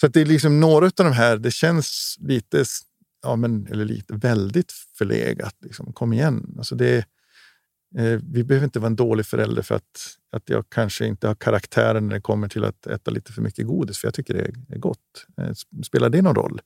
Så 0.01 0.07
att 0.07 0.14
det 0.14 0.20
är 0.20 0.27
liksom 0.27 0.61
några 0.61 0.87
av 0.87 0.93
de 0.97 1.12
här, 1.12 1.37
det 1.37 1.51
känns 1.51 2.16
lite, 2.20 2.64
ja 3.22 3.37
men, 3.37 3.66
eller 3.66 3.85
lite, 3.85 4.14
väldigt 4.14 4.72
förlegat. 4.99 5.55
Liksom. 5.61 5.93
Kom 5.93 6.12
igen. 6.12 6.55
Alltså 6.59 6.74
det, 6.74 7.07
Eh, 7.99 8.20
vi 8.32 8.44
behöver 8.44 8.64
inte 8.64 8.78
vara 8.78 8.86
en 8.86 8.97
dålig 8.97 9.26
förälder 9.26 9.62
för 9.62 9.74
att, 9.74 10.16
att 10.32 10.49
jag 10.49 10.64
kanske 10.70 11.07
inte 11.07 11.26
har 11.26 11.34
karaktären 11.34 12.09
när 12.09 12.14
det 12.14 12.20
kommer 12.20 12.49
till 12.49 12.64
att 12.64 12.86
äta 12.86 13.11
lite 13.11 13.32
för 13.32 13.42
mycket 13.42 13.66
godis, 13.66 13.99
för 13.99 14.07
jag 14.07 14.14
tycker 14.14 14.34
det 14.34 14.74
är 14.74 14.78
gott. 14.78 15.26
Eh, 15.40 15.53
spelar 15.82 16.09
det 16.09 16.22
någon 16.22 16.34
roll? 16.34 16.61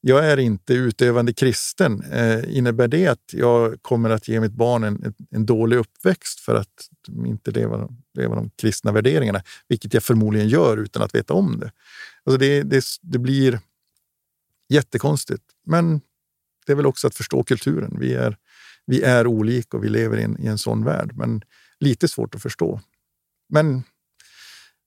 jag 0.00 0.26
är 0.26 0.36
inte 0.36 0.74
utövande 0.74 1.32
kristen. 1.32 2.02
Eh, 2.02 2.56
innebär 2.56 2.88
det 2.88 3.06
att 3.06 3.32
jag 3.32 3.82
kommer 3.82 4.10
att 4.10 4.28
ge 4.28 4.40
mitt 4.40 4.52
barn 4.52 4.84
en, 4.84 5.14
en 5.30 5.46
dålig 5.46 5.76
uppväxt 5.76 6.40
för 6.40 6.54
att 6.54 6.88
inte 7.26 7.50
leva, 7.50 7.88
leva 8.14 8.34
de 8.34 8.50
kristna 8.50 8.92
värderingarna? 8.92 9.42
Vilket 9.68 9.94
jag 9.94 10.02
förmodligen 10.02 10.48
gör 10.48 10.76
utan 10.76 11.02
att 11.02 11.14
veta 11.14 11.34
om 11.34 11.58
det. 11.60 11.72
Alltså 12.24 12.38
det, 12.38 12.62
det, 12.62 12.84
det 13.02 13.18
blir 13.18 13.60
jättekonstigt. 14.68 15.44
Men 15.66 16.00
det 16.66 16.72
är 16.72 16.76
väl 16.76 16.86
också 16.86 17.06
att 17.06 17.14
förstå 17.14 17.42
kulturen. 17.42 17.96
Vi 18.00 18.14
är, 18.14 18.36
vi 18.88 19.02
är 19.02 19.26
olika 19.26 19.76
och 19.76 19.84
vi 19.84 19.88
lever 19.88 20.16
i 20.16 20.22
en, 20.22 20.40
i 20.40 20.46
en 20.46 20.58
sån 20.58 20.84
värld. 20.84 21.12
Men 21.14 21.42
lite 21.80 22.08
svårt 22.08 22.34
att 22.34 22.42
förstå. 22.42 22.80
Men 23.48 23.82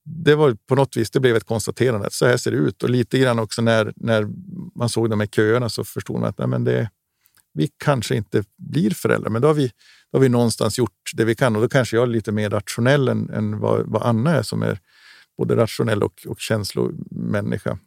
det 0.04 0.34
var 0.34 0.56
på 0.66 0.74
något 0.74 0.96
vis, 0.96 1.10
det 1.10 1.20
blev 1.20 1.36
ett 1.36 1.46
konstaterande 1.46 2.06
att 2.06 2.12
så 2.12 2.26
här 2.26 2.36
ser 2.36 2.50
det 2.50 2.56
ut. 2.56 2.82
Och 2.82 2.90
lite 2.90 3.18
grann 3.18 3.38
också 3.38 3.62
när, 3.62 3.92
när 3.96 4.28
man 4.74 4.88
såg 4.88 5.10
de 5.10 5.20
här 5.20 5.26
köerna 5.26 5.68
så 5.68 5.84
förstod 5.84 6.20
man 6.20 6.28
att 6.28 6.38
nej, 6.38 6.48
men 6.48 6.64
det, 6.64 6.90
vi 7.54 7.70
kanske 7.76 8.16
inte 8.16 8.44
blir 8.56 8.90
föräldrar, 8.90 9.30
men 9.30 9.42
då 9.42 9.48
har, 9.48 9.54
vi, 9.54 9.72
då 10.10 10.18
har 10.18 10.20
vi 10.20 10.28
någonstans 10.28 10.78
gjort 10.78 11.10
det 11.14 11.24
vi 11.24 11.34
kan. 11.34 11.56
Och 11.56 11.62
då 11.62 11.68
kanske 11.68 11.96
jag 11.96 12.02
är 12.02 12.06
lite 12.06 12.32
mer 12.32 12.50
rationell 12.50 13.08
än, 13.08 13.30
än 13.30 13.58
vad, 13.58 13.86
vad 13.86 14.02
Anna 14.02 14.30
är 14.30 14.42
som 14.42 14.62
är 14.62 14.78
både 15.38 15.56
rationell 15.56 16.02
och, 16.02 16.26
och 16.26 16.40
känslomänniska. 16.40 17.78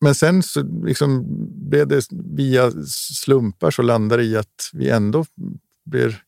Men 0.00 0.14
sen 0.14 0.42
så 0.42 0.62
liksom 0.84 1.24
blev 1.68 1.88
det 1.88 2.06
via 2.10 2.70
slumpar 3.14 3.70
så 3.70 3.82
landade 3.82 4.22
det 4.22 4.26
i 4.26 4.36
att 4.36 4.70
vi 4.72 4.90
ändå 4.90 5.24
blir 5.84 6.22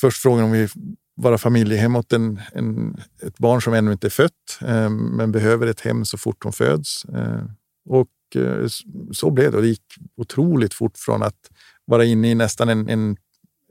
först 0.00 0.22
frågan 0.22 0.44
om 0.44 0.52
vi 0.52 0.68
vara 1.16 1.38
familjehem 1.38 1.96
åt 1.96 2.12
en, 2.12 2.40
en, 2.52 2.96
ett 3.22 3.38
barn 3.38 3.62
som 3.62 3.74
ännu 3.74 3.92
inte 3.92 4.06
är 4.06 4.10
fött, 4.10 4.58
eh, 4.60 4.90
men 4.90 5.32
behöver 5.32 5.66
ett 5.66 5.80
hem 5.80 6.04
så 6.04 6.18
fort 6.18 6.44
hon 6.44 6.52
föds. 6.52 7.04
Eh, 7.04 7.42
och 7.88 8.42
eh, 8.42 8.66
så 9.12 9.30
blev 9.30 9.50
det. 9.50 9.56
Och 9.56 9.62
det 9.62 9.68
gick 9.68 9.94
otroligt 10.16 10.74
fort 10.74 10.98
från 10.98 11.22
att 11.22 11.50
vara 11.84 12.04
inne 12.04 12.30
i 12.30 12.34
nästan 12.34 12.68
en, 12.68 12.88
en 12.88 13.16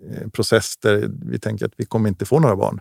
eh, 0.09 0.29
process 0.29 0.77
där 0.77 1.11
vi 1.25 1.39
tänker 1.39 1.65
att 1.65 1.73
vi 1.77 1.85
kommer 1.85 2.09
inte 2.09 2.25
få 2.25 2.39
några 2.39 2.55
barn. 2.55 2.79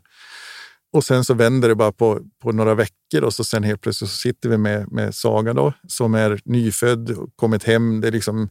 Och 0.93 1.05
sen 1.05 1.25
så 1.25 1.35
vänder 1.35 1.69
det 1.69 1.75
bara 1.75 1.93
på, 1.93 2.21
på 2.43 2.53
några 2.53 2.75
veckor 2.75 3.25
och 3.25 3.35
så 3.35 3.45
sen 3.45 3.63
helt 3.63 3.81
plötsligt 3.81 4.11
så 4.11 4.17
sitter 4.17 4.49
vi 4.49 4.57
med, 4.57 4.93
med 4.93 5.15
Saga 5.15 5.53
då, 5.53 5.73
som 5.89 6.15
är 6.15 6.41
nyfödd 6.45 7.17
kommit 7.37 7.65
hem. 7.65 8.01
Det 8.01 8.09
är 8.09 8.13
liksom 8.13 8.49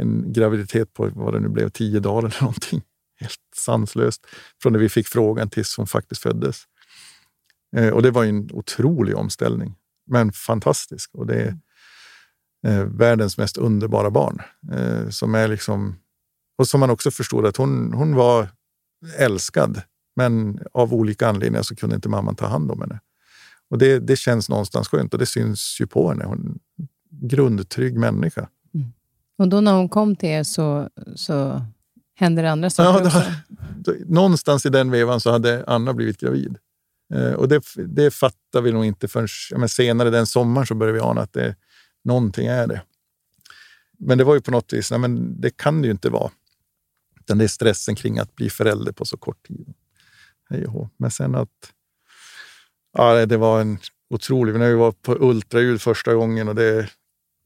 en 0.00 0.32
graviditet 0.32 0.92
på 0.92 1.10
vad 1.14 1.34
det 1.34 1.40
nu 1.40 1.48
blev, 1.48 1.68
tio 1.68 2.00
dagar 2.00 2.28
eller 2.28 2.42
någonting 2.42 2.82
helt 3.20 3.40
sanslöst 3.56 4.26
från 4.62 4.72
när 4.72 4.80
vi 4.80 4.88
fick 4.88 5.08
frågan 5.08 5.50
tills 5.50 5.76
hon 5.76 5.86
faktiskt 5.86 6.22
föddes. 6.22 6.62
Eh, 7.76 7.88
och 7.88 8.02
det 8.02 8.10
var 8.10 8.24
en 8.24 8.50
otrolig 8.52 9.16
omställning, 9.16 9.74
men 10.06 10.32
fantastisk. 10.32 11.10
Och 11.14 11.26
det 11.26 11.34
är 11.34 11.58
eh, 12.66 12.84
världens 12.84 13.38
mest 13.38 13.56
underbara 13.56 14.10
barn 14.10 14.42
eh, 14.72 15.08
som 15.08 15.34
är 15.34 15.48
liksom 15.48 15.96
och 16.58 16.68
som 16.68 16.80
man 16.80 16.90
också 16.90 17.10
förstod 17.10 17.46
att 17.46 17.56
hon, 17.56 17.92
hon 17.92 18.14
var 18.14 18.48
älskad, 19.18 19.82
men 20.16 20.60
av 20.72 20.94
olika 20.94 21.28
anledningar 21.28 21.62
så 21.62 21.76
kunde 21.76 21.96
inte 21.96 22.08
mamman 22.08 22.34
ta 22.34 22.46
hand 22.46 22.70
om 22.70 22.80
henne. 22.80 23.00
Och 23.70 23.78
det, 23.78 23.98
det 23.98 24.16
känns 24.16 24.48
någonstans 24.48 24.88
skönt 24.88 25.12
och 25.12 25.18
det 25.18 25.26
syns 25.26 25.80
ju 25.80 25.86
på 25.86 26.08
henne. 26.08 26.24
Hon 26.24 26.38
är 26.38 26.44
en 26.44 26.58
grundtrygg 27.28 27.98
människa. 27.98 28.48
Mm. 28.74 28.92
Och 29.38 29.48
då 29.48 29.60
när 29.60 29.72
hon 29.72 29.88
kom 29.88 30.16
till 30.16 30.28
er 30.28 30.42
så, 30.42 30.88
så 31.14 31.62
Händer 32.18 32.42
det 32.42 32.50
andra 32.50 32.70
saker 32.70 33.00
ja, 33.00 33.06
också? 33.06 33.22
Då, 33.76 33.94
någonstans 34.06 34.66
i 34.66 34.68
den 34.68 34.90
vevan 34.90 35.20
så 35.20 35.30
hade 35.30 35.64
Anna 35.66 35.94
blivit 35.94 36.20
gravid. 36.20 36.58
Eh, 37.14 37.32
och 37.32 37.48
det, 37.48 37.62
det 37.76 38.10
fattar 38.10 38.60
vi 38.60 38.72
nog 38.72 38.84
inte 38.84 39.08
förrän 39.08 39.28
men 39.58 39.68
senare 39.68 40.10
den 40.10 40.26
sommaren 40.26 40.66
så 40.66 40.74
började 40.74 40.98
vi 40.98 41.04
ana 41.04 41.20
att 41.20 41.32
det, 41.32 41.56
någonting 42.04 42.46
är 42.46 42.66
det. 42.66 42.82
Men 43.98 44.18
det 44.18 44.24
var 44.24 44.34
ju 44.34 44.40
på 44.40 44.50
något 44.50 44.72
vis, 44.72 44.90
nej, 44.90 45.00
men 45.00 45.40
det 45.40 45.56
kan 45.56 45.82
det 45.82 45.86
ju 45.86 45.92
inte 45.92 46.10
vara. 46.10 46.30
Utan 47.20 47.38
det 47.38 47.44
är 47.44 47.48
stressen 47.48 47.94
kring 47.94 48.18
att 48.18 48.34
bli 48.36 48.50
förälder 48.50 48.92
på 48.92 49.04
så 49.04 49.16
kort 49.16 49.46
tid. 49.46 49.74
Hej 50.50 50.66
och. 50.66 50.90
Men 50.96 51.10
sen 51.10 51.34
att... 51.34 51.72
Ja, 52.92 53.26
det 53.26 53.36
var 53.36 53.60
en 53.60 53.78
otrolig... 54.10 54.58
När 54.58 54.68
vi 54.68 54.74
var 54.74 54.92
på 54.92 55.16
ultraljud 55.20 55.82
första 55.82 56.14
gången 56.14 56.48
och 56.48 56.54
det 56.54 56.64
är 56.64 56.90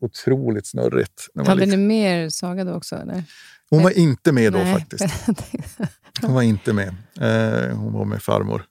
otroligt 0.00 0.66
snurrigt. 0.66 1.28
Hade 1.34 1.54
liksom- 1.54 1.80
ni 1.80 1.86
mer 1.86 2.28
Saga 2.28 2.64
då 2.64 2.74
också? 2.74 2.96
Eller? 2.96 3.24
Hon 3.70 3.82
var 3.82 3.90
inte 3.90 4.32
med 4.32 4.52
då 4.52 4.58
Nej. 4.58 4.74
faktiskt. 4.74 5.04
Hon 6.22 6.34
var 6.34 6.42
inte 6.42 6.72
med. 6.72 6.88
Eh, 7.20 7.76
hon 7.76 7.92
var 7.92 8.04
med 8.04 8.22
farmor. 8.22 8.64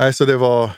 Nej, 0.00 0.14
så 0.14 0.24
det 0.24 0.36
var... 0.36 0.70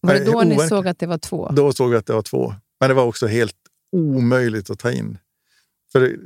Var 0.00 0.14
det 0.14 0.20
Nej, 0.20 0.32
då 0.32 0.40
ni 0.40 0.46
overkligt. 0.46 0.68
såg 0.68 0.88
att 0.88 0.98
det 0.98 1.06
var 1.06 1.18
två? 1.18 1.48
Då 1.48 1.72
såg 1.72 1.90
vi 1.90 1.96
att 1.96 2.06
det 2.06 2.12
var 2.12 2.22
två. 2.22 2.54
Men 2.80 2.88
det 2.88 2.94
var 2.94 3.04
också 3.04 3.26
helt 3.26 3.56
omöjligt 3.92 4.70
att 4.70 4.78
ta 4.78 4.92
in. 4.92 5.18
För 5.92 6.16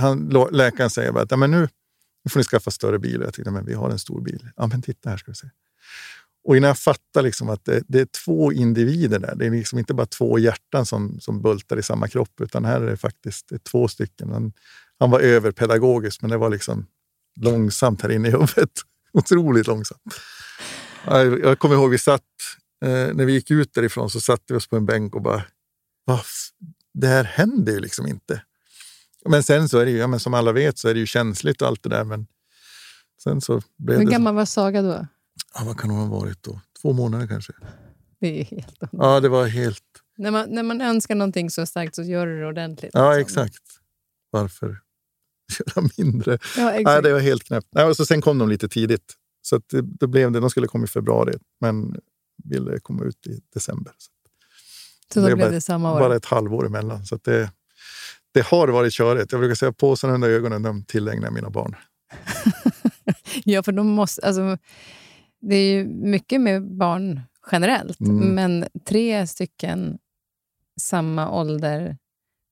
han, 0.00 0.28
läkaren 0.52 0.90
säger 0.90 1.12
bara 1.12 1.22
att 1.22 1.30
ja, 1.30 1.36
men 1.36 1.50
nu, 1.50 1.68
nu 2.24 2.28
får 2.30 2.40
ni 2.40 2.44
skaffa 2.44 2.70
större 2.70 2.98
bil. 2.98 3.20
Jag 3.20 3.34
tyckte 3.34 3.50
men 3.50 3.64
vi 3.64 3.74
har 3.74 3.90
en 3.90 3.98
stor 3.98 4.20
bil. 4.20 4.48
Ja, 4.56 4.66
men 4.66 4.82
titta 4.82 5.10
här 5.10 5.16
ska 5.16 5.30
vi 5.30 5.34
se. 5.34 5.48
Och 6.44 6.56
innan 6.56 6.68
jag 6.68 6.78
fattar 6.78 7.22
liksom 7.22 7.48
att 7.48 7.64
det, 7.64 7.82
det 7.88 8.00
är 8.00 8.06
två 8.24 8.52
individer 8.52 9.18
där. 9.18 9.34
Det 9.36 9.46
är 9.46 9.50
liksom 9.50 9.78
inte 9.78 9.94
bara 9.94 10.06
två 10.06 10.38
hjärtan 10.38 10.86
som, 10.86 11.20
som 11.20 11.42
bultar 11.42 11.76
i 11.76 11.82
samma 11.82 12.08
kropp, 12.08 12.40
utan 12.40 12.64
här 12.64 12.80
är 12.80 12.90
det 12.90 12.96
faktiskt 12.96 13.48
det 13.48 13.54
är 13.54 13.58
två 13.58 13.88
stycken. 13.88 14.30
Han, 14.30 14.52
han 14.98 15.10
var 15.10 15.20
överpedagogisk, 15.20 16.22
men 16.22 16.30
det 16.30 16.36
var 16.36 16.50
liksom 16.50 16.86
långsamt 17.40 18.02
här 18.02 18.10
inne 18.10 18.28
i 18.28 18.30
huvudet. 18.30 18.70
Otroligt 19.12 19.66
långsamt. 19.66 20.14
Jag, 21.06 21.40
jag 21.40 21.58
kommer 21.58 21.74
ihåg 21.74 21.90
vi 21.90 21.98
satt, 21.98 22.22
eh, 22.84 23.14
när 23.14 23.24
vi 23.24 23.32
gick 23.32 23.50
ut 23.50 23.74
därifrån 23.74 24.10
så 24.10 24.20
satte 24.20 24.52
vi 24.52 24.58
oss 24.58 24.66
på 24.66 24.76
en 24.76 24.86
bänk 24.86 25.14
och 25.14 25.22
bara, 25.22 25.42
det 26.94 27.06
här 27.06 27.24
händer 27.24 27.72
ju 27.72 27.80
liksom 27.80 28.06
inte. 28.06 28.42
Men 29.28 29.42
sen 29.42 29.68
så 29.68 29.78
är 29.78 29.84
det 29.84 29.90
ju, 29.90 29.96
ja, 29.98 30.06
men 30.06 30.20
som 30.20 30.34
alla 30.34 30.52
vet 30.52 30.78
så 30.78 30.88
är 30.88 30.94
det 30.94 31.00
ju 31.00 31.06
känsligt 31.06 31.62
och 31.62 31.68
allt 31.68 31.82
det 31.82 31.88
där. 31.88 32.04
Men 32.04 32.26
sen 33.22 33.40
så 33.40 33.60
blev 33.78 33.98
Hur 33.98 34.06
det... 34.06 34.12
gammal 34.12 34.34
var 34.34 34.44
Saga 34.44 34.82
då? 34.82 35.06
Ja, 35.54 35.64
vad 35.66 35.80
kan 35.80 35.90
hon 35.90 36.08
ha 36.08 36.18
varit 36.20 36.42
då? 36.42 36.60
Två 36.82 36.92
månader 36.92 37.26
kanske? 37.26 37.52
Det 38.20 38.40
är 38.40 38.44
helt 38.44 38.76
Ja, 38.92 39.20
det 39.20 39.28
var 39.28 39.46
helt... 39.46 39.82
när, 40.16 40.30
man, 40.30 40.50
när 40.50 40.62
man 40.62 40.80
önskar 40.80 41.14
någonting 41.14 41.50
så 41.50 41.66
starkt 41.66 41.94
så 41.94 42.02
gör 42.02 42.26
du 42.26 42.40
det 42.40 42.46
ordentligt. 42.46 42.90
Ja, 42.94 43.16
liksom. 43.16 43.42
exakt. 43.42 43.62
Varför 44.30 44.66
göra 45.76 45.88
mindre? 45.98 46.38
Ja, 46.56 46.72
exakt. 46.72 47.02
det 47.04 47.12
var 47.12 47.20
helt 47.20 47.44
knäppt. 47.44 47.68
Nej, 47.72 47.84
och 47.84 47.96
så 47.96 48.06
sen 48.06 48.20
kom 48.20 48.38
de 48.38 48.48
lite 48.48 48.68
tidigt. 48.68 49.14
Så 49.42 49.60
det, 49.70 49.80
det 49.82 50.06
blev 50.06 50.32
det. 50.32 50.40
De 50.40 50.50
skulle 50.50 50.66
komma 50.66 50.84
i 50.84 50.88
februari, 50.88 51.34
men 51.60 51.96
ville 52.44 52.80
komma 52.80 53.04
ut 53.04 53.26
i 53.26 53.40
december. 53.54 53.92
Så 53.98 54.10
så 55.14 55.20
då 55.20 55.26
det 55.28 55.34
blev 55.34 55.46
bara- 55.46 55.54
det 55.54 55.60
samma 55.60 55.94
år. 55.94 56.00
Bara 56.00 56.16
ett 56.16 56.24
halvår 56.24 56.66
emellan. 56.66 57.06
Så 57.06 57.18
det, 57.22 57.50
det 58.34 58.42
har 58.46 58.68
varit 58.68 58.92
körigt. 58.92 59.32
Jag 59.32 59.40
brukar 59.40 59.54
säga 59.54 59.72
påsen 59.72 60.10
under 60.10 60.28
ögonen, 60.30 60.62
de 60.62 60.84
tillägnar 60.84 61.30
mina 61.30 61.50
barn. 61.50 61.76
Ja, 63.44 63.62
för 63.62 63.72
de 63.72 63.86
måste... 63.86 64.26
Alltså, 64.26 64.58
det 65.40 65.54
är 65.56 65.72
ju 65.74 65.84
mycket 65.84 66.40
med 66.40 66.76
barn 66.76 67.20
generellt, 67.52 68.00
Mm. 68.00 68.34
men 68.34 68.66
tre 68.88 69.26
stycken 69.26 69.98
samma 70.80 71.30
ålder. 71.30 71.96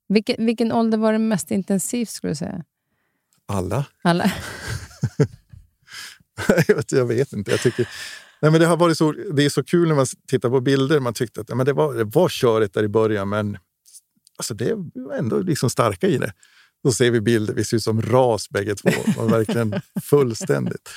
Vilken, 0.09 0.47
vilken 0.47 0.73
ålder 0.73 0.99
var 0.99 1.13
det 1.13 1.19
mest 1.19 1.51
intensivt, 1.51 2.09
skulle 2.09 2.31
du 2.31 2.35
säga? 2.37 2.65
Alla? 3.47 3.87
Alla? 4.03 4.33
jag, 6.69 6.77
vet, 6.77 6.93
jag 6.93 7.07
vet 7.07 7.33
inte. 7.33 7.51
Jag 7.51 7.61
tycker, 7.61 7.89
nej, 8.43 8.51
men 8.51 8.61
det, 8.61 8.67
har 8.67 8.77
varit 8.77 8.99
så, 8.99 9.13
det 9.13 9.45
är 9.45 9.49
så 9.49 9.65
kul 9.65 9.89
när 9.89 9.95
man 9.95 10.07
tittar 10.29 10.51
på 10.51 10.61
bilder. 10.61 11.01
Man 11.01 11.15
tyckte 11.15 11.41
att 11.41 11.49
men 11.49 11.67
det, 11.67 11.73
var, 11.73 11.95
det 11.95 12.05
var 12.05 12.29
körigt 12.29 12.75
där 12.75 12.83
i 12.85 12.89
början, 12.89 13.29
men 13.29 13.59
alltså, 14.39 14.55
det 14.55 14.75
var 14.95 15.15
ändå 15.15 15.39
liksom 15.39 15.71
starka 15.71 16.07
i 16.09 16.19
det. 16.19 16.33
Då 16.85 16.93
ser 16.93 17.11
vi 17.11 17.21
bilder, 17.21 17.55
vi 17.55 17.65
ser 17.65 17.77
ut 17.77 17.83
som 17.83 18.03
ras 18.03 18.51
bägge 18.51 18.75
två. 18.75 18.91
Och 19.17 19.33
verkligen 19.33 19.81
fullständigt. 20.03 20.91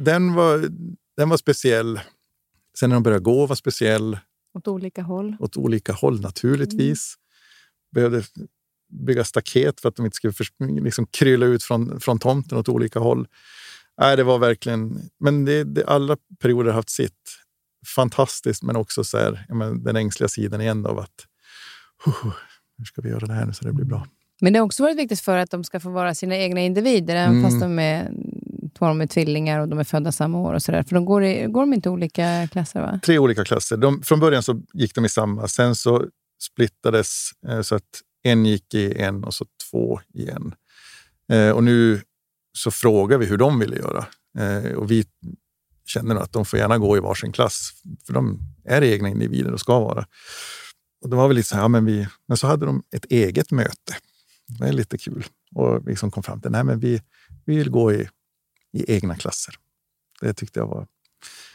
Den, 0.00 0.34
var, 0.34 0.68
den 1.16 1.28
var 1.28 1.36
speciell. 1.36 2.00
Sen 2.78 2.90
när 2.90 2.96
de 2.96 3.02
började 3.02 3.24
gå 3.24 3.46
var 3.46 3.56
speciell. 3.56 4.18
Åt 4.54 4.68
olika 4.68 5.02
håll. 5.02 5.36
Åt 5.40 5.56
olika 5.56 5.92
håll 5.92 6.20
naturligtvis. 6.20 7.14
Behövde 7.94 8.22
bygga 9.06 9.24
staket 9.24 9.80
för 9.80 9.88
att 9.88 9.96
de 9.96 10.04
inte 10.04 10.16
skulle 10.16 10.34
liksom 10.80 11.06
krylla 11.06 11.46
ut 11.46 11.62
från, 11.62 12.00
från 12.00 12.18
tomten 12.18 12.58
åt 12.58 12.68
olika 12.68 12.98
håll. 12.98 13.28
Nej, 14.00 14.16
det 14.16 14.24
var 14.24 14.38
verkligen... 14.38 15.10
Men 15.20 15.44
det, 15.44 15.64
det, 15.64 15.84
alla 15.86 16.16
perioder 16.40 16.70
har 16.70 16.74
haft 16.74 16.90
sitt. 16.90 17.38
Fantastiskt, 17.96 18.62
men 18.62 18.76
också 18.76 19.04
så 19.04 19.18
här, 19.18 19.46
menar, 19.48 19.74
den 19.74 19.96
ängsliga 19.96 20.28
sidan 20.28 20.60
igen 20.60 20.86
av 20.86 20.98
att 20.98 21.08
"Huh, 21.08 21.26
hur 22.78 22.84
ska 22.84 23.02
vi 23.02 23.08
göra 23.08 23.26
det 23.26 23.32
här 23.34 23.46
nu 23.46 23.52
så 23.52 23.64
det 23.64 23.72
blir 23.72 23.84
bra? 23.86 24.06
Men 24.40 24.52
det 24.52 24.58
har 24.58 24.66
också 24.66 24.82
varit 24.82 24.98
viktigt 24.98 25.20
för 25.20 25.36
att 25.36 25.50
de 25.50 25.64
ska 25.64 25.80
få 25.80 25.90
vara 25.90 26.14
sina 26.14 26.36
egna 26.36 26.60
individer, 26.60 27.16
även 27.16 27.30
Mm. 27.38 27.42
fast 27.50 27.60
de 27.60 27.78
är, 27.78 28.10
två 28.78 28.84
av 28.84 28.88
dem 28.90 29.00
är 29.00 29.06
tvillingar 29.06 29.60
och 29.60 29.68
de 29.68 29.78
är 29.78 29.84
födda 29.84 30.12
samma 30.12 30.38
år. 30.38 30.54
och 30.54 30.62
så 30.62 30.72
där. 30.72 30.82
För 30.82 30.94
de 30.94 31.04
går, 31.04 31.24
i, 31.24 31.46
går 31.48 31.60
de 31.60 31.72
inte 31.74 31.90
olika 31.90 32.48
klasser? 32.52 32.80
va? 32.80 33.00
Tre 33.04 33.18
olika 33.18 33.44
klasser. 33.44 33.76
De, 33.76 34.02
från 34.02 34.20
början 34.20 34.42
så 34.42 34.62
gick 34.74 34.94
de 34.94 35.04
i 35.04 35.08
samma. 35.08 35.48
Sen 35.48 35.74
så 35.74 36.06
splittades 36.42 37.30
eh, 37.48 37.60
så 37.60 37.74
att 37.74 37.82
en 38.22 38.46
gick 38.46 38.74
i 38.74 38.94
en 39.02 39.24
och 39.24 39.34
så 39.34 39.44
två 39.70 40.00
i 40.14 40.28
en. 40.28 40.54
Eh, 41.32 41.50
och 41.50 41.64
nu 41.64 42.00
så 42.58 42.70
frågar 42.70 43.18
vi 43.18 43.26
hur 43.26 43.36
de 43.36 43.58
ville 43.58 43.76
göra. 43.76 44.04
Eh, 44.38 44.72
och 44.72 44.90
vi 44.90 45.04
känner 45.86 46.14
att 46.16 46.32
de 46.32 46.44
får 46.44 46.58
gärna 46.58 46.78
gå 46.78 46.96
i 46.96 47.00
varsin 47.00 47.32
klass. 47.32 47.70
För 48.06 48.12
de 48.12 48.38
är 48.64 48.82
egna 48.82 49.08
individer 49.08 49.52
och 49.52 49.60
ska 49.60 49.80
vara. 49.80 50.06
Och 51.02 51.08
det 51.10 51.16
var 51.16 51.28
väl 51.28 51.36
lite 51.36 51.48
så 51.48 51.54
här, 51.54 51.62
ja, 51.62 51.68
men, 51.68 51.84
vi, 51.84 52.08
men 52.28 52.36
så 52.36 52.46
hade 52.46 52.66
de 52.66 52.82
ett 52.96 53.04
eget 53.04 53.50
möte. 53.50 53.96
Det 54.58 54.68
är 54.68 54.72
lite 54.72 54.98
kul. 54.98 55.24
Och 55.54 55.88
vi 55.88 55.96
som 55.96 56.10
kom 56.10 56.22
fram 56.22 56.40
till 56.40 56.50
nej, 56.50 56.64
men 56.64 56.78
vi, 56.80 57.02
vi 57.44 57.56
vill 57.56 57.70
gå 57.70 57.92
i, 57.92 58.08
i 58.72 58.92
egna 58.94 59.14
klasser. 59.16 59.54
Det 60.20 60.34
tyckte 60.34 60.60
jag 60.60 60.66
var 60.66 60.86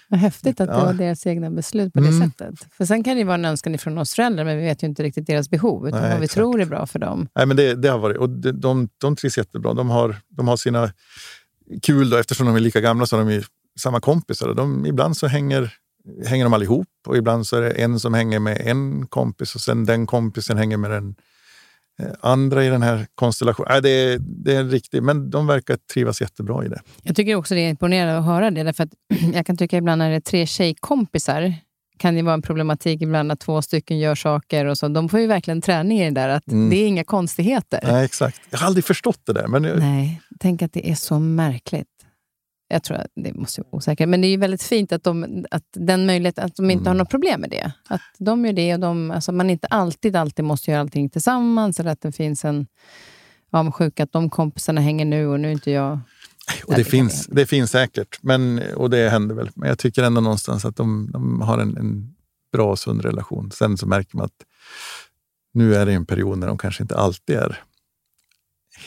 Vad 0.10 0.20
häftigt 0.20 0.62
att 0.62 0.68
det 0.70 0.74
Ja. 0.76 0.86
var 0.86 0.94
deras 0.94 1.28
egna 1.28 1.50
beslut 1.52 1.94
på 1.94 2.00
det 2.00 2.08
Mm. 2.08 2.30
sättet. 2.30 2.68
För 2.74 2.86
sen 2.86 3.04
kan 3.04 3.14
det 3.16 3.20
ju 3.20 3.26
vara 3.26 3.36
en 3.36 3.46
önskan 3.46 3.78
från 3.78 3.98
oss 3.98 4.14
föräldrar, 4.14 4.46
men 4.46 4.58
vi 4.58 4.64
vet 4.64 4.84
ju 4.84 4.88
inte 4.88 5.04
riktigt 5.04 5.28
deras 5.28 5.50
behov, 5.50 5.88
utan 5.88 6.02
Nej, 6.02 6.10
vad 6.12 6.20
vi 6.20 6.26
exakt. 6.26 6.36
tror 6.36 6.62
är 6.62 6.66
bra 6.66 6.86
för 6.88 7.00
dem. 7.00 7.28
Nej, 7.36 7.46
men 7.46 7.58
det, 7.58 7.76
det 7.76 7.88
har 7.90 7.98
varit. 8.00 8.18
Och 8.18 8.30
de, 8.30 8.52
de, 8.52 8.90
de 8.98 9.16
trivs 9.16 9.38
jättebra. 9.38 9.74
De 9.74 9.90
har, 9.90 10.16
de 10.30 10.48
har 10.48 10.58
sina 10.58 10.94
kul 11.82 12.10
då, 12.10 12.18
eftersom 12.18 12.46
de 12.48 12.56
är 12.56 12.60
lika 12.60 12.82
gamla 12.82 13.06
så 13.06 13.18
har 13.18 13.26
de 13.26 13.32
ju 13.34 13.44
samma 13.80 14.00
kompisar. 14.00 14.54
De, 14.54 14.86
ibland 14.86 15.18
så 15.18 15.28
hänger, 15.28 15.74
hänger 16.28 16.44
de 16.46 16.54
allihop 16.54 16.88
och 17.08 17.18
ibland 17.18 17.48
så 17.48 17.56
är 17.58 17.62
det 17.62 17.72
en 17.72 18.00
som 18.00 18.14
hänger 18.14 18.40
med 18.40 18.62
en 18.66 19.08
kompis 19.08 19.56
och 19.56 19.62
sen 19.62 19.86
den 19.86 20.06
kompisen 20.06 20.58
hänger 20.58 20.78
med 20.78 20.92
den 20.92 21.16
eh, 22.02 22.08
andra 22.22 22.66
i 22.66 22.70
den 22.70 22.82
här 22.82 23.08
konstellationen. 23.16 23.68
Nej, 23.72 23.82
det, 23.82 23.90
är, 23.90 24.18
det 24.20 24.56
är 24.56 24.64
riktigt, 24.64 25.04
men 25.04 25.30
de 25.30 25.48
verkar 25.48 25.78
trivas 25.94 26.22
jättebra 26.22 26.66
i 26.66 26.68
det. 26.68 26.82
Jag 27.04 27.16
tycker 27.16 27.36
också 27.36 27.56
det 27.56 27.62
är 27.62 27.70
imponerande 27.70 28.18
att 28.18 28.26
höra 28.26 28.52
det, 28.52 28.64
därför 28.64 28.84
att 28.84 28.90
jag 29.34 29.46
kan 29.46 29.58
tycka 29.58 29.78
ibland 29.78 30.00
när 30.00 30.10
det 30.10 30.16
är 30.16 30.20
tre 30.20 30.46
tjejkompisar 30.46 31.54
kan 32.00 32.16
det 32.16 32.22
vara 32.22 32.34
en 32.34 32.42
problematik 32.42 33.02
ibland 33.02 33.32
att 33.32 33.40
två 33.40 33.62
stycken 33.62 34.00
gör 34.00 34.16
saker 34.16 34.66
och 34.66 34.78
så. 34.78 34.88
De 34.88 35.10
får 35.10 35.20
ju 35.20 35.28
verkligen 35.28 35.62
träning 35.62 36.00
i 36.00 36.04
det 36.06 36.12
där, 36.22 36.30
att 36.30 36.48
Mm. 36.52 36.70
det 36.70 36.76
är 36.76 36.88
inga 36.88 37.04
konstigheter. 37.04 37.80
Nej, 37.84 38.06
exakt. 38.06 38.42
Jag 38.50 38.60
har 38.60 38.68
aldrig 38.68 38.86
förstått 38.86 39.20
det 39.26 39.34
där. 39.34 39.48
Men 39.48 39.64
jag- 39.64 39.80
Nej, 39.80 40.22
tänk 40.40 40.62
att 40.62 40.74
det 40.74 40.90
är 40.92 40.96
så 40.96 41.20
märkligt. 41.20 41.88
Jag 42.68 42.84
tror 42.84 42.98
att 42.98 43.12
det 43.16 43.34
måste 43.34 43.62
vara 43.62 43.76
osäkert. 43.76 44.10
Men 44.10 44.22
det 44.22 44.28
är 44.28 44.30
ju 44.30 44.38
väldigt 44.38 44.64
fint 44.64 44.92
att, 44.92 45.04
de, 45.04 45.46
att 45.52 45.64
den 45.74 46.06
möjligheten, 46.06 46.46
att 46.46 46.56
de 46.56 46.72
inte 46.72 46.82
Mm. 46.82 46.88
har 46.88 46.94
något 46.94 47.10
problem 47.10 47.42
med 47.42 47.50
det. 47.50 47.72
Att 47.88 48.02
de 48.18 48.46
gör 48.46 48.54
det 48.54 48.74
och 48.74 48.80
de, 48.80 49.12
alltså 49.12 49.32
man 49.32 49.50
inte 49.50 49.68
alltid, 49.68 50.16
alltid 50.16 50.46
måste 50.46 50.72
göra 50.72 50.82
allting 50.82 51.10
tillsammans. 51.10 51.80
Eller 51.80 51.92
att 51.92 52.02
det 52.02 52.12
finns 52.12 52.46
en 52.46 52.68
avundsjuka 53.52 54.04
att 54.04 54.12
de 54.12 54.30
kompisarna 54.30 54.82
hänger 54.82 55.06
nu 55.06 55.28
och 55.28 55.40
nu 55.40 55.48
är 55.48 55.52
inte 55.52 55.72
jag. 55.72 56.00
Och 56.66 56.74
det, 56.76 56.84
finns, 56.84 57.28
det 57.28 57.46
finns 57.46 57.72
säkert, 57.72 58.20
men, 58.22 58.62
och 58.76 58.90
det 58.90 59.10
händer 59.10 59.36
väl. 59.36 59.50
Men 59.56 59.70
jag 59.70 59.80
tycker 59.80 60.04
ändå 60.04 60.22
någonstans 60.22 60.66
att 60.66 60.76
de, 60.76 61.10
de 61.14 61.42
har 61.42 61.58
en, 61.58 61.78
en 61.78 62.16
bra 62.52 62.72
och 62.72 62.80
sund 62.80 63.02
relation. 63.02 63.52
Sen 63.52 63.78
så 63.78 63.88
märker 63.88 64.18
man 64.18 64.26
att 64.26 64.44
nu 65.54 65.76
är 65.76 65.86
det 65.86 65.94
en 65.94 66.06
period 66.06 66.38
när 66.38 66.48
de 66.48 66.58
kanske 66.58 66.84
inte 66.84 66.98
alltid 66.98 67.36
är 67.36 67.60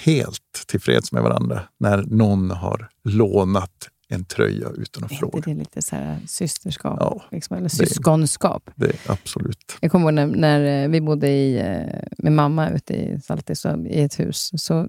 helt 0.04 0.64
tillfreds 0.66 1.12
med 1.12 1.22
varandra. 1.22 1.62
När 1.78 2.02
någon 2.02 2.50
har 2.50 2.88
lånat 3.04 3.88
en 4.08 4.24
tröja 4.24 4.68
utan 4.76 5.04
att 5.04 5.12
Är 5.12 5.16
fråga. 5.16 5.42
det 5.44 5.54
lite 5.54 5.82
så 5.82 5.96
här 5.96 6.18
systerskap? 6.26 6.96
Ja, 7.00 7.22
liksom, 7.30 7.56
eller 7.56 7.68
syskonskap? 7.68 8.70
Det 8.74 8.86
är 8.86 9.12
absolut. 9.12 9.78
Jag 9.80 9.90
kommer 9.92 10.04
ihåg 10.04 10.14
när, 10.14 10.26
när 10.26 10.84
eh, 10.84 10.88
vi 10.88 11.00
bodde 11.00 11.28
i, 11.28 11.58
eh, 11.58 12.02
med 12.18 12.32
mamma 12.32 12.70
ute 12.70 12.94
i 12.94 13.20
Saltis 13.20 13.66
i 13.86 14.00
ett 14.00 14.20
hus. 14.20 14.50
Så 14.56 14.88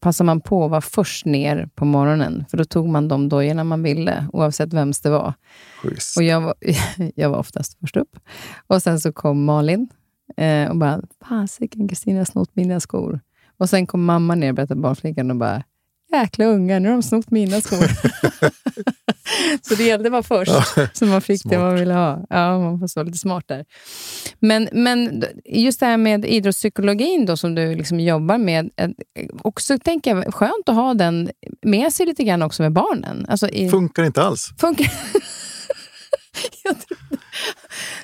passade 0.00 0.26
man 0.26 0.40
på 0.40 0.64
att 0.64 0.70
vara 0.70 0.80
först 0.80 1.26
ner 1.26 1.68
på 1.74 1.84
morgonen. 1.84 2.44
För 2.50 2.56
då 2.56 2.64
tog 2.64 2.88
man 2.88 3.08
de 3.08 3.28
dojorna 3.28 3.64
man 3.64 3.82
ville, 3.82 4.26
oavsett 4.32 4.72
vems 4.72 5.00
det 5.00 5.10
var. 5.10 5.34
Schysst. 5.82 6.16
Och 6.16 6.22
jag 6.22 6.40
var, 6.40 6.54
jag 7.14 7.30
var 7.30 7.38
oftast 7.38 7.78
först 7.80 7.96
upp. 7.96 8.18
Och 8.66 8.82
sen 8.82 9.00
så 9.00 9.12
kom 9.12 9.44
Malin 9.44 9.88
eh, 10.36 10.70
och 10.70 10.76
bara, 10.76 11.02
fasiken, 11.28 11.88
Kristina 11.88 12.18
har 12.20 12.24
snott 12.24 12.50
mina 12.56 12.80
skor. 12.80 13.20
Och 13.58 13.70
sen 13.70 13.86
kom 13.86 14.04
mamma 14.04 14.34
ner, 14.34 14.52
berättade 14.52 14.80
barnflickan, 14.80 15.30
och 15.30 15.36
bara, 15.36 15.62
jäkla 16.12 16.44
ungar, 16.44 16.80
nu 16.80 16.88
har 16.88 16.94
de 16.96 17.02
snott 17.02 17.30
mina 17.30 17.60
skor. 17.60 17.88
så 19.62 19.74
det 19.74 19.84
gällde 19.84 20.10
bara 20.10 20.22
först, 20.22 20.52
så 20.92 21.06
man 21.06 21.20
fick 21.20 21.42
det 21.44 21.58
man 21.58 21.74
ville 21.74 21.94
ha. 21.94 22.26
Ja, 22.30 22.58
man 22.58 22.78
får 22.78 22.88
vara 22.96 23.04
lite 23.06 23.18
smart 23.18 23.44
där. 23.48 23.64
Men, 24.40 24.68
men 24.72 25.24
just 25.44 25.80
det 25.80 25.86
här 25.86 25.96
med 25.96 26.24
idrottspsykologin 26.24 27.26
då, 27.26 27.36
som 27.36 27.54
du 27.54 27.74
liksom 27.74 28.00
jobbar 28.00 28.38
med, 28.38 28.70
eh, 28.76 28.90
också 29.42 29.78
tänker 29.78 30.16
jag, 30.16 30.34
skönt 30.34 30.68
att 30.68 30.74
ha 30.74 30.94
den 30.94 31.30
med 31.62 31.92
sig 31.92 32.06
lite 32.06 32.24
grann 32.24 32.42
också 32.42 32.62
med 32.62 32.72
barnen. 32.72 33.26
Alltså 33.28 33.48
i, 33.48 33.70
Funkar 33.70 34.04
inte 34.04 34.22
alls. 34.22 34.48
funkar... 34.58 34.92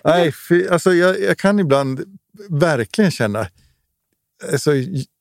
Nej, 0.05 0.33
fy, 0.49 0.69
alltså 0.69 0.93
jag, 0.93 1.20
jag 1.20 1.39
kan 1.39 1.59
ibland 1.59 2.19
verkligen 2.51 3.11
känna, 3.11 3.47
alltså, 4.53 4.70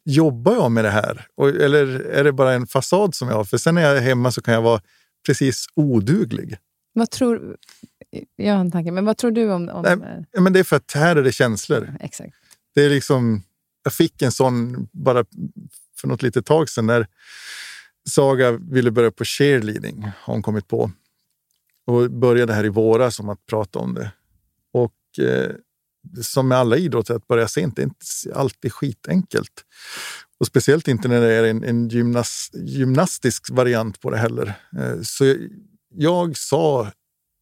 jobbar 0.03 0.53
jag 0.53 0.71
med 0.71 0.85
det 0.85 0.89
här? 0.89 1.27
Och, 1.35 1.49
eller 1.49 1.99
är 1.99 2.23
det 2.23 2.31
bara 2.31 2.53
en 2.53 2.67
fasad 2.67 3.15
som 3.15 3.27
jag 3.27 3.35
har? 3.35 3.43
För 3.43 3.57
sen 3.57 3.75
när 3.75 3.81
jag 3.81 3.97
är 3.97 4.01
hemma 4.01 4.31
så 4.31 4.41
kan 4.41 4.53
jag 4.53 4.61
vara 4.61 4.81
precis 5.25 5.65
oduglig. 5.75 6.57
vad 6.93 7.09
tror... 7.09 7.57
Jag 8.35 8.53
har 8.53 8.61
en 8.61 8.71
tanke, 8.71 8.91
men 8.91 9.05
vad 9.05 9.17
tror 9.17 9.31
du 9.31 9.51
om... 9.51 9.69
om 9.69 9.81
Nej, 9.81 10.25
eh, 10.33 10.41
Men 10.41 10.53
det 10.53 10.59
är 10.59 10.63
för 10.63 10.75
att 10.75 10.91
här 10.91 11.15
är 11.15 11.23
det 11.23 11.31
känslor. 11.31 11.93
exakt. 11.99 12.33
Det 12.75 12.85
är 12.85 12.89
liksom, 12.89 13.43
jag 13.83 13.93
fick 13.93 14.21
en 14.21 14.31
sån 14.31 14.87
bara 14.91 15.25
för 15.97 16.07
något 16.07 16.21
litet 16.21 16.45
tag 16.45 16.69
sedan 16.69 16.85
när 16.85 17.07
Saga 18.09 18.51
ville 18.51 18.91
börja 18.91 19.11
på 19.11 19.23
cheerleading, 19.25 20.11
har 20.17 20.33
hon 20.33 20.43
kommit 20.43 20.67
på. 20.67 20.91
Och 21.85 22.11
började 22.11 22.53
här 22.53 22.65
i 22.65 22.69
våras 22.69 23.19
om 23.19 23.29
att 23.29 23.45
prata 23.45 23.79
om 23.79 23.93
det. 23.93 24.11
Och 24.71 25.19
eh, 25.25 25.51
som 26.21 26.47
med 26.47 26.57
alla 26.57 26.77
idrotter, 26.77 27.15
att 27.15 27.27
börja 27.27 27.47
sent 27.47 27.79
är 27.79 27.83
inte 27.83 28.05
alltid 28.35 28.73
skitenkelt. 28.73 29.65
Och 30.39 30.47
speciellt 30.47 30.87
inte 30.87 31.07
när 31.07 31.21
det 31.21 31.33
är 31.33 31.43
en, 31.43 31.63
en 31.63 31.89
gymnas, 31.89 32.49
gymnastisk 32.53 33.49
variant 33.51 34.01
på 34.01 34.09
det 34.09 34.17
heller. 34.17 34.53
Eh, 34.77 35.01
så 35.03 35.25
jag, 35.25 35.37
jag 35.89 36.37
sa, 36.37 36.91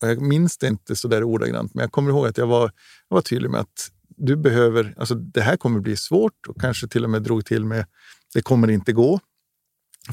och 0.02 0.10
jag 0.10 0.22
minns 0.22 0.57
det 0.57 0.68
inte 0.68 0.95
så 0.95 1.07
där 1.07 1.23
ordagrant, 1.23 1.73
men 1.73 1.81
jag 1.81 1.91
kommer 1.91 2.10
ihåg 2.10 2.27
att 2.27 2.38
jag 2.38 2.48
var, 2.48 2.72
jag 3.10 3.15
var 3.15 3.22
tydlig 3.22 3.49
med 3.49 3.61
att 3.61 3.91
du 4.18 4.36
behöver, 4.36 4.94
alltså 4.98 5.15
det 5.15 5.41
här 5.41 5.57
kommer 5.57 5.80
bli 5.80 5.98
svårt 5.98 6.48
och 6.48 6.61
kanske 6.61 6.88
till 6.88 7.03
och 7.03 7.10
med 7.10 7.22
drog 7.22 7.45
till 7.45 7.65
med 7.65 7.86
det 8.34 8.41
kommer 8.41 8.69
inte 8.69 8.94
gå. 8.94 9.19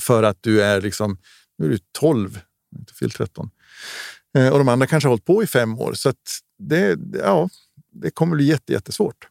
För 0.00 0.22
att 0.22 0.38
du 0.40 0.62
är 0.62 0.80
liksom, 0.80 1.18
nu 1.58 1.66
är 1.66 1.70
du 1.70 1.78
12, 1.98 2.40
inte 2.78 2.94
fyllt 2.94 3.16
13. 3.16 3.50
Eh, 4.38 4.52
och 4.52 4.58
de 4.58 4.68
andra 4.68 4.86
kanske 4.86 5.06
har 5.06 5.10
hållit 5.10 5.24
på 5.24 5.42
i 5.42 5.46
fem 5.46 5.78
år. 5.78 5.94
Så 5.94 6.08
att 6.08 6.40
det, 6.58 6.98
ja, 7.12 7.48
det 8.00 8.10
kommer 8.10 8.36
bli 8.36 8.44
jätte, 8.44 8.72
jättesvårt. 8.72 9.28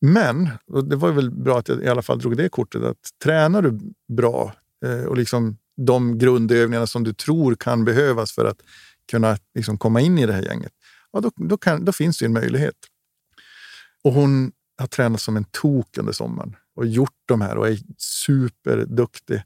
Men, 0.00 0.48
och 0.66 0.84
det 0.84 0.96
var 0.96 1.12
väl 1.12 1.30
bra 1.30 1.58
att 1.58 1.68
jag 1.68 1.82
i 1.82 1.88
alla 1.88 2.02
fall 2.02 2.18
drog 2.18 2.36
det 2.36 2.48
kortet, 2.48 2.82
att 2.82 3.10
tränar 3.24 3.62
du 3.62 3.78
bra 4.08 4.54
eh, 4.84 5.04
och 5.04 5.16
liksom 5.16 5.56
de 5.76 6.18
grundövningarna 6.18 6.86
som 6.86 7.04
du 7.04 7.12
tror 7.12 7.54
kan 7.54 7.84
behövas 7.84 8.32
för 8.32 8.44
att 8.44 8.62
kunna 9.10 9.38
liksom 9.54 9.78
komma 9.78 10.00
in 10.00 10.18
i 10.18 10.26
det 10.26 10.32
här 10.32 10.42
gänget, 10.42 10.72
ja, 11.12 11.20
då, 11.20 11.30
då, 11.36 11.56
kan, 11.56 11.84
då 11.84 11.92
finns 11.92 12.18
det 12.18 12.24
en 12.24 12.32
möjlighet. 12.32 12.76
Och 14.04 14.12
hon 14.12 14.52
har 14.78 14.86
tränat 14.86 15.20
som 15.20 15.36
en 15.36 15.44
tok 15.44 15.98
under 15.98 16.12
sommaren 16.12 16.56
och 16.74 16.86
gjort 16.86 17.22
de 17.26 17.40
här 17.40 17.56
och 17.56 17.68
är 17.68 17.78
superduktig. 17.96 19.42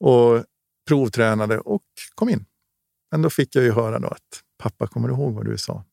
Och 0.00 0.44
provtränade 0.88 1.58
och 1.58 1.82
kom 2.14 2.28
in. 2.28 2.44
Men 3.10 3.22
då 3.22 3.30
fick 3.30 3.56
jag 3.56 3.64
ju 3.64 3.72
höra 3.72 3.98
då 3.98 4.08
att 4.08 4.42
pappa, 4.58 4.86
kommer 4.86 5.08
du 5.08 5.14
ihåg 5.14 5.34
vad 5.34 5.44
du 5.44 5.58
sa? 5.58 5.84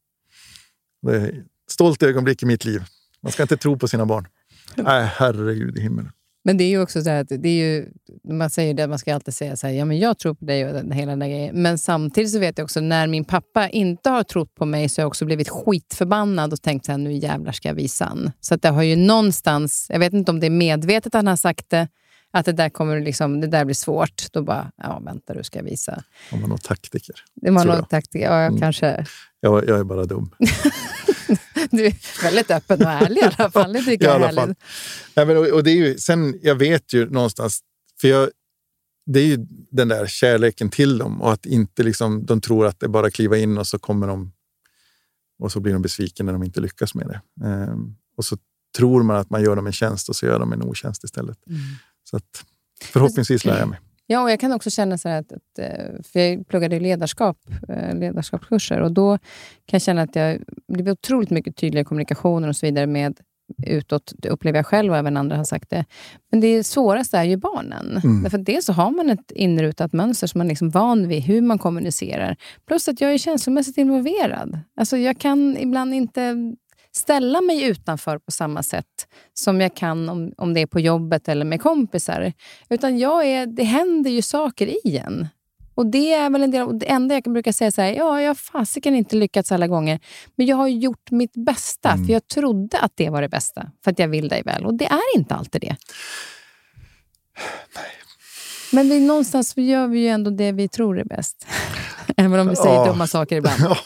Det 1.01 1.45
stolt 1.69 2.03
ögonblick 2.03 2.43
i 2.43 2.45
mitt 2.45 2.65
liv. 2.65 2.83
Man 3.23 3.31
ska 3.31 3.41
inte 3.43 3.57
tro 3.57 3.77
på 3.79 3.87
sina 3.87 4.05
barn. 4.05 4.27
Nej, 4.75 5.09
herregud 5.15 5.77
i 5.77 5.81
himmelen. 5.81 6.11
Men 6.47 6.57
det 6.57 6.63
är 6.63 6.69
ju 6.69 6.81
också 6.81 7.01
så 7.03 7.09
att 7.09 7.27
det 7.29 7.49
är 7.49 7.65
ju, 7.75 7.89
man 8.29 8.49
säger 8.49 8.73
det, 8.73 8.87
man 8.87 8.99
ska 8.99 9.15
alltid 9.15 9.33
säga 9.33 9.55
så 9.57 9.67
här, 9.67 9.73
ja 9.73 9.85
men 9.85 9.99
jag 9.99 10.17
tror 10.17 10.33
på 10.33 10.45
dig 10.45 10.65
och 10.67 10.73
den, 10.73 10.91
hela 10.91 11.11
den 11.11 11.19
där 11.19 11.27
grejen. 11.27 11.61
Men 11.61 11.77
samtidigt 11.77 12.31
så 12.31 12.39
vet 12.39 12.57
jag 12.57 12.65
också, 12.65 12.79
när 12.79 13.07
min 13.07 13.25
pappa 13.25 13.69
inte 13.69 14.09
har 14.09 14.23
trott 14.23 14.55
på 14.55 14.65
mig 14.65 14.89
så 14.89 15.01
har 15.01 15.03
jag 15.03 15.07
också 15.07 15.25
blivit 15.25 15.49
skitförbannad 15.49 16.53
och 16.53 16.61
tänkt 16.61 16.85
så 16.85 16.91
här, 16.91 16.99
nu 16.99 17.13
jävlar 17.13 17.51
ska 17.51 17.67
jag 17.67 17.75
visa 17.75 18.05
han. 18.05 18.31
Så 18.41 18.53
att 18.55 18.61
det 18.61 18.69
har 18.69 18.83
ju 18.83 18.95
någonstans, 18.95 19.87
jag 19.89 19.99
vet 19.99 20.13
inte 20.13 20.31
om 20.31 20.39
det 20.39 20.45
är 20.45 20.49
medvetet 20.49 21.13
han 21.13 21.27
har 21.27 21.35
sagt 21.35 21.69
det, 21.69 21.87
att 22.31 22.45
det 22.45 22.51
där 22.51 22.69
kommer 22.69 22.99
liksom, 23.01 23.41
det 23.41 23.47
där 23.47 23.65
blir 23.65 23.75
svårt. 23.75 24.31
Då 24.31 24.43
bara, 24.43 24.71
ja 24.77 25.01
vänta 25.05 25.33
du 25.33 25.43
ska 25.43 25.59
jag 25.59 25.63
visa. 25.65 26.03
Han 26.31 26.41
var 26.41 26.47
nog 26.47 26.61
taktiker. 26.63 27.15
Det 27.35 27.51
var 27.51 27.61
Tror 27.61 27.71
nog 27.73 27.81
jag. 27.81 27.89
taktik, 27.89 28.21
ja 28.21 28.39
jag 28.41 28.47
Mm. 28.47 28.59
kanske, 28.61 29.05
Jag, 29.39 29.67
jag 29.69 29.79
är 29.79 29.83
bara 29.83 30.05
dum. 30.05 30.29
du 31.71 31.85
är 31.85 32.23
väldigt 32.23 32.51
öppen 32.51 32.81
och 32.81 32.91
ärlig 32.91 33.21
i 33.21 33.23
alla 33.23 33.51
fall. 33.51 33.73
Det 33.73 33.81
tycker 33.81 34.05
jag 34.05 34.15
är 34.15 34.19
härligt. 34.19 34.57
Nej, 35.15 35.25
men, 35.25 35.37
och, 35.37 35.47
och 35.47 35.63
det 35.63 35.71
är 35.71 35.75
ju, 35.75 35.97
sen, 35.97 36.39
jag 36.41 36.55
vet 36.55 36.93
ju 36.93 37.09
någonstans, 37.09 37.59
för 38.01 38.07
jag, 38.07 38.29
det 39.05 39.19
är 39.19 39.25
ju 39.25 39.37
den 39.71 39.87
där 39.87 40.07
kärleken 40.07 40.69
till 40.69 40.97
dem 40.97 41.21
och 41.21 41.33
att 41.33 41.45
inte 41.45 41.83
liksom, 41.83 42.25
de 42.25 42.41
tror 42.41 42.65
att 42.65 42.79
det 42.79 42.85
är 42.85 42.89
bara 42.89 43.07
att 43.07 43.13
kliva 43.13 43.37
in 43.37 43.57
och 43.57 43.67
så 43.67 43.79
kommer 43.79 44.07
de 44.07 44.31
och 45.39 45.51
så 45.51 45.59
blir 45.59 45.73
de 45.73 45.81
besvikna 45.81 46.25
när 46.25 46.33
de 46.33 46.43
inte 46.43 46.61
lyckas 46.61 46.95
med 46.95 47.07
det. 47.07 47.45
Ehm, 47.45 47.95
och 48.17 48.25
så 48.25 48.37
tror 48.77 49.03
man 49.03 49.15
att 49.15 49.29
man 49.29 49.43
gör 49.43 49.55
dem 49.55 49.67
en 49.67 49.73
tjänst 49.73 50.09
och 50.09 50.15
så 50.15 50.25
gör 50.25 50.39
de 50.39 50.53
en 50.53 50.61
otjänst 50.61 51.03
istället. 51.03 51.37
Så 52.03 52.17
att, 52.17 52.45
förhoppningsvis 52.83 53.45
lär 53.45 53.59
jag 53.59 53.69
mig. 53.69 53.79
Ja, 54.07 54.21
och 54.21 54.31
jag 54.31 54.39
kan 54.39 54.51
också 54.51 54.69
känna 54.69 54.97
så 54.97 55.09
att, 55.09 55.31
att 55.31 55.59
eh, 55.59 56.01
för 56.03 56.19
jag 56.19 56.47
pluggade 56.47 56.79
ledarskap, 56.79 57.37
eh, 57.69 57.95
ledarskapskurser 57.95 58.81
och 58.81 58.91
då 58.91 59.17
kan 59.17 59.77
jag 59.77 59.81
känna 59.81 60.01
att 60.01 60.15
jag 60.15 60.41
blev 60.67 60.89
otroligt 60.89 61.29
mycket 61.29 61.55
tydligare 61.55 61.81
i 61.81 61.85
kommunikationen 61.85 62.49
och 62.49 62.55
så 62.55 62.65
vidare 62.65 62.87
med 62.87 63.19
utåt, 63.67 64.13
det 64.17 64.29
upplever 64.29 64.59
jag 64.59 64.65
själv 64.65 64.91
och 64.91 64.97
även 64.97 65.17
andra 65.17 65.37
har 65.37 65.43
sagt 65.43 65.69
det. 65.69 65.85
Men 66.31 66.39
det 66.39 66.63
svåraste 66.63 67.17
är 67.17 67.23
ju 67.23 67.37
barnen. 67.37 68.01
Mm. 68.03 68.23
Därför 68.23 68.37
att 68.37 68.45
dels 68.45 68.65
så 68.65 68.73
har 68.73 68.91
man 68.91 69.09
ett 69.09 69.31
inrutat 69.31 69.93
mönster 69.93 70.27
som 70.27 70.37
man 70.39 70.47
är 70.47 70.49
liksom 70.49 70.69
van 70.69 71.07
vid 71.07 71.23
hur 71.23 71.41
man 71.41 71.59
kommunicerar. 71.59 72.37
Plus 72.67 72.87
att 72.87 73.01
jag 73.01 73.13
är 73.13 73.17
känslomässigt 73.17 73.77
involverad. 73.77 74.59
Alltså 74.75 74.97
jag 74.97 75.19
kan 75.19 75.57
ibland 75.57 75.93
inte 75.93 76.35
ställa 76.95 77.41
mig 77.41 77.63
utanför 77.63 78.17
på 78.17 78.31
samma 78.31 78.63
sätt 78.63 79.07
som 79.33 79.61
jag 79.61 79.75
kan 79.75 80.09
om, 80.09 80.31
om 80.37 80.53
det 80.53 80.61
är 80.61 80.65
på 80.65 80.79
jobbet 80.79 81.27
eller 81.29 81.45
med 81.45 81.61
kompisar. 81.61 82.33
Utan 82.69 82.99
jag 82.99 83.25
är, 83.27 83.45
det 83.45 83.63
händer 83.63 84.11
ju 84.11 84.21
saker 84.21 84.67
i 84.87 84.97
en. 84.97 85.27
Och 85.75 85.85
Det 85.85 86.13
är 86.13 86.29
väl 86.29 86.43
en 86.43 86.51
del 86.51 86.79
det 86.79 86.89
enda 86.89 87.15
jag 87.15 87.23
brukar 87.23 87.51
säga 87.51 87.71
så 87.71 87.81
här, 87.81 87.93
ja, 87.93 88.21
jag 88.21 88.29
har 88.29 88.35
fasiken 88.35 88.95
inte 88.95 89.15
lyckats 89.15 89.51
alla 89.51 89.67
gånger, 89.67 89.99
men 90.35 90.45
jag 90.47 90.55
har 90.57 90.67
gjort 90.67 91.11
mitt 91.11 91.33
bästa, 91.33 91.97
för 91.97 92.13
jag 92.13 92.27
trodde 92.27 92.79
att 92.79 92.91
det 92.95 93.09
var 93.09 93.21
det 93.21 93.29
bästa, 93.29 93.71
för 93.83 93.91
att 93.91 93.99
jag 93.99 94.07
vill 94.07 94.27
dig 94.27 94.41
väl. 94.45 94.65
Och 94.65 94.73
det 94.73 94.85
är 94.85 95.17
inte 95.17 95.35
alltid 95.35 95.61
det. 95.61 95.75
Men 98.71 98.89
vi, 98.89 98.99
någonstans 98.99 99.57
gör 99.57 99.87
vi 99.87 99.99
ju 99.99 100.07
ändå 100.07 100.31
det 100.31 100.51
vi 100.51 100.67
tror 100.67 100.99
är 100.99 101.03
bäst. 101.05 101.47
Även 102.17 102.39
om 102.39 102.49
vi 102.49 102.55
säger 102.55 102.75
Ja. 102.75 102.85
dumma 102.85 103.07
saker 103.07 103.35
ibland. 103.35 103.59
Ja, 103.63 103.77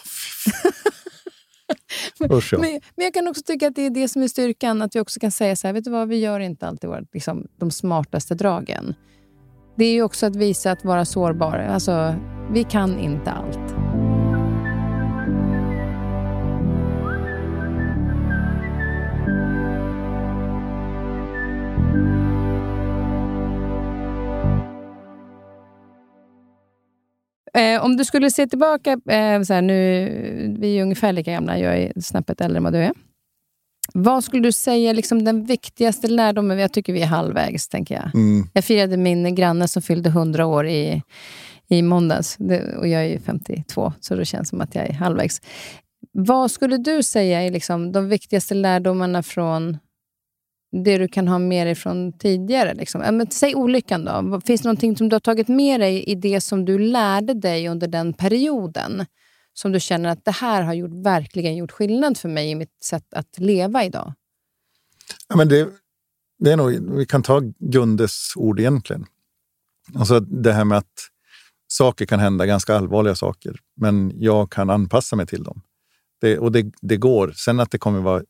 Usch, 2.31 2.53
ja. 2.53 2.59
Men, 2.59 2.71
men 2.95 3.03
jag 3.03 3.13
kan 3.13 3.27
också 3.27 3.41
tycka 3.45 3.67
att 3.67 3.75
det 3.75 3.81
är 3.81 3.89
det 3.89 4.07
som 4.07 4.21
är 4.21 4.27
styrkan, 4.27 4.81
att 4.81 4.95
vi 4.95 4.99
också 4.99 5.19
kan 5.19 5.31
säga 5.31 5.55
så 5.55 5.67
här, 5.67 5.73
vet 5.73 5.83
du 5.83 5.91
vad, 5.91 6.07
vi 6.07 6.17
gör 6.17 6.39
inte 6.39 6.67
alltid 6.67 6.89
våra, 6.89 7.01
liksom, 7.13 7.47
de 7.57 7.71
smartaste 7.71 8.35
dragen. 8.35 8.95
Det 9.77 9.85
är 9.85 9.93
ju 9.93 10.03
också 10.03 10.25
att 10.25 10.35
visa 10.35 10.71
att 10.71 10.85
vara 10.85 11.05
sårbar. 11.05 11.57
Alltså, 11.57 12.15
vi 12.51 12.63
kan 12.63 12.99
inte 12.99 13.31
allt. 13.31 14.08
Eh, 27.53 27.83
om 27.83 27.97
du 27.97 28.05
skulle 28.05 28.31
se 28.31 28.47
tillbaka, 28.47 28.91
eh, 28.91 29.41
så 29.41 29.53
här, 29.53 29.61
nu, 29.61 30.55
vi 30.59 30.67
är 30.67 30.73
ju 30.73 30.81
ungefär 30.81 31.13
lika 31.13 31.31
gamla, 31.31 31.59
jag 31.59 31.77
är 31.77 32.01
snäppet 32.01 32.41
äldre 32.41 32.57
än 32.57 32.63
vad 32.63 32.73
du 32.73 32.79
är. 32.79 32.93
Vad 33.93 34.23
skulle 34.23 34.43
du 34.43 34.51
säga 34.51 34.93
liksom 34.93 35.25
den 35.25 35.45
viktigaste 35.45 36.07
lärdomen? 36.07 36.59
Jag 36.59 36.73
tycker 36.73 36.93
vi 36.93 37.01
är 37.01 37.07
halvvägs, 37.07 37.67
tänker 37.67 37.95
jag. 37.95 38.15
Mm. 38.15 38.47
Jag 38.53 38.63
firade 38.63 38.97
min 38.97 39.35
granne 39.35 39.67
som 39.67 39.81
fyllde 39.81 40.09
100 40.09 40.45
år 40.45 40.67
i, 40.67 41.01
i 41.67 41.81
måndags. 41.81 42.35
Det, 42.39 42.77
och 42.77 42.87
jag 42.87 43.01
är 43.01 43.07
ju 43.07 43.19
52, 43.19 43.93
så 43.99 44.15
det 44.15 44.25
känns 44.25 44.49
som 44.49 44.61
att 44.61 44.75
jag 44.75 44.89
är 44.89 44.93
halvvägs. 44.93 45.41
Vad 46.11 46.51
skulle 46.51 46.77
du 46.77 47.03
säga 47.03 47.41
är 47.41 47.51
liksom 47.51 47.91
de 47.91 48.09
viktigaste 48.09 48.53
lärdomarna 48.53 49.23
från 49.23 49.77
det 50.71 50.97
du 50.97 51.07
kan 51.07 51.27
ha 51.27 51.39
med 51.39 51.67
dig 51.67 51.75
från 51.75 52.17
tidigare? 52.17 52.73
Liksom? 52.73 53.01
Men, 53.01 53.31
säg 53.31 53.55
olyckan 53.55 54.05
då. 54.05 54.41
Finns 54.45 54.61
det 54.61 54.67
någonting 54.67 54.97
som 54.97 55.09
du 55.09 55.15
har 55.15 55.19
tagit 55.19 55.47
med 55.47 55.79
dig 55.79 56.03
i 56.03 56.15
det 56.15 56.41
som 56.41 56.65
du 56.65 56.79
lärde 56.79 57.33
dig 57.33 57.67
under 57.67 57.87
den 57.87 58.13
perioden? 58.13 59.05
Som 59.53 59.71
du 59.71 59.79
känner 59.79 60.09
att 60.09 60.25
det 60.25 60.31
här 60.31 60.61
har 60.61 60.73
gjort, 60.73 61.05
verkligen 61.05 61.55
gjort 61.55 61.71
skillnad 61.71 62.17
för 62.17 62.29
mig 62.29 62.49
i 62.51 62.55
mitt 62.55 62.83
sätt 62.83 63.13
att 63.13 63.39
leva 63.39 63.85
idag? 63.85 64.13
Ja, 65.27 65.35
men 65.35 65.49
det, 65.49 65.69
det 66.39 66.51
är 66.51 66.57
nog, 66.57 66.95
vi 66.97 67.05
kan 67.05 67.23
ta 67.23 67.41
Gundes 67.59 68.33
ord 68.35 68.59
egentligen. 68.59 69.05
Alltså 69.95 70.19
det 70.19 70.53
här 70.53 70.65
med 70.65 70.77
att 70.77 71.09
saker 71.67 72.05
kan 72.05 72.19
hända, 72.19 72.45
ganska 72.45 72.75
allvarliga 72.75 73.15
saker, 73.15 73.59
men 73.75 74.11
jag 74.15 74.51
kan 74.51 74.69
anpassa 74.69 75.15
mig 75.15 75.25
till 75.25 75.43
dem. 75.43 75.61
Det, 76.21 76.37
och 76.37 76.51
det, 76.51 76.71
det 76.81 76.97
går. 76.97 77.31
Sen 77.35 77.59
att 77.59 77.71
det 77.71 77.77
kommer 77.77 77.99
vara 77.99 78.23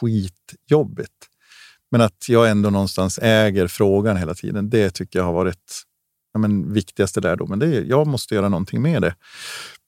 skitjobbigt, 0.00 1.28
men 1.94 2.00
att 2.00 2.28
jag 2.28 2.50
ändå 2.50 2.70
någonstans 2.70 3.18
äger 3.22 3.66
frågan 3.66 4.16
hela 4.16 4.34
tiden, 4.34 4.70
det 4.70 4.90
tycker 4.90 5.18
jag 5.18 5.26
har 5.26 5.32
varit 5.32 5.82
ja, 6.32 6.38
men, 6.38 6.72
viktigaste 6.72 7.20
lärdomen. 7.20 7.58
Det 7.58 7.66
är, 7.66 7.82
jag 7.82 8.06
måste 8.06 8.34
göra 8.34 8.48
någonting 8.48 8.82
med 8.82 9.02
det. 9.02 9.14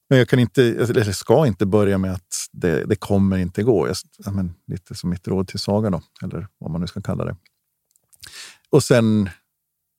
Men 0.08 0.18
jag 0.18 0.28
kan 0.28 0.38
inte, 0.38 0.62
eller 0.64 1.12
ska 1.12 1.46
inte 1.46 1.66
börja 1.66 1.98
med 1.98 2.12
att 2.12 2.48
det, 2.52 2.84
det 2.84 2.96
kommer 2.96 3.38
inte 3.38 3.62
gå. 3.62 3.88
Jag, 3.88 3.96
ja, 4.18 4.30
men, 4.30 4.54
lite 4.66 4.94
som 4.94 5.10
mitt 5.10 5.28
råd 5.28 5.48
till 5.48 5.58
Saga 5.58 5.90
då, 5.90 6.02
eller 6.22 6.48
vad 6.58 6.70
man 6.70 6.80
nu 6.80 6.86
ska 6.86 7.00
kalla 7.00 7.24
det. 7.24 7.36
Och 8.70 8.82
sen, 8.82 9.30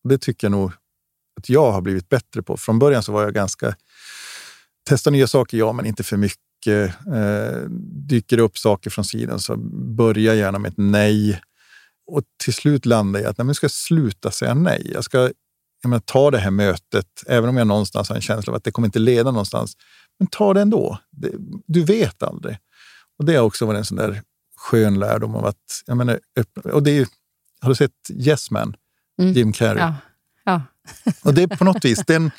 det 0.09 0.17
tycker 0.17 0.47
jag 0.47 0.51
nog 0.51 0.71
att 1.39 1.49
jag 1.49 1.71
har 1.71 1.81
blivit 1.81 2.09
bättre 2.09 2.43
på. 2.43 2.57
Från 2.57 2.79
början 2.79 3.03
så 3.03 3.11
var 3.11 3.23
jag 3.23 3.33
ganska... 3.33 3.75
Testa 4.89 5.09
nya 5.09 5.27
saker, 5.27 5.57
ja, 5.57 5.73
men 5.73 5.85
inte 5.85 6.03
för 6.03 6.17
mycket. 6.17 6.93
Eh, 7.13 7.61
dyker 8.09 8.37
det 8.37 8.43
upp 8.43 8.57
saker 8.57 8.89
från 8.89 9.05
sidan 9.05 9.39
så 9.39 9.57
börja 9.97 10.35
gärna 10.35 10.59
med 10.59 10.71
ett 10.71 10.77
nej. 10.77 11.41
Och 12.07 12.23
till 12.43 12.53
slut 12.53 12.85
landar 12.85 13.19
jag 13.19 13.29
att 13.29 13.37
nej, 13.37 13.47
jag 13.47 13.55
ska 13.55 13.69
sluta 13.69 14.31
säga 14.31 14.53
nej. 14.53 14.91
Jag 14.93 15.03
ska 15.03 15.31
jag 15.81 15.89
menar, 15.89 15.99
ta 15.99 16.31
det 16.31 16.37
här 16.37 16.51
mötet, 16.51 17.23
även 17.27 17.49
om 17.49 17.57
jag 17.57 17.67
någonstans 17.67 18.09
har 18.09 18.15
en 18.15 18.21
känsla 18.21 18.51
av 18.51 18.57
att 18.57 18.63
det 18.63 18.71
kommer 18.71 18.87
inte 18.87 18.99
leda 18.99 19.31
någonstans. 19.31 19.73
Men 20.19 20.27
ta 20.27 20.53
det 20.53 20.61
ändå. 20.61 20.99
Det, 21.11 21.31
du 21.67 21.83
vet 21.83 22.23
aldrig. 22.23 22.57
Och 23.19 23.25
Det 23.25 23.35
har 23.35 23.43
också 23.43 23.65
varit 23.65 23.77
en 23.77 23.85
sån 23.85 23.97
där 23.97 24.21
skön 24.57 24.99
lärdom 24.99 25.35
av 25.35 25.45
att... 25.45 25.83
Jag 25.85 25.97
menar, 25.97 26.19
och 26.63 26.83
det 26.83 26.91
är, 26.91 27.07
har 27.61 27.69
du 27.69 27.75
sett 27.75 27.91
Yes 28.09 28.51
Man? 28.51 28.75
Mm. 29.21 29.33
Jim 29.33 29.53
Carrey. 29.53 29.83
Ja. 29.83 29.95
ja. 30.43 30.61
och 31.23 31.33
det 31.33 31.43
är 31.43 31.47
på 31.47 31.63
något 31.63 31.85
vis, 31.85 32.03
den, 32.07 32.31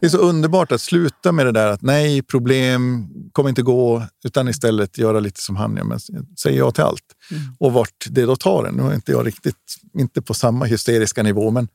det 0.00 0.06
är 0.06 0.10
så 0.10 0.18
underbart 0.18 0.72
att 0.72 0.80
sluta 0.80 1.32
med 1.32 1.46
det 1.46 1.52
där 1.52 1.66
att 1.66 1.82
nej, 1.82 2.22
problem 2.22 3.08
kommer 3.32 3.48
inte 3.48 3.62
gå, 3.62 4.02
utan 4.24 4.48
istället 4.48 4.98
göra 4.98 5.20
lite 5.20 5.40
som 5.40 5.56
han 5.56 5.76
gör, 5.76 5.84
men 5.84 6.00
säga 6.38 6.56
ja 6.56 6.70
till 6.70 6.84
allt. 6.84 7.04
Mm. 7.30 7.42
Och 7.58 7.72
vart 7.72 8.06
det 8.10 8.26
då 8.26 8.36
tar 8.36 8.64
en. 8.64 8.74
Nu 8.74 8.82
är 8.82 8.94
inte 8.94 9.12
jag 9.12 9.26
riktigt, 9.26 9.74
inte 9.98 10.22
på 10.22 10.34
samma 10.34 10.64
hysteriska 10.64 11.22
nivå, 11.22 11.50
men 11.50 11.68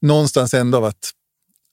någonstans 0.00 0.54
ändå 0.54 0.78
av 0.78 0.84
att 0.84 1.10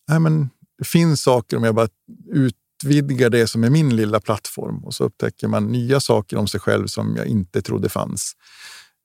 nej, 0.08 0.20
men 0.20 0.50
det 0.78 0.88
finns 0.88 1.22
saker 1.22 1.58
om 1.58 1.64
jag 1.64 1.76
bara 1.76 1.88
utvidgar 2.34 3.30
det 3.30 3.48
som 3.48 3.64
är 3.64 3.70
min 3.70 3.96
lilla 3.96 4.20
plattform 4.20 4.84
och 4.84 4.94
så 4.94 5.04
upptäcker 5.04 5.48
man 5.48 5.72
nya 5.72 6.00
saker 6.00 6.38
om 6.38 6.48
sig 6.48 6.60
själv 6.60 6.88
som 6.88 7.16
jag 7.16 7.28
inte 7.28 7.62
trodde 7.62 7.90
fanns. 7.90 8.34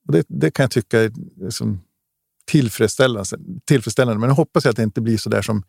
Och 0.07 0.13
det, 0.13 0.25
det 0.27 0.51
kan 0.51 0.63
jag 0.63 0.71
tycka 0.71 0.99
är 0.99 1.11
liksom 1.43 1.81
tillfredsställande, 2.47 3.29
tillfredsställande. 3.65 4.19
Men 4.19 4.29
jag 4.29 4.35
hoppas 4.35 4.65
att 4.65 4.75
det 4.75 4.83
inte 4.83 5.01
blir 5.01 5.17
så 5.17 5.29
där 5.29 5.41
som 5.41 5.63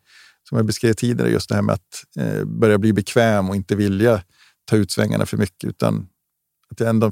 som 0.49 0.55
jag 0.57 0.65
beskrev 0.65 0.93
tidigare, 0.93 1.29
just 1.29 1.49
det 1.49 1.55
här 1.55 1.61
med 1.61 1.75
att 1.75 2.03
eh, 2.17 2.45
börja 2.45 2.77
bli 2.77 2.93
bekväm 2.93 3.49
och 3.49 3.55
inte 3.55 3.75
vilja 3.75 4.23
ta 4.65 4.75
ut 4.75 4.91
svängarna 4.91 5.25
för 5.25 5.37
mycket, 5.37 5.69
utan 5.69 6.07
att 6.69 6.79
jag 6.79 6.89
ändå 6.89 7.11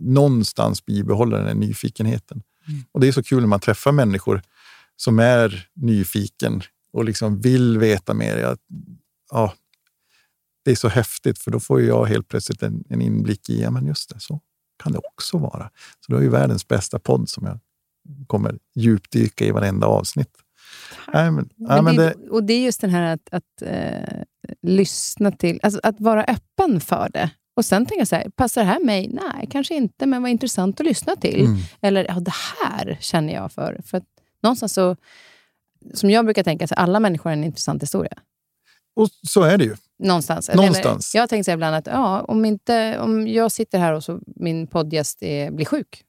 någonstans 0.00 0.84
bibehåller 0.84 1.38
den 1.38 1.46
här 1.46 1.54
nyfikenheten. 1.54 2.42
Mm. 2.68 2.84
Och 2.92 3.00
det 3.00 3.08
är 3.08 3.12
så 3.12 3.22
kul 3.22 3.40
när 3.40 3.46
man 3.46 3.60
träffar 3.60 3.92
människor 3.92 4.42
som 4.96 5.18
är 5.18 5.68
nyfiken 5.74 6.62
och 6.92 7.04
liksom 7.04 7.40
vill 7.40 7.78
veta 7.78 8.14
mer. 8.14 8.36
Jag, 8.36 8.58
ja, 9.30 9.54
det 10.64 10.70
är 10.70 10.76
så 10.76 10.88
häftigt, 10.88 11.38
för 11.38 11.50
då 11.50 11.60
får 11.60 11.82
jag 11.82 12.04
helt 12.04 12.28
plötsligt 12.28 12.62
en, 12.62 12.84
en 12.88 13.02
inblick 13.02 13.50
i, 13.50 13.62
ja 13.62 13.70
men 13.70 13.86
just 13.86 14.10
det, 14.10 14.20
så 14.20 14.40
kan 14.82 14.92
det 14.92 14.98
också 14.98 15.38
vara. 15.38 15.70
Så 16.00 16.12
det 16.12 16.18
är 16.18 16.22
ju 16.22 16.28
världens 16.28 16.68
bästa 16.68 16.98
podd 16.98 17.28
som 17.28 17.46
jag 17.46 17.58
kommer 18.26 18.58
djupdyka 18.74 19.44
i 19.44 19.50
varenda 19.50 19.86
avsnitt. 19.86 20.41
Nej, 21.12 21.30
men, 21.30 21.48
men 21.56 21.84
men 21.84 21.96
det, 21.96 22.14
och 22.30 22.44
det 22.44 22.52
är 22.52 22.64
just 22.64 22.80
den 22.80 22.90
här 22.90 23.14
att, 23.14 23.28
att 23.30 23.62
eh, 23.62 24.22
lyssna 24.62 25.30
till, 25.30 25.60
alltså 25.62 25.80
att 25.82 26.00
vara 26.00 26.24
öppen 26.24 26.80
för 26.80 27.08
det. 27.12 27.30
Och 27.56 27.64
sen 27.64 27.86
tänka 27.86 28.06
så 28.06 28.16
här, 28.16 28.28
passar 28.28 28.60
det 28.60 28.66
här 28.66 28.84
mig? 28.84 29.08
Nej, 29.08 29.48
kanske 29.50 29.74
inte, 29.74 30.06
men 30.06 30.22
vad 30.22 30.30
intressant 30.30 30.80
att 30.80 30.86
lyssna 30.86 31.16
till. 31.16 31.40
Mm. 31.40 31.58
Eller, 31.80 32.06
ja, 32.08 32.14
det 32.20 32.32
här 32.62 32.98
känner 33.00 33.34
jag 33.34 33.52
för. 33.52 33.80
För 33.84 33.98
att 33.98 34.04
någonstans 34.42 34.74
så, 34.74 34.96
som 35.94 36.10
jag 36.10 36.24
brukar 36.24 36.42
tänka, 36.42 36.66
så 36.66 36.74
alla 36.74 37.00
människor 37.00 37.30
har 37.30 37.36
en 37.36 37.44
intressant 37.44 37.82
historia. 37.82 38.18
Och 38.96 39.08
så 39.28 39.42
är 39.42 39.58
det 39.58 39.64
ju. 39.64 39.76
Någonstans. 39.98 40.50
Någonstans. 40.54 41.14
jag 41.14 41.22
har 41.22 41.26
tänkt 41.26 41.44
så 41.44 41.50
ibland 41.50 41.76
att 41.76 41.86
ja, 41.86 42.20
om, 42.20 42.44
inte, 42.44 42.98
om 42.98 43.28
jag 43.28 43.52
sitter 43.52 43.78
här 43.78 43.92
och 43.92 44.04
så 44.04 44.20
min 44.26 44.66
poddgäst 44.66 45.20
blir 45.50 45.64
sjuk, 45.64 46.04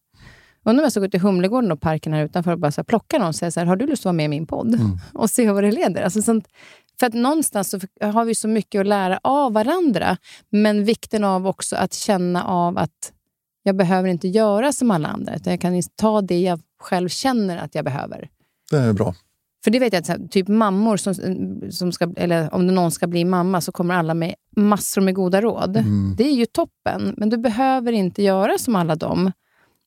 Undrar 0.65 0.81
om 0.81 0.85
jag 0.85 0.91
ska 0.91 1.01
gå 1.01 1.07
till 1.07 1.19
Humlegården 1.19 1.71
och 1.71 1.81
parken 1.81 2.13
här 2.13 2.25
utanför 2.25 2.51
och 2.51 2.59
bara 2.59 2.71
så 2.71 2.81
här, 2.81 2.85
plocka 2.85 3.17
någon 3.17 3.27
och 3.27 3.35
säga 3.35 3.51
så 3.51 3.59
här, 3.59 3.67
har 3.67 3.75
du 3.75 3.87
lust 3.87 4.01
att 4.01 4.05
vara 4.05 4.13
med 4.13 4.25
i 4.25 4.27
min 4.27 4.47
podd? 4.47 4.73
Mm. 4.73 4.97
Och 5.13 5.29
se 5.29 5.51
vad 5.51 5.63
det 5.63 5.71
leder. 5.71 6.01
Alltså 6.01 6.21
sånt, 6.21 6.47
för 6.99 7.07
att 7.07 7.13
någonstans 7.13 7.69
så 7.69 7.79
har 8.01 8.25
vi 8.25 8.35
så 8.35 8.47
mycket 8.47 8.81
att 8.81 8.87
lära 8.87 9.19
av 9.23 9.53
varandra, 9.53 10.17
men 10.49 10.85
vikten 10.85 11.23
av 11.23 11.47
också 11.47 11.75
att 11.75 11.93
känna 11.93 12.43
av 12.43 12.77
att 12.77 13.13
jag 13.63 13.75
behöver 13.75 14.09
inte 14.09 14.27
göra 14.27 14.71
som 14.71 14.91
alla 14.91 15.07
andra, 15.07 15.35
utan 15.35 15.51
jag 15.51 15.61
kan 15.61 15.81
ta 15.95 16.21
det 16.21 16.39
jag 16.41 16.59
själv 16.79 17.09
känner 17.09 17.57
att 17.57 17.75
jag 17.75 17.85
behöver. 17.85 18.29
Det 18.71 18.77
är 18.77 18.93
bra. 18.93 19.15
För 19.63 19.71
det 19.71 19.79
vet 19.79 19.93
jag, 19.93 20.11
att 20.11 20.31
typ 20.31 20.47
mammor, 20.47 20.97
som, 20.97 21.13
som 21.71 21.91
ska, 21.91 22.13
eller 22.15 22.53
om 22.53 22.67
någon 22.67 22.91
ska 22.91 23.07
bli 23.07 23.25
mamma, 23.25 23.61
så 23.61 23.71
kommer 23.71 23.95
alla 23.95 24.13
med 24.13 24.35
massor 24.55 25.01
med 25.01 25.15
goda 25.15 25.41
råd. 25.41 25.77
Mm. 25.77 26.15
Det 26.17 26.23
är 26.23 26.33
ju 26.33 26.45
toppen, 26.45 27.13
men 27.17 27.29
du 27.29 27.37
behöver 27.37 27.91
inte 27.91 28.23
göra 28.23 28.57
som 28.57 28.75
alla 28.75 28.95
dem. 28.95 29.31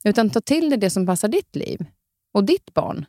Utan 0.06 0.30
ta 0.30 0.40
till 0.40 0.70
dig 0.70 0.78
det 0.78 0.90
som 0.90 1.06
passar 1.06 1.28
ditt 1.28 1.56
liv 1.56 1.86
och 2.32 2.44
ditt 2.44 2.74
barn. 2.74 3.06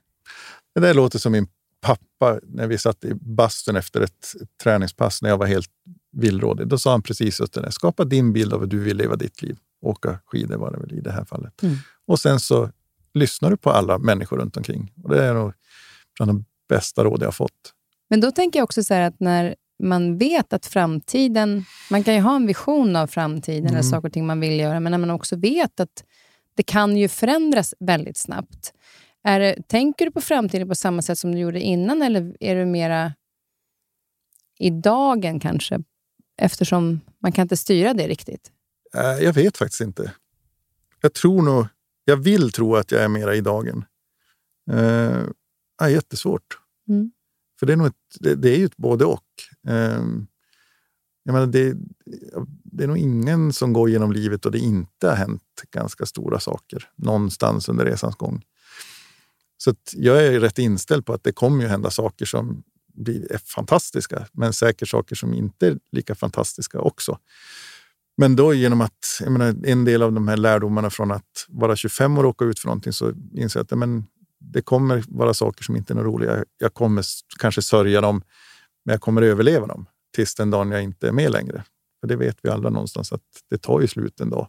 Det 0.75 0.81
där 0.81 0.93
låter 0.93 1.19
som 1.19 1.31
min 1.31 1.47
pappa 1.81 2.39
när 2.43 2.67
vi 2.67 2.77
satt 2.77 3.03
i 3.03 3.13
bastun 3.13 3.75
efter 3.75 4.01
ett 4.01 4.35
träningspass 4.63 5.21
när 5.21 5.29
jag 5.29 5.37
var 5.37 5.45
helt 5.45 5.69
villrådig. 6.11 6.67
Då 6.67 6.77
sa 6.77 6.91
han 6.91 7.01
precis 7.01 7.39
just 7.39 7.53
det 7.53 7.61
där. 7.61 7.69
Skapa 7.69 8.05
din 8.05 8.33
bild 8.33 8.53
av 8.53 8.59
hur 8.59 8.67
du 8.67 8.79
vill 8.79 8.97
leva 8.97 9.15
ditt 9.15 9.41
liv. 9.41 9.57
Åka 9.81 10.19
skidor 10.25 10.57
var 10.57 10.71
det 10.71 10.77
väl 10.77 10.93
i 10.93 11.01
det 11.01 11.11
här 11.11 11.25
fallet. 11.25 11.63
Mm. 11.63 11.75
Och 12.07 12.19
sen 12.19 12.39
så 12.39 12.69
lyssnar 13.13 13.49
du 13.49 13.57
på 13.57 13.71
alla 13.71 13.97
människor 13.97 14.37
runt 14.37 14.57
omkring. 14.57 14.93
Och 15.03 15.09
det 15.09 15.23
är 15.23 15.33
nog 15.33 15.53
bland 16.15 16.29
de 16.29 16.45
bästa 16.69 17.03
råd 17.03 17.21
jag 17.21 17.27
har 17.27 17.31
fått. 17.31 17.73
Men 18.09 18.21
då 18.21 18.31
tänker 18.31 18.59
jag 18.59 18.63
också 18.63 18.83
så 18.83 18.93
att 18.93 19.19
när 19.19 19.55
man 19.83 20.17
vet 20.17 20.53
att 20.53 20.65
framtiden... 20.65 21.65
Man 21.91 22.03
kan 22.03 22.13
ju 22.13 22.21
ha 22.21 22.35
en 22.35 22.47
vision 22.47 22.95
av 22.95 23.07
framtiden 23.07 23.63
mm. 23.63 23.73
eller 23.73 23.83
saker 23.83 24.07
och 24.07 24.13
ting 24.13 24.27
man 24.27 24.39
vill 24.39 24.59
göra, 24.59 24.79
men 24.79 24.91
när 24.91 24.97
man 24.97 25.11
också 25.11 25.35
vet 25.35 25.79
att 25.79 26.03
det 26.57 26.63
kan 26.63 26.97
ju 26.97 27.07
förändras 27.07 27.73
väldigt 27.79 28.17
snabbt. 28.17 28.73
Är 29.23 29.39
det, 29.39 29.67
tänker 29.67 30.05
du 30.05 30.11
på 30.11 30.21
framtiden 30.21 30.67
på 30.67 30.75
samma 30.75 31.01
sätt 31.01 31.19
som 31.19 31.31
du 31.31 31.39
gjorde 31.39 31.59
innan 31.59 32.01
eller 32.01 32.37
är 32.39 32.55
du 32.55 32.65
mera 32.65 33.13
i 34.59 34.69
dagen 34.69 35.39
kanske? 35.39 35.79
Eftersom 36.41 37.01
man 37.19 37.31
kan 37.31 37.41
inte 37.41 37.57
styra 37.57 37.93
det 37.93 38.07
riktigt. 38.07 38.51
Äh, 38.95 39.23
jag 39.23 39.33
vet 39.33 39.57
faktiskt 39.57 39.81
inte. 39.81 40.13
Jag 41.01 41.13
tror 41.13 41.41
nog, 41.41 41.67
jag 42.05 42.17
vill 42.17 42.51
tro 42.51 42.75
att 42.75 42.91
jag 42.91 43.03
är 43.03 43.07
mera 43.07 43.35
i 43.35 43.41
dagen. 43.41 43.85
Uh, 44.71 45.23
är 45.81 45.87
jättesvårt. 45.87 46.59
Mm. 46.89 47.11
För 47.59 47.65
det 47.65 47.73
är, 47.73 47.77
nog 47.77 47.87
ett, 47.87 47.93
det, 48.19 48.35
det, 48.35 48.49
är 48.49 48.57
ju 48.57 48.65
ett 48.65 48.77
både 48.77 49.05
och. 49.05 49.23
Um, 49.67 50.27
jag 51.27 51.33
menar, 51.33 51.47
det, 51.47 51.77
det 52.63 52.83
är 52.83 52.87
nog 52.87 52.97
ingen 52.97 53.53
som 53.53 53.73
går 53.73 53.89
genom 53.89 54.11
livet 54.11 54.45
och 54.45 54.51
det 54.51 54.59
inte 54.59 55.07
har 55.07 55.15
hänt 55.15 55.41
ganska 55.71 56.05
stora 56.05 56.39
saker 56.39 56.89
någonstans 56.95 57.69
under 57.69 57.85
resans 57.85 58.15
gång. 58.15 58.43
Så 59.57 59.75
jag 59.93 60.25
är 60.25 60.39
rätt 60.39 60.59
inställd 60.59 61.05
på 61.05 61.13
att 61.13 61.23
det 61.23 61.31
kommer 61.31 61.63
ju 61.63 61.69
hända 61.69 61.89
saker 61.89 62.25
som 62.25 62.63
blir, 62.93 63.31
är 63.31 63.37
fantastiska, 63.37 64.27
men 64.31 64.53
säkert 64.53 64.89
saker 64.89 65.15
som 65.15 65.33
inte 65.33 65.67
är 65.67 65.79
lika 65.91 66.15
fantastiska 66.15 66.79
också. 66.79 67.17
Men 68.17 68.35
då 68.35 68.53
genom 68.53 68.81
att, 68.81 69.19
jag 69.21 69.31
menar, 69.31 69.55
en 69.65 69.85
del 69.85 70.01
av 70.01 70.13
de 70.13 70.27
här 70.27 70.37
lärdomarna 70.37 70.89
från 70.89 71.11
att 71.11 71.45
vara 71.47 71.75
25 71.75 72.17
och 72.17 72.23
råka 72.23 72.45
ut 72.45 72.59
för 72.59 72.67
någonting 72.67 72.93
så 72.93 73.13
inser 73.33 73.59
jag 73.59 73.63
att 73.63 73.77
men, 73.77 74.05
det 74.39 74.61
kommer 74.61 75.03
vara 75.07 75.33
saker 75.33 75.63
som 75.63 75.75
inte 75.75 75.93
är 75.93 75.97
roliga. 75.97 76.43
Jag 76.57 76.73
kommer 76.73 77.05
kanske 77.39 77.61
sörja 77.61 78.01
dem, 78.01 78.21
men 78.85 78.93
jag 78.93 79.01
kommer 79.01 79.21
överleva 79.21 79.67
dem 79.67 79.85
tills 80.17 80.35
den 80.35 80.49
dagen 80.49 80.71
jag 80.71 80.83
inte 80.83 81.07
är 81.07 81.11
med 81.11 81.31
längre. 81.31 81.63
För 81.99 82.07
det 82.07 82.15
vet 82.15 82.37
vi 82.41 82.49
alla 82.49 82.69
någonstans 82.69 83.11
att 83.11 83.21
det 83.49 83.57
tar 83.57 83.81
ju 83.81 83.87
slut 83.87 84.19
en 84.19 84.29
dag. 84.29 84.47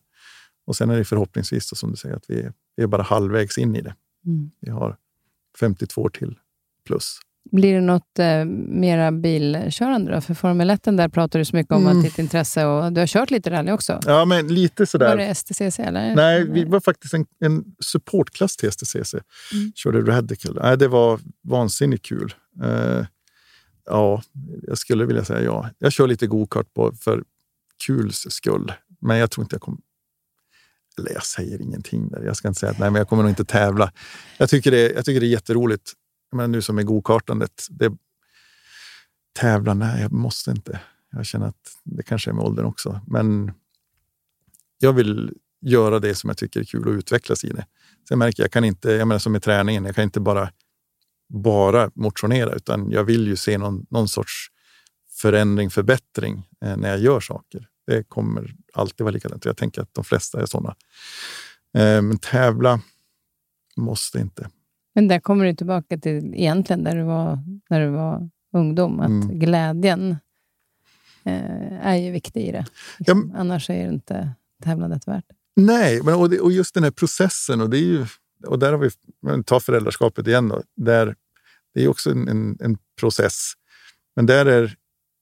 Och 0.67 0.77
sen 0.77 0.91
är 0.91 0.99
det 0.99 1.05
förhoppningsvis, 1.05 1.79
som 1.79 1.91
du 1.91 1.97
säger, 1.97 2.17
att 2.17 2.25
vi 2.29 2.41
är, 2.41 2.53
vi 2.77 2.83
är 2.83 2.87
bara 2.87 3.03
halvvägs 3.03 3.59
in 3.59 3.77
i 3.77 3.81
det. 3.81 3.95
Mm. 4.27 4.51
Vi 4.61 4.71
har 4.71 4.97
52 5.61 6.03
år 6.03 6.09
till 6.09 6.39
plus. 6.87 7.19
Blir 7.51 7.75
det 7.75 7.81
något 7.81 8.19
eh, 8.19 8.45
mera 8.69 9.13
bilkörande 9.13 10.13
då? 10.15 10.21
För 10.21 10.35
Formel 10.35 10.71
1 10.71 10.85
där 10.85 11.09
pratar 11.09 11.39
du 11.39 11.45
så 11.45 11.57
mycket 11.57 11.73
om 11.73 11.87
mm. 11.87 11.99
att 11.99 12.05
ditt 12.05 12.19
intresse 12.19 12.65
och 12.65 12.93
du 12.93 13.01
har 13.01 13.07
kört 13.07 13.31
lite 13.31 13.51
rally 13.51 13.73
också. 13.73 14.01
Ja, 14.07 14.25
men 14.25 14.49
lite 14.49 14.87
sådär. 14.87 15.09
Var 15.09 15.17
det 15.17 15.35
STCC 15.35 15.79
eller? 15.79 16.15
Nej, 16.15 16.51
vi 16.51 16.65
var 16.65 16.81
faktiskt 16.81 17.15
en, 17.15 17.27
en 17.41 17.65
supportklass 17.81 18.57
till 18.57 18.73
STCC. 18.73 19.15
Mm. 19.15 19.73
Körde 19.75 20.01
Radical. 20.01 20.59
Nej, 20.63 20.79
det 20.79 20.89
var 20.89 21.21
vansinnigt 21.43 22.05
kul. 22.05 22.35
Uh, 22.63 23.05
ja, 23.91 24.23
jag 24.63 24.79
skulle 24.79 25.05
vilja 25.05 25.25
säga 25.25 25.43
ja. 25.43 25.71
Jag 25.79 25.93
kör 25.93 26.07
lite 26.07 26.27
gokart 26.27 26.67
för 27.01 27.25
kuls 27.87 28.27
skull, 28.31 28.73
men 29.01 29.19
jag 29.19 29.31
tror 29.31 29.45
inte 29.45 29.55
jag 29.55 29.63
kommer... 29.63 29.81
Eller 30.99 31.13
jag 31.13 31.25
säger 31.25 31.63
ingenting 31.63 32.09
där. 32.09 32.23
Jag 32.23 32.37
ska 32.37 32.49
inte 32.49 32.61
säga 32.61 32.73
att 32.73 32.79
nej, 32.79 32.91
men 32.91 32.99
jag 32.99 33.09
kommer 33.09 33.23
nog 33.23 33.31
inte 33.31 33.45
tävla. 33.45 33.93
Jag 34.39 34.49
tycker 34.49 34.71
det, 34.71 34.91
jag 34.91 35.05
tycker 35.05 35.21
det 35.21 35.27
är 35.27 35.29
jätteroligt. 35.29 35.93
Men 36.33 36.53
nu 36.53 36.63
som 36.63 36.77
med 36.77 36.87
gokartandet. 36.87 37.67
Det, 37.71 37.93
tävla? 39.41 39.75
Nej, 39.75 40.03
jag 40.03 40.13
måste 40.13 40.51
inte. 40.51 40.81
Jag 41.11 41.27
känner 41.27 41.47
att 41.47 41.77
det 41.85 42.03
kanske 42.03 42.31
är 42.31 42.33
med 42.33 42.45
åldern 42.45 42.65
också. 42.65 43.01
Men 43.07 43.53
jag 44.79 44.93
vill 44.93 45.33
göra 45.61 45.99
det 45.99 46.15
som 46.15 46.29
jag 46.29 46.37
tycker 46.37 46.61
är 46.61 46.65
kul 46.65 46.89
och 46.89 46.93
utvecklas 46.93 47.45
i 47.45 47.49
det. 47.49 47.67
Sen 48.09 48.19
märker 48.19 48.43
jag, 48.43 48.45
jag 48.45 48.53
kan 48.53 48.65
inte, 48.65 48.91
jag 48.91 49.09
menar 49.09 49.19
som 49.19 49.33
med 49.33 49.43
träningen, 49.43 49.85
jag 49.85 49.95
kan 49.95 50.05
inte 50.05 50.21
bara 50.21 50.51
bara 51.29 51.91
motionera, 51.95 52.53
utan 52.53 52.91
jag 52.91 53.05
vill 53.05 53.27
ju 53.27 53.37
se 53.37 53.59
någon, 53.59 53.87
någon 53.91 54.09
sorts 54.09 54.49
förändring, 55.23 55.71
förbättring 55.71 56.49
eh, 56.65 56.77
när 56.77 56.89
jag 56.89 56.99
gör 56.99 57.21
saker. 57.21 57.69
Det 57.87 58.09
kommer 58.09 58.55
alltid 58.75 59.05
vara 59.05 59.13
likadant. 59.13 59.45
Jag 59.45 59.57
tänker 59.57 59.83
att 59.83 59.95
de 59.95 60.05
flesta 60.05 60.43
är 60.43 60.47
sådana. 60.47 60.77
Eh, 61.75 62.03
men 62.03 62.19
tävla 62.19 62.81
måste 63.77 64.19
inte. 64.19 64.49
Men 64.95 65.09
där 65.09 65.21
kommer 65.21 65.45
du 65.45 65.55
tillbaka 65.55 65.99
till 65.99 66.35
egentligen 66.35 66.85
där 66.85 66.97
du 66.97 67.03
var 67.03 67.39
när 67.71 67.81
du 67.81 67.89
var 67.91 68.31
ungdom, 68.53 69.01
att 69.01 69.09
Mm. 69.09 69.39
glädjen 69.39 70.17
eh, 71.25 71.87
är 71.87 71.97
ju 71.97 72.11
viktig 72.11 72.41
i 72.49 72.53
det. 72.53 72.67
Liksom. 72.99 73.33
Annars 73.37 73.71
är 73.71 73.87
det 73.87 73.95
inte 73.95 74.31
tävlandet 74.65 75.09
värt. 75.09 75.25
Nej, 75.57 76.03
men, 76.03 76.15
och, 76.15 76.31
det, 76.31 76.41
och 76.41 76.53
just 76.53 76.75
den 76.75 76.85
här 76.85 76.91
processen. 76.91 77.61
Och, 77.61 77.71
det 77.71 77.79
är 77.79 77.83
ju, 77.83 78.07
och 78.47 78.59
där 78.59 78.73
har 78.73 78.79
vi, 78.79 78.91
ta 79.43 79.61
föräldraskapet 79.61 80.27
igen. 80.27 80.49
Då, 80.49 80.63
där, 80.77 81.15
det 81.75 81.85
är 81.85 81.89
också 81.89 82.11
en, 82.11 82.29
en, 82.29 82.57
en 82.61 82.79
process. 83.01 83.53
Men 84.17 84.27
där 84.27 84.47
är 84.47 84.77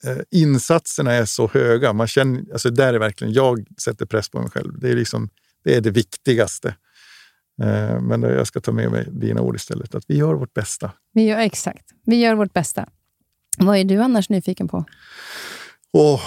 eh, 0.04 0.18
insatserna 0.30 1.12
är 1.12 1.24
så 1.24 1.48
höga. 1.48 1.92
Man 1.92 2.06
känner, 2.06 2.44
alltså 2.52 2.70
där 2.70 2.94
är 2.94 2.98
verkligen, 2.98 3.32
jag 3.32 3.66
sätter 3.78 4.06
press 4.06 4.28
på 4.28 4.40
mig 4.40 4.50
själv. 4.50 4.80
Det 4.80 4.88
är, 4.90 4.96
liksom, 4.96 5.28
det, 5.64 5.76
är 5.76 5.80
det 5.80 5.90
viktigaste. 5.90 6.68
Eh, 7.62 8.00
men 8.00 8.22
jag 8.22 8.46
ska 8.46 8.60
ta 8.60 8.72
med 8.72 8.90
mig 8.90 9.08
dina 9.10 9.40
ord 9.40 9.56
istället. 9.56 9.94
Att 9.94 10.04
vi 10.08 10.16
gör 10.16 10.34
vårt 10.34 10.54
bästa. 10.54 10.92
Vi 11.12 11.22
gör, 11.22 11.38
exakt. 11.38 11.84
Vi 12.06 12.16
gör 12.16 12.34
vårt 12.34 12.52
bästa. 12.52 12.88
Vad 13.58 13.76
är 13.76 13.84
du 13.84 14.02
annars 14.02 14.28
nyfiken 14.28 14.68
på? 14.68 14.84
Åh, 15.92 16.20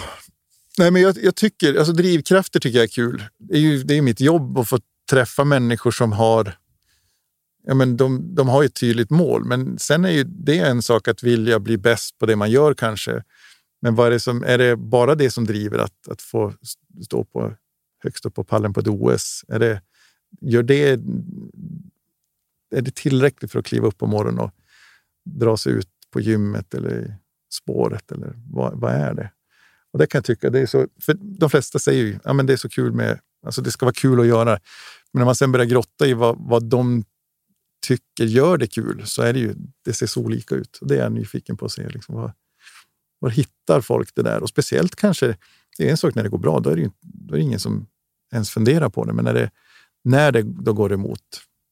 nej 0.77 0.91
men 0.91 1.01
jag, 1.01 1.17
jag 1.23 1.35
tycker, 1.35 1.75
alltså 1.75 1.93
drivkrafter 1.93 2.59
tycker 2.59 2.77
jag 2.77 2.83
är 2.83 2.87
kul. 2.87 3.23
Det 3.37 3.55
är 3.55 3.59
ju 3.59 3.83
det 3.83 3.93
är 3.93 4.01
mitt 4.01 4.21
jobb 4.21 4.57
att 4.57 4.69
få 4.69 4.79
träffa 5.09 5.43
människor 5.43 5.91
som 5.91 6.11
har 6.11 6.57
Ja, 7.69 7.75
men 7.75 7.97
de, 7.97 8.35
de 8.35 8.47
har 8.47 8.61
ju 8.61 8.65
ett 8.65 8.75
tydligt 8.75 9.09
mål, 9.09 9.45
men 9.45 9.79
sen 9.79 10.05
är 10.05 10.09
ju 10.09 10.23
det 10.23 10.59
en 10.59 10.81
sak 10.81 11.07
att 11.07 11.23
vilja 11.23 11.59
bli 11.59 11.77
bäst 11.77 12.17
på 12.17 12.25
det 12.25 12.35
man 12.35 12.51
gör 12.51 12.73
kanske. 12.73 13.23
Men 13.81 13.95
vad 13.95 14.07
är, 14.07 14.11
det 14.11 14.19
som, 14.19 14.43
är 14.43 14.57
det 14.57 14.75
bara 14.75 15.15
det 15.15 15.31
som 15.31 15.45
driver 15.45 15.77
att, 15.77 16.07
att 16.07 16.21
få 16.21 16.53
stå 17.03 17.23
på, 17.23 17.53
högst 18.03 18.25
upp 18.25 18.35
på 18.35 18.43
pallen 18.43 18.73
på 18.73 18.79
ett 18.79 18.87
OS? 18.87 19.45
Är 19.47 19.59
det, 19.59 19.81
gör 20.41 20.63
det, 20.63 20.89
är 22.75 22.81
det 22.81 22.95
tillräckligt 22.95 23.51
för 23.51 23.59
att 23.59 23.65
kliva 23.65 23.87
upp 23.87 23.97
på 23.97 24.07
morgonen 24.07 24.39
och 24.39 24.51
dra 25.25 25.57
sig 25.57 25.73
ut 25.73 25.89
på 26.11 26.19
gymmet 26.19 26.73
eller 26.73 27.15
spåret? 27.53 28.11
Eller 28.11 28.33
vad, 28.51 28.79
vad 28.79 28.91
är 28.91 29.13
det? 29.13 29.31
Och 29.93 29.99
det 29.99 30.07
kan 30.07 30.19
jag 30.19 30.25
tycka, 30.25 30.49
det 30.49 30.59
är 30.59 30.65
så, 30.65 30.87
för 31.01 31.13
de 31.21 31.49
flesta 31.49 31.79
säger 31.79 32.03
ju 32.03 32.15
att 32.15 32.21
ja, 32.23 32.33
det 32.43 32.53
är 32.53 32.57
så 32.57 32.69
kul 32.69 32.93
med, 32.93 33.19
alltså 33.45 33.61
det 33.61 33.71
ska 33.71 33.85
vara 33.85 33.93
kul 33.93 34.19
att 34.19 34.27
göra. 34.27 34.59
Men 35.13 35.19
när 35.19 35.25
man 35.25 35.35
sen 35.35 35.51
börjar 35.51 35.65
grotta 35.65 36.07
i 36.07 36.13
vad, 36.13 36.35
vad 36.39 36.63
de 36.63 37.03
tycker 37.87 38.23
gör 38.23 38.57
det 38.57 38.67
kul 38.67 39.01
så 39.05 39.21
är 39.21 39.33
det 39.33 39.39
ju, 39.39 39.55
det 39.85 39.93
ser 39.93 40.07
så 40.07 40.21
olika 40.21 40.55
ut. 40.55 40.79
Det 40.81 40.95
är 40.95 41.03
jag 41.03 41.11
nyfiken 41.11 41.57
på 41.57 41.65
att 41.65 41.71
se. 41.71 41.89
Liksom, 41.89 42.15
var, 42.15 42.33
var 43.19 43.29
hittar 43.29 43.81
folk 43.81 44.15
det 44.15 44.23
där? 44.23 44.41
Och 44.43 44.49
speciellt 44.49 44.95
kanske, 44.95 45.37
det 45.77 45.87
är 45.87 45.91
en 45.91 45.97
sak 45.97 46.15
när 46.15 46.23
det 46.23 46.29
går 46.29 46.37
bra, 46.37 46.59
då 46.59 46.69
är 46.69 46.75
det, 46.75 46.81
ju, 46.81 46.89
då 47.01 47.33
är 47.33 47.37
det 47.37 47.43
ingen 47.43 47.59
som 47.59 47.87
ens 48.33 48.49
funderar 48.49 48.89
på 48.89 49.05
det. 49.05 49.13
Men 49.13 49.25
när 49.25 49.33
det, 49.33 49.51
när 50.03 50.31
det 50.31 50.41
då 50.41 50.73
går 50.73 50.93
emot, 50.93 51.21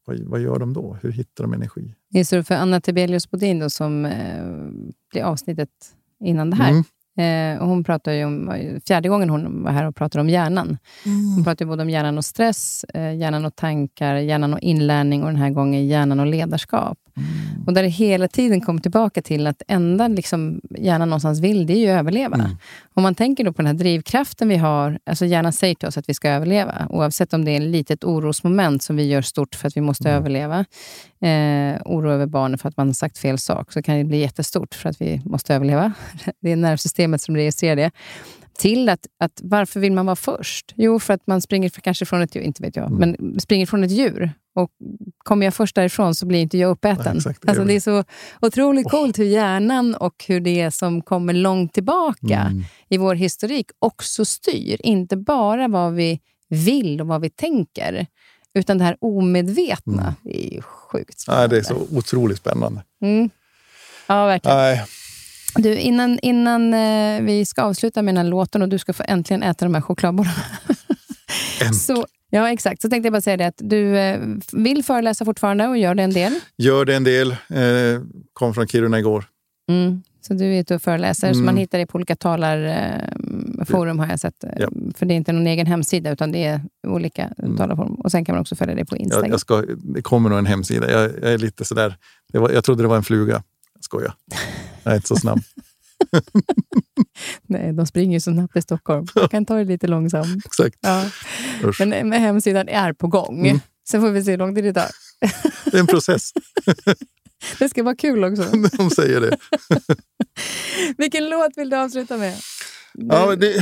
vad, 0.05 0.19
vad 0.19 0.41
gör 0.41 0.59
de 0.59 0.73
då? 0.73 0.97
Hur 1.01 1.11
hittar 1.11 1.43
de 1.43 1.53
energi? 1.53 1.95
Just 2.09 2.31
det, 2.31 2.43
för 2.43 2.55
Anna 2.55 2.81
Tibelius 2.81 3.31
Bodin 3.31 3.59
då, 3.59 3.69
som 3.69 4.05
eh, 4.05 4.45
blir 5.11 5.23
avsnittet 5.23 5.69
innan 6.19 6.49
det 6.49 6.55
här. 6.55 6.69
Mm. 6.69 6.83
Eh, 7.17 7.61
och 7.61 7.67
hon 7.67 7.83
pratar 7.83 8.11
ju 8.11 8.25
om, 8.25 8.51
fjärde 8.87 9.09
gången 9.09 9.29
hon 9.29 9.63
var 9.63 9.71
här 9.71 9.85
och 9.85 9.95
pratade 9.95 10.21
om 10.21 10.29
hjärnan. 10.29 10.77
Hon 11.35 11.43
pratar 11.43 11.65
både 11.65 11.81
om 11.81 11.89
hjärnan 11.89 12.17
och 12.17 12.25
stress, 12.25 12.83
eh, 12.93 13.15
hjärnan 13.15 13.45
och 13.45 13.55
tankar, 13.55 14.15
hjärnan 14.15 14.53
och 14.53 14.59
inlärning 14.59 15.23
och 15.23 15.29
den 15.29 15.41
här 15.41 15.49
gången 15.49 15.87
hjärnan 15.87 16.19
och 16.19 16.27
ledarskap. 16.27 16.97
Och 17.65 17.73
där 17.73 17.83
det 17.83 17.89
hela 17.89 18.27
tiden 18.27 18.61
kommer 18.61 18.81
tillbaka 18.81 19.21
till 19.21 19.47
att 19.47 19.61
enda 19.67 20.07
liksom, 20.07 20.61
hjärnan 20.77 21.09
någonstans 21.09 21.39
vill, 21.39 21.65
det 21.65 21.73
är 21.73 21.77
ju 21.77 21.89
att 21.89 21.99
överleva. 21.99 22.51
Om 22.93 23.03
man 23.03 23.15
tänker 23.15 23.43
då 23.43 23.53
på 23.53 23.61
den 23.61 23.67
här 23.67 23.73
drivkraften 23.73 24.49
vi 24.49 24.55
har, 24.55 24.99
alltså 25.05 25.25
hjärnan 25.25 25.53
säger 25.53 25.75
till 25.75 25.87
oss 25.87 25.97
att 25.97 26.09
vi 26.09 26.13
ska 26.13 26.29
överleva, 26.29 26.87
oavsett 26.89 27.33
om 27.33 27.45
det 27.45 27.51
är 27.51 27.61
ett 27.61 27.67
litet 27.67 28.03
orosmoment 28.03 28.83
som 28.83 28.95
vi 28.95 29.07
gör 29.07 29.21
stort 29.21 29.55
för 29.55 29.67
att 29.67 29.77
vi 29.77 29.81
måste 29.81 30.11
överleva, 30.11 30.65
eh, 31.21 31.81
oro 31.85 32.11
över 32.11 32.25
barnen 32.25 32.57
för 32.57 32.69
att 32.69 32.77
man 32.77 32.87
har 32.87 32.93
sagt 32.93 33.17
fel 33.17 33.37
sak, 33.37 33.71
så 33.71 33.81
kan 33.81 33.97
det 33.97 34.03
bli 34.03 34.17
jättestort 34.17 34.75
för 34.75 34.89
att 34.89 35.01
vi 35.01 35.21
måste 35.25 35.55
överleva. 35.55 35.93
Det 36.41 36.51
är 36.51 36.55
nervsystemet 36.55 37.21
som 37.21 37.35
registrerar 37.35 37.75
det. 37.75 37.91
Till 38.57 38.89
att, 38.89 39.07
att 39.19 39.39
varför 39.43 39.79
vill 39.79 39.91
man 39.93 40.05
vara 40.05 40.15
först? 40.15 40.73
Jo, 40.77 40.99
för 40.99 41.13
att 41.13 41.27
man 41.27 41.41
springer 41.41 41.69
för, 41.69 41.81
kanske 41.81 42.05
från 42.05 42.21
ett 42.21 42.35
djur, 42.35 42.41
inte 42.43 42.63
vet 42.63 42.75
jag, 42.75 42.91
men 42.91 43.39
springer 43.39 43.65
från 43.65 43.83
ett 43.83 43.91
djur. 43.91 44.31
Och 44.55 44.69
kommer 45.17 45.45
jag 45.45 45.53
först 45.53 45.75
därifrån 45.75 46.15
så 46.15 46.25
blir 46.25 46.39
inte 46.39 46.57
jag 46.57 46.69
uppäten. 46.71 47.03
Nej, 47.05 47.17
exakt, 47.17 47.41
det 47.41 47.49
alltså, 47.49 47.63
det 47.65 47.73
är 47.73 47.79
så 47.79 48.03
otroligt 48.41 48.89
coolt 48.89 49.19
hur 49.19 49.25
hjärnan 49.25 49.95
och 49.95 50.25
hur 50.27 50.39
det 50.39 50.71
som 50.71 51.01
kommer 51.01 51.33
långt 51.33 51.73
tillbaka 51.73 52.39
Mm. 52.39 52.63
i 52.89 52.97
vår 52.97 53.15
historik 53.15 53.65
också 53.79 54.25
styr. 54.25 54.77
Inte 54.79 55.17
bara 55.17 55.67
vad 55.67 55.93
vi 55.93 56.19
vill 56.49 57.01
och 57.01 57.07
vad 57.07 57.21
vi 57.21 57.29
tänker, 57.29 58.05
utan 58.53 58.77
det 58.77 58.83
här 58.83 58.97
omedvetna. 59.01 60.15
Det 60.23 60.47
är 60.47 60.53
ju 60.53 60.61
sjukt 60.61 61.07
Nej, 61.09 61.15
spännande. 61.17 61.55
det 61.55 61.59
är 61.59 61.63
så 61.63 61.87
otroligt 61.97 62.37
spännande. 62.37 62.83
Mm. 63.01 63.29
Ja, 64.07 64.25
verkligen. 64.25 64.57
Nej, 64.57 64.83
Du, 65.57 65.75
innan, 65.75 66.19
innan 66.21 66.73
eh, 66.73 67.21
vi 67.21 67.45
ska 67.45 67.61
avsluta 67.61 68.01
med 68.01 68.15
den 68.15 68.25
här 68.25 68.31
låten 68.31 68.61
och 68.61 68.69
du 68.69 68.77
ska 68.79 68.93
få 68.93 69.03
äntligen 69.07 69.43
äta 69.43 69.65
de 69.65 69.73
här 69.73 69.81
chokladbollarna. 69.81 70.35
så, 71.73 72.05
ja, 72.29 72.51
exakt. 72.51 72.81
Så 72.81 72.89
tänkte 72.89 73.05
jag 73.07 73.13
bara 73.13 73.21
säga 73.21 73.37
det 73.37 73.45
att 73.47 73.57
du 73.63 73.97
eh, 73.97 74.19
vill 74.53 74.83
föreläsa 74.83 75.25
fortfarande 75.25 75.67
och 75.67 75.77
gör 75.77 75.95
det 75.95 76.03
en 76.03 76.13
del. 76.13 76.33
gör 76.57 76.85
det 76.85 76.95
en 76.95 77.03
del. 77.03 77.31
Eh, 77.31 78.01
kom 78.33 78.53
från 78.53 78.67
Kiruna 78.67 78.99
igår. 78.99 79.25
Mm. 79.71 80.01
Så 80.21 80.33
du 80.33 80.45
är 80.55 80.59
ute 80.59 80.75
och 80.75 80.81
föreläser. 80.81 81.27
Så 81.27 81.33
Mm. 81.33 81.45
man 81.45 81.57
hittar 81.57 81.77
dig 81.77 81.87
på 81.87 81.95
olika 81.95 82.15
talarforum 82.15 83.99
har 83.99 84.07
jag 84.07 84.19
sett. 84.19 84.43
Ja. 84.57 84.69
För 84.95 85.05
det 85.05 85.13
är 85.13 85.15
inte 85.15 85.31
någon 85.31 85.47
egen 85.47 85.67
hemsida, 85.67 86.11
utan 86.11 86.31
det 86.31 86.43
är 86.45 86.61
olika 86.87 87.29
talarforum. 87.57 87.93
Och 87.93 88.11
sen 88.11 88.25
kan 88.25 88.35
man 88.35 88.41
också 88.41 88.55
följa 88.55 88.75
dig 88.75 88.85
på 88.85 88.97
Instagram. 88.97 89.25
Jag, 89.25 89.33
jag 89.33 89.39
ska, 89.39 89.63
det 89.77 90.01
kommer 90.01 90.29
nog 90.29 90.39
en 90.39 90.45
hemsida. 90.45 90.91
Jag, 90.91 91.11
jag 91.21 91.33
är 91.33 91.37
lite 91.37 91.65
sådär, 91.65 91.95
det 92.33 92.39
var, 92.39 92.49
jag 92.49 92.63
trodde 92.63 92.83
det 92.83 92.87
var 92.87 92.95
en 92.97 93.03
fluga. 93.03 93.43
Jag 93.87 93.89
skojar. 93.89 94.13
Jag 94.83 94.91
är 94.91 94.95
inte 94.95 95.07
så 95.07 95.15
snabb. 95.15 95.39
Nej, 97.47 97.73
de 97.73 97.85
springer 97.85 98.13
ju 98.13 98.19
så 98.19 98.31
snabbt 98.31 98.55
i 98.57 98.61
Stockholm. 98.61 99.07
Jag 99.15 99.31
kan 99.31 99.45
ta 99.45 99.55
det 99.55 99.63
lite 99.63 99.87
långsamt. 99.87 100.45
Exakt. 100.45 100.75
Ja. 100.81 101.05
Men, 101.79 101.89
men 101.89 102.13
hemsidan 102.21 102.67
är 102.67 102.93
på 102.93 103.07
gång. 103.07 103.47
Mm. 103.47 103.59
Sen 103.89 104.01
får 104.01 104.09
vi 104.09 104.23
se 104.23 104.31
hur 104.31 104.37
lång 104.37 104.55
tid 104.55 104.63
det 104.63 104.73
tar. 104.73 104.89
Det 105.71 105.77
är 105.77 105.79
en 105.79 105.87
process. 105.87 106.31
Det 107.59 107.69
ska 107.69 107.83
vara 107.83 107.95
kul 107.95 108.23
också. 108.23 108.43
De 108.77 108.89
säger 108.89 109.21
det. 109.21 109.37
Vilken 110.97 111.29
låt 111.29 111.51
vill 111.57 111.69
du 111.69 111.77
avsluta 111.77 112.17
med? 112.17 112.33
Du, 112.93 113.05
Ja, 113.15 113.35
det 113.35 113.53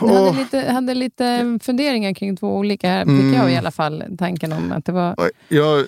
du 0.00 0.06
hade, 0.06 0.32
lite, 0.38 0.72
hade 0.72 0.94
lite 0.94 1.58
funderingar 1.62 2.14
kring 2.14 2.36
två 2.36 2.56
olika 2.56 2.88
här, 2.88 3.02
Mm. 3.02 3.18
tycker 3.20 3.42
jag 3.42 3.52
i 3.52 3.56
alla 3.56 3.70
fall. 3.70 4.04
Tanken 4.18 4.52
om 4.52 4.72
att 4.72 4.84
det 4.84 4.92
var... 4.92 5.30
jag, 5.48 5.86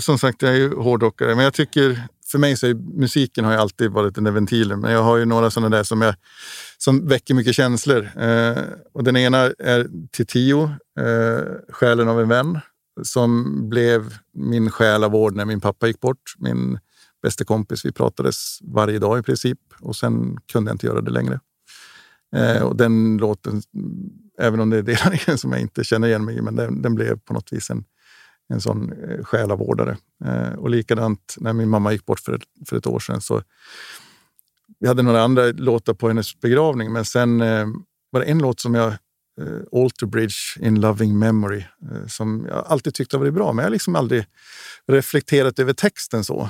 som 0.00 0.18
sagt, 0.18 0.42
jag 0.42 0.50
är 0.52 0.56
ju 0.56 0.74
hårdrockare, 0.76 1.34
men 1.34 1.44
jag 1.44 1.54
tycker 1.54 2.02
för 2.26 2.38
mig 2.38 2.56
så 2.56 2.66
är 2.66 2.74
musiken 2.74 3.44
har 3.44 3.52
ju 3.52 3.58
alltid 3.58 3.90
varit 3.90 4.14
den 4.14 4.24
där 4.24 4.30
ventilen. 4.30 4.80
Men 4.80 4.92
jag 4.92 5.02
har 5.02 5.16
ju 5.16 5.24
några 5.24 5.50
sådana 5.50 5.76
där 5.76 5.82
som, 5.82 6.02
jag, 6.02 6.14
som 6.78 7.08
väcker 7.08 7.34
mycket 7.34 7.54
känslor. 7.54 8.10
Eh, 8.16 8.62
och 8.92 9.04
den 9.04 9.16
ena 9.16 9.38
är 9.58 9.86
Titio, 10.12 10.64
eh, 11.00 11.44
Själen 11.68 12.08
av 12.08 12.20
en 12.20 12.28
vän, 12.28 12.58
som 13.02 13.60
blev 13.68 14.14
min 14.34 14.70
själavård 14.70 15.36
när 15.36 15.44
min 15.44 15.60
pappa 15.60 15.86
gick 15.86 16.00
bort. 16.00 16.34
Min 16.38 16.78
bästa 17.22 17.44
kompis. 17.44 17.84
Vi 17.84 17.92
pratades 17.92 18.58
varje 18.62 18.98
dag 18.98 19.18
i 19.18 19.22
princip 19.22 19.58
och 19.80 19.96
sen 19.96 20.38
kunde 20.52 20.70
jag 20.70 20.74
inte 20.74 20.86
göra 20.86 21.00
det 21.00 21.10
längre. 21.10 21.40
Eh, 22.36 22.62
och 22.62 22.76
den 22.76 23.16
låten, 23.16 23.62
även 24.40 24.60
om 24.60 24.70
det 24.70 24.76
är 24.76 24.82
delar 24.82 25.14
i 25.14 25.20
den 25.26 25.38
som 25.38 25.52
jag 25.52 25.60
inte 25.60 25.84
känner 25.84 26.08
igen 26.08 26.24
mig 26.24 26.36
i, 26.36 26.40
men 26.40 26.56
den, 26.56 26.82
den 26.82 26.94
blev 26.94 27.18
på 27.18 27.32
något 27.32 27.52
vis 27.52 27.70
en, 27.70 27.84
en 28.48 28.60
sån 28.60 28.92
eh, 28.92 29.24
själavårdare. 29.24 29.96
Eh, 30.24 30.52
och 30.52 30.70
likadant 30.70 31.34
när 31.38 31.52
min 31.52 31.68
mamma 31.68 31.92
gick 31.92 32.06
bort 32.06 32.20
för 32.20 32.32
ett, 32.32 32.42
för 32.68 32.76
ett 32.76 32.86
år 32.86 32.98
sedan. 32.98 33.20
Så 33.20 33.42
vi 34.78 34.88
hade 34.88 35.02
några 35.02 35.22
andra 35.22 35.46
låtar 35.46 35.94
på 35.94 36.08
hennes 36.08 36.40
begravning, 36.40 36.92
men 36.92 37.04
sen 37.04 37.40
eh, 37.40 37.66
var 38.10 38.20
det 38.20 38.26
en 38.26 38.38
låt 38.38 38.60
som 38.60 38.74
jag 38.74 38.94
Alter 39.72 40.06
Bridge 40.06 40.34
in 40.60 40.80
Loving 40.80 41.18
Memory 41.18 41.64
som 42.08 42.46
jag 42.48 42.66
alltid 42.66 42.94
tyckte 42.94 43.16
var 43.16 43.24
varit 43.24 43.34
bra, 43.34 43.52
men 43.52 43.62
jag 43.62 43.66
har 43.66 43.72
liksom 43.72 43.96
aldrig 43.96 44.26
reflekterat 44.86 45.58
över 45.58 45.72
texten 45.72 46.24
så. 46.24 46.48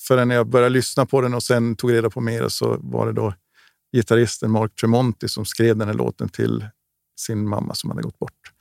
Förrän 0.00 0.30
jag 0.30 0.48
började 0.48 0.70
lyssna 0.70 1.06
på 1.06 1.20
den 1.20 1.34
och 1.34 1.42
sen 1.42 1.76
tog 1.76 1.92
reda 1.92 2.10
på 2.10 2.20
mer 2.20 2.48
så 2.48 2.76
var 2.80 3.06
det 3.06 3.12
då 3.12 3.34
gitarristen 3.92 4.50
Mark 4.50 4.74
Tremonti 4.74 5.28
som 5.28 5.44
skrev 5.44 5.76
den 5.76 5.88
här 5.88 5.94
låten 5.94 6.28
till 6.28 6.66
sin 7.18 7.48
mamma 7.48 7.74
som 7.74 7.90
hade 7.90 8.02
gått 8.02 8.18
bort. 8.18 8.52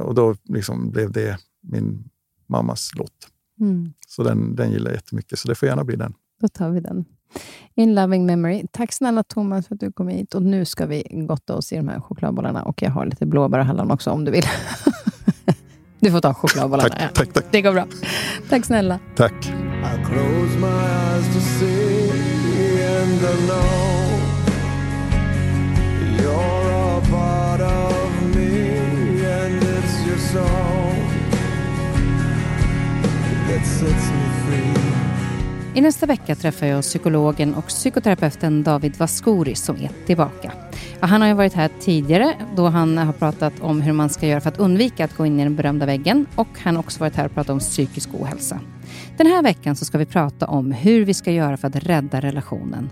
Och 0.00 0.14
då 0.14 0.36
liksom 0.44 0.90
blev 0.90 1.12
det 1.12 1.38
min 1.66 2.04
mammas 2.46 2.90
låt. 2.94 3.12
Mm, 3.60 3.92
Så 4.08 4.22
den, 4.22 4.56
den 4.56 4.70
gillar 4.72 4.90
jag 4.90 4.94
jättemycket, 4.94 5.38
så 5.38 5.48
det 5.48 5.54
får 5.54 5.68
gärna 5.68 5.84
bli 5.84 5.96
den. 5.96 6.14
då 6.40 6.48
tar 6.48 6.70
vi 6.70 6.80
den. 6.80 7.04
In 7.74 7.94
loving 7.94 8.26
memory. 8.26 8.62
Tack 8.72 8.92
snälla 8.92 9.22
Thomas 9.22 9.66
för 9.68 9.74
att 9.74 9.80
du 9.80 9.92
kom 9.92 10.08
hit. 10.08 10.34
Och 10.34 10.42
nu 10.42 10.64
ska 10.64 10.86
vi 10.86 11.04
gotta 11.28 11.54
oss 11.54 11.72
i 11.72 11.76
de 11.76 11.88
här 11.88 12.00
chokladbollarna. 12.00 12.62
Och 12.62 12.82
jag 12.82 12.90
har 12.90 13.06
lite 13.06 13.26
blåbär 13.26 13.58
och 13.58 13.64
hallon 13.66 13.90
också 13.90 14.10
om 14.10 14.24
du 14.24 14.30
vill. 14.30 14.44
du 16.00 16.10
får 16.10 16.20
ta 16.20 16.34
chokladbollarna. 16.34 16.88
Tack, 16.88 17.02
ja. 17.02 17.08
tack, 17.14 17.32
tack. 17.32 17.44
Det 17.50 17.62
går 17.62 17.72
bra. 17.72 17.86
Tack 18.48 18.64
snälla. 18.64 18.98
Tack. 19.16 19.52
I 26.18 26.26
I 35.74 35.80
nästa 35.80 36.06
vecka 36.06 36.34
träffar 36.34 36.66
jag 36.66 36.82
psykologen 36.82 37.54
och 37.54 37.66
psykoterapeuten 37.66 38.62
David 38.62 38.96
Vaskori 38.98 39.54
som 39.54 39.76
är 39.76 39.90
tillbaka. 40.06 40.52
Ja, 41.00 41.06
han 41.06 41.20
har 41.20 41.28
ju 41.28 41.34
varit 41.34 41.52
här 41.52 41.70
tidigare 41.80 42.34
då 42.56 42.66
han 42.66 42.98
har 42.98 43.12
pratat 43.12 43.52
om 43.60 43.80
hur 43.80 43.92
man 43.92 44.08
ska 44.08 44.26
göra 44.26 44.40
för 44.40 44.48
att 44.48 44.58
undvika 44.58 45.04
att 45.04 45.16
gå 45.16 45.26
in 45.26 45.40
i 45.40 45.44
den 45.44 45.56
berömda 45.56 45.86
väggen 45.86 46.26
och 46.36 46.48
han 46.58 46.76
har 46.76 46.82
också 46.82 47.00
varit 47.00 47.16
här 47.16 47.24
och 47.24 47.34
pratat 47.34 47.50
om 47.50 47.58
psykisk 47.58 48.08
ohälsa. 48.14 48.60
Den 49.16 49.26
här 49.26 49.42
veckan 49.42 49.76
så 49.76 49.84
ska 49.84 49.98
vi 49.98 50.06
prata 50.06 50.46
om 50.46 50.72
hur 50.72 51.04
vi 51.04 51.14
ska 51.14 51.32
göra 51.32 51.56
för 51.56 51.68
att 51.68 51.76
rädda 51.76 52.20
relationen. 52.20 52.90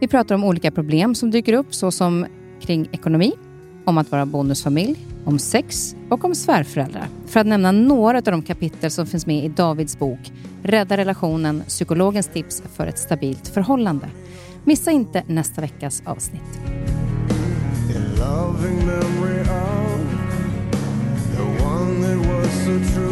Vi 0.00 0.08
pratar 0.08 0.34
om 0.34 0.44
olika 0.44 0.70
problem 0.70 1.14
som 1.14 1.30
dyker 1.30 1.52
upp 1.52 1.74
såsom 1.74 2.26
kring 2.60 2.88
ekonomi, 2.92 3.32
om 3.84 3.98
att 3.98 4.10
vara 4.10 4.26
bonusfamilj, 4.26 5.06
om 5.24 5.38
sex 5.38 5.96
och 6.08 6.24
om 6.24 6.34
svärföräldrar. 6.34 7.08
För 7.26 7.40
att 7.40 7.46
nämna 7.46 7.72
några 7.72 8.18
av 8.18 8.22
de 8.22 8.42
kapitel 8.42 8.90
som 8.90 9.06
finns 9.06 9.26
med 9.26 9.44
i 9.44 9.48
Davids 9.48 9.98
bok 9.98 10.32
Rädda 10.64 10.96
relationen, 10.96 11.62
psykologens 11.68 12.28
tips 12.28 12.62
för 12.76 12.86
ett 12.86 12.98
stabilt 12.98 13.48
förhållande. 13.48 14.08
Missa 14.64 14.90
inte 14.90 15.22
nästa 15.26 15.60
veckas 15.60 16.02
avsnitt. 16.06 16.60
in 17.94 18.16
loving 18.18 18.86
memory 18.86 19.40
of 19.40 20.00
the 21.36 21.64
one 21.64 22.00
that 22.00 22.18
was 22.18 22.64
so 22.64 22.94
true. 22.94 23.11